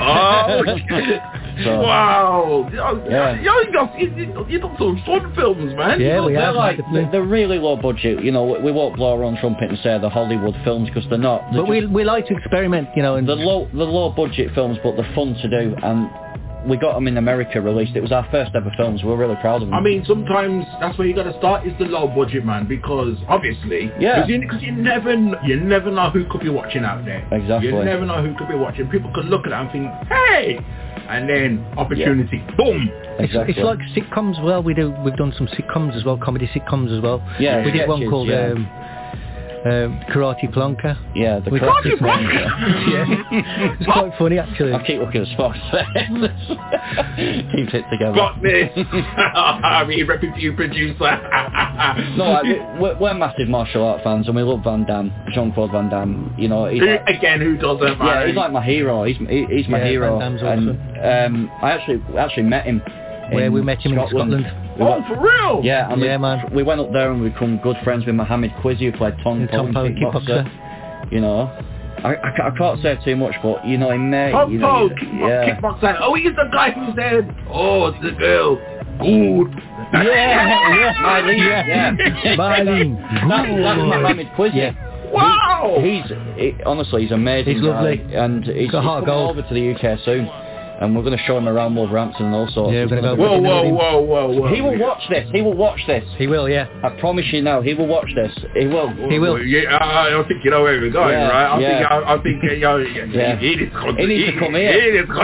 Oh, 0.00 0.62
So- 1.64 1.80
wow. 1.82 2.68
Yo, 2.72 3.08
Yeah. 3.08 3.40
you, 3.40 3.72
got, 3.72 3.98
you, 3.98 4.08
you, 4.16 4.46
you 4.48 4.58
done 4.58 4.74
some 4.78 5.00
fun 5.06 5.32
films, 5.36 5.72
man. 5.76 6.00
Yeah, 6.00 6.24
we 6.24 6.32
they're 6.32 6.46
have. 6.46 6.54
like 6.56 6.78
they're, 6.92 7.08
they're 7.12 7.22
really 7.22 7.58
low 7.58 7.76
budget. 7.76 8.24
You 8.24 8.32
know, 8.32 8.58
we 8.60 8.72
won't 8.72 8.96
blow 8.96 9.12
our 9.16 9.22
own 9.22 9.36
trumpet 9.38 9.68
and 9.70 9.78
say 9.78 9.98
they're 10.00 10.10
Hollywood 10.10 10.56
films 10.64 10.88
because 10.88 11.08
they're 11.08 11.18
not. 11.18 11.42
They're 11.52 11.62
But 11.62 11.68
we, 11.70 11.86
we 11.86 12.04
like 12.04 12.26
to 12.26 12.36
experiment, 12.36 12.88
you 12.96 13.02
know, 13.02 13.16
and 13.16 13.28
the 13.28 13.36
low 13.36 13.68
the 13.72 13.84
low 13.84 14.10
budget 14.10 14.52
films, 14.54 14.78
but 14.82 14.96
they're 14.96 15.12
fun 15.14 15.34
to 15.34 15.48
do, 15.48 15.74
and 15.82 16.10
we 16.66 16.76
got 16.76 16.94
them 16.94 17.06
in 17.08 17.16
America 17.18 17.60
released. 17.60 17.94
It 17.96 18.00
was 18.00 18.12
our 18.12 18.26
first 18.30 18.52
ever 18.54 18.72
films. 18.76 19.02
We're 19.04 19.16
really 19.16 19.36
proud 19.36 19.62
of 19.62 19.68
them. 19.68 19.74
I 19.74 19.80
mean, 19.80 20.04
sometimes 20.06 20.64
that's 20.80 20.96
where 20.98 21.06
you 21.06 21.14
got 21.14 21.24
to 21.24 21.36
start 21.38 21.66
is 21.66 21.72
the 21.78 21.84
low 21.84 22.08
budget, 22.08 22.44
man, 22.44 22.66
because 22.66 23.16
obviously, 23.28 23.92
Yeah. 23.98 24.16
because 24.22 24.30
you, 24.30 24.48
'cause 24.48 24.62
you 24.62 24.72
never, 24.72 25.12
you 25.44 25.60
never 25.60 25.90
know 25.90 26.10
who 26.10 26.24
could 26.24 26.40
be 26.40 26.48
watching 26.48 26.84
out 26.84 27.04
there. 27.04 27.26
Exactly. 27.32 27.68
You 27.70 27.84
never 27.84 28.06
know 28.06 28.22
who 28.22 28.34
could 28.34 28.48
be 28.48 28.54
watching. 28.54 28.88
People 28.88 29.10
could 29.14 29.26
look 29.26 29.46
at 29.46 29.52
it 29.52 29.56
and 29.56 29.70
think, 29.72 29.90
hey, 30.08 30.58
and 31.08 31.28
then 31.28 31.64
opportunity, 31.76 32.42
boom. 32.56 32.88
it's, 33.18 33.24
exactly. 33.32 33.54
it's 33.54 33.62
like 33.64 33.78
sitcoms. 33.94 34.42
Well, 34.42 34.62
we 34.62 34.72
do. 34.74 34.90
We've 35.04 35.16
done 35.16 35.34
some 35.36 35.46
sitcoms 35.48 35.94
as 35.96 36.04
well, 36.04 36.16
comedy 36.16 36.48
sitcoms 36.54 36.96
as 36.96 37.02
well. 37.02 37.22
Yeah, 37.38 37.62
we 37.64 37.72
did 37.72 37.88
one 37.88 38.08
called 38.08 38.28
yeah. 38.28 38.52
um, 38.52 38.66
um, 39.64 40.00
Karate 40.10 40.52
Plonker. 40.52 40.96
yeah, 41.14 41.40
the 41.40 41.50
Karate 41.50 41.96
Karate 41.96 41.98
Plonker. 41.98 42.44
yeah, 42.92 43.74
it's 43.78 43.84
quite 43.90 44.12
funny 44.18 44.38
actually. 44.38 44.72
I 44.74 44.82
keep 44.86 45.00
looking 45.00 45.22
at 45.22 45.28
Spock's 45.28 45.58
face. 45.70 46.08
Keeps 47.54 47.72
it 47.74 47.84
together. 47.90 48.14
Got 48.14 48.42
this. 48.42 48.70
I 48.76 49.84
mean, 49.86 50.06
repping 50.06 50.32
for 50.34 50.38
you, 50.38 50.52
producer. 50.54 50.94
No, 52.16 52.24
like, 52.30 52.44
we- 52.44 52.80
we're, 52.80 52.98
we're 52.98 53.14
massive 53.14 53.48
martial 53.48 53.84
art 53.84 54.02
fans, 54.04 54.26
and 54.26 54.36
we 54.36 54.42
love 54.42 54.62
Van 54.64 54.84
Damme, 54.84 55.12
Jean-Claude 55.32 55.70
Van 55.72 55.88
Damme. 55.88 56.34
You 56.38 56.48
know, 56.48 56.66
he's 56.66 56.80
Who- 56.80 56.86
like, 56.86 57.06
Again, 57.08 57.40
who 57.40 57.56
doesn't, 57.56 57.98
man? 57.98 58.06
yeah, 58.06 58.26
he's 58.26 58.36
like 58.36 58.52
my 58.52 58.64
hero. 58.64 59.04
He's 59.04 59.16
he, 59.16 59.46
he's 59.50 59.68
my 59.68 59.78
Yeah, 59.78 59.88
hero. 59.88 60.18
Van 60.18 60.36
Damme's 60.36 60.76
and 61.00 61.36
um, 61.46 61.50
I 61.62 61.72
actually 61.72 62.02
actually 62.18 62.44
met 62.44 62.64
him. 62.66 62.80
Where 63.30 63.46
in 63.46 63.52
we 63.52 63.62
met 63.62 63.78
him 63.80 63.92
in 63.98 64.08
Scotland. 64.08 64.46
We 64.78 64.82
oh, 64.84 64.90
went- 64.92 65.06
for 65.06 65.20
real? 65.20 65.60
yeah, 65.64 65.90
and 65.92 66.00
Yeah, 66.02 66.16
we, 66.16 66.22
man. 66.22 66.50
we 66.54 66.62
went 66.62 66.80
up 66.80 66.92
there 66.92 67.10
and 67.12 67.20
we 67.22 67.28
become 67.30 67.58
good 67.62 67.76
friends 67.84 68.06
with 68.06 68.14
Mohammed 68.14 68.50
Qissi, 68.62 68.90
who 68.90 68.92
played 68.92 69.14
Tong 69.22 69.42
Yeah, 69.42 69.46
Tong 69.48 69.68
in 69.68 69.74
Po 69.74 69.84
in 69.84 69.94
Kickboxer. 69.96 71.12
You 71.12 71.20
know, 71.20 71.42
I, 72.02 72.14
I, 72.16 72.48
I 72.48 72.50
can't 72.58 72.80
say 72.82 72.98
too 73.04 73.14
much, 73.16 73.34
but 73.42 73.64
you 73.66 73.78
know 73.78 73.90
him, 73.90 74.10
mate. 74.10 74.32
Pop 74.32 74.50
you 74.50 74.58
know, 74.58 74.88
Pop, 74.88 74.98
yeah. 75.00 75.54
kickboxer. 75.60 75.96
Oh, 76.00 76.14
he's 76.14 76.34
the 76.34 76.48
guy 76.52 76.70
who 76.72 76.92
said, 76.96 77.34
oh, 77.48 77.86
it's 77.88 78.02
the 78.02 78.10
girl. 78.12 78.56
Good. 78.98 79.62
Yeah, 79.92 80.74
yeah, 80.74 80.94
Marlene, 80.94 81.38
Yeah. 81.38 81.66
yeah. 81.66 82.36
Marlene. 82.36 82.96
That, 83.28 83.46
that's 83.62 83.78
Mohammed 83.78 84.26
Qissi. 84.28 84.54
Yeah. 84.56 85.10
Wow. 85.12 85.78
He, 85.80 86.00
he's 86.00 86.56
he, 86.56 86.62
honestly 86.64 87.02
he's 87.02 87.12
amazing. 87.12 87.54
He's 87.54 87.62
guy, 87.62 87.68
lovely. 87.68 88.14
and 88.14 88.44
he's, 88.44 88.54
he's 88.56 88.70
got 88.72 88.82
coming 88.82 89.04
gold. 89.06 89.30
over 89.38 89.46
to 89.48 89.54
the 89.54 89.72
UK 89.74 89.98
soon, 90.04 90.26
and 90.80 90.94
we're 90.94 91.02
going 91.02 91.16
to 91.16 91.22
show 91.24 91.38
him 91.38 91.48
around 91.48 91.74
Wolverhampton 91.74 92.26
and 92.26 92.34
all 92.34 92.48
sorts. 92.48 92.72
Yeah, 92.74 92.82
He's 92.82 92.90
we're 92.90 93.00
gonna 93.00 93.16
gonna- 93.16 93.40
go- 93.40 93.40
Whoa, 93.40 93.70
whoa, 93.70 94.00
whoa, 94.00 94.00
whoa, 94.28 94.40
whoa. 94.42 94.54
He 94.54 94.60
will 94.60 94.78
watch 94.78 95.02
this. 95.08 95.28
He 95.32 95.40
will 95.42 95.54
watch 95.54 95.80
this. 95.86 96.04
He 96.18 96.26
will, 96.26 96.48
yeah. 96.48 96.66
I 96.82 96.90
promise 97.00 97.26
you 97.32 97.42
now. 97.42 97.60
He 97.62 97.74
will 97.74 97.86
watch 97.86 98.08
this. 98.14 98.32
He 98.54 98.66
will. 98.66 98.88
He 99.10 99.18
will. 99.18 99.42
Yeah, 99.42 99.76
I 99.76 100.06
I 100.06 100.10
don't 100.10 100.26
think 100.28 100.44
you 100.44 100.50
know 100.50 100.62
where 100.62 100.80
we're 100.80 100.90
going, 100.90 101.12
Yeah, 101.12 101.28
right? 101.28 101.46
I 101.46 101.58
yeah. 101.60 101.78
think, 101.78 101.90
I, 101.90 102.14
I 102.14 102.22
think, 102.22 102.44
uh, 102.44 102.52
you 102.52 102.60
know, 102.60 102.76
Yeah. 102.78 103.36
he, 103.38 103.48
he 103.48 103.56
needs 103.56 103.72
to 103.72 103.78
come, 103.78 103.96
He 103.96 104.06
needs 104.06 104.32
to 104.32 104.38
come 104.38 104.54
here. 104.54 104.72
He 104.72 104.90
needs 104.98 105.08
to 105.08 105.14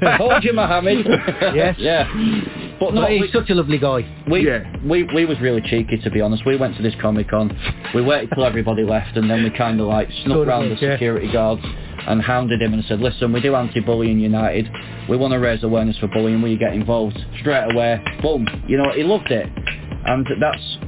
come 0.00 0.18
Told 0.18 0.44
you, 0.44 0.52
Mohammed. 0.52 1.06
Yes. 1.54 1.74
yeah. 1.78 2.69
But 2.80 2.94
no, 2.94 3.02
But 3.02 3.10
we, 3.10 3.18
he's 3.18 3.32
such 3.32 3.50
a 3.50 3.54
lovely 3.54 3.76
guy. 3.78 4.04
we, 4.28 4.46
Yeah. 4.46 4.64
we 4.84 5.02
we 5.14 5.26
was 5.26 5.38
really 5.40 5.60
cheeky 5.60 5.98
to 5.98 6.10
be 6.10 6.20
honest. 6.22 6.46
We 6.46 6.56
went 6.56 6.76
to 6.78 6.82
this 6.82 6.94
Comic 7.00 7.28
Con. 7.28 7.54
We 7.94 8.00
waited 8.02 8.30
till 8.34 8.44
everybody 8.44 8.84
left, 8.84 9.16
and 9.18 9.28
then 9.30 9.42
we 9.44 9.50
kind 9.50 9.78
of 9.80 9.86
like 9.86 10.08
snuck 10.24 10.36
Stood 10.38 10.48
round 10.48 10.70
the 10.70 10.76
up, 10.76 10.82
yeah. 10.82 10.92
security 10.94 11.30
guards 11.30 11.60
and 12.08 12.22
hounded 12.22 12.62
him 12.62 12.72
and 12.72 12.82
said, 12.86 13.00
"Listen, 13.00 13.32
we 13.34 13.40
do 13.42 13.54
anti-bullying 13.54 14.18
United. 14.18 14.68
We 15.10 15.18
want 15.18 15.32
to 15.34 15.38
raise 15.38 15.62
awareness 15.62 15.98
for 15.98 16.06
bullying. 16.08 16.40
Will 16.40 16.48
you 16.48 16.58
get 16.58 16.72
involved?" 16.72 17.18
Straight 17.40 17.70
away, 17.72 18.02
boom. 18.22 18.46
You 18.66 18.78
know, 18.78 18.90
he 18.96 19.02
loved 19.04 19.30
it, 19.30 19.46
and 20.06 20.26
that's. 20.40 20.78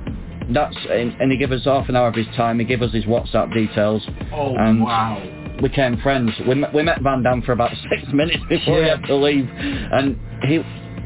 That's 0.50 0.76
and 0.90 1.14
and 1.20 1.30
he 1.30 1.38
gave 1.38 1.52
us 1.52 1.64
half 1.64 1.88
an 1.88 1.94
hour 1.96 2.08
of 2.08 2.14
his 2.14 2.26
time. 2.36 2.58
He 2.58 2.64
gave 2.64 2.82
us 2.82 2.92
his 2.92 3.04
WhatsApp 3.04 3.54
details, 3.54 4.02
Oh, 4.34 4.54
and 4.56 4.82
wow. 4.82 5.22
we 5.62 5.68
became 5.68 5.96
friends. 5.98 6.32
We 6.48 6.56
met, 6.56 6.74
we 6.74 6.82
met 6.82 7.00
Van 7.00 7.22
Damme 7.22 7.42
for 7.42 7.52
about 7.52 7.70
six 7.90 8.12
minutes 8.12 8.42
before 8.48 8.82
he 8.82 8.88
had 8.88 9.02
to 9.04 9.14
leave, 9.14 9.48
and 9.48 10.18
he. 10.42 10.62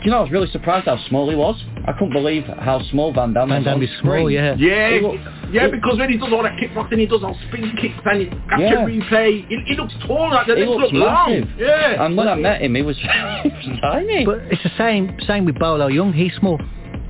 Do 0.06 0.10
you 0.10 0.14
know, 0.14 0.18
I 0.20 0.22
was 0.22 0.30
really 0.30 0.50
surprised 0.52 0.84
how 0.86 0.98
small 1.08 1.28
he 1.28 1.34
was. 1.34 1.60
I 1.84 1.90
couldn't 1.90 2.12
believe 2.12 2.44
how 2.44 2.80
small 2.92 3.12
Van 3.12 3.32
Damme 3.32 3.48
Van 3.48 3.58
was. 3.58 3.64
Damme 3.64 3.82
is 3.82 3.90
small, 4.00 4.30
yeah. 4.30 4.54
Yeah, 4.56 4.90
He 4.92 5.00
look- 5.00 5.18
yeah, 5.50 5.66
because 5.66 5.98
when 5.98 6.08
he 6.10 6.16
does 6.16 6.32
all 6.32 6.44
that 6.44 6.56
kickboxing, 6.60 7.00
he 7.00 7.06
does 7.06 7.24
all 7.24 7.36
spin 7.48 7.72
kicks 7.80 7.98
and 8.04 8.20
he 8.20 8.26
capture 8.48 8.62
Yeah. 8.62 8.86
replay. 8.86 9.44
He, 9.48 9.56
he 9.66 9.74
looks 9.74 9.94
tall, 10.06 10.30
like 10.30 10.46
the 10.46 10.54
He 10.54 10.60
legs 10.64 10.70
looks 10.80 10.92
look 10.92 11.02
long. 11.02 11.52
Yeah. 11.58 12.04
And 12.04 12.16
when 12.16 12.28
I 12.28 12.36
met 12.36 12.62
him, 12.62 12.76
he 12.76 12.82
was, 12.82 12.96
he 13.42 13.48
was 13.48 13.78
tiny. 13.80 14.24
But 14.24 14.42
it's 14.48 14.62
the 14.62 14.70
same 14.78 15.18
same 15.26 15.44
with 15.44 15.58
Bolo 15.58 15.88
Yeung. 15.88 16.14
He's 16.14 16.32
small. 16.38 16.60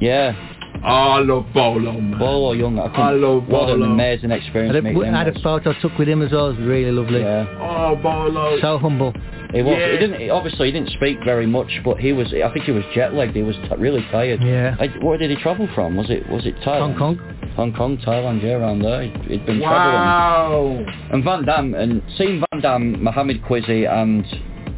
yeah, 0.01 0.33
I 0.87 1.19
love 1.19 1.47
Bolo, 1.53 1.93
man. 2.01 2.19
Bolo 2.19 2.55
Yeung. 2.55 2.79
I, 2.79 2.89
couldn't- 2.91 3.01
I 3.05 3.11
love 3.13 3.49
What 3.49 3.69
an 3.71 3.81
Bolo. 3.81 3.93
amazing 3.93 4.31
I 4.31 4.37
experience 4.37 4.75
had, 4.75 4.85
meeting. 4.85 5.15
I 5.15 5.25
had 5.25 5.37
a 5.37 5.41
photo 5.41 5.71
I 5.73 5.81
took 5.81 5.99
with 5.99 6.09
him 6.09 6.23
as 6.23 6.31
well. 6.33 6.47
It 6.51 6.59
was 6.59 6.67
really 6.69 6.93
lovely. 6.93 7.21
Yeah, 7.21 7.47
Oh, 7.61 7.97
Bolo. 7.97 8.59
So 8.61 8.79
humble. 8.79 9.13
he 9.53 9.63
was. 9.63 9.77
Yeah. 9.79 9.93
He 9.93 9.99
didn't. 9.99 10.21
he- 10.21 10.31
Obviously, 10.31 10.67
he 10.69 10.73
didn't 10.73 10.91
speak 10.91 11.19
very 11.25 11.47
much, 11.47 11.81
but 11.85 11.99
he 11.99 12.13
was. 12.13 12.33
I 12.33 12.53
think 12.53 12.67
he 12.67 12.73
was 12.73 12.85
jet 12.95 13.15
lagged. 13.15 13.35
He 13.35 13.43
was 13.43 13.57
t- 13.57 13.77
really 13.79 14.07
tired. 14.13 14.43
Yeah. 14.45 14.77
I, 14.79 14.87
where 15.05 15.19
did 15.19 15.31
he 15.31 15.37
travel 15.37 15.69
from? 15.75 15.97
Was 15.97 16.09
it 16.09 16.29
was 16.31 16.47
it 16.47 16.55
Thailand? 16.65 16.97
Hong 16.97 17.17
Kong. 17.17 17.33
Hong 17.57 17.73
Kong, 17.73 17.97
Thailand, 17.99 18.43
yeah, 18.43 18.51
around 18.53 18.81
there. 18.83 19.03
He'd, 19.03 19.17
he'd 19.31 19.47
been 19.47 19.61
travelling. 19.61 19.95
wow. 19.95 20.85
And 21.11 21.25
Van 21.25 21.45
Damme, 21.47 21.75
and 21.75 22.03
seeing 22.19 22.45
Van 22.53 22.61
Damme, 22.61 23.03
Mohammed 23.03 23.43
Qissi 23.43 23.91
and 23.91 24.27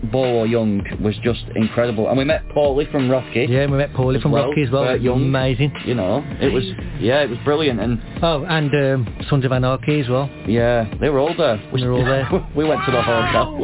Bolo 0.04 0.46
Yeung 0.46 1.00
was 1.00 1.16
just 1.22 1.44
incredible. 1.56 2.08
And 2.08 2.16
we 2.18 2.24
met 2.24 2.48
Paulie 2.50 2.90
from 2.90 3.10
Rocky. 3.10 3.46
Yeah, 3.48 3.66
we 3.66 3.76
met 3.76 3.92
Paulie 3.92 4.16
as 4.16 4.22
from 4.22 4.34
Rocky 4.34 4.62
as 4.62 4.70
well. 4.70 4.84
Burt 4.84 5.00
Young. 5.00 5.22
Amazing. 5.22 5.72
You 5.84 5.94
know, 5.94 6.24
it 6.40 6.52
was, 6.52 6.64
yeah, 7.00 7.22
it 7.22 7.30
was 7.30 7.38
brilliant. 7.44 7.80
And 7.80 8.00
Oh, 8.22 8.44
and 8.44 8.74
um, 8.74 9.16
Sons 9.28 9.44
of 9.44 9.52
Anarchy 9.52 10.00
as 10.00 10.08
well. 10.08 10.28
yeah, 10.46 10.92
they 11.00 11.08
were 11.08 11.18
all 11.18 11.34
there. 11.36 11.60
We, 11.72 11.84
were 11.84 11.92
all 11.92 12.04
there. 12.04 12.28
we 12.56 12.64
went 12.64 12.80
to 12.86 12.90
the 12.92 13.02
hotel. 13.02 13.56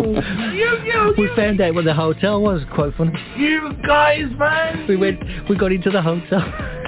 you, 0.52 0.78
you, 0.84 1.14
We 1.18 1.28
found 1.36 1.60
out 1.60 1.74
where 1.74 1.84
the 1.84 1.94
hotel 1.94 2.40
was. 2.40 2.62
Quite 2.74 2.94
funny. 2.94 3.12
you 3.36 3.72
guys, 3.86 4.26
man. 4.38 4.86
We 4.88 4.96
went. 4.96 5.20
We 5.48 5.56
got 5.56 5.72
into 5.72 5.90
the 5.90 6.02
hotel. 6.02 6.40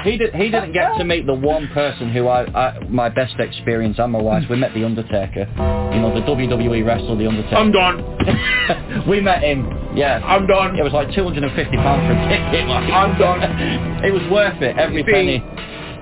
he, 0.05 0.17
did, 0.17 0.35
he 0.35 0.51
didn't 0.51 0.73
get 0.73 0.97
to 0.99 1.05
meet 1.05 1.27
the 1.27 1.35
one 1.35 1.69
person 1.69 2.11
who 2.13 2.29
I, 2.29 2.45
I, 2.47 2.79
my 2.89 3.09
best 3.09 3.35
experience 3.39 3.99
and 3.99 4.13
my 4.13 4.21
wife, 4.21 4.45
we 4.49 4.57
met 4.57 4.75
The 4.75 4.85
Undertaker. 4.85 5.47
You 5.95 6.01
know, 6.01 6.13
the 6.15 6.21
WWE 6.27 6.85
wrestler, 6.87 7.17
The 7.17 7.27
Undertaker. 7.27 7.57
I'm 7.57 7.73
done. 7.73 9.07
we 9.09 9.21
met 9.21 9.36
him, 9.43 9.67
yeah. 9.97 10.21
I'm 10.25 10.47
done. 10.47 10.79
It 10.79 10.83
was 10.83 10.93
like 10.93 11.09
£250 11.09 11.51
for 11.53 12.13
a 12.13 12.29
ticket. 12.29 12.67
Like. 12.69 12.93
I'm 12.93 13.19
done. 13.19 13.43
it 14.05 14.13
was 14.13 14.23
worth 14.31 14.61
it, 14.63 14.77
every 14.79 15.03
See, 15.05 15.13
penny. 15.13 15.45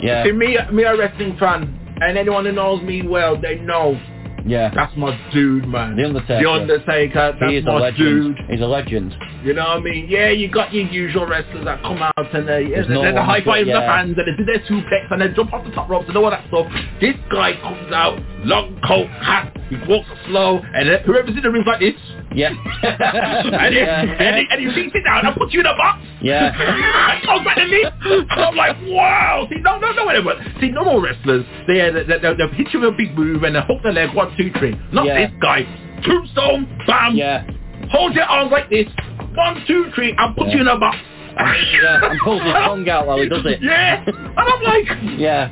Yeah. 0.00 0.24
See, 0.24 0.32
me, 0.32 0.56
me 0.72 0.82
a 0.84 0.96
wrestling 0.96 1.36
fan, 1.38 1.78
and 2.00 2.18
anyone 2.18 2.44
who 2.44 2.52
knows 2.52 2.82
me 2.82 3.02
well, 3.06 3.40
they 3.40 3.56
know 3.56 3.98
Yeah. 4.44 4.70
that's 4.74 4.94
my 4.96 5.18
dude, 5.32 5.66
man. 5.68 5.96
The 5.96 6.04
Undertaker. 6.04 6.42
The 6.42 6.50
Undertaker, 6.50 7.36
that's 7.40 7.50
he 7.50 7.56
is 7.58 7.66
a 7.66 7.70
legend. 7.70 7.96
dude. 8.36 8.38
He's 8.50 8.60
a 8.60 8.66
legend. 8.66 9.14
You 9.42 9.52
know 9.54 9.64
what 9.64 9.78
I 9.78 9.80
mean? 9.80 10.06
Yeah, 10.08 10.30
you 10.30 10.50
got 10.50 10.72
your 10.72 10.86
usual 10.86 11.26
wrestlers 11.26 11.64
that 11.66 11.82
come 11.82 11.98
out 12.02 12.34
and 12.34 12.48
they, 12.48 12.68
There's 12.68 12.88
they, 12.88 12.94
no 12.94 13.02
they 13.02 13.12
high 13.12 13.44
five 13.44 13.60
to- 13.66 13.72
the 13.72 13.78
yeah. 13.78 13.86
fans 13.86 14.16
and 14.16 14.26
they 14.26 14.36
do 14.36 14.44
their 14.44 14.60
suplex 14.60 15.10
and 15.10 15.20
they 15.20 15.28
jump 15.34 15.52
off 15.52 15.64
the 15.64 15.70
top 15.72 15.88
ropes 15.88 16.06
and 16.08 16.16
all 16.16 16.30
that 16.30 16.46
stuff. 16.48 16.66
This 17.00 17.14
guy 17.30 17.52
comes 17.60 17.92
out, 17.92 18.18
long 18.44 18.78
coat, 18.86 19.06
hat, 19.08 19.56
he 19.68 19.76
walks 19.88 20.08
slow, 20.26 20.58
and 20.58 20.88
then 20.88 21.00
whoever's 21.04 21.36
in 21.36 21.42
the 21.42 21.50
ring's 21.50 21.66
like 21.66 21.80
this. 21.80 21.94
Yeah. 22.34 22.50
and, 22.50 23.74
he, 23.74 23.80
Yeah. 23.80 24.00
and, 24.02 24.36
he, 24.36 24.46
and 24.50 24.90
he 24.92 25.00
down 25.02 25.26
and 25.26 25.36
puts 25.36 25.52
you 25.54 25.60
in 25.60 25.66
a 25.66 25.76
box. 25.76 26.02
Yeah. 26.20 26.50
and 27.14 27.26
goes 27.26 27.44
back 27.44 27.56
to 27.56 27.66
me. 27.66 27.84
I'm 28.30 28.56
like, 28.56 28.76
wow. 28.86 29.46
See, 29.50 29.60
no, 29.60 29.78
no, 29.78 29.92
no, 29.92 30.04
whatever. 30.04 30.34
See, 30.60 30.68
normal 30.70 31.00
wrestlers, 31.00 31.44
they, 31.66 31.74
they, 31.92 32.04
they, 32.04 32.34
they'll 32.36 32.48
hit 32.52 32.72
you 32.72 32.80
with 32.80 32.88
a 32.90 32.92
big 32.96 33.16
move 33.16 33.42
and 33.44 33.54
they 33.54 33.60
hook 33.60 33.82
the 33.82 33.92
leg, 33.92 34.14
one, 34.14 34.36
two, 34.36 34.50
three. 34.58 34.74
Not 34.92 35.06
Yeah. 35.06 35.26
this 35.26 35.36
guy. 35.40 35.62
Tombstone, 36.04 36.66
bam. 36.86 37.14
Yeah. 37.16 37.46
Hold 37.90 38.14
your 38.14 38.24
arms 38.24 38.50
like 38.52 38.68
this. 38.70 38.86
One, 39.34 39.62
two, 39.66 39.90
three, 39.94 40.14
and 40.16 40.36
put 40.36 40.48
Yeah. 40.48 40.54
you 40.54 40.60
in 40.62 40.68
a 40.68 40.78
box. 40.78 40.96
yeah. 41.36 42.00
And 42.10 42.20
pulls 42.20 42.42
his 42.42 42.52
tongue 42.52 42.88
out 42.88 43.06
while 43.06 43.18
he 43.18 43.28
does 43.28 43.44
it. 43.44 43.58
Yeah. 43.62 44.04
And 44.06 44.18
I'm 44.36 44.62
like, 44.62 45.18
Yeah. 45.18 45.50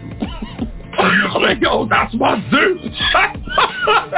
I'm 0.99 1.43
like, 1.43 1.61
yo, 1.61 1.87
that's 1.89 2.15
my 2.15 2.37
dude. 2.51 2.79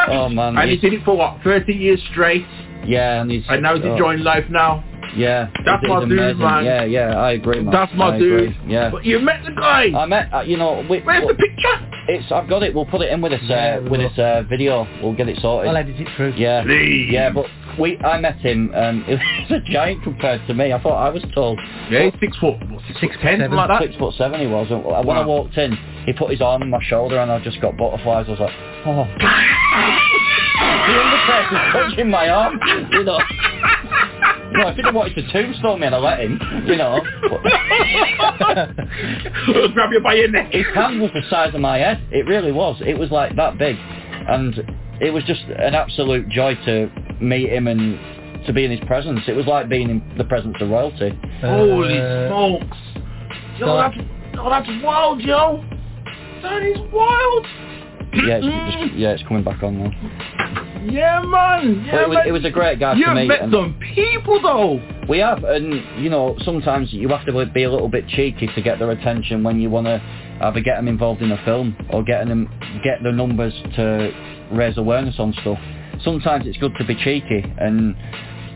Oh 0.06 0.28
man. 0.28 0.56
and 0.58 0.68
he 0.68 0.76
he's- 0.76 0.80
did 0.82 0.92
it 0.92 1.04
for 1.04 1.16
what, 1.16 1.38
30 1.42 1.72
years 1.72 2.00
straight? 2.10 2.46
yeah, 2.86 3.22
and 3.22 3.30
he's. 3.30 3.42
And 3.48 3.62
now 3.62 3.74
he's 3.76 3.84
oh, 3.84 3.92
enjoying 3.92 4.20
life 4.20 4.44
now. 4.50 4.84
Yeah. 5.16 5.48
That's 5.64 5.82
my 5.86 6.00
he's 6.00 6.08
dude, 6.08 6.18
amazing. 6.18 6.38
man. 6.38 6.64
Yeah, 6.64 6.84
yeah. 6.84 7.16
I 7.18 7.32
agree, 7.32 7.60
man. 7.60 7.72
That's 7.72 7.92
my 7.94 8.14
I 8.14 8.18
dude. 8.18 8.50
Agree. 8.50 8.72
Yeah. 8.72 8.90
But 8.90 9.04
you 9.04 9.18
met 9.20 9.44
the 9.44 9.52
guy. 9.52 9.90
I 9.96 10.04
met, 10.06 10.32
uh, 10.34 10.40
you 10.40 10.56
know, 10.56 10.84
we, 10.90 11.00
Where's 11.00 11.26
the 11.26 11.34
picture? 11.34 11.88
it's. 12.08 12.30
I've 12.32 12.48
got 12.48 12.62
it. 12.62 12.74
We'll 12.74 12.84
put 12.84 13.00
it 13.00 13.10
in 13.12 13.22
with 13.22 13.32
this, 13.32 13.48
uh, 13.50 13.78
we 13.82 13.88
with 13.90 14.00
will. 14.00 14.08
this 14.10 14.18
uh, 14.18 14.42
video. 14.48 14.86
We'll 15.02 15.14
get 15.14 15.28
it 15.28 15.38
sorted. 15.40 15.70
I'll 15.70 15.76
edit 15.76 15.98
it 15.98 16.08
through. 16.16 16.34
Yeah, 16.36 16.62
Please. 16.64 17.08
yeah, 17.10 17.30
but 17.30 17.46
we, 17.78 17.96
I 18.00 18.18
met 18.20 18.36
him. 18.38 18.72
Um, 18.74 19.04
he 19.06 19.12
was 19.14 19.62
a 19.66 19.72
giant 19.72 20.02
compared 20.02 20.46
to 20.48 20.54
me. 20.54 20.72
I 20.72 20.82
thought 20.82 20.96
I 20.96 21.08
was 21.10 21.22
tall. 21.34 21.56
Yeah, 21.90 22.10
he's 22.10 22.20
six 22.20 22.36
foot, 22.38 22.58
what, 22.68 22.82
six, 22.88 23.00
Six 23.00 23.14
foot 23.14 23.22
ten, 23.22 23.38
seven. 23.40 23.56
something 23.56 23.56
like 23.56 23.68
that. 23.68 23.82
Six 23.86 23.96
foot 23.96 24.14
seven 24.18 24.40
he 24.40 24.46
was. 24.46 24.66
And 24.70 24.84
when 25.06 25.16
I 25.16 25.24
walked 25.24 25.56
in, 25.56 25.72
he 26.06 26.12
put 26.12 26.30
his 26.30 26.40
arm 26.40 26.62
on 26.62 26.70
my 26.70 26.82
shoulder, 26.82 27.18
and 27.18 27.30
I 27.32 27.38
just 27.40 27.60
got 27.60 27.76
butterflies. 27.76 28.26
I 28.28 28.30
was 28.32 28.40
like, 28.40 28.54
oh. 28.86 29.04
the 30.86 31.00
Undertaker's 31.00 31.72
touching 31.72 32.10
my 32.10 32.28
arm, 32.28 32.60
you 32.92 33.04
know. 33.04 33.18
You 34.52 34.60
know, 34.60 34.68
if 34.68 34.76
he'd 34.76 34.84
have 34.84 34.94
wanted 34.94 35.14
to 35.16 35.32
tombstone 35.32 35.80
me 35.80 35.86
and 35.86 35.94
I 35.96 35.98
let 35.98 36.20
him, 36.20 36.38
you 36.66 36.76
know. 36.76 37.00
But 38.38 38.68
He'll 39.46 39.68
grab 39.72 39.90
you 39.92 40.00
by 40.00 40.14
your 40.14 40.28
neck. 40.30 40.52
his 40.52 40.66
hand 40.74 41.00
was 41.00 41.10
the 41.12 41.22
size 41.28 41.54
of 41.54 41.60
my 41.60 41.78
head. 41.78 42.00
It 42.12 42.26
really 42.26 42.52
was. 42.52 42.80
It 42.84 42.96
was 42.98 43.10
like 43.10 43.34
that 43.36 43.58
big. 43.58 43.76
And 43.76 44.54
it 45.00 45.10
was 45.12 45.24
just 45.24 45.42
an 45.58 45.74
absolute 45.74 46.28
joy 46.28 46.54
to 46.66 46.88
meet 47.20 47.50
him 47.50 47.66
and 47.66 47.98
to 48.46 48.52
be 48.52 48.64
in 48.64 48.70
his 48.70 48.80
presence. 48.86 49.20
It 49.26 49.32
was 49.34 49.46
like 49.46 49.68
being 49.68 49.90
in 49.90 50.02
the 50.16 50.24
presence 50.24 50.56
of 50.60 50.70
royalty. 50.70 51.10
Holy 51.40 51.98
Uh, 51.98 52.28
smokes. 52.28 52.76
Yo, 53.58 53.66
so- 53.66 53.76
that's, 53.76 53.96
oh, 54.38 54.50
that's 54.50 54.68
wild, 54.84 55.20
yo. 55.20 55.64
That 56.44 56.62
is 56.62 56.78
wild. 56.92 57.46
Yeah, 58.14 58.38
it's 58.40 58.76
just, 58.76 58.94
yeah, 58.96 59.10
it's 59.10 59.22
coming 59.24 59.42
back 59.42 59.62
on 59.62 59.78
now. 59.78 59.90
Yeah, 60.84 61.20
man. 61.22 61.84
Yeah, 61.86 62.02
it 62.02 62.08
was, 62.08 62.16
man. 62.16 62.28
it 62.28 62.32
was 62.32 62.44
a 62.44 62.50
great 62.50 62.78
guy 62.78 62.94
You've 62.94 63.08
to 63.08 63.24
met 63.24 63.50
some 63.50 63.80
people, 63.94 64.40
though. 64.40 64.80
we 65.08 65.18
have, 65.18 65.42
and 65.42 65.82
you 66.02 66.10
know, 66.10 66.36
sometimes 66.44 66.92
you 66.92 67.08
have 67.08 67.24
to 67.26 67.46
be 67.46 67.62
a 67.64 67.70
little 67.70 67.88
bit 67.88 68.06
cheeky 68.08 68.48
to 68.54 68.62
get 68.62 68.78
their 68.78 68.90
attention 68.90 69.42
when 69.42 69.58
you 69.60 69.70
want 69.70 69.86
to 69.86 70.00
either 70.42 70.60
get 70.60 70.76
them 70.76 70.86
involved 70.88 71.22
in 71.22 71.32
a 71.32 71.44
film 71.44 71.74
or 71.90 72.04
getting 72.04 72.28
them 72.28 72.48
get 72.84 73.02
the 73.02 73.10
numbers 73.10 73.54
to 73.76 74.12
raise 74.52 74.76
awareness 74.76 75.16
on 75.18 75.32
stuff. 75.40 75.58
Sometimes 76.02 76.46
it's 76.46 76.58
good 76.58 76.72
to 76.78 76.84
be 76.84 76.94
cheeky, 76.94 77.42
and 77.58 77.96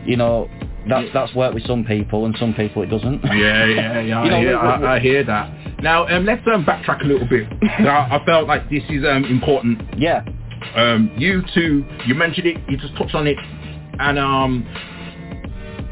you 0.05 0.15
know, 0.15 0.47
that's 0.89 1.13
that's 1.13 1.33
worked 1.35 1.53
with 1.55 1.65
some 1.65 1.83
people, 1.85 2.25
and 2.25 2.35
some 2.37 2.53
people 2.53 2.81
it 2.83 2.87
doesn't. 2.87 3.23
Yeah, 3.23 3.65
yeah, 3.65 3.99
yeah. 3.99 4.01
You 4.03 4.09
know, 4.11 4.21
I, 4.21 4.39
hear, 4.39 4.59
we- 4.61 4.79
we- 4.79 4.85
I, 4.87 4.95
I 4.95 4.99
hear 4.99 5.23
that. 5.23 5.81
Now, 5.81 6.07
um, 6.07 6.25
let's 6.25 6.45
um, 6.53 6.65
backtrack 6.65 7.01
a 7.01 7.05
little 7.05 7.27
bit. 7.27 7.47
I, 7.63 8.17
I 8.19 8.25
felt 8.25 8.47
like 8.47 8.69
this 8.69 8.83
is 8.89 9.03
um, 9.05 9.23
important. 9.25 9.81
Yeah, 9.97 10.23
Um, 10.75 11.11
you 11.17 11.41
two, 11.53 11.85
you 12.05 12.15
mentioned 12.15 12.47
it, 12.47 12.57
you 12.69 12.75
just 12.77 12.95
touched 12.97 13.15
on 13.15 13.27
it, 13.27 13.37
and 13.99 14.19
um, 14.19 14.65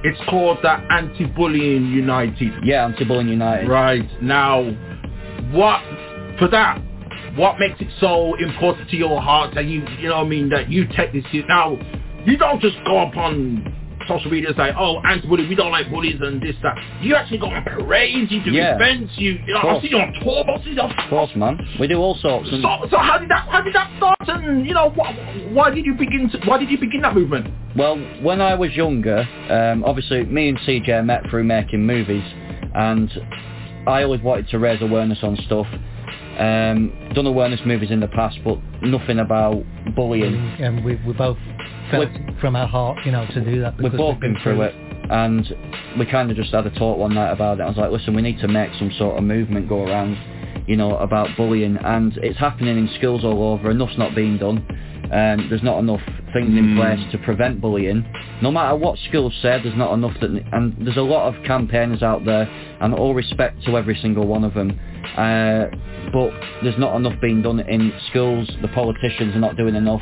it's 0.03 0.19
called 0.29 0.59
the 0.61 0.71
Anti-Bullying 0.71 1.87
United. 1.87 2.53
yeah, 2.63 2.85
Anti-Bullying 2.85 3.29
United. 3.29 3.67
Right 3.69 4.05
now, 4.21 4.63
what 5.51 5.81
for 6.37 6.47
that? 6.49 6.81
What 7.35 7.59
makes 7.59 7.79
it 7.81 7.87
so 7.99 8.33
important 8.35 8.89
to 8.89 8.97
your 8.97 9.21
heart 9.21 9.53
that 9.55 9.65
you, 9.65 9.85
you 9.99 10.09
know, 10.09 10.17
what 10.17 10.25
I 10.25 10.29
mean, 10.29 10.49
that 10.49 10.71
you 10.71 10.87
take 10.95 11.13
this 11.13 11.23
now? 11.47 11.77
You 12.25 12.35
don't 12.35 12.59
just 12.59 12.77
go 12.85 12.97
up 12.97 13.15
on 13.15 13.73
social 14.07 14.31
media 14.31 14.49
and 14.49 14.57
say, 14.57 14.71
"Oh, 14.77 15.01
anti-bully, 15.03 15.47
we 15.47 15.55
don't 15.55 15.71
like 15.71 15.89
bullies 15.89 16.19
and 16.21 16.41
this 16.41 16.55
that." 16.63 16.77
You 17.01 17.15
actually 17.15 17.38
go 17.39 17.47
on 17.47 17.63
parades, 17.63 18.31
you 18.31 18.41
do 18.43 18.51
Yeah. 18.51 18.75
events, 18.75 19.13
you, 19.17 19.39
you 19.45 19.53
know, 19.53 19.59
I 19.59 19.61
course. 19.61 19.81
see 19.84 19.89
you 19.89 19.97
on 19.99 20.13
tour 20.23 20.43
buses. 20.45 20.77
Of 20.79 20.91
course, 21.09 21.35
man. 21.35 21.59
We 21.79 21.88
do 21.88 21.97
all 21.99 22.15
sorts. 22.15 22.49
And 22.51 22.61
So, 22.61 22.88
so 22.91 22.97
how 22.97 23.17
did 23.17 23.29
that, 23.29 23.47
how 23.49 23.61
did 23.61 23.73
that 23.73 23.89
start? 23.97 24.17
And 24.27 24.65
you 24.65 24.73
know, 24.73 24.89
wh- 24.91 25.51
why 25.51 25.69
did 25.69 25.85
you 25.85 25.93
begin? 25.93 26.29
To, 26.31 26.39
why 26.45 26.57
did 26.57 26.69
you 26.69 26.77
begin 26.77 27.01
that 27.01 27.15
movement? 27.15 27.47
Well, 27.75 27.97
when 28.21 28.41
I 28.41 28.55
was 28.55 28.71
younger, 28.75 29.27
um, 29.49 29.84
obviously 29.84 30.23
me 30.25 30.49
and 30.49 30.57
CJ 30.59 31.05
met 31.05 31.29
through 31.29 31.43
making 31.43 31.85
movies, 31.85 32.23
and 32.75 33.09
I 33.85 34.03
always 34.03 34.21
wanted 34.21 34.49
to 34.49 34.59
raise 34.59 34.81
awareness 34.81 35.19
on 35.23 35.35
stuff. 35.45 35.67
Um, 36.38 36.93
done 37.15 37.25
awareness 37.25 37.61
movies 37.65 37.89
in 37.89 37.99
the 37.99 38.07
past, 38.07 38.38
but 38.43 38.59
nothing 38.84 39.17
about 39.19 39.63
bullying. 39.95 40.35
And 40.59 40.85
we, 40.85 40.95
we 41.05 41.13
both 41.13 41.38
felt 41.91 42.09
from 42.39 42.55
our 42.55 42.68
heart, 42.68 42.99
you 43.05 43.11
know, 43.11 43.26
to 43.26 43.41
do 43.43 43.61
that. 43.61 43.77
We've 43.77 43.91
because 43.91 43.97
both 43.97 44.19
been 44.19 44.38
through 44.43 44.61
it, 44.61 44.76
and 45.09 45.45
we 45.97 46.05
kind 46.05 46.30
of 46.31 46.38
just 46.38 46.51
had 46.53 46.65
a 46.65 46.72
talk 46.72 46.97
one 46.97 47.14
night 47.14 47.31
about 47.31 47.59
it. 47.59 47.64
I 47.64 47.68
was 47.68 47.77
like, 47.77 47.91
listen, 47.91 48.14
we 48.15 48.22
need 48.22 48.39
to 48.39 48.47
make 48.47 48.72
some 48.77 48.91
sort 48.97 49.18
of 49.18 49.23
movement 49.23 49.68
go 49.69 49.85
around, 49.85 50.18
you 50.68 50.76
know, 50.76 50.97
about 50.97 51.30
bullying, 51.38 51.77
and 51.77 52.18
it's 52.18 52.39
happening 52.39 52.77
in 52.77 52.89
schools 52.97 53.23
all 53.23 53.53
over. 53.53 53.72
Enough's 53.72 53.97
not 53.97 54.15
being 54.15 54.38
done. 54.38 54.65
Um, 55.11 55.47
there's 55.49 55.64
not 55.64 55.80
enough 55.80 56.01
things 56.34 56.49
in 56.49 56.76
Mm. 56.76 56.76
place 56.76 57.11
to 57.11 57.18
prevent 57.19 57.61
bullying. 57.61 58.03
No 58.41 58.51
matter 58.51 58.76
what 58.76 58.99
schools 59.07 59.34
say, 59.41 59.57
there's 59.64 59.77
not 59.77 59.93
enough 59.93 60.19
that, 60.19 60.30
and 60.51 60.76
there's 60.81 60.97
a 60.97 61.01
lot 61.01 61.34
of 61.34 61.41
campaigners 61.45 62.03
out 62.03 62.26
there, 62.26 62.49
and 62.81 62.93
all 62.93 63.14
respect 63.14 63.64
to 63.64 63.77
every 63.77 63.95
single 63.95 64.27
one 64.27 64.43
of 64.43 64.53
them. 64.53 64.77
Uh, 65.15 65.68
but 66.11 66.31
there's 66.61 66.77
not 66.77 66.95
enough 66.97 67.19
being 67.22 67.41
done 67.41 67.61
in 67.61 67.93
schools. 68.09 68.49
The 68.61 68.68
politicians 68.69 69.34
are 69.35 69.39
not 69.39 69.55
doing 69.55 69.76
enough. 69.76 70.01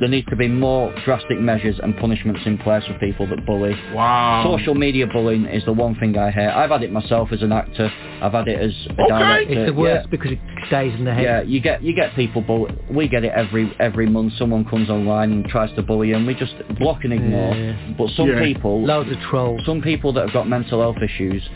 There 0.00 0.08
needs 0.08 0.26
to 0.30 0.36
be 0.36 0.48
more 0.48 0.94
drastic 1.04 1.38
measures 1.38 1.78
and 1.82 1.94
punishments 1.98 2.40
in 2.46 2.56
place 2.56 2.82
for 2.86 2.94
people 2.98 3.26
that 3.28 3.44
bully. 3.44 3.74
Wow. 3.94 4.42
Social 4.56 4.74
media 4.74 5.06
bullying 5.06 5.44
is 5.44 5.62
the 5.66 5.74
one 5.74 5.94
thing 5.96 6.16
I 6.16 6.30
hate. 6.30 6.46
I've 6.48 6.70
had 6.70 6.82
it 6.82 6.90
myself 6.90 7.28
as 7.32 7.42
an 7.42 7.52
actor. 7.52 7.92
I've 8.22 8.32
had 8.32 8.48
it 8.48 8.58
as 8.58 8.72
a 8.88 8.94
director. 9.08 9.52
It's 9.52 9.70
the 9.70 9.78
worst 9.78 10.06
Yeah. 10.06 10.10
because 10.10 10.32
it 10.32 10.38
stays 10.68 10.94
in 10.94 11.04
the 11.04 11.12
head. 11.12 11.22
Yeah, 11.24 11.42
you 11.42 11.60
get 11.60 11.82
you 11.82 11.92
get 11.94 12.14
people 12.14 12.40
bully. 12.40 12.72
We 12.90 13.08
get 13.08 13.24
it 13.24 13.32
every 13.36 13.72
every 13.78 14.06
month. 14.08 14.32
Someone 14.38 14.64
comes 14.64 14.88
online 14.88 15.32
and 15.32 15.44
tries 15.46 15.70
to 15.76 15.82
bully, 15.82 16.12
and 16.12 16.26
we 16.26 16.34
just 16.34 16.54
block 16.78 17.04
and 17.04 17.12
ignore. 17.12 17.54
Yeah. 17.54 17.74
But 17.98 18.08
some 18.16 18.28
Yeah. 18.30 18.42
people, 18.42 18.82
Loads 18.82 19.10
of 19.10 19.20
trolls. 19.20 19.62
some 19.66 19.82
people 19.82 20.14
that 20.14 20.22
have 20.24 20.32
got 20.32 20.48
mental 20.48 20.80
health 20.80 21.02
issues, 21.02 21.46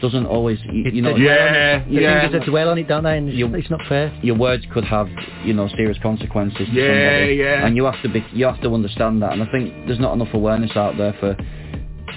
doesn't 0.00 0.26
always, 0.26 0.58
you, 0.64 0.90
you 0.90 1.02
know, 1.02 1.14
They 1.14 1.20
dwell 1.24 1.38
on 1.48 1.54
it. 1.54 2.30
The 2.32 2.38
thing 2.38 2.50
dwell 2.50 2.68
on 2.70 2.78
it, 2.78 2.88
don't 2.88 3.04
they? 3.04 3.18
And 3.18 3.28
it's, 3.28 3.38
it's 3.64 3.70
not 3.70 3.80
fair. 3.88 4.12
your 4.22 4.36
words 4.36 4.64
could 4.72 4.84
have, 4.84 5.08
you 5.44 5.52
know, 5.52 5.68
serious 5.68 5.98
consequences 6.02 6.58
to 6.58 6.72
Yeah, 6.72 7.16
somebody. 7.18 7.34
yeah. 7.34 7.66
And 7.66 7.76
you 7.76 7.84
have 7.84 8.00
to 8.02 8.08
be, 8.08 8.24
you 8.32 8.46
have 8.46 8.60
to 8.62 8.74
understand 8.74 9.22
that. 9.22 9.32
And 9.32 9.42
I 9.42 9.50
think 9.50 9.86
there's 9.86 10.00
not 10.00 10.12
enough 10.14 10.32
awareness 10.34 10.76
out 10.76 10.96
there 10.96 11.14
for 11.20 11.36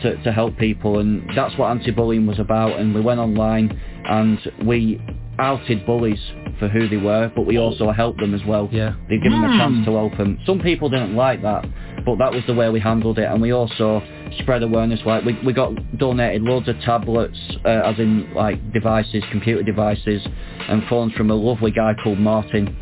to, 0.01 0.21
to 0.23 0.31
help 0.31 0.57
people, 0.57 0.99
and 0.99 1.23
that's 1.35 1.57
what 1.57 1.69
anti-bullying 1.71 2.25
was 2.25 2.39
about. 2.39 2.79
And 2.79 2.93
we 2.93 3.01
went 3.01 3.19
online 3.19 3.79
and 4.05 4.39
we 4.65 5.01
outed 5.39 5.85
bullies 5.85 6.19
for 6.59 6.67
who 6.67 6.87
they 6.87 6.97
were, 6.97 7.31
but 7.35 7.45
we 7.45 7.57
also 7.57 7.91
helped 7.91 8.19
them 8.19 8.33
as 8.33 8.41
well. 8.45 8.69
Yeah. 8.71 8.93
They 9.09 9.17
give 9.17 9.31
them 9.31 9.43
a 9.43 9.49
Hmm. 9.49 9.57
chance 9.57 9.85
to 9.85 9.93
help 9.95 10.17
them. 10.17 10.39
Some 10.45 10.59
people 10.59 10.89
didn't 10.89 11.15
like 11.15 11.41
that, 11.41 11.65
but 12.05 12.17
that 12.17 12.31
was 12.31 12.43
the 12.45 12.53
way 12.53 12.69
we 12.69 12.79
handled 12.79 13.19
it, 13.19 13.25
and 13.25 13.41
we 13.41 13.51
also 13.51 14.01
spread 14.39 14.63
awareness. 14.63 14.99
Like 15.05 15.23
we, 15.25 15.37
we 15.45 15.53
got 15.53 15.71
donated 15.97 16.41
loads 16.43 16.67
of 16.67 16.79
tablets, 16.81 17.37
uh, 17.65 17.69
as 17.69 17.99
in 17.99 18.33
like 18.33 18.71
devices, 18.73 19.23
computer 19.31 19.63
devices, 19.63 20.25
and 20.69 20.83
phones 20.87 21.13
from 21.13 21.29
a 21.31 21.35
lovely 21.35 21.71
guy 21.71 21.93
called 22.03 22.19
Martin, 22.19 22.75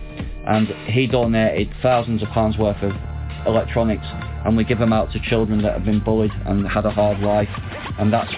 and 0.48 0.68
he 0.88 1.07
donated 1.07 1.69
thousands 1.81 2.22
of 2.23 2.30
pounds 2.30 2.57
worth 2.57 2.81
of 2.84 2.93
electronics, 3.45 4.06
and 4.45 4.56
we 4.56 4.64
give 4.64 4.80
them 4.80 4.93
out 4.93 5.11
to 5.11 5.19
children 5.22 5.61
that 5.64 5.73
have 5.73 5.85
been 5.85 5.99
bullied 5.99 6.31
and 6.45 6.68
had 6.68 6.85
a 6.85 6.91
hard 6.91 7.19
life, 7.19 7.49
and 7.99 8.11
that's 8.14 8.31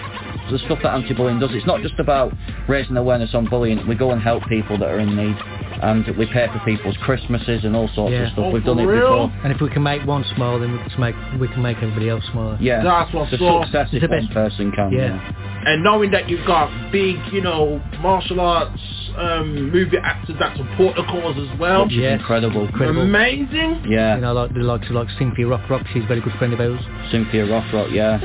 the 0.50 0.58
stuff 0.66 0.78
that 0.82 0.94
anti-bullying 0.94 1.40
does. 1.40 1.50
It's 1.52 1.66
not 1.66 1.80
just 1.80 1.98
about 1.98 2.32
raising 2.68 2.96
awareness 2.96 3.34
on 3.34 3.46
bullying. 3.48 3.86
We 3.86 3.94
go 3.94 4.12
and 4.12 4.20
help 4.20 4.46
people 4.48 4.78
that 4.78 4.88
are 4.88 4.98
in 4.98 5.16
need, 5.16 5.36
and 5.82 6.06
we 6.16 6.26
pay 6.26 6.46
for 6.52 6.60
people's 6.64 6.96
Christmases 7.02 7.64
and 7.64 7.74
all 7.76 7.88
sorts 7.94 8.12
Yeah. 8.12 8.26
of 8.26 8.32
stuff. 8.32 8.44
Oh, 8.46 8.50
We've 8.50 8.64
done 8.64 8.78
it 8.78 8.84
real? 8.84 9.26
before. 9.28 9.40
And 9.44 9.52
if 9.52 9.60
we 9.60 9.68
can 9.70 9.82
make 9.82 10.04
one 10.06 10.24
smile, 10.36 10.58
then 10.60 10.72
we 10.72 10.78
can 10.90 11.00
make 11.00 11.14
we 11.40 11.48
can 11.48 11.62
make 11.62 11.76
everybody 11.78 12.08
else 12.08 12.24
smile. 12.32 12.56
Yeah, 12.60 12.82
That's 12.82 13.12
what's 13.12 13.30
the 13.30 13.44
up. 13.46 13.64
success 13.64 13.88
It's 13.92 14.02
if 14.04 14.10
the 14.10 14.16
best- 14.20 14.30
person 14.32 14.72
can. 14.72 14.92
Yeah. 14.92 15.18
Yeah. 15.18 15.32
and 15.66 15.82
knowing 15.82 16.10
that 16.10 16.28
you've 16.28 16.46
got 16.46 16.68
big, 16.92 17.16
you 17.32 17.40
know, 17.40 17.80
martial 18.00 18.40
arts 18.40 18.80
um, 19.16 19.70
movie 19.70 19.96
actors 20.02 20.34
that 20.40 20.56
support 20.56 20.96
the 20.96 21.04
cause 21.04 21.36
as 21.38 21.58
well. 21.58 21.84
Which 21.84 21.94
is 21.94 22.04
incredible. 22.12 22.66
Amazing. 22.68 23.84
Yeah. 23.88 24.16
You 24.16 24.20
know, 24.22 24.32
like 24.32 24.52
the 24.52 24.60
likes 24.60 24.86
of 24.88 24.92
like 24.96 25.08
Cynthia 25.18 25.46
Rock 25.46 25.70
Rock, 25.70 25.86
she's 25.92 26.02
a 26.04 26.06
very 26.06 26.20
good 26.20 26.32
friend 26.34 26.52
of 26.52 26.60
ours. 26.60 26.80
Cynthia 27.12 27.46
Rothrock, 27.46 27.92
yeah. 27.94 28.18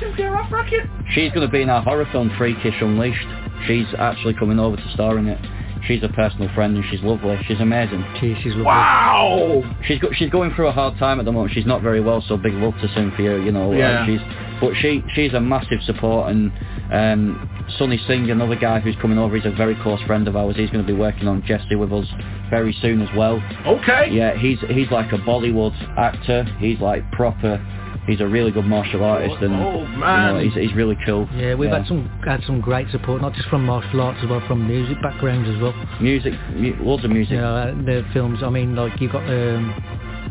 Cynthia 0.00 0.30
Rock 0.30 0.50
Rocket. 0.50 0.88
She's 1.10 1.30
going 1.32 1.46
to 1.46 1.50
be 1.52 1.62
in 1.62 1.68
our 1.70 1.82
horror 1.82 2.06
film 2.12 2.30
Freakish 2.38 2.74
Unleashed. 2.80 3.26
She's 3.66 3.86
actually 3.98 4.34
coming 4.34 4.58
over 4.60 4.76
to 4.76 4.88
star 4.94 5.18
in 5.18 5.26
it. 5.28 5.38
She's 5.86 6.02
a 6.02 6.08
personal 6.08 6.48
friend 6.54 6.76
and 6.76 6.84
she's 6.90 7.00
lovely. 7.02 7.38
She's 7.46 7.60
amazing. 7.60 8.04
She, 8.20 8.34
she's 8.42 8.52
lovely. 8.52 8.64
Wow. 8.64 9.76
She's 9.86 9.98
go, 9.98 10.08
she's 10.12 10.30
going 10.30 10.54
through 10.54 10.68
a 10.68 10.72
hard 10.72 10.96
time 10.98 11.18
at 11.18 11.24
the 11.24 11.32
moment. 11.32 11.54
She's 11.54 11.66
not 11.66 11.82
very 11.82 12.00
well, 12.00 12.22
so 12.26 12.36
big 12.36 12.54
love 12.54 12.74
to 12.80 12.88
Cynthia. 12.94 13.38
You 13.38 13.44
you 13.46 13.52
know, 13.52 13.72
Yeah. 13.72 14.06
she's 14.06 14.20
but 14.60 14.74
she 14.80 15.02
she's 15.14 15.34
a 15.34 15.40
massive 15.40 15.82
support 15.82 16.30
and 16.30 16.52
um, 16.92 17.48
Sonny 17.78 17.98
Singh, 18.06 18.30
another 18.30 18.54
guy 18.56 18.80
who's 18.80 18.96
coming 19.00 19.18
over, 19.18 19.34
he's 19.36 19.46
a 19.46 19.50
very 19.56 19.74
close 19.82 20.00
friend 20.02 20.28
of 20.28 20.36
ours. 20.36 20.56
He's 20.56 20.70
going 20.70 20.84
to 20.84 20.92
be 20.92 20.98
working 20.98 21.26
on 21.26 21.42
Jesse 21.46 21.74
with 21.74 21.92
us 21.92 22.06
very 22.50 22.76
soon 22.82 23.00
as 23.00 23.08
well. 23.16 23.42
Okay. 23.66 24.08
Yeah, 24.10 24.36
he's 24.36 24.58
he's 24.68 24.90
like 24.90 25.12
a 25.12 25.18
Bollywood 25.18 25.74
actor. 25.98 26.44
He's 26.58 26.78
like 26.80 27.10
proper. 27.12 27.58
He's 28.06 28.20
a 28.20 28.26
really 28.26 28.50
good 28.50 28.64
martial 28.66 29.04
artist, 29.04 29.36
and 29.42 29.54
Oh, 29.54 29.86
man. 29.86 30.26
you 30.26 30.32
know, 30.32 30.38
he's 30.56 30.68
he's 30.68 30.74
really 30.76 30.98
cool. 31.06 31.28
Yeah, 31.36 31.54
we've 31.54 31.70
Yeah. 31.70 31.78
had 31.78 31.86
some 31.86 32.08
had 32.26 32.42
some 32.44 32.60
great 32.60 32.88
support, 32.90 33.22
not 33.22 33.32
just 33.34 33.48
from 33.48 33.64
martial 33.64 34.00
arts 34.00 34.18
as 34.22 34.28
well, 34.28 34.40
from 34.48 34.66
music 34.66 35.00
backgrounds 35.02 35.48
as 35.48 35.60
well. 35.62 35.72
music, 36.00 36.34
mu- 36.56 36.74
loads 36.80 37.04
of 37.04 37.10
music. 37.12 37.34
You 37.34 37.38
know, 37.42 37.54
uh, 37.54 37.74
the 37.84 38.04
films. 38.12 38.42
I 38.42 38.50
mean, 38.50 38.74
like 38.74 39.00
you've 39.00 39.12
got 39.12 39.22
um, 39.22 39.72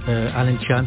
uh, 0.05 0.11
Alan 0.35 0.59
Chan, 0.67 0.85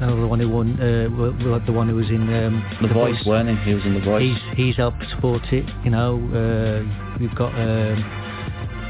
another 0.00 0.26
one 0.26 0.40
who 0.40 0.48
won, 0.50 0.78
uh, 0.78 1.08
w- 1.08 1.32
w- 1.38 1.60
the 1.64 1.72
one 1.72 1.88
who 1.88 1.96
was 1.96 2.10
in 2.10 2.22
um, 2.44 2.62
The, 2.82 2.88
voice, 2.88 3.16
weren't 3.24 3.48
he? 3.48 3.56
He 3.70 3.74
was 3.74 3.84
in 3.86 3.94
the 3.94 4.00
voice. 4.00 4.22
He's 4.22 4.56
he's 4.66 4.76
helped 4.76 5.02
support 5.08 5.42
it. 5.52 5.64
You 5.84 5.90
know, 5.90 6.20
uh, 6.40 7.16
we've 7.18 7.34
got 7.34 7.54
um, 7.54 8.04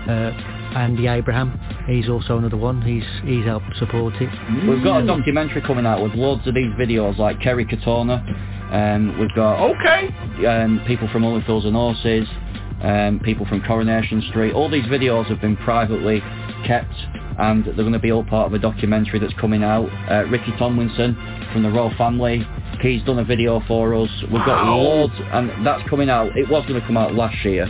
uh, 0.09 0.33
Andy 0.75 1.07
Abraham. 1.07 1.59
He's 1.87 2.09
also 2.09 2.39
another 2.39 2.57
one. 2.57 2.83
He's 2.83 3.05
he's 3.29 3.45
helped 3.45 3.75
support 3.79 4.15
it. 4.21 4.31
We've 4.69 4.83
got 4.85 5.03
a 5.03 5.07
documentary 5.07 5.63
coming 5.63 5.87
out 5.87 6.03
with 6.03 6.15
loads 6.15 6.47
of 6.47 6.55
these 6.55 6.73
videos, 6.79 7.19
like 7.19 7.41
Kerry 7.41 7.65
Katona. 7.67 8.23
Um, 8.73 9.19
we've 9.19 9.35
got 9.35 9.61
okay. 9.71 10.47
um, 10.47 10.81
people 10.87 11.09
from 11.09 11.25
Only 11.25 11.45
Fools 11.45 11.65
and 11.65 11.75
Horses, 11.75 12.29
um, 12.83 13.21
people 13.25 13.45
from 13.47 13.63
Coronation 13.63 14.23
Street. 14.31 14.53
All 14.53 14.71
these 14.71 14.85
videos 14.85 15.27
have 15.27 15.41
been 15.41 15.57
privately 15.57 16.21
kept, 16.67 16.95
and 17.39 17.65
they're 17.65 17.75
going 17.75 17.93
to 17.93 17.99
be 17.99 18.13
all 18.13 18.23
part 18.25 18.47
of 18.47 18.55
a 18.55 18.59
documentary 18.61 19.19
that's 19.19 19.35
coming 19.41 19.65
out. 19.65 19.89
Uh, 20.09 20.25
Ricky 20.31 20.53
Tomlinson 20.57 21.17
from 21.53 21.65
the 21.65 21.71
Royle 21.71 21.93
Family, 21.99 22.47
he's 22.81 23.03
done 23.03 23.19
a 23.19 23.25
video 23.25 23.61
for 23.67 23.93
us. 23.95 24.11
We've 24.23 24.45
got 24.47 24.65
Wow. 24.65 24.77
loads, 24.79 25.15
and 25.33 25.67
that's 25.67 25.83
coming 25.91 26.09
out. 26.09 26.37
It 26.37 26.49
was 26.49 26.65
going 26.69 26.81
to 26.81 26.87
come 26.87 26.97
out 26.97 27.13
last 27.15 27.45
year, 27.45 27.69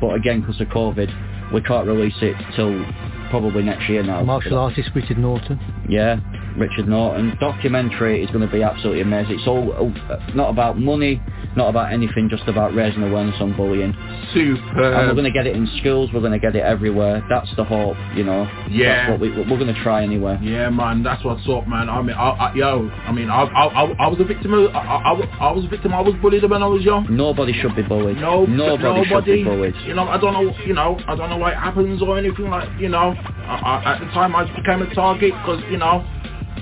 but 0.00 0.14
again, 0.14 0.40
because 0.40 0.58
of 0.62 0.68
COVID, 0.68 1.10
we 1.52 1.60
can't 1.62 1.86
release 1.86 2.16
it 2.20 2.36
till 2.54 2.84
probably 3.30 3.62
next 3.62 3.88
year 3.88 4.02
now. 4.02 4.22
Martial 4.22 4.58
artist 4.58 4.90
Richard 4.94 5.18
Norton. 5.18 5.58
Yeah, 5.88 6.20
Richard 6.58 6.88
Norton. 6.88 7.36
Documentary 7.40 8.22
is 8.22 8.30
going 8.30 8.46
to 8.46 8.52
be 8.52 8.62
absolutely 8.62 9.02
amazing. 9.02 9.38
It's 9.38 9.46
all 9.46 9.72
uh, 9.72 10.16
not 10.34 10.50
about 10.50 10.78
money, 10.78 11.22
not 11.56 11.68
about 11.68 11.92
anything, 11.92 12.28
just 12.28 12.46
about 12.46 12.74
raising 12.74 13.02
awareness 13.02 13.36
on 13.40 13.56
bullying. 13.56 13.94
Super. 14.34 14.92
And 14.92 15.08
we're 15.08 15.14
going 15.14 15.24
to 15.24 15.30
get 15.30 15.46
it 15.46 15.56
in 15.56 15.68
schools. 15.80 16.10
We're 16.12 16.20
going 16.20 16.32
to 16.32 16.38
get 16.38 16.54
it 16.54 16.62
everywhere. 16.62 17.24
That's 17.28 17.48
the 17.56 17.64
hope, 17.64 17.96
you 18.14 18.24
know. 18.24 18.48
Yeah. 18.70 19.08
That's 19.08 19.10
what 19.12 19.20
we, 19.20 19.30
we're 19.30 19.58
going 19.58 19.74
to 19.74 19.82
try 19.82 20.02
anyway. 20.02 20.38
Yeah, 20.42 20.70
man, 20.70 21.02
that's 21.02 21.24
what's 21.24 21.46
up, 21.48 21.66
man. 21.66 21.88
I 21.88 22.02
mean, 22.02 22.16
I, 22.16 22.28
I, 22.30 22.54
yo, 22.54 22.88
I 22.88 23.12
mean, 23.12 23.30
I, 23.30 23.42
I, 23.42 23.84
I, 23.98 24.08
was 24.08 24.20
a 24.20 24.24
victim. 24.24 24.52
Of, 24.52 24.74
I, 24.74 25.14
I, 25.40 25.52
was 25.52 25.64
a 25.64 25.68
victim. 25.68 25.94
I 25.94 26.00
was 26.00 26.14
bullied 26.20 26.48
when 26.48 26.62
I 26.62 26.66
was 26.66 26.82
young. 26.82 27.06
Nobody 27.10 27.52
should 27.52 27.74
be 27.74 27.82
bullied. 27.82 28.16
No, 28.18 28.44
Nobody, 28.44 29.08
should 29.08 29.24
be 29.24 29.44
bullied. 29.44 29.74
You 29.86 29.94
know, 29.94 30.08
I 30.08 30.18
don't 30.18 30.32
know. 30.32 30.54
You 30.64 30.74
know, 30.74 30.98
I 31.06 31.16
don't 31.16 31.30
know 31.30 31.38
why 31.38 31.52
it 31.52 31.56
happens 31.58 32.02
or 32.02 32.18
anything 32.18 32.50
like. 32.50 32.68
You 32.78 32.88
know, 32.88 33.14
I, 33.16 33.82
I, 33.84 33.94
at 33.94 34.00
the 34.00 34.06
time 34.12 34.36
I 34.36 34.44
just 34.44 34.56
became 34.56 34.82
a 34.82 34.94
target 34.94 35.32
because 35.32 35.62
you 35.70 35.78
know. 35.78 36.06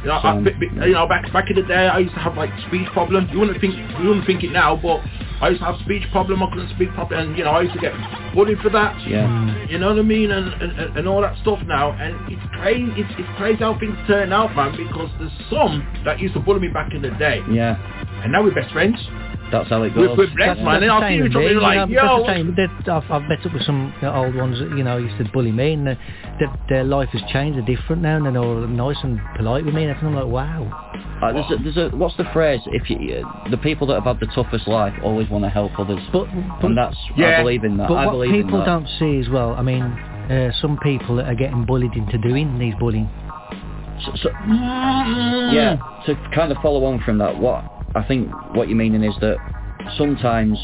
You 0.07 0.13
know, 0.13 0.21
I, 0.23 0.35
Same. 0.37 0.45
bi- 0.45 0.55
bi- 0.55 0.87
you 0.87 0.93
know, 0.93 1.09
back 1.09 1.33
back 1.33 1.51
in 1.51 1.57
the 1.57 1.63
day, 1.67 1.89
I 1.89 1.99
used 1.99 2.15
to 2.15 2.21
have 2.21 2.37
like 2.37 2.51
speech 2.69 2.87
problems. 2.93 3.29
You 3.33 3.41
wouldn't 3.41 3.61
think 3.61 3.75
you 3.75 4.07
wouldn't 4.07 4.25
think 4.25 4.45
it 4.45 4.53
now, 4.53 4.77
but 4.77 5.03
I 5.43 5.49
used 5.49 5.61
to 5.63 5.67
have 5.67 5.81
speech 5.83 6.05
problem. 6.13 6.45
I 6.45 6.49
couldn't 6.51 6.71
speak 6.77 6.95
properly, 6.95 7.23
and 7.27 7.37
you 7.37 7.43
know, 7.43 7.51
I 7.51 7.63
used 7.63 7.75
to 7.75 7.81
get 7.81 7.91
bullied 8.33 8.61
for 8.61 8.71
that. 8.71 8.95
Yeah. 9.03 9.27
Mm. 9.27 9.69
You 9.69 9.79
know 9.79 9.89
what 9.89 9.99
I 9.99 10.03
mean, 10.03 10.31
and, 10.31 10.47
and 10.63 10.97
and 10.97 11.09
all 11.09 11.23
that 11.23 11.37
stuff 11.43 11.59
now, 11.67 11.91
and 11.91 12.15
it's 12.31 12.41
crazy. 12.55 12.87
It's, 12.95 13.11
it's 13.19 13.29
crazy 13.37 13.59
how 13.59 13.77
things 13.81 13.97
turn 14.07 14.33
out, 14.33 14.55
man. 14.55 14.77
Because 14.77 15.11
there's 15.19 15.33
some 15.51 15.83
that 16.05 16.21
used 16.21 16.35
to 16.35 16.41
bully 16.41 16.61
me 16.61 16.69
back 16.69 16.95
in 16.95 17.03
the 17.03 17.11
day, 17.19 17.43
Yeah. 17.51 17.75
and 18.23 18.31
now 18.31 18.45
we're 18.45 18.55
best 18.55 18.71
friends. 18.73 18.95
That's 19.53 19.69
how 19.69 19.83
it 19.85 19.95
We're, 19.97 20.09
goes. 20.09 20.19
we're 20.19 20.35
blessed, 20.35 20.61
man. 20.61 20.83
And 20.83 20.91
I'll 20.91 21.09
see 21.09 21.17
each 21.25 21.35
other 21.37 21.61
like, 21.61 21.89
you 21.89 21.95
know, 21.97 22.03
yo, 22.03 22.27
that's 22.27 22.27
the 22.29 22.35
same. 22.35 22.55
They're- 22.57 22.95
I've, 22.95 23.11
I've 23.11 23.23
met 23.29 23.45
up 23.47 23.53
with 23.53 23.63
some 23.63 23.93
old 24.03 24.35
ones 24.35 24.59
that 24.59 24.71
you 24.77 24.83
know 24.85 24.97
used 24.97 25.17
to 25.19 25.25
bully 25.33 25.53
me, 25.53 25.73
and 25.75 25.87
their, 25.87 25.99
their, 26.39 26.59
their 26.69 26.85
life 26.85 27.09
has 27.11 27.23
changed. 27.31 27.59
They're 27.59 27.77
different 27.77 28.03
now, 28.03 28.17
and 28.17 28.27
they're 28.27 28.43
all 28.43 28.67
nice 28.67 28.97
and 29.03 29.21
polite 29.37 29.65
with 29.65 29.75
me. 29.75 29.83
And 29.85 29.91
everything. 29.91 30.17
I'm 30.17 30.23
like, 30.25 30.33
wow. 30.33 30.93
Uh, 31.23 31.33
there's, 31.33 31.51
a, 31.51 31.63
there's 31.63 31.93
a, 31.93 31.97
what's 31.97 32.17
the 32.17 32.25
phrase? 32.33 32.61
If 32.67 32.91
you, 32.91 33.25
uh, 33.25 33.51
the 33.51 33.57
people 33.59 33.87
that 33.89 33.95
have 33.95 34.05
had 34.05 34.21
the 34.21 34.33
toughest 34.35 34.67
life 34.69 34.95
always 35.03 35.29
want 35.31 35.45
to 35.45 35.51
help 35.51 35.79
others, 35.79 36.01
but, 36.13 36.27
and 36.29 36.77
that's 36.77 36.97
Yeah. 37.17 37.39
I 37.39 37.43
believe 37.43 37.65
in 37.65 37.77
that. 37.79 37.89
But 37.89 37.95
I 37.95 38.07
what 38.07 38.13
believe 38.13 38.35
in 38.35 38.43
people 38.45 38.59
that. 38.59 38.67
don't 38.67 38.89
see 38.99 39.19
as 39.19 39.29
well, 39.31 39.55
I 39.55 39.63
mean, 39.63 39.83
uh, 39.83 40.53
some 40.61 40.79
people 40.83 41.17
that 41.17 41.27
are 41.27 41.35
getting 41.35 41.65
bullied 41.65 41.93
into 41.95 42.19
doing 42.19 42.59
these 42.59 42.75
bullying. 42.79 43.09
So, 44.05 44.13
so, 44.25 44.29
yeah, 44.31 45.77
to 46.07 46.15
kind 46.35 46.53
of 46.53 46.59
follow 46.63 46.85
on 46.85 47.01
from 47.03 47.19
that, 47.19 47.39
what 47.39 47.65
I 47.97 48.05
think 48.07 48.31
what 48.55 48.69
you're 48.69 48.77
meaning 48.77 49.03
is 49.05 49.15
that 49.21 49.37
sometimes 49.97 50.59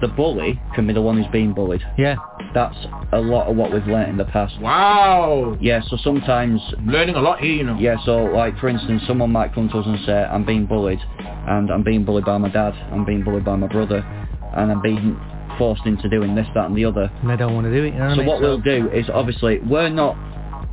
the 0.00 0.08
bully 0.08 0.60
can 0.74 0.86
be 0.86 0.92
the 0.92 1.02
one 1.02 1.16
who's 1.16 1.30
being 1.32 1.52
bullied. 1.52 1.82
Yeah. 1.96 2.16
That's 2.54 2.76
a 3.12 3.18
lot 3.18 3.48
of 3.48 3.56
what 3.56 3.72
we've 3.72 3.86
learnt 3.86 4.08
in 4.10 4.16
the 4.16 4.24
past. 4.24 4.58
wow, 4.60 5.56
Yeah, 5.60 5.80
so 5.88 5.96
sometimes, 6.02 6.60
learning 6.86 7.14
a 7.16 7.20
lot 7.20 7.40
here, 7.40 7.52
you 7.52 7.64
know. 7.64 7.76
yeah, 7.78 7.96
so 8.04 8.24
like 8.24 8.58
for 8.58 8.68
instance, 8.68 9.02
someone 9.06 9.30
might 9.30 9.54
come 9.54 9.68
to 9.68 9.78
us 9.78 9.86
and 9.86 9.98
say, 10.06 10.12
I'm 10.12 10.44
being 10.44 10.66
bullied, 10.66 11.00
and 11.18 11.70
I'm 11.70 11.82
being 11.82 12.04
bullied 12.04 12.24
by 12.24 12.38
my 12.38 12.48
dad, 12.48 12.72
I'm 12.92 13.04
being 13.04 13.22
bullied 13.24 13.44
by 13.44 13.56
my 13.56 13.66
brother, 13.66 13.98
and 14.56 14.70
I'm 14.72 14.80
being 14.80 15.18
forced 15.58 15.84
into 15.86 16.08
doing 16.08 16.34
this, 16.34 16.46
that 16.54 16.66
and 16.66 16.76
the 16.76 16.84
other. 16.84 17.10
And 17.20 17.30
they 17.30 17.36
don't 17.36 17.54
want 17.54 17.66
to 17.66 17.72
do 17.72 17.84
it. 17.84 17.92
You 17.94 17.98
know 17.98 18.06
what 18.06 18.14
So 18.16 18.22
I 18.22 18.24
mean? 18.24 18.26
what 18.26 18.40
we'll 18.40 18.60
do 18.60 18.88
is 18.90 19.06
obviously 19.12 19.58
we're 19.60 19.88
not 19.90 20.16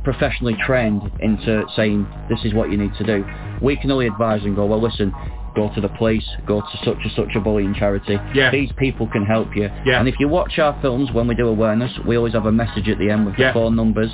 professionally 0.04 0.56
trained 0.64 1.02
into 1.20 1.64
saying 1.74 2.06
this 2.30 2.38
is 2.44 2.54
what 2.54 2.70
you 2.70 2.78
need 2.78 2.94
to 2.94 3.04
do. 3.04 3.24
We 3.60 3.76
can 3.76 3.90
only 3.90 4.06
advise 4.06 4.42
and 4.44 4.54
go, 4.56 4.64
well 4.64 4.80
listen, 4.80 5.12
go 5.56 5.70
to 5.74 5.80
the 5.80 5.88
police, 5.88 6.24
go 6.46 6.60
to 6.60 6.76
such 6.84 6.98
and 7.02 7.12
such 7.16 7.34
a 7.34 7.40
bullying 7.40 7.74
charity. 7.74 8.18
Yeah. 8.34 8.50
These 8.50 8.70
people 8.76 9.08
can 9.08 9.24
help 9.24 9.56
you. 9.56 9.70
Yeah. 9.84 9.98
And 9.98 10.06
if 10.08 10.14
you 10.20 10.28
watch 10.28 10.58
our 10.58 10.78
films 10.82 11.10
when 11.12 11.26
we 11.26 11.34
do 11.34 11.48
awareness, 11.48 11.90
we 12.06 12.16
always 12.16 12.34
have 12.34 12.46
a 12.46 12.52
message 12.52 12.88
at 12.88 12.98
the 12.98 13.10
end 13.10 13.26
with 13.26 13.34
Yeah. 13.38 13.48
the 13.48 13.54
phone 13.54 13.74
numbers, 13.74 14.12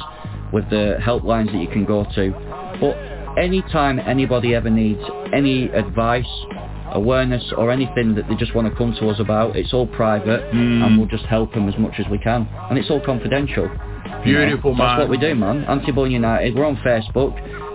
with 0.53 0.71
the 0.71 0.99
helplines 1.03 1.53
that 1.53 1.59
you 1.61 1.67
can 1.69 1.85
go 1.85 2.05
to. 2.15 2.33
But 2.81 2.97
anytime 3.37 3.99
anybody 3.99 4.55
ever 4.55 4.71
needs 4.71 5.03
any 5.33 5.69
advice, 5.71 6.27
awareness 6.93 7.43
or 7.57 7.71
anything 7.71 8.15
that 8.15 8.29
they 8.29 8.35
just 8.37 8.55
want 8.55 8.69
to 8.71 8.75
come 8.77 8.95
to 9.01 9.09
us 9.09 9.19
about, 9.19 9.57
it's 9.57 9.73
all 9.73 9.87
private 9.87 10.43
Hmm. 10.53 10.83
and 10.83 10.99
we'll 10.99 11.09
just 11.09 11.25
help 11.25 11.53
them 11.55 11.69
as 11.69 11.77
much 11.79 11.99
as 11.99 12.07
we 12.09 12.19
can. 12.19 12.47
And 12.69 12.79
it's 12.79 12.91
all 12.91 13.01
confidential. 13.01 13.65
You 14.25 14.35
know, 14.35 14.45
Beautiful, 14.47 14.75
That's 14.77 14.99
what 15.01 15.09
we 15.09 15.17
do, 15.17 15.35
man. 15.35 15.65
Anti-Bullying 15.65 16.13
United. 16.13 16.55
We're 16.55 16.67
on 16.67 16.77
Facebook. 16.77 17.33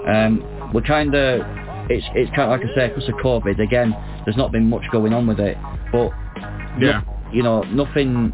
Um, 0.07 0.44
we're 0.72 0.81
kind 0.81 1.14
of, 1.15 1.41
it's 1.89 2.05
it's 2.15 2.30
kind 2.35 2.51
of 2.51 2.59
like 2.59 2.69
I 2.69 2.76
say, 2.76 2.88
because 2.89 3.07
of 3.09 3.15
COVID. 3.15 3.59
Again, 3.59 3.95
there's 4.26 4.38
not 4.38 4.51
been 4.51 4.69
much 4.69 4.84
going 4.91 5.14
on 5.14 5.27
with 5.27 5.39
it, 5.39 5.57
but 5.91 6.11
Yeah. 6.80 7.01
you 7.31 7.43
know, 7.43 7.61
nothing, 7.64 8.34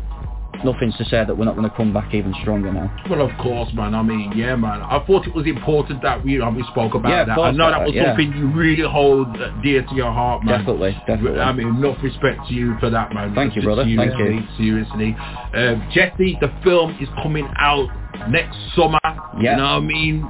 nothing's 0.64 0.96
to 0.98 1.06
say 1.06 1.24
that 1.26 1.36
we're 1.38 1.46
not 1.46 1.56
going 1.56 1.70
to 1.70 1.76
come 1.76 1.94
back 1.94 2.14
even 2.14 2.34
stronger 2.42 2.72
now. 2.72 2.94
Well, 3.10 3.22
of 3.22 3.36
course, 3.38 3.72
man. 3.74 3.96
I 3.96 4.04
mean, 4.04 4.32
yeah, 4.36 4.56
man. 4.56 4.82
I 4.82 5.04
thought 5.06 5.26
it 5.28 5.34
was 5.34 5.46
important 5.48 6.02
that 6.04 6.24
we 6.24 6.40
uh, 6.42 6.50
we 6.52 6.64
spoke 6.72 6.94
about 6.94 7.10
Yeah, 7.10 7.26
that. 7.26 7.40
I 7.40 7.52
know 7.52 7.70
that 7.72 7.82
uh, 7.82 7.86
was 7.86 7.94
yeah. 7.96 8.10
something 8.10 8.34
you 8.34 8.48
really 8.52 8.84
hold 8.88 9.28
uh, 9.42 9.50
dear 9.62 9.82
to 9.84 9.96
your 9.96 10.12
heart, 10.12 10.44
man. 10.44 10.60
Definitely, 10.60 10.92
definitely. 11.08 11.40
I 11.40 11.52
mean, 11.54 11.68
enough 11.68 11.98
respect 12.04 12.48
to 12.48 12.54
you 12.54 12.76
for 12.80 12.90
that, 12.90 13.14
man. 13.14 13.34
Thank 13.36 13.56
you, 13.56 13.62
brother. 13.62 13.84
Thank 13.84 14.12
Seriously, 14.14 14.48
Seriously. 14.58 15.16
Um, 15.54 15.88
Jesse, 15.94 16.38
the 16.42 16.52
film 16.64 16.98
is 17.02 17.10
coming 17.22 17.48
out 17.58 17.90
next 18.30 18.58
summer. 18.76 19.00
Yeah. 19.04 19.52
You 19.52 19.58
know 19.58 19.64
what 19.64 19.70
I 19.70 19.80
mean? 19.80 20.30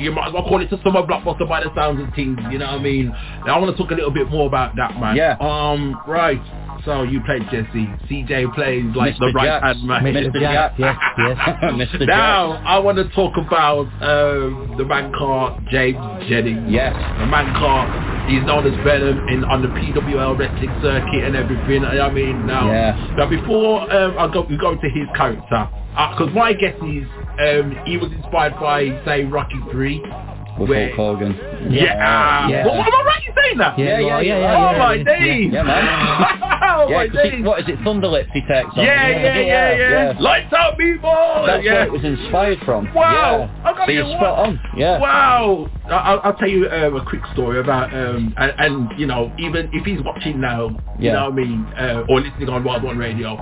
You 0.00 0.12
might 0.12 0.28
as 0.28 0.32
well 0.34 0.42
call 0.44 0.60
it 0.62 0.72
a 0.72 0.80
summer 0.82 1.02
blockbuster 1.02 1.48
by 1.48 1.62
the 1.62 1.70
sounds 1.74 2.02
of 2.02 2.14
things. 2.14 2.38
You 2.50 2.58
know 2.58 2.66
what 2.66 2.80
I 2.80 2.82
mean? 2.82 3.08
Now, 3.46 3.56
I 3.56 3.58
want 3.58 3.76
to 3.76 3.82
talk 3.82 3.90
a 3.90 3.94
little 3.94 4.10
bit 4.10 4.28
more 4.30 4.46
about 4.46 4.76
that, 4.76 4.98
man. 4.98 5.16
Yeah. 5.16 5.36
Um. 5.40 6.00
Right. 6.06 6.40
So 6.84 7.02
you 7.02 7.20
played 7.24 7.42
Jesse. 7.44 7.88
CJ 8.10 8.54
plays 8.54 8.84
like 8.94 9.14
Mr. 9.14 9.20
the 9.20 9.32
right 9.34 9.62
hand 9.62 9.82
man. 9.84 10.02
Mr. 10.04 10.38
Jack, 10.38 10.74
yes, 10.78 10.96
yes. 11.18 11.38
Mr. 11.72 12.06
Now, 12.06 12.52
I 12.64 12.78
want 12.78 12.98
to 12.98 13.08
talk 13.14 13.36
about 13.38 13.86
um, 14.02 14.74
the 14.76 14.84
man 14.84 15.10
called 15.12 15.62
James 15.70 15.96
Jennings. 16.28 16.70
Yes. 16.70 16.92
The 17.20 17.26
man 17.26 17.54
called, 17.56 17.88
he's 18.30 18.42
known 18.44 18.66
as 18.66 18.76
Venom 18.84 19.28
in, 19.28 19.44
on 19.44 19.62
the 19.62 19.68
PWL 19.68 20.38
wrestling 20.38 20.72
circuit 20.82 21.24
and 21.24 21.34
everything. 21.34 21.84
I 21.86 22.10
mean, 22.10 22.46
now, 22.46 22.70
Yeah. 22.70 23.14
now 23.16 23.30
before 23.30 23.90
um, 23.90 24.18
I 24.18 24.30
go, 24.30 24.42
we 24.42 24.58
go 24.58 24.72
into 24.72 24.88
his 24.90 25.08
character, 25.16 25.68
because 26.12 26.34
my 26.34 26.52
guess 26.52 26.76
is 26.84 27.08
um, 27.40 27.76
he 27.86 27.96
was 27.96 28.10
inspired 28.12 28.54
by, 28.60 29.00
say, 29.04 29.24
Rocky 29.24 29.60
3. 29.70 30.02
With 30.58 30.68
where- 30.70 30.94
Hulk 30.94 31.18
Hogan. 31.18 31.34
Yeah. 31.72 32.46
Yeah. 32.48 32.64
Well, 32.64 32.74
am 32.76 32.82
I 32.82 33.02
right 33.04 33.22
in 33.26 33.34
saying 33.34 33.58
that? 33.58 33.76
Yeah, 33.78 33.98
yeah, 33.98 33.98
yeah, 33.98 34.20
yeah, 34.20 34.38
yeah, 34.38 34.56
oh 34.56 34.70
yeah, 34.72 34.78
my 34.78 34.94
yeah, 34.94 35.04
days. 35.04 35.52
Yeah, 35.52 35.62
man. 35.64 36.40
Oh 36.76 36.88
yeah, 36.88 36.96
my 36.96 37.08
'cause 37.08 37.30
he- 37.32 37.42
what 37.42 37.60
is 37.60 37.68
it, 37.68 37.78
Thunderlips 37.80 38.30
he 38.32 38.40
takes 38.42 38.66
on? 38.76 38.84
Yeah, 38.84 39.08
yeah, 39.08 39.38
yeah, 39.40 39.76
yeah, 40.12 40.18
Lights 40.18 40.52
out, 40.52 40.76
people. 40.76 41.12
That's 41.46 41.64
yeah. 41.64 41.72
where 41.74 41.84
it 41.86 41.92
was 41.92 42.04
inspired 42.04 42.58
from. 42.64 42.92
Wow. 42.94 43.48
Yeah. 43.62 43.68
I 43.70 43.72
got 43.76 43.86
So 43.86 43.92
you. 43.92 43.98
you're 44.04 44.16
spot 44.16 44.38
on. 44.48 44.60
Yeah. 44.76 44.98
Wow. 44.98 45.70
I- 45.86 45.90
I'll, 45.90 46.20
I'll 46.24 46.34
tell 46.36 46.48
you 46.48 46.68
um, 46.70 46.96
a 46.96 47.04
quick 47.04 47.22
story 47.32 47.60
about, 47.60 47.92
um, 47.94 48.34
and, 48.36 48.52
and 48.58 48.98
you 48.98 49.06
know, 49.06 49.32
even 49.38 49.70
if 49.72 49.84
he's 49.84 50.00
watching 50.02 50.40
now, 50.40 50.70
you 50.98 51.12
know 51.12 51.24
what 51.24 51.32
I 51.32 51.36
mean, 51.36 51.64
uh, 51.78 52.04
or 52.08 52.20
listening 52.20 52.48
on 52.48 52.64
Wild 52.64 52.82
One 52.82 52.98
Radio, 52.98 53.36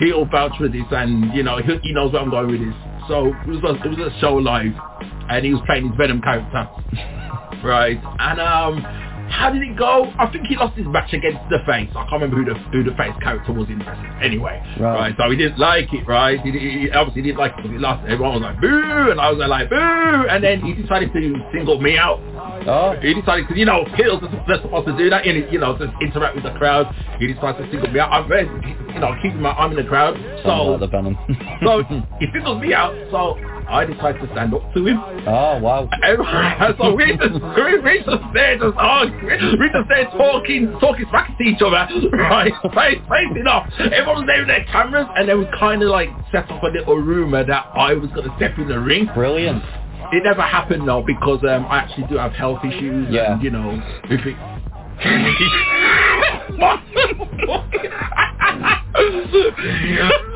he'll 0.00 0.26
vouch 0.26 0.56
for 0.58 0.68
this, 0.68 0.84
and 0.90 1.34
you 1.34 1.42
know, 1.42 1.58
he, 1.58 1.78
he 1.82 1.92
knows 1.92 2.12
where 2.12 2.22
I'm 2.22 2.30
going 2.30 2.50
with 2.50 2.60
this. 2.60 2.74
So 3.08 3.28
it 3.28 3.48
was 3.48 3.62
a, 3.64 3.86
it 3.86 3.98
was 3.98 4.12
a 4.12 4.20
show 4.20 4.34
live, 4.34 4.72
and 5.30 5.44
he 5.44 5.52
was 5.52 5.62
playing 5.66 5.88
his 5.88 5.96
Venom 5.96 6.20
character, 6.22 6.68
right? 7.64 8.00
And 8.18 8.40
um, 8.40 9.07
how 9.30 9.50
did 9.50 9.62
it 9.62 9.76
go? 9.76 10.12
I 10.18 10.26
think 10.30 10.46
he 10.46 10.56
lost 10.56 10.76
his 10.76 10.86
match 10.86 11.12
against 11.12 11.40
the 11.50 11.58
face. 11.66 11.88
I 11.94 12.04
can't 12.08 12.22
remember 12.22 12.36
who 12.36 12.44
the 12.44 12.54
who 12.70 12.82
the 12.84 12.96
face 12.96 13.14
character 13.22 13.52
was 13.52 13.68
in 13.68 13.78
wrestling. 13.80 14.12
Anyway, 14.22 14.62
Right. 14.80 14.94
right? 14.94 15.14
So 15.18 15.30
he 15.30 15.36
didn't 15.36 15.58
like 15.58 15.92
it, 15.92 16.06
right? 16.06 16.40
He, 16.40 16.50
he, 16.52 16.90
obviously 16.90 17.22
didn't 17.22 17.38
like 17.38 17.52
it 17.52 17.56
because 17.58 17.70
he 17.72 17.78
lost. 17.78 18.04
Everyone 18.08 18.34
was 18.34 18.42
like 18.42 18.60
boo, 18.60 19.10
and 19.10 19.20
I 19.20 19.30
was 19.30 19.38
like 19.38 19.68
boo, 19.70 19.76
and 19.76 20.42
then 20.42 20.60
he 20.60 20.74
decided 20.74 21.12
to 21.12 21.34
single 21.52 21.80
me 21.80 21.96
out. 21.98 22.20
Oh. 22.66 22.96
He 23.00 23.14
decided 23.14 23.46
because 23.46 23.58
you 23.58 23.66
know 23.66 23.84
heels 23.96 24.22
are 24.22 24.44
they're 24.48 24.60
supposed 24.62 24.86
to 24.88 24.96
do 24.96 25.08
that, 25.10 25.26
and 25.26 25.50
you 25.52 25.58
know 25.58 25.76
to 25.78 25.92
interact 26.00 26.34
with 26.34 26.44
the 26.44 26.52
crowd. 26.58 26.92
He 27.18 27.26
decided 27.32 27.64
to 27.64 27.70
single 27.70 27.90
me 27.90 28.00
out. 28.00 28.10
I'm 28.12 28.28
very, 28.28 28.46
you 28.46 29.00
know, 29.00 29.14
keeping 29.22 29.40
my 29.40 29.50
arm 29.50 29.72
in 29.72 29.78
the 29.78 29.88
crowd. 29.88 30.16
So 30.44 30.78
like 30.78 30.80
the 30.80 30.86
Venom. 30.88 31.16
so 31.64 31.82
he 32.20 32.26
singles 32.32 32.60
me 32.60 32.74
out. 32.74 32.94
So 33.10 33.36
I 33.68 33.84
decided 33.84 34.20
to 34.22 34.28
stand 34.32 34.54
up 34.54 34.72
to 34.74 34.86
him. 34.86 34.98
oh, 35.28 35.58
wow. 35.60 35.88
And 36.02 36.74
so 36.78 36.94
we 36.94 37.16
just 37.16 37.34
we, 37.56 37.78
we 37.80 37.98
just 38.04 38.24
there 38.34 38.58
just 38.58 38.76
arguing, 38.78 39.58
we 39.60 39.68
just 39.70 39.88
there 39.88 40.04
talking 40.16 40.72
talking 40.80 41.04
smack 41.10 41.36
to 41.36 41.44
each 41.44 41.60
other, 41.60 41.86
right? 42.16 42.52
Face 42.74 43.00
facing 43.08 43.46
off. 43.46 43.68
Everyone 43.78 44.22
was 44.22 44.26
there 44.26 44.38
with 44.40 44.48
their 44.48 44.64
cameras 44.72 45.06
and 45.16 45.28
then 45.28 45.38
we 45.40 45.46
kinda 45.58 45.86
like 45.88 46.08
set 46.32 46.50
up 46.50 46.62
a 46.62 46.66
little 46.66 46.96
rumour 46.96 47.44
that 47.44 47.66
I 47.74 47.92
was 47.94 48.10
gonna 48.10 48.34
step 48.36 48.58
in 48.58 48.68
the 48.68 48.78
ring. 48.78 49.08
Brilliant. 49.14 49.62
It 50.12 50.24
never 50.24 50.42
happened 50.42 50.88
though 50.88 51.02
because 51.06 51.40
um 51.44 51.66
I 51.66 51.78
actually 51.78 52.06
do 52.08 52.16
have 52.16 52.32
health 52.32 52.64
issues 52.64 53.08
Yeah. 53.10 53.32
and 53.34 53.42
you 53.42 53.50
know 53.50 53.80
if 54.04 54.24
it 54.24 54.36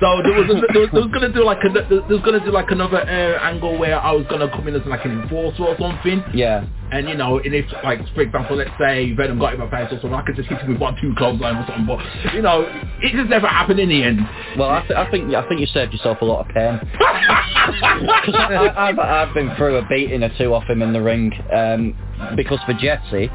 so 0.00 0.22
there 0.22 0.34
was, 0.34 0.48
a, 0.50 0.72
there 0.72 0.82
was 0.82 0.90
there 0.92 1.02
was 1.02 1.10
gonna 1.12 1.32
do 1.32 1.44
like 1.44 1.58
a, 1.64 1.70
there 1.72 2.02
was 2.08 2.22
gonna 2.24 2.44
do 2.44 2.50
like 2.50 2.70
another 2.70 2.98
uh, 2.98 3.38
angle 3.40 3.78
where 3.78 4.00
I 4.00 4.12
was 4.12 4.26
gonna 4.28 4.48
come 4.50 4.68
in 4.68 4.74
as 4.74 4.86
like 4.86 5.04
an 5.04 5.22
enforcer 5.22 5.64
or 5.64 5.76
something. 5.78 6.22
Yeah. 6.32 6.66
And 6.92 7.08
you 7.08 7.16
know, 7.16 7.38
and 7.38 7.54
if 7.54 7.66
like 7.82 8.00
for 8.14 8.20
example, 8.22 8.56
let's 8.56 8.70
say 8.78 9.12
Venom 9.12 9.38
got 9.38 9.54
in 9.54 9.60
my 9.60 9.70
face 9.70 9.88
or 9.90 10.00
something, 10.00 10.14
I 10.14 10.22
could 10.22 10.36
just 10.36 10.48
hit 10.48 10.58
him 10.60 10.72
with 10.72 10.80
one, 10.80 10.96
two 11.00 11.14
clothesline 11.16 11.56
or 11.56 11.66
something. 11.66 11.86
But 11.86 12.34
you 12.34 12.42
know, 12.42 12.62
it 13.02 13.12
just 13.12 13.28
never 13.28 13.46
happened 13.48 13.80
in 13.80 13.88
the 13.88 14.02
end. 14.02 14.20
Well, 14.56 14.70
I, 14.70 14.80
th- 14.82 14.98
I 14.98 15.10
think 15.10 15.34
I 15.34 15.46
think 15.48 15.60
you 15.60 15.66
saved 15.66 15.92
yourself 15.92 16.18
a 16.20 16.24
lot 16.24 16.46
of 16.46 16.54
pain. 16.54 16.80
I, 17.00 18.72
I've, 18.76 18.98
I've 18.98 19.34
been 19.34 19.54
through 19.56 19.76
a 19.76 19.86
beating 19.88 20.22
or 20.22 20.30
two 20.38 20.54
off 20.54 20.64
him 20.64 20.82
in 20.82 20.92
the 20.92 21.02
ring 21.02 21.32
um, 21.52 21.96
because 22.36 22.58
for 22.66 22.74
Jesse, 22.74 23.28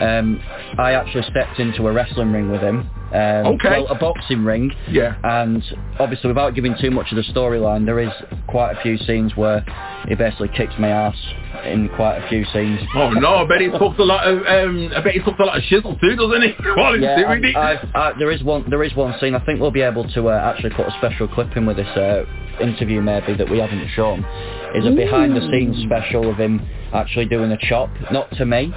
um, 0.00 0.40
I 0.78 0.92
actually 0.92 1.24
stepped 1.30 1.58
into 1.58 1.86
a 1.88 1.92
wrestling 1.92 2.32
ring 2.32 2.50
with 2.50 2.60
him. 2.60 2.88
Um, 3.12 3.46
Okay. 3.54 3.82
Well, 3.82 3.86
a 3.88 3.94
boxing 3.94 4.44
ring. 4.44 4.72
Yeah. 4.88 5.16
And 5.22 5.62
obviously, 5.98 6.28
without 6.28 6.54
giving 6.54 6.74
too 6.80 6.90
much 6.90 7.12
of 7.12 7.16
the 7.16 7.22
storyline, 7.32 7.84
there 7.84 8.00
is 8.00 8.10
quite 8.46 8.72
a 8.76 8.82
few 8.82 8.96
scenes 8.98 9.36
where 9.36 9.64
he 10.08 10.14
basically 10.14 10.48
kicks 10.48 10.72
my 10.78 10.88
ass 10.88 11.16
in 11.64 11.88
quite 11.90 12.16
a 12.18 12.28
few 12.28 12.44
scenes. 12.46 12.80
Oh 12.94 13.10
no, 13.10 13.34
I 13.36 13.46
bet 13.46 13.60
he 13.60 13.68
talks 13.68 13.98
a 13.98 14.02
lot 14.02 14.26
of 14.26 14.38
um, 14.46 14.90
I 14.96 15.00
bet 15.02 15.12
he 15.12 15.20
talks 15.20 15.38
a 15.38 15.44
lot 15.44 15.56
of 15.56 15.62
shizzle 15.64 16.00
too, 16.00 16.16
doesn't 16.16 16.42
he? 16.42 16.54
Yeah, 17.02 17.16
doing. 17.16 17.54
I, 17.56 17.74
I, 17.94 18.10
I, 18.10 18.18
there 18.18 18.30
is 18.30 18.42
one. 18.42 18.68
There 18.68 18.82
is 18.82 18.94
one 18.94 19.14
scene. 19.20 19.34
I 19.34 19.44
think 19.44 19.60
we'll 19.60 19.70
be 19.70 19.82
able 19.82 20.08
to 20.12 20.28
uh, 20.28 20.52
actually 20.54 20.70
put 20.70 20.86
a 20.86 20.90
special 20.98 21.28
clip 21.28 21.56
in 21.56 21.66
with 21.66 21.76
this 21.76 21.86
uh, 21.96 22.24
interview, 22.60 23.00
maybe 23.00 23.34
that 23.34 23.48
we 23.50 23.58
haven't 23.58 23.88
shown. 23.94 24.24
Is 24.74 24.86
a 24.86 24.90
behind-the-scenes 24.90 25.82
special 25.84 26.30
of 26.30 26.36
him 26.38 26.60
actually 26.94 27.26
doing 27.26 27.52
a 27.52 27.58
chop, 27.58 27.90
not 28.10 28.30
to 28.36 28.44
me. 28.46 28.72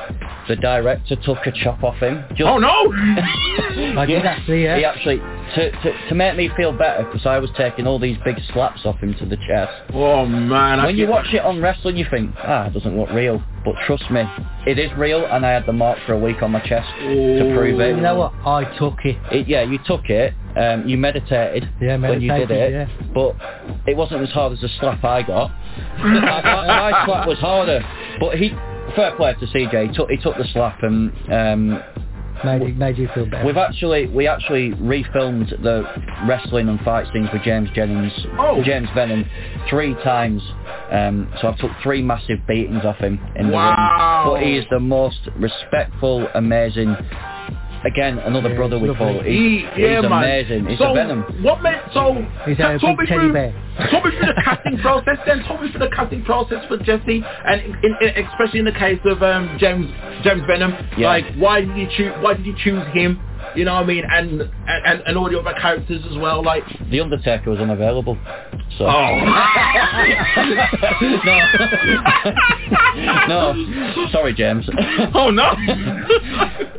The 0.47 0.55
director 0.57 1.15
took 1.15 1.45
a 1.45 1.51
chop 1.51 1.84
off 1.84 1.95
him. 1.97 2.23
Just, 2.31 2.41
Oh 2.43 2.57
no! 2.57 2.69
I 3.97 4.05
did 4.05 4.26
actually, 4.26 4.63
yeah. 4.63 4.77
He 4.77 4.85
actually 4.85 5.17
to, 5.17 5.72
to 5.72 6.07
to 6.09 6.15
make 6.15 6.35
me 6.35 6.49
feel 6.57 6.72
better 6.72 7.03
because 7.03 7.26
I 7.26 7.38
was 7.39 7.49
taking 7.57 7.88
all 7.88 7.99
these 7.99 8.17
big 8.26 8.35
slaps 8.53 8.81
off 8.85 8.97
him 8.99 9.13
to 9.19 9.26
the 9.26 9.38
chest. 9.47 9.72
Oh 9.93 10.26
man! 10.26 10.80
I 10.80 10.85
When 10.88 10.97
you 10.97 11.05
can't- 11.05 11.11
watch 11.15 11.34
it 11.34 11.41
on 11.43 11.61
wrestling, 11.61 11.97
you 11.97 12.05
think, 12.09 12.31
ah, 12.39 12.67
it 12.67 12.73
doesn't 12.73 12.97
look 12.97 13.09
real. 13.11 13.41
But 13.63 13.76
trust 13.85 14.09
me, 14.11 14.23
it 14.67 14.77
is 14.77 14.91
real, 14.97 15.26
and 15.26 15.45
I 15.45 15.51
had 15.51 15.65
the 15.65 15.73
mark 15.73 15.97
for 16.05 16.13
a 16.13 16.19
week 16.19 16.41
on 16.43 16.51
my 16.51 16.59
chest 16.61 16.88
to 16.99 17.53
prove 17.55 17.80
it. 17.80 17.95
You 17.95 18.01
know 18.01 18.15
what? 18.15 18.34
I 18.45 18.63
took 18.77 18.99
it. 19.05 19.17
It, 19.31 19.47
yeah, 19.47 19.63
you 19.63 19.80
took 19.85 20.09
it. 20.09 20.34
Um, 20.57 20.88
you 20.88 20.98
meditated 20.98 21.68
Yeah, 21.82 21.98
when 21.98 22.22
you 22.22 22.32
did 22.32 22.49
meditated, 22.49 22.88
it, 22.90 23.14
but 23.14 23.36
it 23.88 23.98
wasn't 23.98 24.22
as 24.23 24.30
hard 24.30 24.53
as 24.53 24.61
the 24.61 24.69
slap 24.80 25.03
I 25.03 25.22
got. 25.23 25.49
my, 25.99 26.41
my- 26.41 26.91
my 26.91 27.06
slap 27.06 27.27
was 27.27 27.38
harder, 27.40 27.82
but 28.19 28.38
he. 28.38 28.52
Fair 28.95 29.15
play 29.15 29.34
to 29.34 29.45
CJ. 29.48 29.90
He 29.90 29.94
took 29.95 30.10
he 30.11 30.18
took 30.18 30.38
the 30.38 30.45
slap 30.53 30.84
and 30.84 31.11
um, 31.34 31.84
Made, 32.45 32.61
you- 32.68 32.73
made 32.76 32.98
you 32.99 33.10
feel 33.15 33.26
better. 33.26 33.44
we've 33.44 33.57
actually 33.57 34.06
we 34.07 34.27
actually 34.27 34.72
refilmed 34.73 35.49
the 35.64 35.84
wrestling 36.27 36.69
and 36.69 36.80
fight 36.82 37.07
scenes 37.11 37.27
with 37.34 37.41
James 37.41 37.68
Jennings, 37.73 38.14
Oh. 38.38 38.61
James 38.64 38.88
Venom, 38.94 39.26
three 39.69 39.95
times. 39.95 40.41
Um, 40.91 41.34
so 41.41 41.48
I 41.48 41.56
took 41.60 41.72
three 41.82 42.03
massive 42.03 42.38
beatings 42.48 42.86
off 42.86 42.98
him 42.98 43.19
in 43.36 43.48
the 43.48 43.53
Wow. 43.53 44.23
ring. 44.26 44.34
But 44.36 44.45
he 44.48 44.56
is 44.57 44.65
the 44.69 44.80
most 44.80 45.19
respectful, 45.36 46.27
amazing. 46.36 46.95
Again, 47.86 48.18
another 48.20 48.49
Yeah, 48.49 48.56
brother 48.56 48.80
we 48.80 48.90
lovely. 48.90 49.14
call. 49.14 49.24
He, 49.24 49.32
He, 49.32 49.82
yeah, 49.82 50.02
he's 50.02 50.10
man. 50.10 50.24
amazing. 50.24 50.66
He's 50.66 50.80
so 50.80 50.91
a 50.91 50.94
venom. 50.95 51.22
what 51.44 51.62
meant 51.62 51.82
so? 51.94 52.16
He's 52.45 52.57
a 52.60 52.80
talk 52.80 52.98
big 52.98 52.99
me 52.99 53.06
teddy 53.06 53.20
through, 53.20 53.34
bear. 53.34 53.53
talk 53.91 54.03
me 54.06 54.12
through 54.12 54.26
the 54.26 54.41
casting 54.44 54.78
process. 54.80 55.18
Then 55.26 55.44
talk 55.44 55.62
me 55.62 55.70
through 55.72 55.80
the 55.82 55.95
casting 55.95 56.24
process 56.26 56.66
for 56.68 56.78
Jesse, 56.78 57.22
and 57.45 57.62
in, 57.62 57.95
in, 58.02 58.26
especially 58.26 58.60
in 58.60 58.66
the 58.66 58.72
case 58.72 58.99
of 59.06 59.22
um, 59.22 59.56
James 59.60 59.86
James 60.24 60.41
Venom. 60.48 60.74
Yeah. 60.98 61.07
Like, 61.10 61.26
why 61.36 61.62
did 61.62 61.78
you 61.78 61.88
choose? 61.95 62.14
Why 62.22 62.34
did 62.34 62.45
you 62.48 62.56
choose 62.57 62.84
him? 62.94 63.22
You 63.56 63.65
know 63.65 63.73
what 63.76 63.84
I 63.84 63.88
mean? 63.88 64.03
And 64.10 64.41
and, 64.68 65.02
and 65.07 65.18
all 65.18 65.30
the 65.30 65.40
other 65.40 65.53
characters 65.60 66.02
as 66.11 66.18
well. 66.18 66.44
Like, 66.44 66.64
The 66.91 66.99
Undertaker 67.02 67.49
was 67.52 67.60
unavailable. 67.60 68.18
So. 68.77 68.86
oh, 68.86 68.90
no. 73.27 73.53
Sorry, 74.11 74.34
James. 74.34 74.68
oh 75.14 75.30
no, 75.32 75.53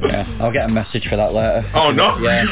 yeah, 0.09 0.39
I'll 0.40 0.53
get 0.53 0.65
a 0.65 0.69
message 0.69 1.07
for 1.09 1.16
that 1.16 1.32
later. 1.32 1.70
oh 1.74 1.90
no. 1.90 2.19
Yeah. 2.19 2.44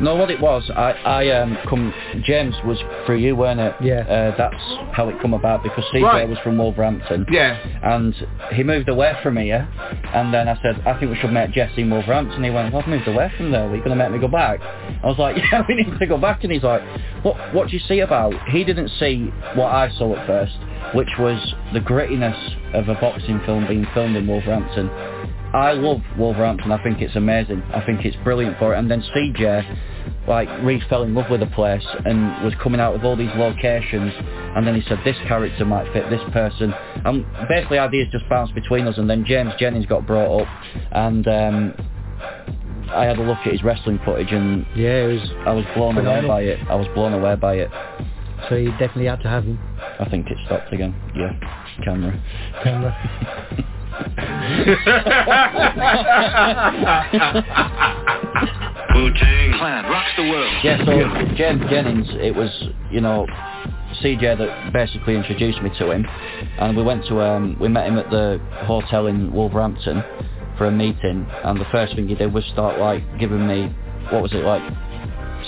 No, 0.00 0.16
what 0.16 0.30
it 0.30 0.40
was, 0.40 0.68
I, 0.74 0.92
I 0.92 1.28
um, 1.40 1.56
come. 1.68 1.92
James 2.24 2.54
was 2.64 2.78
through 3.06 3.18
you, 3.18 3.36
weren't 3.36 3.60
it? 3.60 3.74
Yeah. 3.82 4.00
Uh, 4.00 4.36
that's 4.36 4.62
how 4.96 5.08
it 5.08 5.20
come 5.20 5.34
about 5.34 5.62
because 5.62 5.84
CJ 5.92 6.02
Right. 6.02 6.28
was 6.28 6.38
from 6.38 6.58
Wolverhampton. 6.58 7.26
Yeah. 7.30 7.56
And 7.82 8.14
he 8.52 8.62
moved 8.62 8.88
away 8.88 9.12
from 9.22 9.36
here, 9.36 9.68
and 10.14 10.32
then 10.32 10.48
I 10.48 10.58
said, 10.62 10.80
I 10.86 10.98
think 10.98 11.12
we 11.12 11.18
should 11.18 11.32
make 11.32 11.52
Jesse 11.52 11.82
in 11.82 11.90
Wolverhampton. 11.90 12.42
He 12.42 12.50
went, 12.50 12.74
I've 12.74 12.86
moved 12.88 13.06
away 13.08 13.30
from 13.36 13.50
there. 13.52 13.68
Are 13.68 13.74
you 13.76 13.82
going 13.84 13.96
to 13.96 14.02
make 14.02 14.10
me 14.12 14.18
go 14.18 14.28
back? 14.28 14.60
I 14.60 15.06
was 15.06 15.18
like, 15.18 15.36
Yeah, 15.52 15.62
we 15.68 15.74
need 15.74 15.98
to 15.98 16.06
go 16.06 16.18
back. 16.18 16.42
And 16.42 16.52
he's 16.52 16.62
like, 16.62 16.82
What? 17.22 17.36
What 17.54 17.68
do 17.68 17.74
you 17.76 17.82
see 17.86 18.00
about? 18.00 18.32
He 18.48 18.64
didn't 18.64 18.90
see 18.98 19.26
what 19.54 19.66
I 19.72 19.90
saw 19.98 20.16
at 20.16 20.26
first, 20.26 20.54
which 20.94 21.10
was 21.18 21.54
the 21.72 21.80
grittiness 21.80 22.74
of 22.74 22.88
a 22.88 22.94
boxing 22.94 23.40
film 23.44 23.66
being 23.66 23.86
filmed 23.94 24.16
in 24.16 24.26
Wolverhampton. 24.26 24.88
I 25.52 25.72
love 25.72 26.00
Wolverhampton. 26.18 26.72
I 26.72 26.82
think 26.82 27.02
it's 27.02 27.14
amazing. 27.14 27.62
I 27.74 27.84
think 27.84 28.04
it's 28.04 28.16
brilliant 28.24 28.58
for 28.58 28.74
it. 28.74 28.78
And 28.78 28.90
then 28.90 29.02
CJ, 29.14 30.26
like, 30.26 30.48
really 30.62 30.82
fell 30.88 31.02
in 31.02 31.14
love 31.14 31.30
with 31.30 31.40
the 31.40 31.46
place 31.46 31.84
and 32.06 32.42
was 32.42 32.54
coming 32.62 32.80
out 32.80 32.94
with 32.94 33.04
all 33.04 33.16
these 33.16 33.30
locations. 33.36 34.12
And 34.56 34.66
then 34.66 34.74
he 34.74 34.82
said, 34.88 35.00
this 35.04 35.16
character 35.28 35.64
might 35.66 35.92
fit 35.92 36.08
this 36.08 36.22
person. 36.32 36.72
And 37.04 37.26
basically 37.48 37.78
ideas 37.78 38.08
just 38.10 38.26
bounced 38.30 38.54
between 38.54 38.86
us. 38.86 38.96
And 38.96 39.08
then 39.10 39.24
James 39.26 39.52
Jennings 39.58 39.84
got 39.86 40.06
brought 40.06 40.42
up. 40.42 40.48
And 40.92 41.28
um, 41.28 41.74
I 42.90 43.04
had 43.04 43.18
a 43.18 43.22
look 43.22 43.38
at 43.44 43.52
his 43.52 43.62
wrestling 43.62 44.00
footage 44.04 44.32
and 44.32 44.66
Yeah, 44.74 45.04
it 45.04 45.12
was. 45.20 45.30
I 45.46 45.52
was 45.52 45.64
blown 45.74 45.98
away 45.98 46.26
by 46.26 46.42
it. 46.42 46.58
I 46.68 46.76
was 46.76 46.86
blown 46.94 47.12
away 47.12 47.36
by 47.36 47.56
it. 47.56 47.70
So 48.48 48.56
you 48.56 48.70
definitely 48.72 49.06
had 49.06 49.20
to 49.22 49.28
have 49.28 49.44
him. 49.44 49.58
I 50.00 50.08
think 50.08 50.26
it 50.28 50.38
stopped 50.46 50.72
again. 50.72 50.94
Yeah, 51.14 51.32
camera. 51.84 52.20
Camera. 52.64 53.68
Wu-Tang. 58.94 59.52
Clan 59.58 59.84
rocks 59.90 60.10
the 60.16 60.28
world. 60.28 60.52
Yeah, 60.62 60.84
so 60.84 61.34
James 61.34 61.62
Jennings, 61.70 62.06
it 62.12 62.34
was, 62.34 62.50
you 62.90 63.00
know, 63.00 63.26
CJ 64.02 64.38
that 64.38 64.72
basically 64.72 65.14
introduced 65.14 65.62
me 65.62 65.70
to 65.78 65.90
him, 65.90 66.06
and 66.58 66.76
we 66.76 66.82
went 66.82 67.06
to, 67.06 67.20
um, 67.20 67.56
we 67.60 67.68
met 67.68 67.86
him 67.86 67.98
at 67.98 68.10
the 68.10 68.40
hotel 68.66 69.06
in 69.06 69.32
Wolverhampton 69.32 70.02
for 70.58 70.66
a 70.66 70.70
meeting, 70.70 71.26
and 71.44 71.60
the 71.60 71.66
first 71.70 71.94
thing 71.94 72.08
he 72.08 72.14
did 72.14 72.32
was 72.32 72.44
start 72.46 72.78
like 72.78 73.02
giving 73.18 73.46
me, 73.46 73.74
what 74.10 74.22
was 74.22 74.32
it 74.32 74.44
like, 74.44 74.62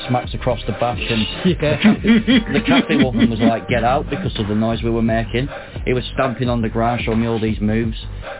smacks 0.08 0.34
across 0.34 0.60
the 0.66 0.72
back, 0.72 0.98
and 0.98 1.26
Yeah. 1.44 2.52
the 2.52 2.62
cafe 2.66 2.96
woman 2.96 3.30
was 3.30 3.40
like, 3.40 3.68
get 3.68 3.84
out 3.84 4.08
because 4.10 4.38
of 4.38 4.48
the 4.48 4.54
noise 4.54 4.82
we 4.82 4.90
were 4.90 5.02
making. 5.02 5.48
He 5.84 5.92
was 5.92 6.04
stamping 6.14 6.48
on 6.48 6.62
the 6.62 6.68
ground, 6.68 7.02
showing 7.04 7.20
me 7.20 7.26
all 7.26 7.40
these 7.40 7.60
moves, 7.60 7.96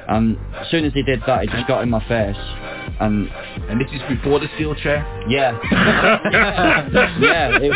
and 0.09 0.39
as 0.55 0.69
soon 0.71 0.85
as 0.85 0.93
he 0.93 1.03
did 1.03 1.21
that, 1.27 1.43
he 1.43 1.47
just 1.49 1.67
got 1.67 1.83
in 1.83 1.91
my 1.91 2.01
face, 2.09 2.37
and 3.01 3.29
and 3.69 3.81
this 3.81 3.89
is 3.93 4.01
before 4.09 4.41
the 4.41 4.49
steel 4.57 4.75
chair. 4.75 5.05
Yeah, 5.29 5.59
yeah. 7.21 7.59
It, 7.61 7.73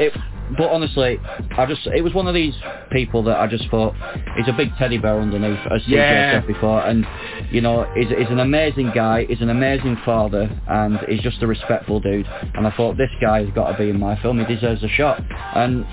it, 0.00 0.12
but 0.56 0.68
honestly, 0.70 1.18
I 1.56 1.66
just 1.66 1.86
it 1.86 2.02
was 2.02 2.14
one 2.14 2.26
of 2.28 2.34
these 2.34 2.54
people 2.90 3.22
that 3.24 3.38
I 3.38 3.46
just 3.46 3.68
thought 3.70 3.94
he's 4.36 4.48
a 4.48 4.52
big 4.52 4.74
teddy 4.76 4.98
bear 4.98 5.18
underneath, 5.20 5.58
as 5.70 5.86
Yeah. 5.86 6.40
said 6.40 6.46
before, 6.46 6.84
and 6.84 7.06
you 7.50 7.60
know 7.60 7.86
he's, 7.94 8.08
he's 8.08 8.30
an 8.30 8.40
amazing 8.40 8.90
guy, 8.94 9.24
he's 9.26 9.40
an 9.40 9.50
amazing 9.50 9.96
father, 10.04 10.50
and 10.68 10.98
he's 11.08 11.20
just 11.20 11.42
a 11.42 11.46
respectful 11.46 12.00
dude. 12.00 12.26
And 12.54 12.66
I 12.66 12.70
thought 12.76 12.96
this 12.96 13.10
guy 13.20 13.44
has 13.44 13.54
got 13.54 13.70
to 13.72 13.78
be 13.78 13.90
in 13.90 13.98
my 13.98 14.20
film. 14.22 14.38
He 14.44 14.54
deserves 14.54 14.82
a 14.82 14.88
shot, 14.88 15.22
and. 15.54 15.86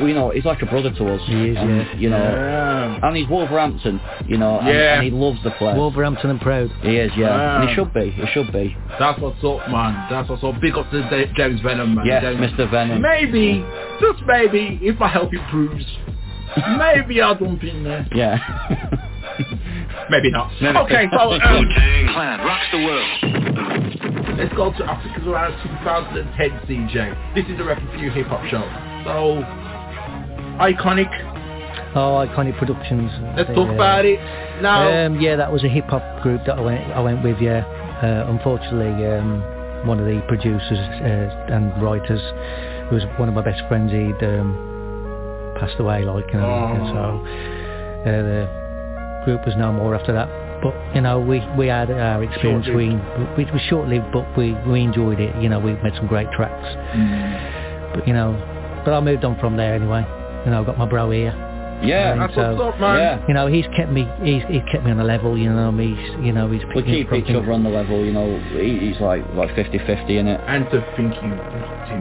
You 0.00 0.14
know, 0.14 0.30
he's 0.30 0.44
like 0.44 0.62
a 0.62 0.66
brother 0.66 0.90
to 0.92 1.14
us. 1.14 1.20
He 1.26 1.48
is, 1.50 1.56
yeah. 1.56 1.96
You 1.96 2.10
know, 2.10 2.16
Yeah. 2.18 2.98
and 3.06 3.16
he's 3.16 3.28
Wolverhampton. 3.28 4.00
You 4.26 4.38
know, 4.38 4.58
and, 4.60 4.68
Yeah. 4.68 4.94
and 4.94 5.04
he 5.04 5.10
loves 5.10 5.42
the 5.42 5.50
place. 5.52 5.76
Wolverhampton 5.76 6.30
and 6.30 6.40
proud. 6.40 6.70
He 6.82 6.96
is, 6.96 7.10
yeah, 7.16 7.60
and 7.60 7.68
he 7.68 7.74
should 7.74 7.92
be. 7.92 8.10
He 8.10 8.26
should 8.32 8.52
be. 8.52 8.76
That's 8.98 9.18
what's 9.20 9.42
up, 9.44 9.68
man. 9.70 10.06
That's 10.10 10.28
what's 10.28 10.42
up. 10.44 10.60
Big 10.60 10.76
up 10.76 10.90
to 10.90 11.26
James 11.36 11.60
Venom, 11.60 11.94
man. 11.96 12.06
Yes, 12.06 12.22
James. 12.22 12.52
Mr. 12.52 12.70
Venom. 12.70 13.02
Maybe, 13.02 13.64
just 14.00 14.22
maybe, 14.26 14.78
if 14.82 14.98
my 14.98 15.08
health 15.08 15.32
improves, 15.32 15.84
maybe 16.78 17.20
I'll 17.20 17.34
jump 17.36 17.62
in 17.64 17.84
there. 17.84 18.06
Yeah. 18.14 18.38
Maybe 20.10 20.30
not. 20.30 20.50
Maybe. 20.60 20.76
Okay, 20.78 21.06
so 21.12 21.18
um, 21.32 21.38
Wu-Tang 21.40 22.08
Clan 22.12 22.40
rocks 22.40 22.66
the 22.72 22.78
world. 22.84 24.36
let's 24.38 24.52
go 24.54 24.72
to 24.72 24.84
I 24.84 25.02
think 25.02 25.16
it's 25.16 25.26
around 25.26 25.52
2010, 25.62 26.50
CJ. 26.66 27.34
This 27.34 27.46
is 27.46 27.56
the 27.56 27.64
Record 27.64 27.88
for 27.90 27.96
You 27.96 28.10
Hip 28.10 28.26
Hop 28.26 28.44
Show. 28.46 28.60
So, 29.04 29.40
iconic. 30.60 31.10
Oh, 31.96 32.22
Iconic 32.24 32.56
Productions. 32.58 33.10
Let's 33.36 33.48
They, 33.48 33.54
talk 33.54 33.68
about 33.68 34.04
it 34.04 34.20
now. 34.62 35.06
Um, 35.06 35.20
yeah, 35.20 35.34
that 35.34 35.50
was 35.50 35.64
a 35.64 35.68
hip 35.68 35.86
hop 35.86 36.22
group 36.22 36.44
that 36.46 36.56
I 36.58 36.60
went 36.60 36.84
I 36.92 37.00
went 37.00 37.24
with. 37.24 37.40
Yeah, 37.40 37.64
uh, 38.02 38.30
unfortunately, 38.30 39.04
um, 39.06 39.42
one 39.88 39.98
of 39.98 40.06
the 40.06 40.22
producers 40.28 40.78
uh, 40.78 41.52
and 41.52 41.82
writers, 41.82 42.20
who 42.88 42.94
was 42.94 43.04
one 43.18 43.28
of 43.28 43.34
my 43.34 43.42
best 43.42 43.66
friends, 43.66 43.90
he'd 43.90 44.22
um, 44.24 44.54
passed 45.58 45.80
away. 45.80 46.04
Like, 46.04 46.26
you 46.32 46.38
know, 46.38 46.46
Oh. 46.46 46.94
so 46.94 47.02
uh, 48.06 48.22
the 48.22 49.22
group 49.24 49.44
was 49.44 49.56
no 49.56 49.72
more 49.72 49.96
after 49.96 50.12
that. 50.12 50.28
But 50.62 50.74
you 50.94 51.00
know, 51.00 51.18
we 51.18 51.40
we 51.58 51.66
had 51.66 51.90
our 51.90 52.22
experience. 52.22 52.68
We, 52.68 52.94
we 53.36 53.48
it 53.50 53.52
was 53.52 53.62
short 53.68 53.88
lived, 53.88 54.12
but 54.12 54.30
we 54.38 54.52
we 54.70 54.82
enjoyed 54.82 55.18
it. 55.18 55.34
You 55.42 55.48
know, 55.48 55.58
we 55.58 55.72
made 55.82 55.94
some 55.96 56.06
great 56.06 56.30
tracks. 56.30 56.68
Mm. 56.94 57.94
But 57.96 58.06
you 58.06 58.12
know, 58.14 58.38
but 58.84 58.94
I 58.94 59.00
moved 59.00 59.24
on 59.24 59.40
from 59.40 59.56
there 59.56 59.74
anyway. 59.74 60.06
You 60.44 60.50
know, 60.52 60.60
I've 60.60 60.66
got 60.66 60.78
my 60.78 60.86
bro 60.86 61.10
here. 61.10 61.34
Yeah, 61.82 62.12
And 62.12 62.20
that's 62.20 62.36
what's 62.36 62.60
up, 62.60 62.80
man. 62.80 62.96
Yeah. 62.96 63.26
You 63.26 63.34
know, 63.34 63.46
he's 63.46 63.64
kept 63.76 63.90
me. 63.90 64.06
He's, 64.22 64.42
he's 64.48 64.62
kept 64.70 64.84
me 64.84 64.90
on 64.90 65.00
a 65.00 65.04
level. 65.04 65.36
You 65.36 65.48
know, 65.50 65.72
he's 65.72 65.96
you 66.20 66.32
know 66.32 66.50
he's 66.50 66.62
We 66.74 66.82
picking 66.82 66.92
keep 66.92 67.12
each 67.12 67.34
other 67.34 67.52
on 67.52 67.64
the 67.64 67.70
level, 67.70 68.04
you 68.04 68.12
know. 68.12 68.38
He, 68.52 68.78
he's 68.78 69.00
like 69.00 69.24
like 69.34 69.50
50-50 69.56 70.10
in 70.10 70.28
it. 70.28 70.40
And 70.46 70.64
to 70.70 70.80
think 70.96 71.14
you 71.14 71.30
blocked 71.30 71.88
him. 71.88 72.00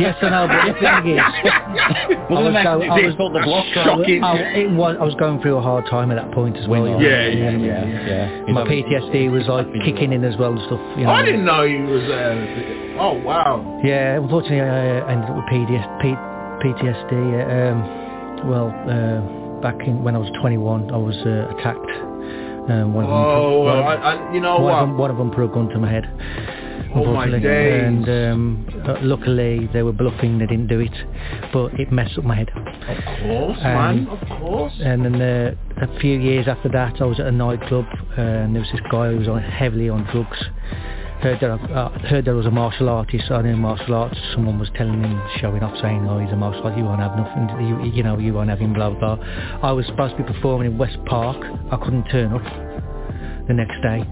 Yes, 0.00 0.16
I 0.22 0.30
know, 0.30 0.48
but 0.48 0.64
the 0.64 0.80
thing 0.80 1.12
is, 1.12 1.20
I 1.20 2.26
Wasn't 2.30 2.54
was, 2.54 2.56
it 2.56 2.64
go, 2.64 2.82
I 2.82 3.00
was, 3.04 3.14
the 3.18 3.40
block? 3.44 3.66
Shocking. 3.74 4.24
I, 4.24 4.36
it 4.64 4.70
was, 4.70 4.96
I 4.98 5.04
was 5.04 5.14
going 5.16 5.42
through 5.42 5.56
a 5.56 5.62
hard 5.62 5.84
time 5.90 6.10
at 6.10 6.16
that 6.16 6.32
point 6.32 6.56
as 6.56 6.66
well. 6.66 6.86
you 6.86 6.92
know. 6.92 7.00
Yeah, 7.00 7.28
yeah, 7.28 7.50
yeah. 7.50 8.42
yeah. 8.46 8.52
My 8.52 8.64
PTSD 8.64 9.30
was 9.30 9.46
like 9.46 9.68
kicking 9.84 10.14
in 10.14 10.24
as 10.24 10.36
well 10.38 10.52
and 10.52 10.62
stuff. 10.64 10.80
You 10.96 11.04
know. 11.04 11.10
I 11.10 11.22
didn't 11.22 11.44
know 11.44 11.66
he 11.66 11.76
was. 11.76 12.02
Uh, 12.08 13.00
oh 13.00 13.20
wow. 13.22 13.80
Yeah, 13.84 14.16
unfortunately, 14.16 14.62
I 14.62 15.00
uh, 15.00 15.06
ended 15.12 15.28
up 15.28 15.36
with 15.36 15.44
PDS, 15.52 16.00
P, 16.00 16.16
PTSD. 16.64 17.12
Um, 17.12 18.48
well, 18.48 18.68
uh, 18.88 19.60
back 19.60 19.86
in 19.86 20.02
when 20.02 20.14
I 20.16 20.18
was 20.18 20.30
21, 20.40 20.90
I 20.90 20.96
was 20.96 21.16
uh, 21.18 21.54
attacked. 21.56 21.90
Um, 22.70 22.94
one 22.94 23.04
of 23.04 23.10
them, 23.10 23.18
Oh, 23.18 23.60
one 23.64 23.78
of- 23.78 23.84
I, 23.84 23.94
I, 23.94 24.32
you 24.34 24.40
know 24.40 24.54
one 24.54 24.62
what? 24.64 24.72
Of 24.82 24.88
them, 24.88 24.98
one 24.98 25.10
of 25.10 25.16
them 25.18 25.30
put 25.30 25.44
a 25.44 25.48
gun 25.48 25.68
to 25.68 25.78
my 25.78 25.90
head. 25.90 26.04
Oh, 26.96 27.12
my 27.12 27.26
days. 27.28 27.82
And 27.84 28.08
um, 28.08 28.66
luckily 29.02 29.68
they 29.72 29.82
were 29.82 29.92
bluffing, 29.92 30.38
they 30.38 30.46
didn't 30.46 30.68
do 30.68 30.78
it, 30.80 30.94
but 31.52 31.74
it 31.78 31.90
messed 31.92 32.16
up 32.16 32.24
my 32.24 32.36
head. 32.36 32.50
Of 32.50 33.04
course, 33.22 33.58
Um, 33.58 33.74
man. 33.74 34.06
Of 34.08 34.28
course. 34.40 34.72
And 34.80 35.04
then 35.04 35.20
uh, 35.20 35.54
a 35.82 35.98
few 36.00 36.18
years 36.18 36.46
after 36.48 36.68
that, 36.70 37.02
I 37.02 37.04
was 37.04 37.18
at 37.20 37.26
a 37.26 37.32
nightclub, 37.32 37.84
uh, 38.16 38.20
and 38.20 38.54
there 38.54 38.62
was 38.62 38.70
this 38.70 38.80
guy 38.90 39.10
who 39.10 39.18
was 39.18 39.28
on, 39.28 39.42
heavily 39.42 39.88
on 39.90 40.04
drugs. 40.12 40.38
Heard 41.24 41.40
that, 41.40 41.50
uh, 41.72 41.88
heard 42.00 42.26
that 42.26 42.32
I 42.32 42.34
was 42.34 42.44
a 42.44 42.50
martial 42.50 42.90
artist. 42.90 43.30
I 43.30 43.40
knew 43.40 43.56
martial 43.56 43.94
arts. 43.94 44.14
Someone 44.34 44.58
was 44.58 44.68
telling 44.76 45.02
him, 45.02 45.22
showing 45.40 45.62
off, 45.62 45.72
saying, 45.80 46.06
"Oh, 46.06 46.18
he's 46.18 46.30
a 46.30 46.36
martial 46.36 46.62
artist. 46.64 46.76
You 46.76 46.84
won't 46.84 47.00
have 47.00 47.16
nothing. 47.16 47.48
You, 47.66 47.82
you 47.96 48.02
know, 48.02 48.18
you 48.18 48.34
won't 48.34 48.50
have 48.50 48.58
him." 48.58 48.74
Blah 48.74 48.90
blah. 48.90 49.16
blah. 49.16 49.24
I 49.62 49.72
was 49.72 49.86
supposed 49.86 50.18
to 50.18 50.22
be 50.22 50.30
performing 50.30 50.72
in 50.72 50.76
West 50.76 50.98
Park. 51.06 51.38
I 51.72 51.76
couldn't 51.78 52.04
turn 52.12 52.34
up 52.34 52.42
the 53.48 53.54
next 53.54 53.80
day 53.80 54.04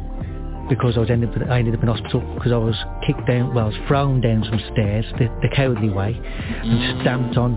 because 0.71 0.97
I 0.97 1.01
was 1.01 1.11
ended 1.11 1.37
up, 1.37 1.51
I 1.51 1.59
ended 1.59 1.75
up 1.75 1.83
in 1.83 1.89
hospital 1.91 2.23
because 2.33 2.51
I 2.51 2.57
was 2.57 2.77
kicked 3.07 3.27
down. 3.27 3.53
Well, 3.55 3.67
I 3.67 3.69
was 3.69 3.89
thrown 3.89 4.23
down 4.23 4.43
some 4.49 4.61
stairs 4.73 5.05
the, 5.19 5.29
the 5.43 5.55
cowardly 5.55 5.91
way 5.91 6.19
and 6.19 7.03
stamped 7.03 7.37
on 7.37 7.57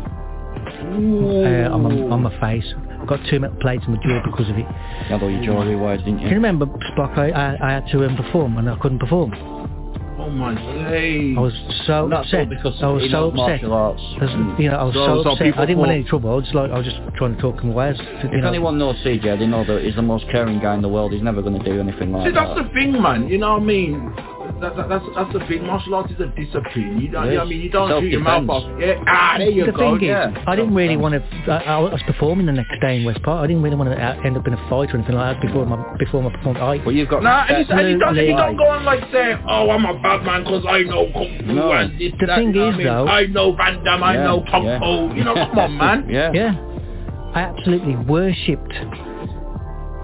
uh, 0.68 1.72
on, 1.72 1.82
my, 1.82 2.14
on 2.14 2.24
my 2.24 2.40
face. 2.42 2.74
I 3.06 3.18
got 3.18 3.20
two 3.30 3.40
metal 3.40 3.58
plates 3.58 3.84
in 3.88 3.94
my 3.94 4.00
jaw 4.02 4.22
because 4.26 4.50
of 4.50 4.56
it. 4.58 4.66
You 4.66 4.66
had 5.10 5.22
all 5.22 5.30
your 5.30 5.44
jewellery 5.44 5.76
wires, 5.76 6.00
didn't 6.00 6.18
Can 6.18 6.24
you? 6.24 6.30
you 6.30 6.36
remember, 6.36 6.66
Spock? 6.66 7.18
I, 7.18 7.30
I, 7.30 7.58
I 7.62 7.72
had 7.74 7.88
to 7.92 8.04
um, 8.06 8.16
perform 8.18 8.58
and 8.58 8.70
I 8.70 8.76
couldn't 8.80 9.00
perform. 9.00 9.34
Oh 10.18 10.30
my 10.30 10.56
days. 10.90 11.36
I 11.38 11.40
was 11.42 11.54
so 11.86 12.06
And 12.06 12.14
that's 12.14 12.28
upset. 12.28 12.50
because 12.50 12.74
I 12.82 12.88
was 12.88 13.04
so 13.12 13.30
upset. 13.30 13.64
arts. 13.70 14.02
I 14.22 14.56
you 14.60 14.70
know, 14.72 14.78
I 14.78 14.84
was 14.84 14.94
So- 14.96 15.06
so, 15.06 15.24
so 15.24 15.30
upset. 15.34 15.60
I 15.60 15.66
didn't 15.68 15.78
want 15.80 15.92
any 15.92 16.04
trouble. 16.06 16.32
I 16.32 16.36
was 16.36 16.44
just 16.46 16.56
like, 16.56 16.72
I 16.72 16.78
was 16.80 16.86
just 16.88 16.98
trying 17.16 17.36
to 17.36 17.42
talk 17.42 17.62
him 17.62 17.72
away. 17.72 17.88
I 17.88 17.92
was- 17.92 18.00
you 18.00 18.30
If 18.32 18.42
know. 18.42 18.48
anyone 18.48 18.80
knows 18.80 18.96
CJ, 19.06 19.38
they 19.38 19.46
know 19.46 19.64
that 19.66 19.84
he's 19.84 19.96
the 19.96 20.02
most 20.02 20.26
caring 20.32 20.60
guy 20.60 20.74
in 20.74 20.82
the 20.82 20.90
world. 20.90 21.12
He's 21.14 21.22
never 21.22 21.42
going 21.44 21.60
to 21.60 21.64
do 21.64 21.80
anything 21.80 22.12
like 22.12 22.24
that. 22.24 22.30
See, 22.30 22.34
that's 22.34 22.56
the 22.68 22.74
thing, 22.74 23.00
man. 23.00 23.28
You 23.28 23.38
know 23.38 23.54
what 23.54 23.62
I 23.62 23.66
mean? 23.66 24.14
That, 24.62 24.76
that, 24.78 24.90
that's 24.90 25.06
that's 25.16 25.34
the 25.34 25.40
thing. 25.48 25.66
Martial 25.66 25.96
arts 25.96 26.12
is 26.12 26.20
a 26.20 26.28
discipline. 26.28 27.00
You 27.02 27.10
don't. 27.10 27.28
You 27.28 27.34
know 27.34 27.38
what 27.40 27.48
I 27.48 27.50
mean? 27.50 27.62
You 27.62 27.70
don't 27.70 28.02
shoot 28.02 28.08
your 28.12 28.22
mouth 28.22 28.50
off. 28.50 28.64
Yeah. 28.80 29.04
Ah, 29.08 29.36
there 29.38 29.50
you 29.50 29.66
the 29.66 29.72
go. 29.72 29.98
thing 29.98 30.08
yeah. 30.10 30.30
is, 30.32 30.38
I 30.48 30.56
didn't 30.56 30.74
really 30.74 30.98
want 30.98 31.14
to. 31.16 31.52
I, 31.52 31.76
I 31.76 31.80
was 31.80 32.02
performing 32.08 32.46
the 32.46 32.52
next 32.54 32.80
day 32.82 32.98
in 32.98 33.06
West 33.06 33.22
Park. 33.24 33.44
I 33.44 33.48
didn't 33.48 33.64
really 33.64 33.76
want 33.76 33.90
to 33.92 34.00
end 34.00 34.38
up 34.38 34.48
in 34.48 34.54
a 34.54 34.70
fight 34.70 34.92
or 34.94 34.98
anything 34.98 35.16
like 35.16 35.36
that 35.36 35.42
before 35.46 35.66
my 35.66 35.98
before 35.98 36.24
my 36.24 36.30
performance. 36.32 36.62
I, 36.62 36.86
well, 36.86 36.96
you've 36.96 37.10
got 37.10 37.24
Nah, 37.24 37.46
and, 37.48 37.68
you, 37.68 37.76
and 37.76 37.90
you, 37.90 38.00
don't, 38.00 38.16
you 38.16 38.36
don't 38.36 38.58
go 38.58 38.68
on 38.68 38.86
like 38.86 39.02
saying, 39.12 39.40
"Oh, 39.48 39.70
I'm 39.70 39.86
a 39.86 40.00
bad 40.02 40.24
man 40.24 40.44
because 40.44 40.66
I 40.68 40.84
know 40.84 41.12
kung 41.14 41.38
fu 41.46 41.54
No. 41.54 41.72
and 41.74 42.00
this, 42.00 42.12
The 42.20 42.26
that." 42.28 42.38
thing 42.40 42.50
is, 42.56 42.62
I 42.62 42.78
mean? 42.78 42.86
though- 42.88 43.08
I 43.08 43.26
know 43.28 43.56
Van 43.56 43.84
Damme, 43.84 44.04
I 44.04 44.16
know 44.18 44.44
Kung 44.50 44.66
yeah. 44.66 44.80
Fu. 44.80 45.14
You 45.16 45.24
know, 45.24 45.34
come 45.36 45.60
on, 45.60 45.78
man. 45.78 46.08
yeah. 46.10 46.32
Yeah. 46.34 46.54
I 47.36 47.42
absolutely 47.42 47.96
worshipped 47.98 48.74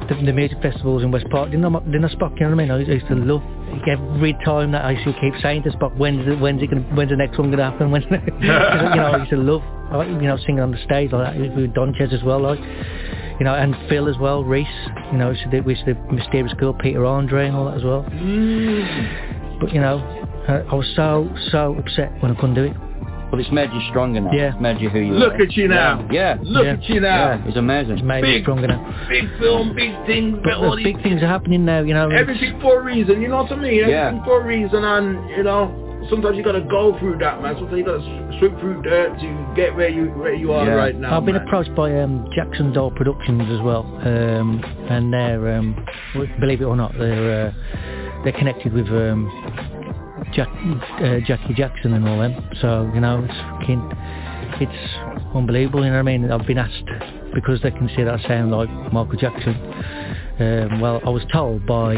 the, 0.10 0.16
the 0.26 0.34
music 0.34 0.58
festivals 0.62 1.04
in 1.04 1.12
West 1.12 1.28
Park. 1.30 1.52
Didn't 1.52 1.64
I, 1.66 1.80
didn't 1.80 2.06
I 2.06 2.10
Spock, 2.10 2.34
you 2.40 2.42
know 2.48 2.56
what 2.56 2.62
I 2.62 2.68
mean? 2.68 2.72
I 2.72 2.78
used, 2.80 2.92
I 2.92 2.94
used 2.96 3.08
to 3.08 3.16
love 3.16 3.42
every 3.88 4.34
time 4.46 4.72
that 4.72 4.86
I 4.86 4.92
used 4.92 5.06
to 5.06 5.14
keep 5.20 5.34
saying 5.42 5.64
to 5.64 5.72
but 5.80 5.96
when's 5.98 6.26
the, 6.26 6.36
when's 6.36 6.62
it 6.62 6.68
gonna, 6.70 6.82
when's 6.96 7.10
the 7.10 7.16
next 7.18 7.38
one 7.38 7.50
going 7.50 7.60
to 7.60 7.64
happen? 7.64 7.92
When's 7.92 8.06
the, 8.10 8.20
you 8.40 8.48
know, 8.48 9.12
I 9.14 9.18
used 9.18 9.30
to 9.32 9.38
love, 9.38 9.62
you 10.08 10.28
know, 10.28 10.38
singing 10.46 10.60
on 10.60 10.72
the 10.72 10.78
stage 10.84 11.12
like 11.12 11.34
that 11.36 11.56
with 11.56 11.74
Donchez 11.74 12.14
as 12.14 12.24
well, 12.24 12.42
like, 12.42 12.60
you 12.60 13.46
know, 13.46 13.56
and 13.56 13.76
Phil 13.90 14.08
as 14.08 14.18
well, 14.18 14.44
Reese, 14.44 14.68
you 15.12 15.18
know, 15.18 15.34
to 15.34 15.60
we 15.62 15.74
used 15.74 15.86
to 15.86 15.94
do 15.94 16.02
Mysterious 16.12 16.54
Girl, 16.54 16.74
Peter 16.74 17.06
Andre 17.06 17.48
and 17.48 17.56
all 17.56 17.66
that 17.66 17.78
as 17.78 17.84
well. 17.84 18.04
But, 19.60 19.74
you 19.74 19.82
know, 19.82 20.00
uh, 20.48 20.64
I 20.72 20.76
was 20.76 20.92
so, 20.96 21.30
so 21.52 21.76
upset 21.78 22.12
when 22.22 22.32
I 22.32 22.36
couldn't 22.36 22.56
do 22.56 22.64
it. 22.66 22.91
But 23.32 23.40
it's 23.40 23.50
made 23.52 23.72
you 23.72 23.80
stronger 23.90 24.20
now. 24.20 24.32
Yeah. 24.34 24.52
It's 24.54 24.62
made 24.62 24.80
you 24.82 24.90
who 24.90 25.00
you 25.00 25.14
Look 25.14 25.34
are. 25.36 25.44
at 25.44 25.54
you 25.56 25.68
now. 25.70 26.06
Yeah. 26.12 26.38
Look 26.44 26.66
Yeah. 26.66 26.72
at 26.74 26.84
you 26.90 27.00
now. 27.00 27.16
Yeah, 27.32 27.46
he's 27.46 27.56
amazing. 27.56 27.94
It's 27.94 28.04
made 28.04 28.24
me 28.24 28.34
Big. 28.36 28.44
stronger 28.44 28.68
now. 28.68 28.94
Big 29.10 29.30
film, 29.40 29.74
big 29.74 29.92
things, 30.06 30.38
But 30.44 30.54
all 30.56 30.76
these 30.76 30.84
big 30.84 31.02
things 31.02 31.24
are 31.24 31.28
happening 31.28 31.64
now, 31.64 31.80
you 31.82 31.94
know. 31.94 32.10
Everything 32.10 32.60
for 32.60 32.82
a 32.82 32.84
reason, 32.84 33.22
you 33.22 33.30
know 33.30 33.44
what 33.44 33.52
I 33.52 33.56
mean? 33.56 33.80
Everything 33.80 33.90
Yeah. 33.90 34.24
for 34.26 34.42
a 34.42 34.46
reason, 34.46 34.84
and 34.84 35.30
you 35.30 35.44
know, 35.44 35.72
sometimes 36.10 36.36
you 36.36 36.44
gotta 36.44 36.60
go 36.62 36.98
through 37.00 37.20
that, 37.20 37.42
man. 37.42 37.56
Sometimes 37.56 37.78
you 37.78 37.86
gotta 37.86 38.00
s- 38.04 38.40
swim 38.40 38.58
through 38.60 38.82
dirt 38.82 39.18
to 39.22 39.46
get 39.56 39.76
where 39.78 39.88
you 39.88 40.06
where 40.08 40.34
you 40.34 40.52
are 40.52 40.66
Yeah. 40.66 40.74
right 40.74 40.96
now. 41.00 41.16
I've 41.16 41.26
been 41.26 41.36
man. 41.36 41.48
approached 41.48 41.74
by 41.74 41.98
um, 42.00 42.28
Jackson 42.36 42.74
Doll 42.74 42.92
Productions 42.92 43.44
as 43.50 43.62
well, 43.62 43.86
um, 44.04 44.62
and 44.90 45.14
they're, 45.14 45.56
um, 45.56 45.86
believe 46.42 46.60
it 46.62 46.66
or 46.66 46.76
not, 46.76 46.98
they're 47.00 47.48
uh, 47.48 47.52
they're 48.26 48.34
connected 48.34 48.74
with 48.74 48.88
um, 48.90 49.32
Jack, 50.34 50.48
uh, 51.02 51.20
Jackie 51.26 51.54
Jackson 51.54 51.94
and 51.94 52.08
all 52.08 52.20
them. 52.20 52.34
So 52.62 52.90
you 52.94 53.00
know, 53.02 53.24
it's 53.28 53.38
fucking, 53.60 53.92
it's 54.62 55.36
unbelievable. 55.36 55.84
You 55.84 55.92
know 55.92 55.98
what 56.04 56.10
I 56.12 56.18
mean? 56.18 56.32
I've 56.32 56.46
been 56.48 56.58
asked 56.58 56.86
because 57.34 57.62
they 57.62 57.72
can 57.72 57.90
see 57.96 58.04
that 58.04 58.14
I 58.20 58.28
sound 58.28 58.52
like 58.52 58.70
Michael 58.92 59.18
Jackson. 59.18 59.56
Um, 60.40 60.82
well, 60.82 61.02
I 61.06 61.10
was 61.10 61.24
told 61.32 61.66
by 61.66 61.96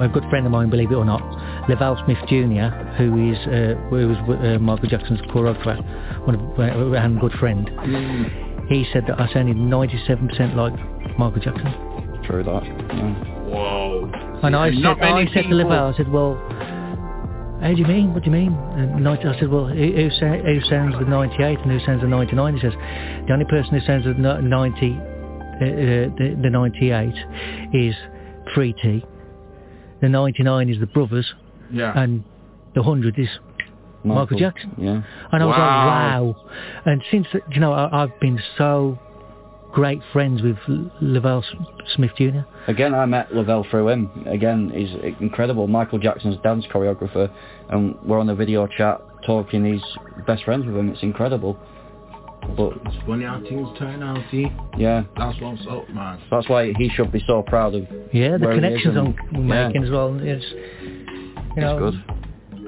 a 0.00 0.08
good 0.08 0.24
friend 0.30 0.46
of 0.46 0.52
mine, 0.52 0.70
believe 0.70 0.90
it 0.90 0.94
or 0.94 1.04
not, 1.04 1.22
Lavelle 1.68 2.00
Smith 2.04 2.18
Jr., 2.28 2.68
who 2.96 3.30
is 3.32 3.38
uh, 3.46 3.74
who 3.90 4.08
was 4.08 4.18
uh, 4.28 4.58
Michael 4.58 4.88
Jackson's 4.88 5.20
choreographer, 5.22 5.76
one 6.26 6.34
of, 6.36 6.58
uh, 6.58 6.62
and 6.96 7.20
good 7.20 7.32
friend. 7.32 7.68
He 8.68 8.86
said 8.92 9.04
that 9.08 9.20
I 9.20 9.30
sounded 9.32 9.56
97% 9.56 10.54
like 10.56 10.72
Michael 11.18 11.40
Jackson. 11.40 12.20
True 12.24 12.42
that. 12.42 12.64
Yeah. 12.64 13.14
Whoa. 13.44 14.10
And 14.42 14.56
I 14.56 14.70
See, 14.70 14.76
said, 14.76 14.82
not 14.82 14.98
many 15.00 15.12
I 15.12 15.24
said 15.26 15.34
to 15.34 15.42
people- 15.42 15.56
Lavelle, 15.58 15.92
I 15.92 15.96
said, 15.96 16.10
well, 16.10 16.34
how 17.64 17.70
do 17.72 17.80
you 17.80 17.86
mean? 17.86 18.12
What 18.12 18.22
do 18.22 18.30
you 18.30 18.36
mean? 18.36 18.52
And 18.52 19.08
I 19.08 19.16
said, 19.22 19.48
well, 19.50 19.66
who, 19.66 19.74
who, 19.74 20.08
who 20.10 20.60
sounds 20.68 20.94
the 20.98 21.06
98 21.06 21.58
and 21.60 21.70
who 21.72 21.80
sounds 21.86 22.02
the 22.02 22.08
99? 22.08 22.54
He 22.56 22.60
says, 22.60 22.72
the 23.26 23.32
only 23.32 23.46
person 23.46 23.72
who 23.78 23.86
sounds 23.86 24.04
the 24.04 24.12
no- 24.12 24.38
90, 24.40 24.92
uh, 24.92 24.96
uh, 24.96 25.00
the, 26.18 26.38
the 26.42 26.50
98 26.50 27.14
is 27.72 27.94
3T. 28.54 29.02
the 30.02 30.08
99 30.10 30.68
is 30.68 30.78
the 30.78 30.86
brothers, 30.88 31.26
Yeah. 31.72 31.98
and 31.98 32.22
the 32.74 32.82
100 32.82 33.18
is 33.18 33.28
Michael, 34.04 34.20
Michael, 34.24 34.38
Jackson. 34.38 34.72
yeah. 34.76 35.00
And 35.32 35.42
I 35.42 35.46
was 35.46 35.56
Wow. 35.56 35.56
like, 35.56 36.36
wow. 36.36 36.52
And 36.84 37.02
since, 37.10 37.26
you 37.50 37.60
know, 37.60 37.72
I, 37.72 38.02
I've 38.02 38.20
been 38.20 38.38
so 38.58 38.98
great 39.74 40.00
friends 40.12 40.40
with 40.40 40.56
L- 40.68 40.90
Lavelle 41.02 41.44
Smith 41.94 42.12
Jr. 42.16 42.40
Again, 42.68 42.94
I 42.94 43.04
met 43.06 43.34
Lavelle 43.34 43.66
through 43.70 43.88
him. 43.88 44.08
Again, 44.26 44.70
he's 44.74 44.90
incredible. 45.20 45.66
Michael 45.66 45.98
Jackson's 45.98 46.36
dance 46.42 46.64
choreographer, 46.72 47.30
and 47.70 47.96
we're 48.04 48.18
on 48.20 48.28
a 48.30 48.34
video 48.34 48.66
chat 48.68 49.00
talking. 49.26 49.64
He's 49.64 49.82
best 50.26 50.44
friends 50.44 50.64
with 50.64 50.76
him. 50.76 50.88
It's 50.90 51.02
incredible. 51.02 51.58
But 52.56 52.74
It's 52.86 52.96
funny 53.06 53.24
how 53.24 53.40
things 53.40 53.68
turn 53.78 54.02
out, 54.02 54.18
see? 54.30 54.46
yeah, 54.76 55.04
That's 55.16 55.40
what's 55.40 55.62
up, 55.68 55.88
man. 55.88 56.20
that's 56.30 56.46
why 56.48 56.72
he 56.76 56.90
should 56.90 57.10
be 57.10 57.22
so 57.26 57.42
proud 57.42 57.74
of. 57.74 57.84
Yeah, 58.12 58.36
the 58.36 58.46
where 58.46 58.52
he 58.52 58.58
is 58.58 58.82
connections 58.82 58.96
and- 58.96 59.18
I'm 59.34 59.48
yeah, 59.48 59.66
making 59.68 59.84
as 59.84 59.90
well. 59.90 60.14
It's, 60.20 60.44
you 61.56 61.62
know, 61.62 61.86
It's 61.88 61.96
good. 61.96 62.23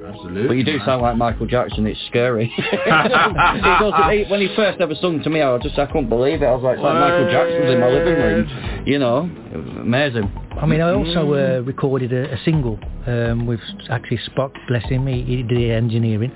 Absolutely. 0.06 0.46
But 0.48 0.56
you 0.56 0.64
do 0.64 0.76
man. 0.78 0.86
sound 0.86 1.02
like 1.02 1.16
Michael 1.16 1.46
Jackson. 1.46 1.86
It's 1.86 2.00
scary. 2.08 2.52
It 2.58 3.80
does- 3.80 4.12
he- 4.12 4.30
when 4.30 4.40
he 4.40 4.48
first 4.54 4.80
ever 4.80 4.94
sung 4.94 5.22
to 5.22 5.30
me, 5.30 5.42
I 5.42 5.58
just 5.58 5.78
I 5.78 5.86
couldn't 5.86 6.08
believe 6.08 6.42
it. 6.42 6.46
I 6.46 6.52
was 6.54 6.62
like, 6.62 6.76
it's 6.76 6.82
like 6.84 6.94
Michael 6.94 7.30
Jackson's 7.30 7.72
in 7.72 7.80
my 7.80 7.88
living 7.88 8.14
room. 8.14 8.82
You 8.86 8.98
know, 8.98 9.30
it 9.52 9.56
was 9.56 9.76
amazing. 9.80 10.30
I 10.60 10.64
mean, 10.66 10.80
I 10.80 10.92
also 10.92 11.34
uh, 11.34 11.60
recorded 11.62 12.12
a, 12.12 12.32
a 12.32 12.38
single 12.44 12.78
um, 13.06 13.46
with 13.46 13.60
actually 13.90 14.18
Spock, 14.28 14.52
bless 14.68 14.84
him, 14.84 15.06
he, 15.06 15.22
he 15.22 15.42
did 15.42 15.50
the 15.58 15.70
engineering. 15.70 16.32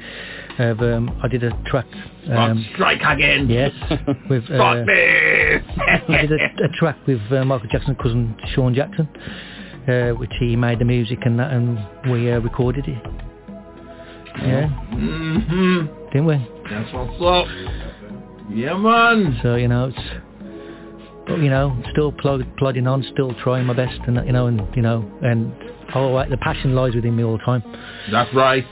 Of, 0.59 0.81
um, 0.81 1.19
I 1.23 1.29
did 1.29 1.43
a 1.43 1.51
track. 1.65 1.87
Um, 2.31 2.67
Strike 2.75 3.01
again. 3.03 3.49
yes, 3.49 3.73
with 4.29 4.45
uh, 4.51 4.59
Fuck. 4.59 4.89
I 4.89 6.27
did 6.27 6.33
a, 6.33 6.65
a 6.65 6.69
track 6.79 6.99
with 7.07 7.21
uh, 7.33 7.45
Michael 7.47 7.69
Jackson's 7.71 7.97
cousin 8.03 8.37
Sean 8.55 8.75
Jackson, 8.75 9.09
uh, 9.89 10.11
which 10.19 10.33
he 10.39 10.55
made 10.57 10.81
the 10.81 10.85
music 10.85 11.21
and 11.25 11.39
that, 11.39 11.51
and 11.53 11.79
we 12.11 12.31
uh, 12.31 12.41
recorded 12.41 12.87
it. 12.89 13.30
Yeah, 14.39 14.69
hmm 14.69 15.87
didn't 16.13 16.27
we? 16.27 16.49
That's 16.71 16.93
what's 16.93 17.23
up. 17.23 17.47
Yeah, 18.53 18.77
man. 18.77 19.39
So 19.43 19.57
you 19.57 19.69
know, 19.69 19.93
it's 19.95 19.99
but 21.27 21.37
you 21.39 21.51
know, 21.51 21.77
still 21.93 22.13
plod, 22.13 22.45
plodding 22.59 22.87
on, 22.87 23.05
still 23.13 23.35
trying 23.43 23.67
my 23.67 23.75
best, 23.75 24.01
and 24.07 24.27
you 24.27 24.33
know, 24.33 24.47
and 24.47 24.63
you 24.75 24.83
know, 24.83 25.09
and 25.23 25.53
oh, 25.95 26.25
the 26.29 26.37
passion 26.39 26.75
lies 26.75 26.95
within 26.95 27.17
me 27.17 27.23
all 27.23 27.39
the 27.39 27.45
time. 27.45 27.63
That's 28.11 28.33
right. 28.35 28.65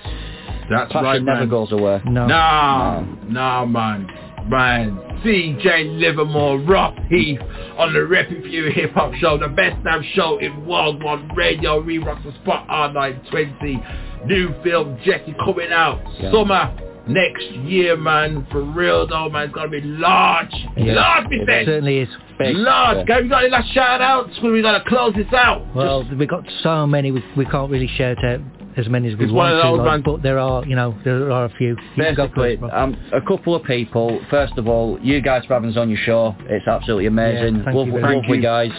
That's 0.70 0.92
Passion 0.92 1.04
right, 1.04 1.22
never 1.22 1.40
man. 1.40 1.48
goes 1.48 1.72
away. 1.72 2.02
No, 2.04 2.26
No, 2.26 3.16
no, 3.28 3.66
man. 3.66 4.06
Man, 4.48 4.96
CJ 5.24 5.98
Livermore, 5.98 6.58
Ross 6.60 6.98
Heath 7.10 7.38
on 7.76 7.92
the 7.92 8.00
Repping 8.00 8.40
for 8.42 8.48
You 8.48 8.70
Hip 8.70 8.92
Hop 8.92 9.12
Show, 9.14 9.36
the 9.38 9.48
best 9.48 9.82
damn 9.84 10.02
show 10.14 10.38
in 10.38 10.64
Wild 10.64 11.02
One 11.02 11.28
Radio, 11.36 11.82
Rerock 11.82 12.22
the 12.24 12.32
Spot 12.42 12.66
R920. 12.68 14.07
New 14.26 14.54
film, 14.62 14.98
Jesse 15.04 15.34
coming 15.44 15.72
out 15.72 16.00
Yeah. 16.20 16.32
summer 16.32 16.70
next 17.06 17.50
year, 17.64 17.96
man. 17.96 18.46
For 18.50 18.60
real 18.62 19.06
though, 19.06 19.28
man, 19.30 19.44
it's 19.46 19.54
gonna 19.54 19.68
be 19.68 19.80
large. 19.80 20.52
Yeah. 20.76 20.94
Large, 20.94 21.26
it 21.32 21.46
say. 21.46 21.64
certainly 21.64 21.98
is. 22.00 22.08
Big. 22.38 22.54
Large. 22.56 23.08
Yeah. 23.08 23.20
We 23.22 23.28
got 23.28 23.42
any 23.42 23.50
last 23.50 23.72
shout 23.72 24.00
outs? 24.00 24.30
We 24.42 24.62
gotta 24.62 24.84
close 24.88 25.14
this 25.14 25.32
out. 25.32 25.62
Well, 25.74 26.04
we've 26.16 26.28
got 26.28 26.44
so 26.62 26.86
many, 26.86 27.10
we, 27.10 27.24
we 27.36 27.44
can't 27.46 27.70
really 27.70 27.88
shout 27.96 28.22
out 28.24 28.40
as 28.76 28.88
many 28.88 29.10
as 29.10 29.18
we 29.18 29.24
It's 29.24 29.32
want 29.32 29.60
to, 29.60 29.72
like, 29.82 30.04
but 30.04 30.22
there 30.22 30.38
are, 30.38 30.64
you 30.64 30.76
know, 30.76 30.94
there 31.04 31.32
are 31.32 31.46
a 31.46 31.50
few. 31.58 31.70
You 31.70 31.76
Basically, 31.96 32.56
first, 32.58 32.72
um, 32.72 32.96
a 33.12 33.20
couple 33.20 33.56
of 33.56 33.64
people. 33.64 34.20
First 34.30 34.52
of 34.56 34.68
all, 34.68 35.00
you 35.02 35.20
guys 35.20 35.44
for 35.46 35.54
having 35.54 35.70
us 35.70 35.76
on 35.76 35.88
your 35.88 35.98
show. 36.04 36.36
It's 36.46 36.68
absolutely 36.68 37.06
amazing. 37.06 37.56
Yeah, 37.56 37.64
thank 37.64 37.76
Love, 37.76 37.86
you 37.88 37.92
very 37.94 38.16
lovely 38.16 38.36
much. 38.38 38.42
guys, 38.44 38.70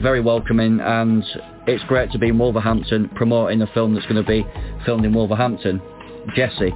very 0.00 0.22
welcoming, 0.22 0.80
and 0.80 1.22
it's 1.66 1.84
great 1.84 2.10
to 2.12 2.18
be 2.18 2.28
in 2.28 2.38
Wolverhampton 2.38 3.08
promoting 3.14 3.62
a 3.62 3.66
film 3.68 3.94
that's 3.94 4.06
going 4.06 4.22
to 4.22 4.28
be 4.28 4.46
filmed 4.84 5.04
in 5.04 5.12
Wolverhampton. 5.12 5.80
Jesse. 6.34 6.72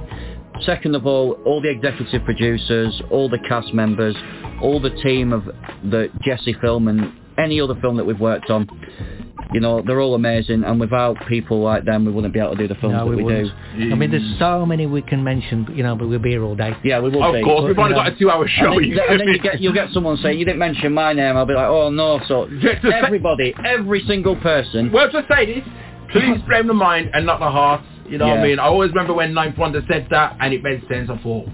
Second 0.61 0.95
of 0.95 1.05
all, 1.05 1.33
all 1.45 1.61
the 1.61 1.69
executive 1.69 2.23
producers, 2.25 3.01
all 3.09 3.29
the 3.29 3.39
cast 3.47 3.73
members, 3.73 4.15
all 4.61 4.79
the 4.79 4.89
team 5.01 5.31
of 5.31 5.45
the 5.45 6.09
Jesse 6.21 6.55
film 6.61 6.87
and 6.87 7.13
any 7.39 7.59
other 7.61 7.75
film 7.81 7.97
that 7.97 8.05
we've 8.05 8.19
worked 8.19 8.49
on. 8.49 8.67
You 9.51 9.59
know, 9.59 9.81
they're 9.81 9.99
all 9.99 10.13
amazing, 10.13 10.63
and 10.63 10.79
without 10.79 11.17
people 11.27 11.59
like 11.61 11.83
them, 11.83 12.05
we 12.05 12.11
wouldn't 12.11 12.35
be 12.35 12.39
able 12.39 12.51
to 12.51 12.57
do 12.57 12.67
the 12.67 12.75
films 12.75 12.93
no, 12.93 12.99
that 12.99 13.05
we 13.09 13.15
we, 13.15 13.23
wouldn't. 13.23 13.51
do. 13.79 13.91
I 13.91 13.95
mean, 13.95 14.11
there's 14.11 14.37
so 14.37 14.63
many 14.63 14.85
we 14.85 15.01
can 15.01 15.23
mention, 15.23 15.65
you 15.73 15.81
know, 15.81 15.95
but 15.95 16.07
we'll 16.07 16.19
be 16.19 16.29
here 16.29 16.43
all 16.43 16.55
day. 16.55 16.71
Yeah, 16.83 16.99
we 16.99 17.09
will 17.09 17.23
Of 17.23 17.33
be. 17.33 17.41
course, 17.41 17.63
we've 17.67 17.77
only 17.79 17.91
you 17.91 17.95
got 17.95 18.13
a 18.13 18.19
two-hour 18.19 18.47
show. 18.47 18.73
And 18.73 18.83
then, 18.83 18.89
you 18.91 19.01
and 19.09 19.19
then 19.21 19.25
get 19.27 19.33
you 19.35 19.41
get 19.41 19.61
you'll 19.61 19.73
get 19.73 19.89
someone 19.91 20.17
saying 20.17 20.37
you 20.37 20.45
didn't 20.45 20.59
mention 20.59 20.93
my 20.93 21.13
name. 21.13 21.35
I'll 21.35 21.47
be 21.47 21.55
like, 21.55 21.65
oh 21.67 21.89
no. 21.89 22.19
So 22.27 22.47
Just 22.61 22.83
to 22.83 22.91
say- 22.91 23.01
everybody, 23.03 23.55
every 23.65 24.03
single 24.05 24.35
person. 24.35 24.91
Well, 24.91 25.09
just 25.11 25.27
say 25.27 25.47
this. 25.47 25.67
Please 26.11 26.37
blame 26.47 26.67
the 26.67 26.75
mind 26.75 27.09
and 27.15 27.25
not 27.25 27.39
the 27.39 27.49
heart. 27.49 27.81
You 28.07 28.19
know 28.19 28.27
what 28.27 28.37
I 28.37 28.41
Yeah. 28.41 28.47
mean? 28.49 28.59
I 28.59 28.65
always 28.65 28.89
remember 28.89 29.13
when 29.13 29.33
Ninth 29.33 29.57
Wonder 29.57 29.81
said 29.89 30.07
that 30.11 30.37
and 30.39 30.53
it 30.53 30.61
made 30.61 30.83
sense. 30.87 31.09
I 31.11 31.17
thought, 31.23 31.47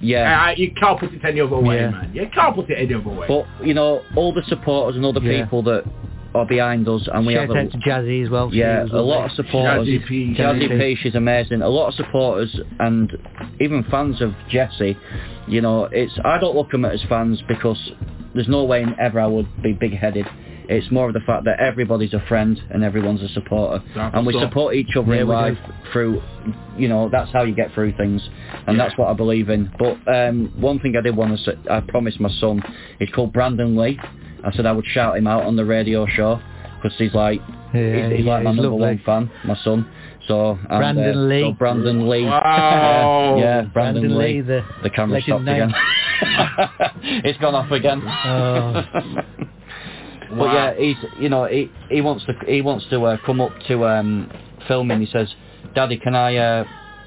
Yeah. 0.00 0.46
uh, 0.48 0.54
you 0.56 0.72
can't 0.72 0.98
put 0.98 1.12
it 1.12 1.20
any 1.24 1.40
other 1.40 1.58
way, 1.58 1.76
Yeah. 1.76 1.90
man. 1.90 2.10
You 2.14 2.28
can't 2.34 2.54
put 2.54 2.70
it 2.70 2.74
any 2.78 2.94
other 2.94 3.08
way. 3.08 3.26
But 3.28 3.46
you 3.66 3.74
know, 3.74 4.02
all 4.16 4.32
the 4.32 4.42
supporters 4.48 4.96
and 4.96 5.04
all 5.04 5.12
the 5.12 5.20
Yeah. 5.20 5.44
people 5.44 5.62
that 5.64 5.84
are 6.34 6.46
behind 6.46 6.88
us, 6.88 7.08
and 7.12 7.26
we 7.26 7.34
Shout 7.34 7.48
have 7.48 7.56
a, 7.56 7.58
out 7.60 7.72
to 7.72 7.78
Jazzy 7.78 8.24
as 8.24 8.30
well. 8.30 8.50
she 8.52 8.58
yeah, 8.58 8.84
was 8.84 8.92
a 8.92 8.96
lot 8.96 9.24
of 9.24 9.30
lovely. 9.32 9.36
supporters. 9.36 9.88
Jazzy 9.88 10.06
P. 10.06 10.34
Jazzy 10.38 10.68
Jazzy 10.68 10.78
P, 10.78 10.94
she's 11.02 11.14
amazing. 11.16 11.60
A 11.62 11.68
lot 11.68 11.88
of 11.88 11.94
supporters 11.94 12.58
and 12.78 13.10
even 13.60 13.82
fans 13.90 14.20
of 14.22 14.32
Jesse. 14.48 14.96
You 15.48 15.60
know, 15.60 15.84
it's 15.90 16.16
I 16.24 16.38
don't 16.38 16.54
look 16.56 16.66
at 16.68 16.72
them 16.72 16.84
as 16.84 17.02
fans 17.08 17.42
because 17.48 17.78
there's 18.34 18.48
no 18.48 18.62
way 18.64 18.82
in 18.82 18.94
ever 19.00 19.18
I 19.20 19.26
would 19.26 19.48
be 19.62 19.72
big-headed. 19.72 20.26
It's 20.72 20.88
more 20.90 21.08
of 21.08 21.14
the 21.14 21.20
fact 21.20 21.44
that 21.46 21.58
everybody's 21.58 22.14
a 22.14 22.20
friend 22.28 22.60
and 22.70 22.84
everyone's 22.84 23.22
a 23.22 23.28
supporter, 23.30 23.82
That's 23.94 24.14
and 24.16 24.24
we 24.24 24.32
what's 24.34 24.44
up. 24.44 24.50
support 24.50 24.76
each 24.76 24.94
other 24.96 25.12
Yeah, 25.14 25.22
in 25.22 25.28
we 25.28 25.34
do. 25.34 25.40
life 25.40 25.58
through. 25.92 26.22
You 26.78 26.88
know, 26.88 27.08
that's 27.10 27.30
how 27.32 27.42
you 27.42 27.54
get 27.54 27.74
through 27.74 27.96
things, 27.96 28.22
and 28.68 28.78
that's 28.78 28.96
what 28.96 29.08
I 29.08 29.14
believe 29.14 29.48
in. 29.50 29.70
But 29.78 29.96
um, 30.06 30.52
one 30.60 30.78
thing 30.78 30.96
I 30.96 31.00
did 31.00 31.16
want 31.16 31.36
to 31.36 31.44
say, 31.44 31.52
I 31.68 31.80
promised 31.80 32.20
my 32.20 32.30
son, 32.40 32.62
he's 33.00 33.10
called 33.10 33.32
Brandon 33.32 33.76
Lee. 33.76 33.98
I 34.44 34.52
said 34.52 34.64
I 34.64 34.72
would 34.72 34.86
shout 34.86 35.18
him 35.18 35.26
out 35.26 35.42
on 35.42 35.56
the 35.56 35.64
radio 35.64 36.06
show 36.06 36.40
because 36.80 36.96
he's 36.98 37.12
like 37.14 37.40
Yeah, 37.74 38.08
he's, 38.08 38.18
he's 38.18 38.24
yeah, 38.26 38.32
like 38.34 38.44
my 38.44 38.50
he's 38.52 38.56
number 38.62 38.70
lovely. 38.70 38.80
one 38.96 39.02
fan, 39.04 39.30
my 39.44 39.56
son. 39.64 39.86
So 40.28 40.52
and, 40.52 40.68
Brandon 40.68 41.16
uh, 41.18 41.20
Lee. 41.22 41.42
so 41.42 41.52
Brandon 41.52 42.08
Lee. 42.08 42.24
Wow. 42.24 43.36
yeah, 43.40 43.62
Brandon, 43.62 44.02
Brandon 44.02 44.18
Lee. 44.18 44.34
Lee, 44.34 44.40
the 44.42 44.60
The 44.84 44.90
camera 44.90 45.20
stopped 45.20 45.42
name. 45.44 45.62
again. 45.64 45.74
it's 47.24 47.38
gone 47.40 47.54
off 47.56 47.70
again. 47.72 48.00
Oh. 48.06 48.84
But 50.30 50.38
Wow. 50.46 50.54
yeah, 50.54 50.74
he's 50.74 50.96
you 51.18 51.28
know 51.28 51.44
he 51.44 51.70
he 51.90 52.00
wants 52.00 52.24
to 52.26 52.32
he 52.46 52.60
wants 52.62 52.86
to 52.90 53.04
uh, 53.04 53.16
come 53.26 53.40
up 53.40 53.52
to 53.68 53.84
um, 53.86 54.30
filming. 54.68 55.00
He 55.00 55.06
says, 55.06 55.28
"Daddy, 55.74 55.96
can 55.98 56.14
I 56.14 56.36
uh, 56.36 56.64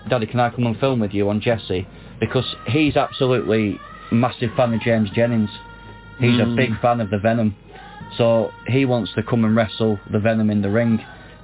Daddy, 0.09 0.25
can 0.25 0.39
I 0.39 0.49
come 0.49 0.65
and 0.67 0.77
film 0.79 0.99
with 0.99 1.13
you 1.13 1.29
on 1.29 1.39
Jesse?" 1.39 1.87
Because 2.19 2.45
he's 2.67 2.95
absolutely 2.97 3.79
massive 4.11 4.51
fan 4.57 4.73
of 4.73 4.81
James 4.81 5.09
Jennings. 5.15 5.49
He's 6.19 6.39
a 6.39 6.43
Mm. 6.45 6.55
big 6.55 6.79
fan 6.81 7.01
of 7.01 7.09
the 7.09 7.17
Venom, 7.17 7.55
so 8.17 8.51
he 8.67 8.85
wants 8.85 9.11
to 9.15 9.23
come 9.23 9.45
and 9.45 9.55
wrestle 9.55 9.99
the 10.11 10.19
Venom 10.19 10.49
in 10.49 10.61
the 10.61 10.69
ring. 10.69 10.99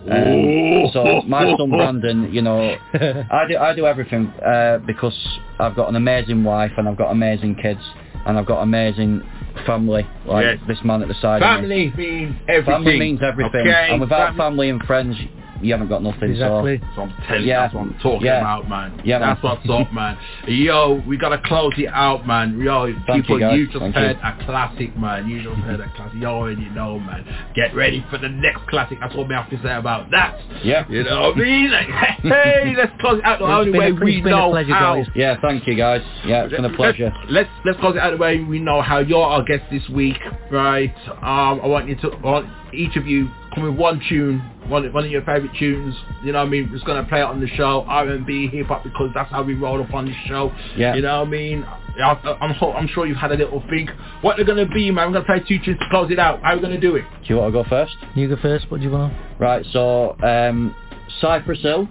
Um, 0.09 0.89
so 0.93 1.21
my 1.27 1.45
son 1.57 1.69
Brandon, 1.71 2.31
you 2.31 2.41
know, 2.41 2.75
I 2.93 3.45
do 3.47 3.57
I 3.57 3.73
do 3.73 3.85
everything 3.85 4.27
uh, 4.45 4.79
because 4.85 5.17
I've 5.59 5.75
got 5.75 5.89
an 5.89 5.95
amazing 5.95 6.43
wife 6.43 6.71
and 6.77 6.87
I've 6.87 6.97
got 6.97 7.11
amazing 7.11 7.55
kids 7.55 7.81
and 8.25 8.37
I've 8.37 8.45
got 8.45 8.61
amazing 8.61 9.21
family 9.65 10.07
like 10.25 10.45
Yes. 10.45 10.57
this 10.67 10.79
man 10.83 11.01
at 11.01 11.07
the 11.07 11.13
side. 11.15 11.41
Family 11.41 11.93
means 11.97 12.35
everything. 12.47 12.65
Family 12.73 12.99
means 12.99 13.19
everything, 13.21 13.61
Okay? 13.67 13.87
and 13.91 14.01
without 14.01 14.29
Fam- 14.29 14.37
family 14.37 14.69
and 14.69 14.81
friends, 14.83 15.15
you 15.61 15.71
haven't 15.73 15.89
got 15.89 16.03
nothing. 16.03 16.31
Exactly. 16.31 16.77
That's 16.77 16.97
what 16.97 17.09
I'm 17.09 17.23
telling 17.27 17.41
you. 17.43 17.47
Yeah. 17.49 17.61
That's 17.61 17.73
what 17.73 17.81
I'm 17.81 17.93
talking 18.01 18.25
Yeah. 18.27 18.39
about, 18.39 18.69
man. 18.69 19.01
Yeah, 19.03 19.19
That's 19.19 19.43
man. 19.43 19.57
what's 19.57 19.69
up, 19.69 19.93
man. 19.93 20.17
Yo, 20.47 21.01
we 21.07 21.17
gotta 21.17 21.37
close 21.39 21.73
it 21.77 21.87
out, 21.87 22.25
man. 22.27 22.59
Yo, 22.59 22.93
Thank 23.07 23.23
people, 23.25 23.39
you, 23.39 23.65
guys. 23.65 23.73
just 23.73 23.79
Thank 23.79 23.95
heard 23.95 24.17
you. 24.17 24.23
a 24.23 24.45
classic, 24.45 24.97
man. 24.97 25.27
You 25.29 25.43
just 25.43 25.55
heard 25.61 25.79
a 25.79 25.89
classic. 25.95 26.19
You 26.19 26.25
already 26.27 26.69
know, 26.69 26.99
man. 26.99 27.25
Get 27.55 27.75
ready 27.75 28.05
for 28.09 28.17
the 28.17 28.29
next 28.29 28.67
classic. 28.67 28.99
That's 28.99 29.15
what 29.15 29.31
I 29.31 29.35
have 29.41 29.49
to 29.51 29.61
say 29.61 29.73
about 29.73 30.11
that. 30.11 30.37
Yeah. 30.63 30.85
You 30.89 31.03
know 31.03 31.21
what 31.29 31.37
I 31.37 31.39
mean? 31.39 31.71
Like, 31.71 31.87
hey, 32.23 32.73
let's 32.77 32.91
close 32.99 33.19
it 33.19 33.25
out 33.25 33.39
the 33.39 33.45
It's 33.45 33.51
only 33.51 33.71
been 33.71 33.79
way 33.81 33.89
a- 33.89 33.93
we 33.93 34.15
it's 34.17 34.23
been 34.23 34.33
a 34.33 34.37
know 34.37 34.49
pleasure, 34.51 34.73
how. 34.73 34.95
guys. 34.95 35.07
Yeah, 35.15 35.35
thank 35.41 35.67
you 35.67 35.75
guys. 35.75 36.01
Yeah, 36.25 36.43
it's 36.45 36.53
been 36.53 36.65
a 36.65 36.73
pleasure. 36.75 37.11
Let's 37.29 37.49
let's 37.65 37.79
close 37.79 37.95
it 37.95 37.99
out 38.01 38.11
the 38.11 38.17
way 38.17 38.39
we 38.41 38.59
know 38.59 38.81
how 38.81 38.99
you're 38.99 39.23
our 39.23 39.43
guest 39.43 39.63
this 39.71 39.87
week, 39.89 40.17
right? 40.51 40.93
Um, 41.21 41.59
I 41.63 41.67
want 41.67 41.87
you 41.87 41.95
to, 41.95 42.11
I 42.11 42.19
want 42.21 42.47
each 42.73 42.95
of 42.95 43.07
you 43.07 43.29
come 43.55 43.63
with 43.63 43.75
one 43.75 44.01
tune, 44.09 44.39
one 44.67 44.91
one 44.93 45.05
of 45.05 45.11
your 45.11 45.21
favorite 45.23 45.51
tunes. 45.57 45.95
You 46.23 46.31
know 46.31 46.39
what 46.39 46.47
I 46.47 46.49
mean? 46.49 46.67
We're 46.67 46.75
just 46.75 46.85
gonna 46.85 47.03
play 47.03 47.19
it 47.19 47.23
on 47.25 47.39
the 47.39 47.47
show, 47.47 47.83
R&B, 47.87 48.47
hip 48.47 48.67
hop, 48.67 48.83
because 48.83 49.09
that's 49.13 49.31
how 49.31 49.43
we 49.43 49.53
roll 49.55 49.81
up 49.81 49.93
on 49.93 50.05
this 50.05 50.15
show. 50.27 50.51
Yeah. 50.75 50.95
You 50.95 51.01
know 51.01 51.19
what 51.19 51.27
I 51.27 51.31
mean? 51.31 51.63
I- 51.63 52.37
I'm 52.41 52.51
ho- 52.53 52.71
I'm 52.73 52.87
sure 52.87 53.05
you've 53.05 53.17
had 53.17 53.31
a 53.31 53.35
little 53.35 53.61
think. 53.69 53.89
What 54.21 54.37
they're 54.37 54.45
gonna 54.45 54.65
be, 54.67 54.89
man? 54.91 55.07
We're 55.07 55.21
gonna 55.21 55.25
play 55.25 55.39
two 55.47 55.59
tunes 55.63 55.79
to 55.79 55.85
close 55.89 56.09
it 56.11 56.19
out. 56.19 56.41
How 56.41 56.53
are 56.53 56.55
we 56.55 56.61
gonna 56.61 56.79
do 56.79 56.95
it? 56.95 57.03
Do 57.27 57.33
you 57.33 57.37
want 57.37 57.53
to 57.53 57.63
go 57.63 57.69
first? 57.69 57.95
You 58.15 58.27
go 58.29 58.37
first. 58.41 58.69
What 58.69 58.77
do 58.79 58.83
you 58.85 58.91
want? 58.91 59.13
Right. 59.39 59.65
So 59.73 60.15
um, 60.23 60.73
Cypress 61.19 61.61
Hill. 61.61 61.89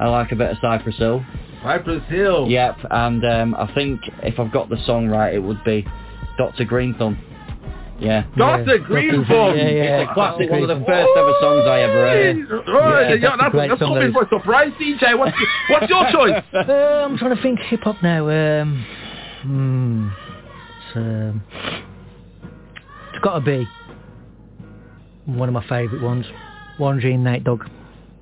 I 0.00 0.08
like 0.08 0.32
a 0.32 0.36
bit 0.36 0.50
of 0.50 0.58
Cypress 0.60 0.96
Hill. 0.96 1.24
Cypress 1.62 2.02
Hill. 2.08 2.46
Yep, 2.48 2.76
and 2.90 3.24
um, 3.24 3.54
I 3.56 3.72
think 3.74 4.00
if 4.22 4.38
I've 4.38 4.52
got 4.52 4.68
the 4.68 4.76
song 4.86 5.08
right, 5.08 5.34
it 5.34 5.40
would 5.40 5.62
be 5.64 5.84
Dr. 6.38 6.64
Greenthumb. 6.64 7.18
Yeah. 8.00 8.24
Dr. 8.36 8.78
Greenthumb. 8.78 9.56
Yeah, 9.56 9.68
yeah. 9.68 10.00
It's 10.02 10.10
a 10.10 10.14
classic, 10.14 10.50
one 10.50 10.62
of 10.62 10.68
the 10.68 10.84
first 10.86 11.08
ever 11.16 11.34
songs 11.40 11.64
I 11.66 11.80
ever 11.80 11.92
heard. 11.92 12.36
Right, 12.68 13.08
Yeah, 13.10 13.14
yeah, 13.14 13.36
that's 13.36 13.52
that's, 13.54 13.68
that's 13.68 13.78
coming 13.80 14.12
that 14.12 14.12
for 14.12 14.22
a 14.22 14.28
surprise, 14.28 14.72
DJ. 14.80 15.18
What's, 15.18 15.36
what's 15.70 15.88
your 15.90 16.10
choice? 16.12 16.42
Uh, 16.54 17.04
I'm 17.04 17.18
trying 17.18 17.34
to 17.36 17.42
think 17.42 17.58
hip 17.60 17.80
hop 17.82 17.96
now. 18.02 18.28
Um, 18.28 18.86
hmm, 19.42 20.08
it's, 20.88 20.96
um, 20.96 21.42
it's 23.12 23.24
got 23.24 23.34
to 23.34 23.40
be 23.44 23.66
one 25.26 25.48
of 25.48 25.52
my 25.52 25.66
favourite 25.68 26.02
ones. 26.02 26.24
Warren 26.78 27.00
G 27.00 27.10
and 27.12 27.24
Nate 27.24 27.42
Dogg. 27.44 27.64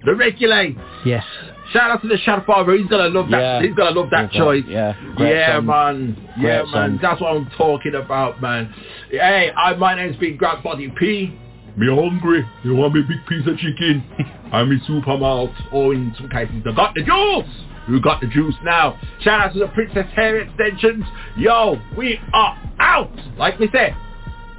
The 0.05 0.15
Regulate. 0.15 0.77
Yes. 1.05 1.25
Shout 1.73 1.91
out 1.91 2.03
to 2.03 2.09
the 2.09 2.17
Shad 2.19 2.45
Father. 2.47 2.77
He's 2.77 2.87
gonna 2.87 3.09
love 3.09 3.29
that. 3.31 3.41
Yeah. 3.41 3.63
He's 3.63 3.75
gonna 3.75 3.99
love 3.99 4.11
that 4.11 4.31
choice. 4.33 4.65
yeah. 4.69 4.95
Great 5.17 5.35
yeah, 5.35 5.57
song. 5.57 5.67
man. 5.67 6.29
Yeah, 6.39 6.63
Great 6.63 6.73
man. 6.73 6.91
song. 6.91 6.99
That's 7.03 7.21
what 7.21 7.37
I'm 7.37 7.51
talking 7.57 7.95
about, 7.95 8.41
man. 8.41 8.73
Hey, 9.11 9.51
I, 9.57 9.75
my 9.75 9.95
name's 9.95 10.17
Big 10.17 10.39
Grant 10.39 10.63
Body 10.63 10.93
P. 10.99 11.37
Me 11.77 11.87
hungry. 11.95 12.47
You 12.65 12.75
want 12.75 12.95
me 12.95 13.03
big 13.03 13.27
piece 13.29 13.47
of 13.47 13.59
chicken? 13.59 14.03
I'm 14.53 14.71
me 14.71 14.79
super 14.87 15.19
mouth. 15.19 15.51
Or 15.73 15.93
in 15.93 16.15
some 16.17 16.31
cases, 16.31 16.55
they 16.65 16.73
got 16.73 16.95
the 16.95 17.03
juice. 17.03 17.55
Who 17.87 18.01
got 18.01 18.21
the 18.21 18.27
juice 18.29 18.55
now? 18.65 18.99
Shout 19.21 19.41
out 19.41 19.53
to 19.53 19.59
the 19.61 19.69
Princess 19.69 20.07
Hair 20.15 20.41
Extensions. 20.41 21.05
Yo, 21.37 21.79
we 21.97 22.19
are 22.33 22.59
out. 22.81 23.13
Like 23.37 23.59
we 23.59 23.69
said, 23.73 23.95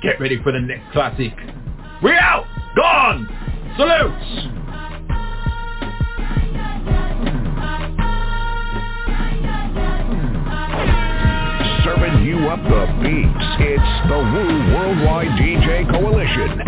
get 0.04 0.20
ready 0.20 0.42
for 0.44 0.52
the 0.52 0.60
next 0.60 0.92
classic. 0.94 1.34
We 2.04 2.12
out. 2.12 2.46
Gone. 2.76 3.28
Salutes. 3.78 4.48
Serving 11.88 12.26
you 12.26 12.50
up 12.50 12.62
the 12.64 12.86
beats. 13.02 13.48
It's 13.62 14.08
the 14.10 14.18
Wu 14.20 14.44
Worldwide 14.76 15.40
DJ 15.40 15.90
Coalition. 15.90 16.60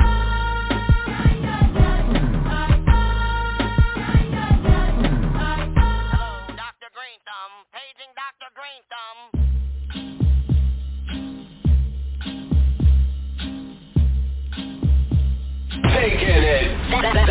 Hello, 5.76 6.56
Dr. 6.56 6.90
Greenthumb. 6.96 7.54
Paging 7.76 8.14
Dr. 8.16 8.50
Greenthumb. 8.56 9.20
Taking 15.94 16.44
it 16.44 17.29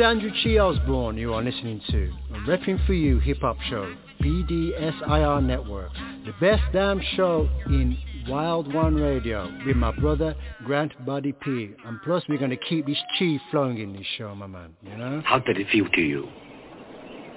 is 0.00 0.04
Andrew 0.04 0.30
Chi 0.42 0.56
Osborne 0.56 1.18
you 1.18 1.34
are 1.34 1.42
listening 1.42 1.80
to. 1.90 2.10
A 2.34 2.38
Repping 2.48 2.84
For 2.86 2.94
You 2.94 3.18
hip 3.18 3.38
hop 3.40 3.58
show, 3.68 3.94
BDSIR 4.22 5.44
Network. 5.44 5.92
The 6.24 6.32
best 6.40 6.62
damn 6.72 7.00
show 7.16 7.48
in 7.66 7.98
Wild 8.26 8.72
One 8.72 8.94
Radio 8.94 9.50
with 9.66 9.76
my 9.76 9.92
brother 9.92 10.34
Grant 10.64 10.92
Buddy 11.04 11.32
P. 11.32 11.74
And 11.84 12.00
plus 12.02 12.22
we're 12.28 12.38
going 12.38 12.50
to 12.50 12.56
keep 12.56 12.86
this 12.86 12.96
chi 13.18 13.38
flowing 13.50 13.78
in 13.78 13.92
this 13.92 14.06
show, 14.16 14.34
my 14.34 14.46
man, 14.46 14.74
you 14.82 14.96
know? 14.96 15.22
How 15.24 15.38
did 15.38 15.58
it 15.58 15.66
feel 15.70 15.86
to 15.88 16.00
you? 16.00 16.28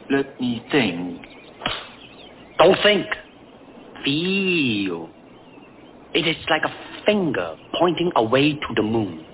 Let 0.09 0.39
me 0.39 0.65
think. 0.71 1.21
Don't 2.59 2.77
think. 2.81 3.07
Feel. 4.05 5.09
It 6.13 6.27
is 6.27 6.37
like 6.49 6.63
a 6.63 7.05
finger 7.05 7.57
pointing 7.77 8.11
away 8.15 8.53
to 8.53 8.73
the 8.75 8.83
moon. 8.83 9.25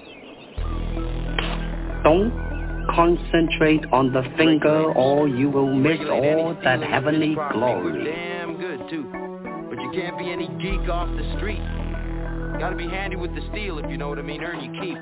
Don't 2.03 2.48
concentrate 2.95 3.85
on 3.91 4.11
the 4.11 4.23
finger 4.37 4.91
or 4.93 5.27
you 5.27 5.49
will 5.49 5.73
miss 5.73 5.99
all 6.09 6.55
that 6.63 6.81
heavenly 6.81 7.35
glory. 7.53 8.05
Damn 8.05 8.57
good 8.57 8.89
too. 8.89 9.03
But 9.69 9.79
you 9.79 9.91
can't 9.93 10.17
be 10.17 10.31
any 10.31 10.47
geek 10.59 10.89
off 10.89 11.09
the 11.09 11.35
street. 11.37 11.61
Gotta 12.59 12.75
be 12.75 12.87
handy 12.87 13.15
with 13.15 13.33
the 13.35 13.41
steel 13.51 13.79
if 13.79 13.89
you 13.89 13.97
know 13.97 14.09
what 14.09 14.19
I 14.19 14.23
mean. 14.23 14.43
Earn 14.43 14.59
your 14.63 14.83
keep. 14.83 14.97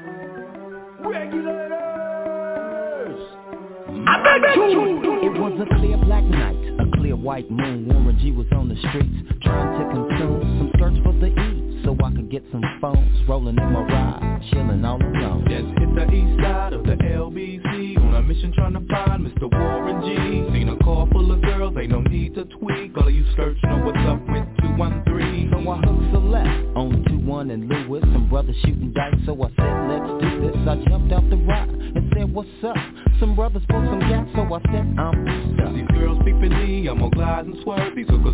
It 5.23 5.39
was 5.39 5.59
a 5.59 5.65
clear 5.75 5.97
black 5.97 6.23
night, 6.23 6.55
a 6.79 6.97
clear 6.97 7.15
white 7.15 7.49
moon. 7.49 7.87
Warren 7.87 8.17
G 8.19 8.31
was 8.31 8.47
on 8.51 8.69
the 8.69 8.75
streets, 8.75 9.31
trying 9.41 9.79
to 9.79 9.85
consume 9.93 10.41
some 10.41 10.71
search 10.79 11.03
for 11.03 11.13
the 11.13 11.27
E. 11.27 11.56
so 11.87 11.95
I 12.03 12.11
can 12.11 12.27
get 12.27 12.43
some 12.51 12.61
phones 12.81 13.29
rolling 13.29 13.57
in 13.57 13.71
my 13.71 13.79
ride, 13.79 14.41
chilling 14.51 14.83
all 14.83 15.01
alone. 15.01 15.45
Just 15.47 15.79
hit 15.79 15.95
the 15.95 16.13
east 16.13 16.41
side 16.41 16.73
of 16.73 16.83
the 16.83 16.95
LBC 16.99 17.97
on 17.97 18.13
a 18.13 18.21
mission 18.23 18.51
trying 18.51 18.73
to 18.73 18.81
find 18.91 19.25
Mr. 19.25 19.49
Warren 19.49 20.01
G. 20.03 20.51
Seen 20.51 20.67
a 20.67 20.83
car 20.83 21.07
full 21.13 21.31
of 21.31 21.41
girls, 21.41 21.75
ain't 21.79 21.91
no 21.91 22.01
need 22.01 22.35
to 22.35 22.43
tweak. 22.43 22.91
All 22.97 23.07
of 23.07 23.13
you 23.13 23.23
skirts 23.31 23.59
know 23.63 23.77
what's 23.85 23.97
up 23.99 24.19
with 24.27 24.43
213. 24.67 25.49
So 25.49 25.71
I 25.71 25.77
hooked 25.77 26.13
a 26.13 26.19
left 26.19 26.75
on 26.75 27.05
21 27.07 27.51
and 27.51 27.69
Lewis. 27.69 28.03
Some 28.11 28.27
brothers 28.27 28.57
shooting 28.65 28.91
dice, 28.91 29.15
so 29.25 29.41
I 29.41 29.47
said, 29.55 29.87
let's 29.87 30.11
do 30.19 30.41
this. 30.41 30.57
I 30.67 30.75
jumped 30.89 31.13
out 31.13 31.29
the 31.29 31.37
ride 31.37 31.69
and 31.69 32.11
said, 32.13 32.33
what's 32.33 32.49
up? 32.67 32.75
Some 33.21 33.33
brothers 33.33 33.63
pulled 33.69 33.85
some 33.85 33.99
gas, 34.01 34.27
so 34.35 34.43
I 34.43 34.59
said, 34.73 34.85
I'm 34.99 35.55
stuck. 35.55 35.73
These 35.73 35.87
girls 35.97 36.19
peeping 36.25 36.51
me, 36.51 36.87
I'm 36.87 37.01
on 37.01 37.11
glide 37.11 37.45
and 37.45 37.55
swerve. 37.63 37.95
These 37.95 38.07
hookers 38.09 38.26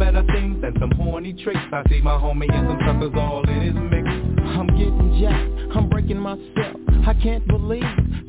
better 0.00 0.24
things 0.32 0.62
than 0.62 0.74
some 0.80 0.90
horny 0.92 1.34
tricks. 1.34 1.60
I 1.72 1.82
see 1.90 2.00
my 2.00 2.16
homie 2.16 2.50
and 2.50 2.66
some 2.66 2.80
suckers 2.86 3.12
all 3.16 3.46
in 3.46 3.60
his 3.60 3.74
mix. 3.74 4.08
I'm 4.48 4.66
getting 4.68 5.20
jacked, 5.20 5.76
I'm 5.76 5.90
breaking 5.90 6.18
myself. 6.18 6.80
I 7.06 7.12
can't 7.22 7.46
believe 7.46 7.84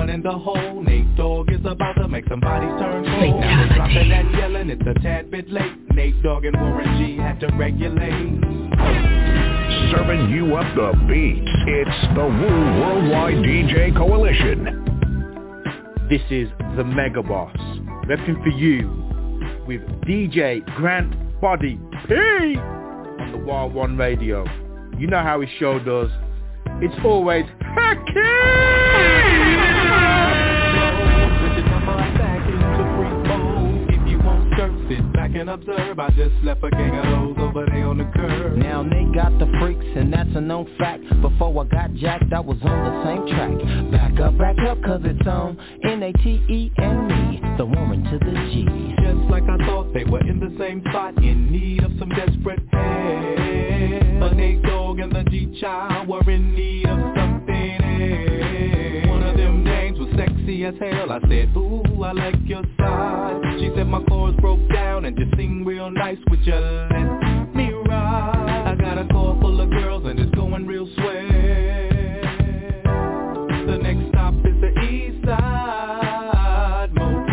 and 0.00 0.08
one 0.08 0.10
in 0.10 0.22
the 0.22 0.30
hole. 0.30 0.82
Nate 0.82 1.16
Dogg 1.16 1.52
is 1.52 1.60
about 1.64 1.94
to 1.94 2.08
make 2.08 2.26
somebody's 2.28 2.70
turn 2.80 3.04
cold. 3.04 3.40
Now 3.40 3.66
they're 3.66 3.76
dropping 3.76 4.12
and 4.12 4.32
yelling, 4.32 4.70
it's 4.70 4.82
a 4.86 4.94
tad 5.00 5.30
bit 5.30 5.50
late. 5.50 5.92
Nate 5.94 6.22
Dogg 6.22 6.44
and 6.44 6.56
Warren 6.56 6.98
G 6.98 7.16
had 7.16 7.40
to 7.40 7.48
regulate. 7.56 8.40
Serving 9.92 10.30
you 10.30 10.56
up 10.56 10.74
the 10.74 10.92
beats. 11.06 11.50
It's 11.66 12.14
the 12.14 12.24
Wu 12.24 12.80
Worldwide 12.80 13.44
DJ 13.44 13.96
Coalition. 13.96 14.86
This 16.08 16.22
is 16.30 16.48
the 16.76 16.84
Mega 16.84 17.22
Boss, 17.22 17.56
repping 18.06 18.42
for 18.42 18.50
you 18.50 18.88
with 19.66 19.80
DJ 20.02 20.64
Grant 20.76 21.14
Body 21.40 21.78
P 22.08 22.14
on 22.14 23.32
the 23.32 23.38
Wild 23.38 23.74
One 23.74 23.96
Radio. 23.96 24.44
You 24.98 25.06
know 25.06 25.22
how 25.22 25.40
his 25.40 25.50
show 25.58 25.78
does. 25.78 26.10
It's 26.82 27.04
always 27.04 27.44
Sit 34.90 35.12
back 35.12 35.30
and 35.36 35.48
observe, 35.48 36.00
I 36.00 36.10
just 36.10 36.34
left 36.42 36.64
a 36.64 36.70
gang 36.70 36.98
of 36.98 37.04
those 37.04 37.44
over 37.44 37.64
there 37.64 37.86
on 37.86 37.98
the 37.98 38.10
curb. 38.12 38.56
Now 38.56 38.82
they 38.82 39.04
got 39.14 39.38
the 39.38 39.46
freaks 39.60 39.86
and 39.94 40.12
that's 40.12 40.30
a 40.34 40.40
known 40.40 40.66
fact. 40.80 41.04
Before 41.22 41.62
I 41.62 41.68
got 41.68 41.94
jacked 41.94 42.32
I 42.32 42.40
was 42.40 42.58
on 42.60 42.76
the 42.82 43.04
same 43.06 43.22
track. 43.28 43.92
Back 43.92 44.18
up, 44.18 44.36
back 44.36 44.58
up 44.66 44.82
cause 44.82 45.00
it's 45.04 45.28
on 45.28 45.56
N-A-T-E 45.84 46.72
and 46.76 47.06
me 47.06 47.40
The 47.56 47.66
Warren 47.66 48.02
to 48.02 48.18
the 48.18 48.32
G. 48.50 48.66
Just 49.04 49.30
like 49.30 49.44
I 49.44 49.64
thought 49.64 49.94
they 49.94 50.02
were 50.02 50.26
in 50.28 50.40
the 50.40 50.52
same 50.58 50.82
spot 50.88 51.16
In 51.22 51.52
need 51.52 51.84
of 51.84 51.92
some 52.00 52.08
desperate 52.08 52.58
help 52.72 54.18
But 54.18 54.32
Nate 54.34 54.60
Dogg 54.64 54.98
and 54.98 55.12
the 55.12 55.22
G-Child 55.30 56.08
were 56.08 56.28
in 56.28 56.52
need 56.56 56.69
sexy 60.60 60.64
as 60.64 60.74
hell 60.94 61.12
I 61.12 61.20
said, 61.20 61.56
ooh, 61.56 62.02
I 62.02 62.12
like 62.12 62.36
your 62.44 62.62
side 62.78 63.40
She 63.58 63.70
said 63.74 63.86
my 63.86 64.02
chords 64.04 64.38
broke 64.40 64.68
down 64.72 65.04
and 65.04 65.16
just 65.16 65.34
sing 65.36 65.64
real 65.64 65.90
nice 65.90 66.18
Would 66.28 66.46
you 66.46 66.54
let 66.54 67.54
me 67.54 67.70
ride? 67.86 68.66
I 68.66 68.74
got 68.74 68.98
a 68.98 69.06
car 69.08 69.36
full 69.40 69.60
of 69.60 69.70
girls 69.70 70.04
and 70.06 70.18
it's 70.18 70.34
going 70.34 70.66
real 70.66 70.88
swell 70.96 71.28
The 73.66 73.78
next 73.82 74.08
stop 74.08 74.34
is 74.34 74.60
the 74.60 74.80
East 74.82 75.24
Side 75.24 76.94
motel 76.94 77.30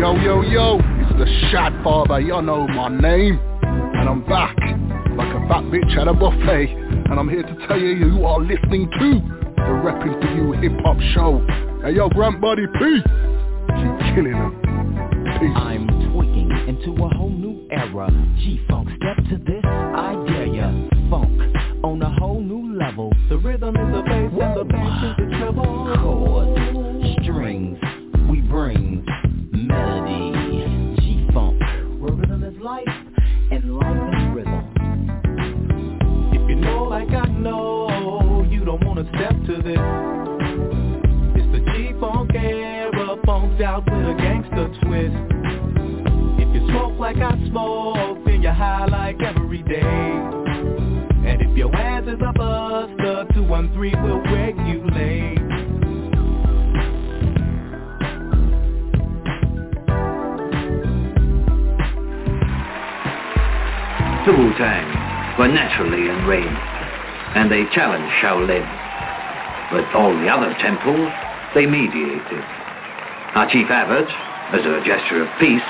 Yo, 0.00 0.16
yo, 0.16 0.40
yo, 0.42 0.80
it's 1.00 1.18
the 1.18 1.26
Shad 1.50 1.74
Father, 1.84 2.20
you 2.20 2.40
know 2.40 2.66
my 2.68 2.88
name. 2.88 3.38
And 3.62 4.08
I'm 4.08 4.24
back, 4.24 4.56
like 4.56 5.28
a 5.28 5.46
fat 5.46 5.64
bitch 5.64 5.94
at 5.98 6.08
a 6.08 6.14
buffet. 6.14 6.79
And 7.10 7.18
I'm 7.18 7.28
here 7.28 7.42
to 7.42 7.66
tell 7.66 7.76
you 7.76 7.88
you 7.88 8.24
are 8.24 8.38
listening 8.38 8.88
to 8.88 9.20
the 9.56 9.72
Reppin' 9.82 10.20
For 10.20 10.32
You 10.32 10.52
Hip 10.52 10.80
Hop 10.84 10.96
Show. 11.12 11.44
Hey 11.82 11.96
yo, 11.96 12.08
Grant 12.08 12.40
Buddy 12.40 12.66
P, 12.68 12.78
keep 12.78 14.14
killing 14.14 14.38
them. 14.38 14.54
Peace. 15.40 15.50
I'm 15.56 15.88
tweaking 16.12 16.50
into 16.68 17.02
a 17.02 17.08
whole 17.08 17.30
new 17.30 17.66
era 17.72 18.08
G-Funk, 18.38 18.90
step 18.96 19.16
to 19.28 19.38
this, 19.38 19.64
I 19.64 20.24
dare 20.28 20.46
ya 20.46 20.70
Funk, 21.10 21.40
on 21.82 22.00
a 22.00 22.14
whole 22.20 22.40
new 22.40 22.78
level 22.78 23.12
The 23.28 23.38
rhythm 23.38 23.74
is 23.74 23.92
the 23.92 24.02
bass 24.02 24.30
and 24.32 24.56
the 24.56 24.64
bass 24.64 25.04
is 25.04 25.16
the 25.18 25.36
treble 25.36 25.96
Chords, 26.00 27.22
strings, 27.22 27.78
we 28.30 28.40
bring 28.42 28.89
twist 44.90 45.14
If 46.42 46.48
you 46.54 46.66
smoke 46.68 46.98
like 46.98 47.16
I 47.16 47.38
smoke, 47.48 48.18
then 48.26 48.42
you're 48.42 48.52
high 48.52 48.86
like 48.86 49.20
every 49.22 49.62
day 49.62 49.82
And 51.28 51.40
if 51.40 51.56
your 51.56 51.74
ass 51.76 52.04
is 52.08 52.18
a 52.20 52.32
buster, 52.32 53.26
213 53.34 54.02
will 54.02 54.20
regulate 54.34 55.38
The 64.26 64.32
Wu-Tang 64.36 65.38
were 65.38 65.48
naturally 65.48 66.10
enraged, 66.10 66.46
and 67.34 67.50
they 67.50 67.64
challenged 67.74 68.12
Shaolin. 68.20 68.68
But 69.72 69.88
all 69.96 70.12
the 70.12 70.28
other 70.28 70.54
temples, 70.60 71.10
they 71.54 71.64
mediated. 71.64 72.44
Our 73.34 73.50
chief 73.50 73.66
abbot, 73.70 74.06
as 74.52 74.66
a 74.66 74.82
gesture 74.84 75.22
of 75.22 75.28
peace, 75.38 75.62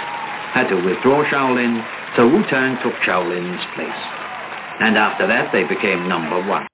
had 0.52 0.68
to 0.68 0.76
withdraw 0.82 1.24
Shaolin, 1.24 1.84
so 2.16 2.26
Wu-Tang 2.26 2.78
took 2.82 2.94
Shaolin's 3.06 3.64
place. 3.74 4.02
And 4.80 4.96
after 4.96 5.26
that, 5.26 5.52
they 5.52 5.64
became 5.64 6.08
number 6.08 6.40
one. 6.48 6.66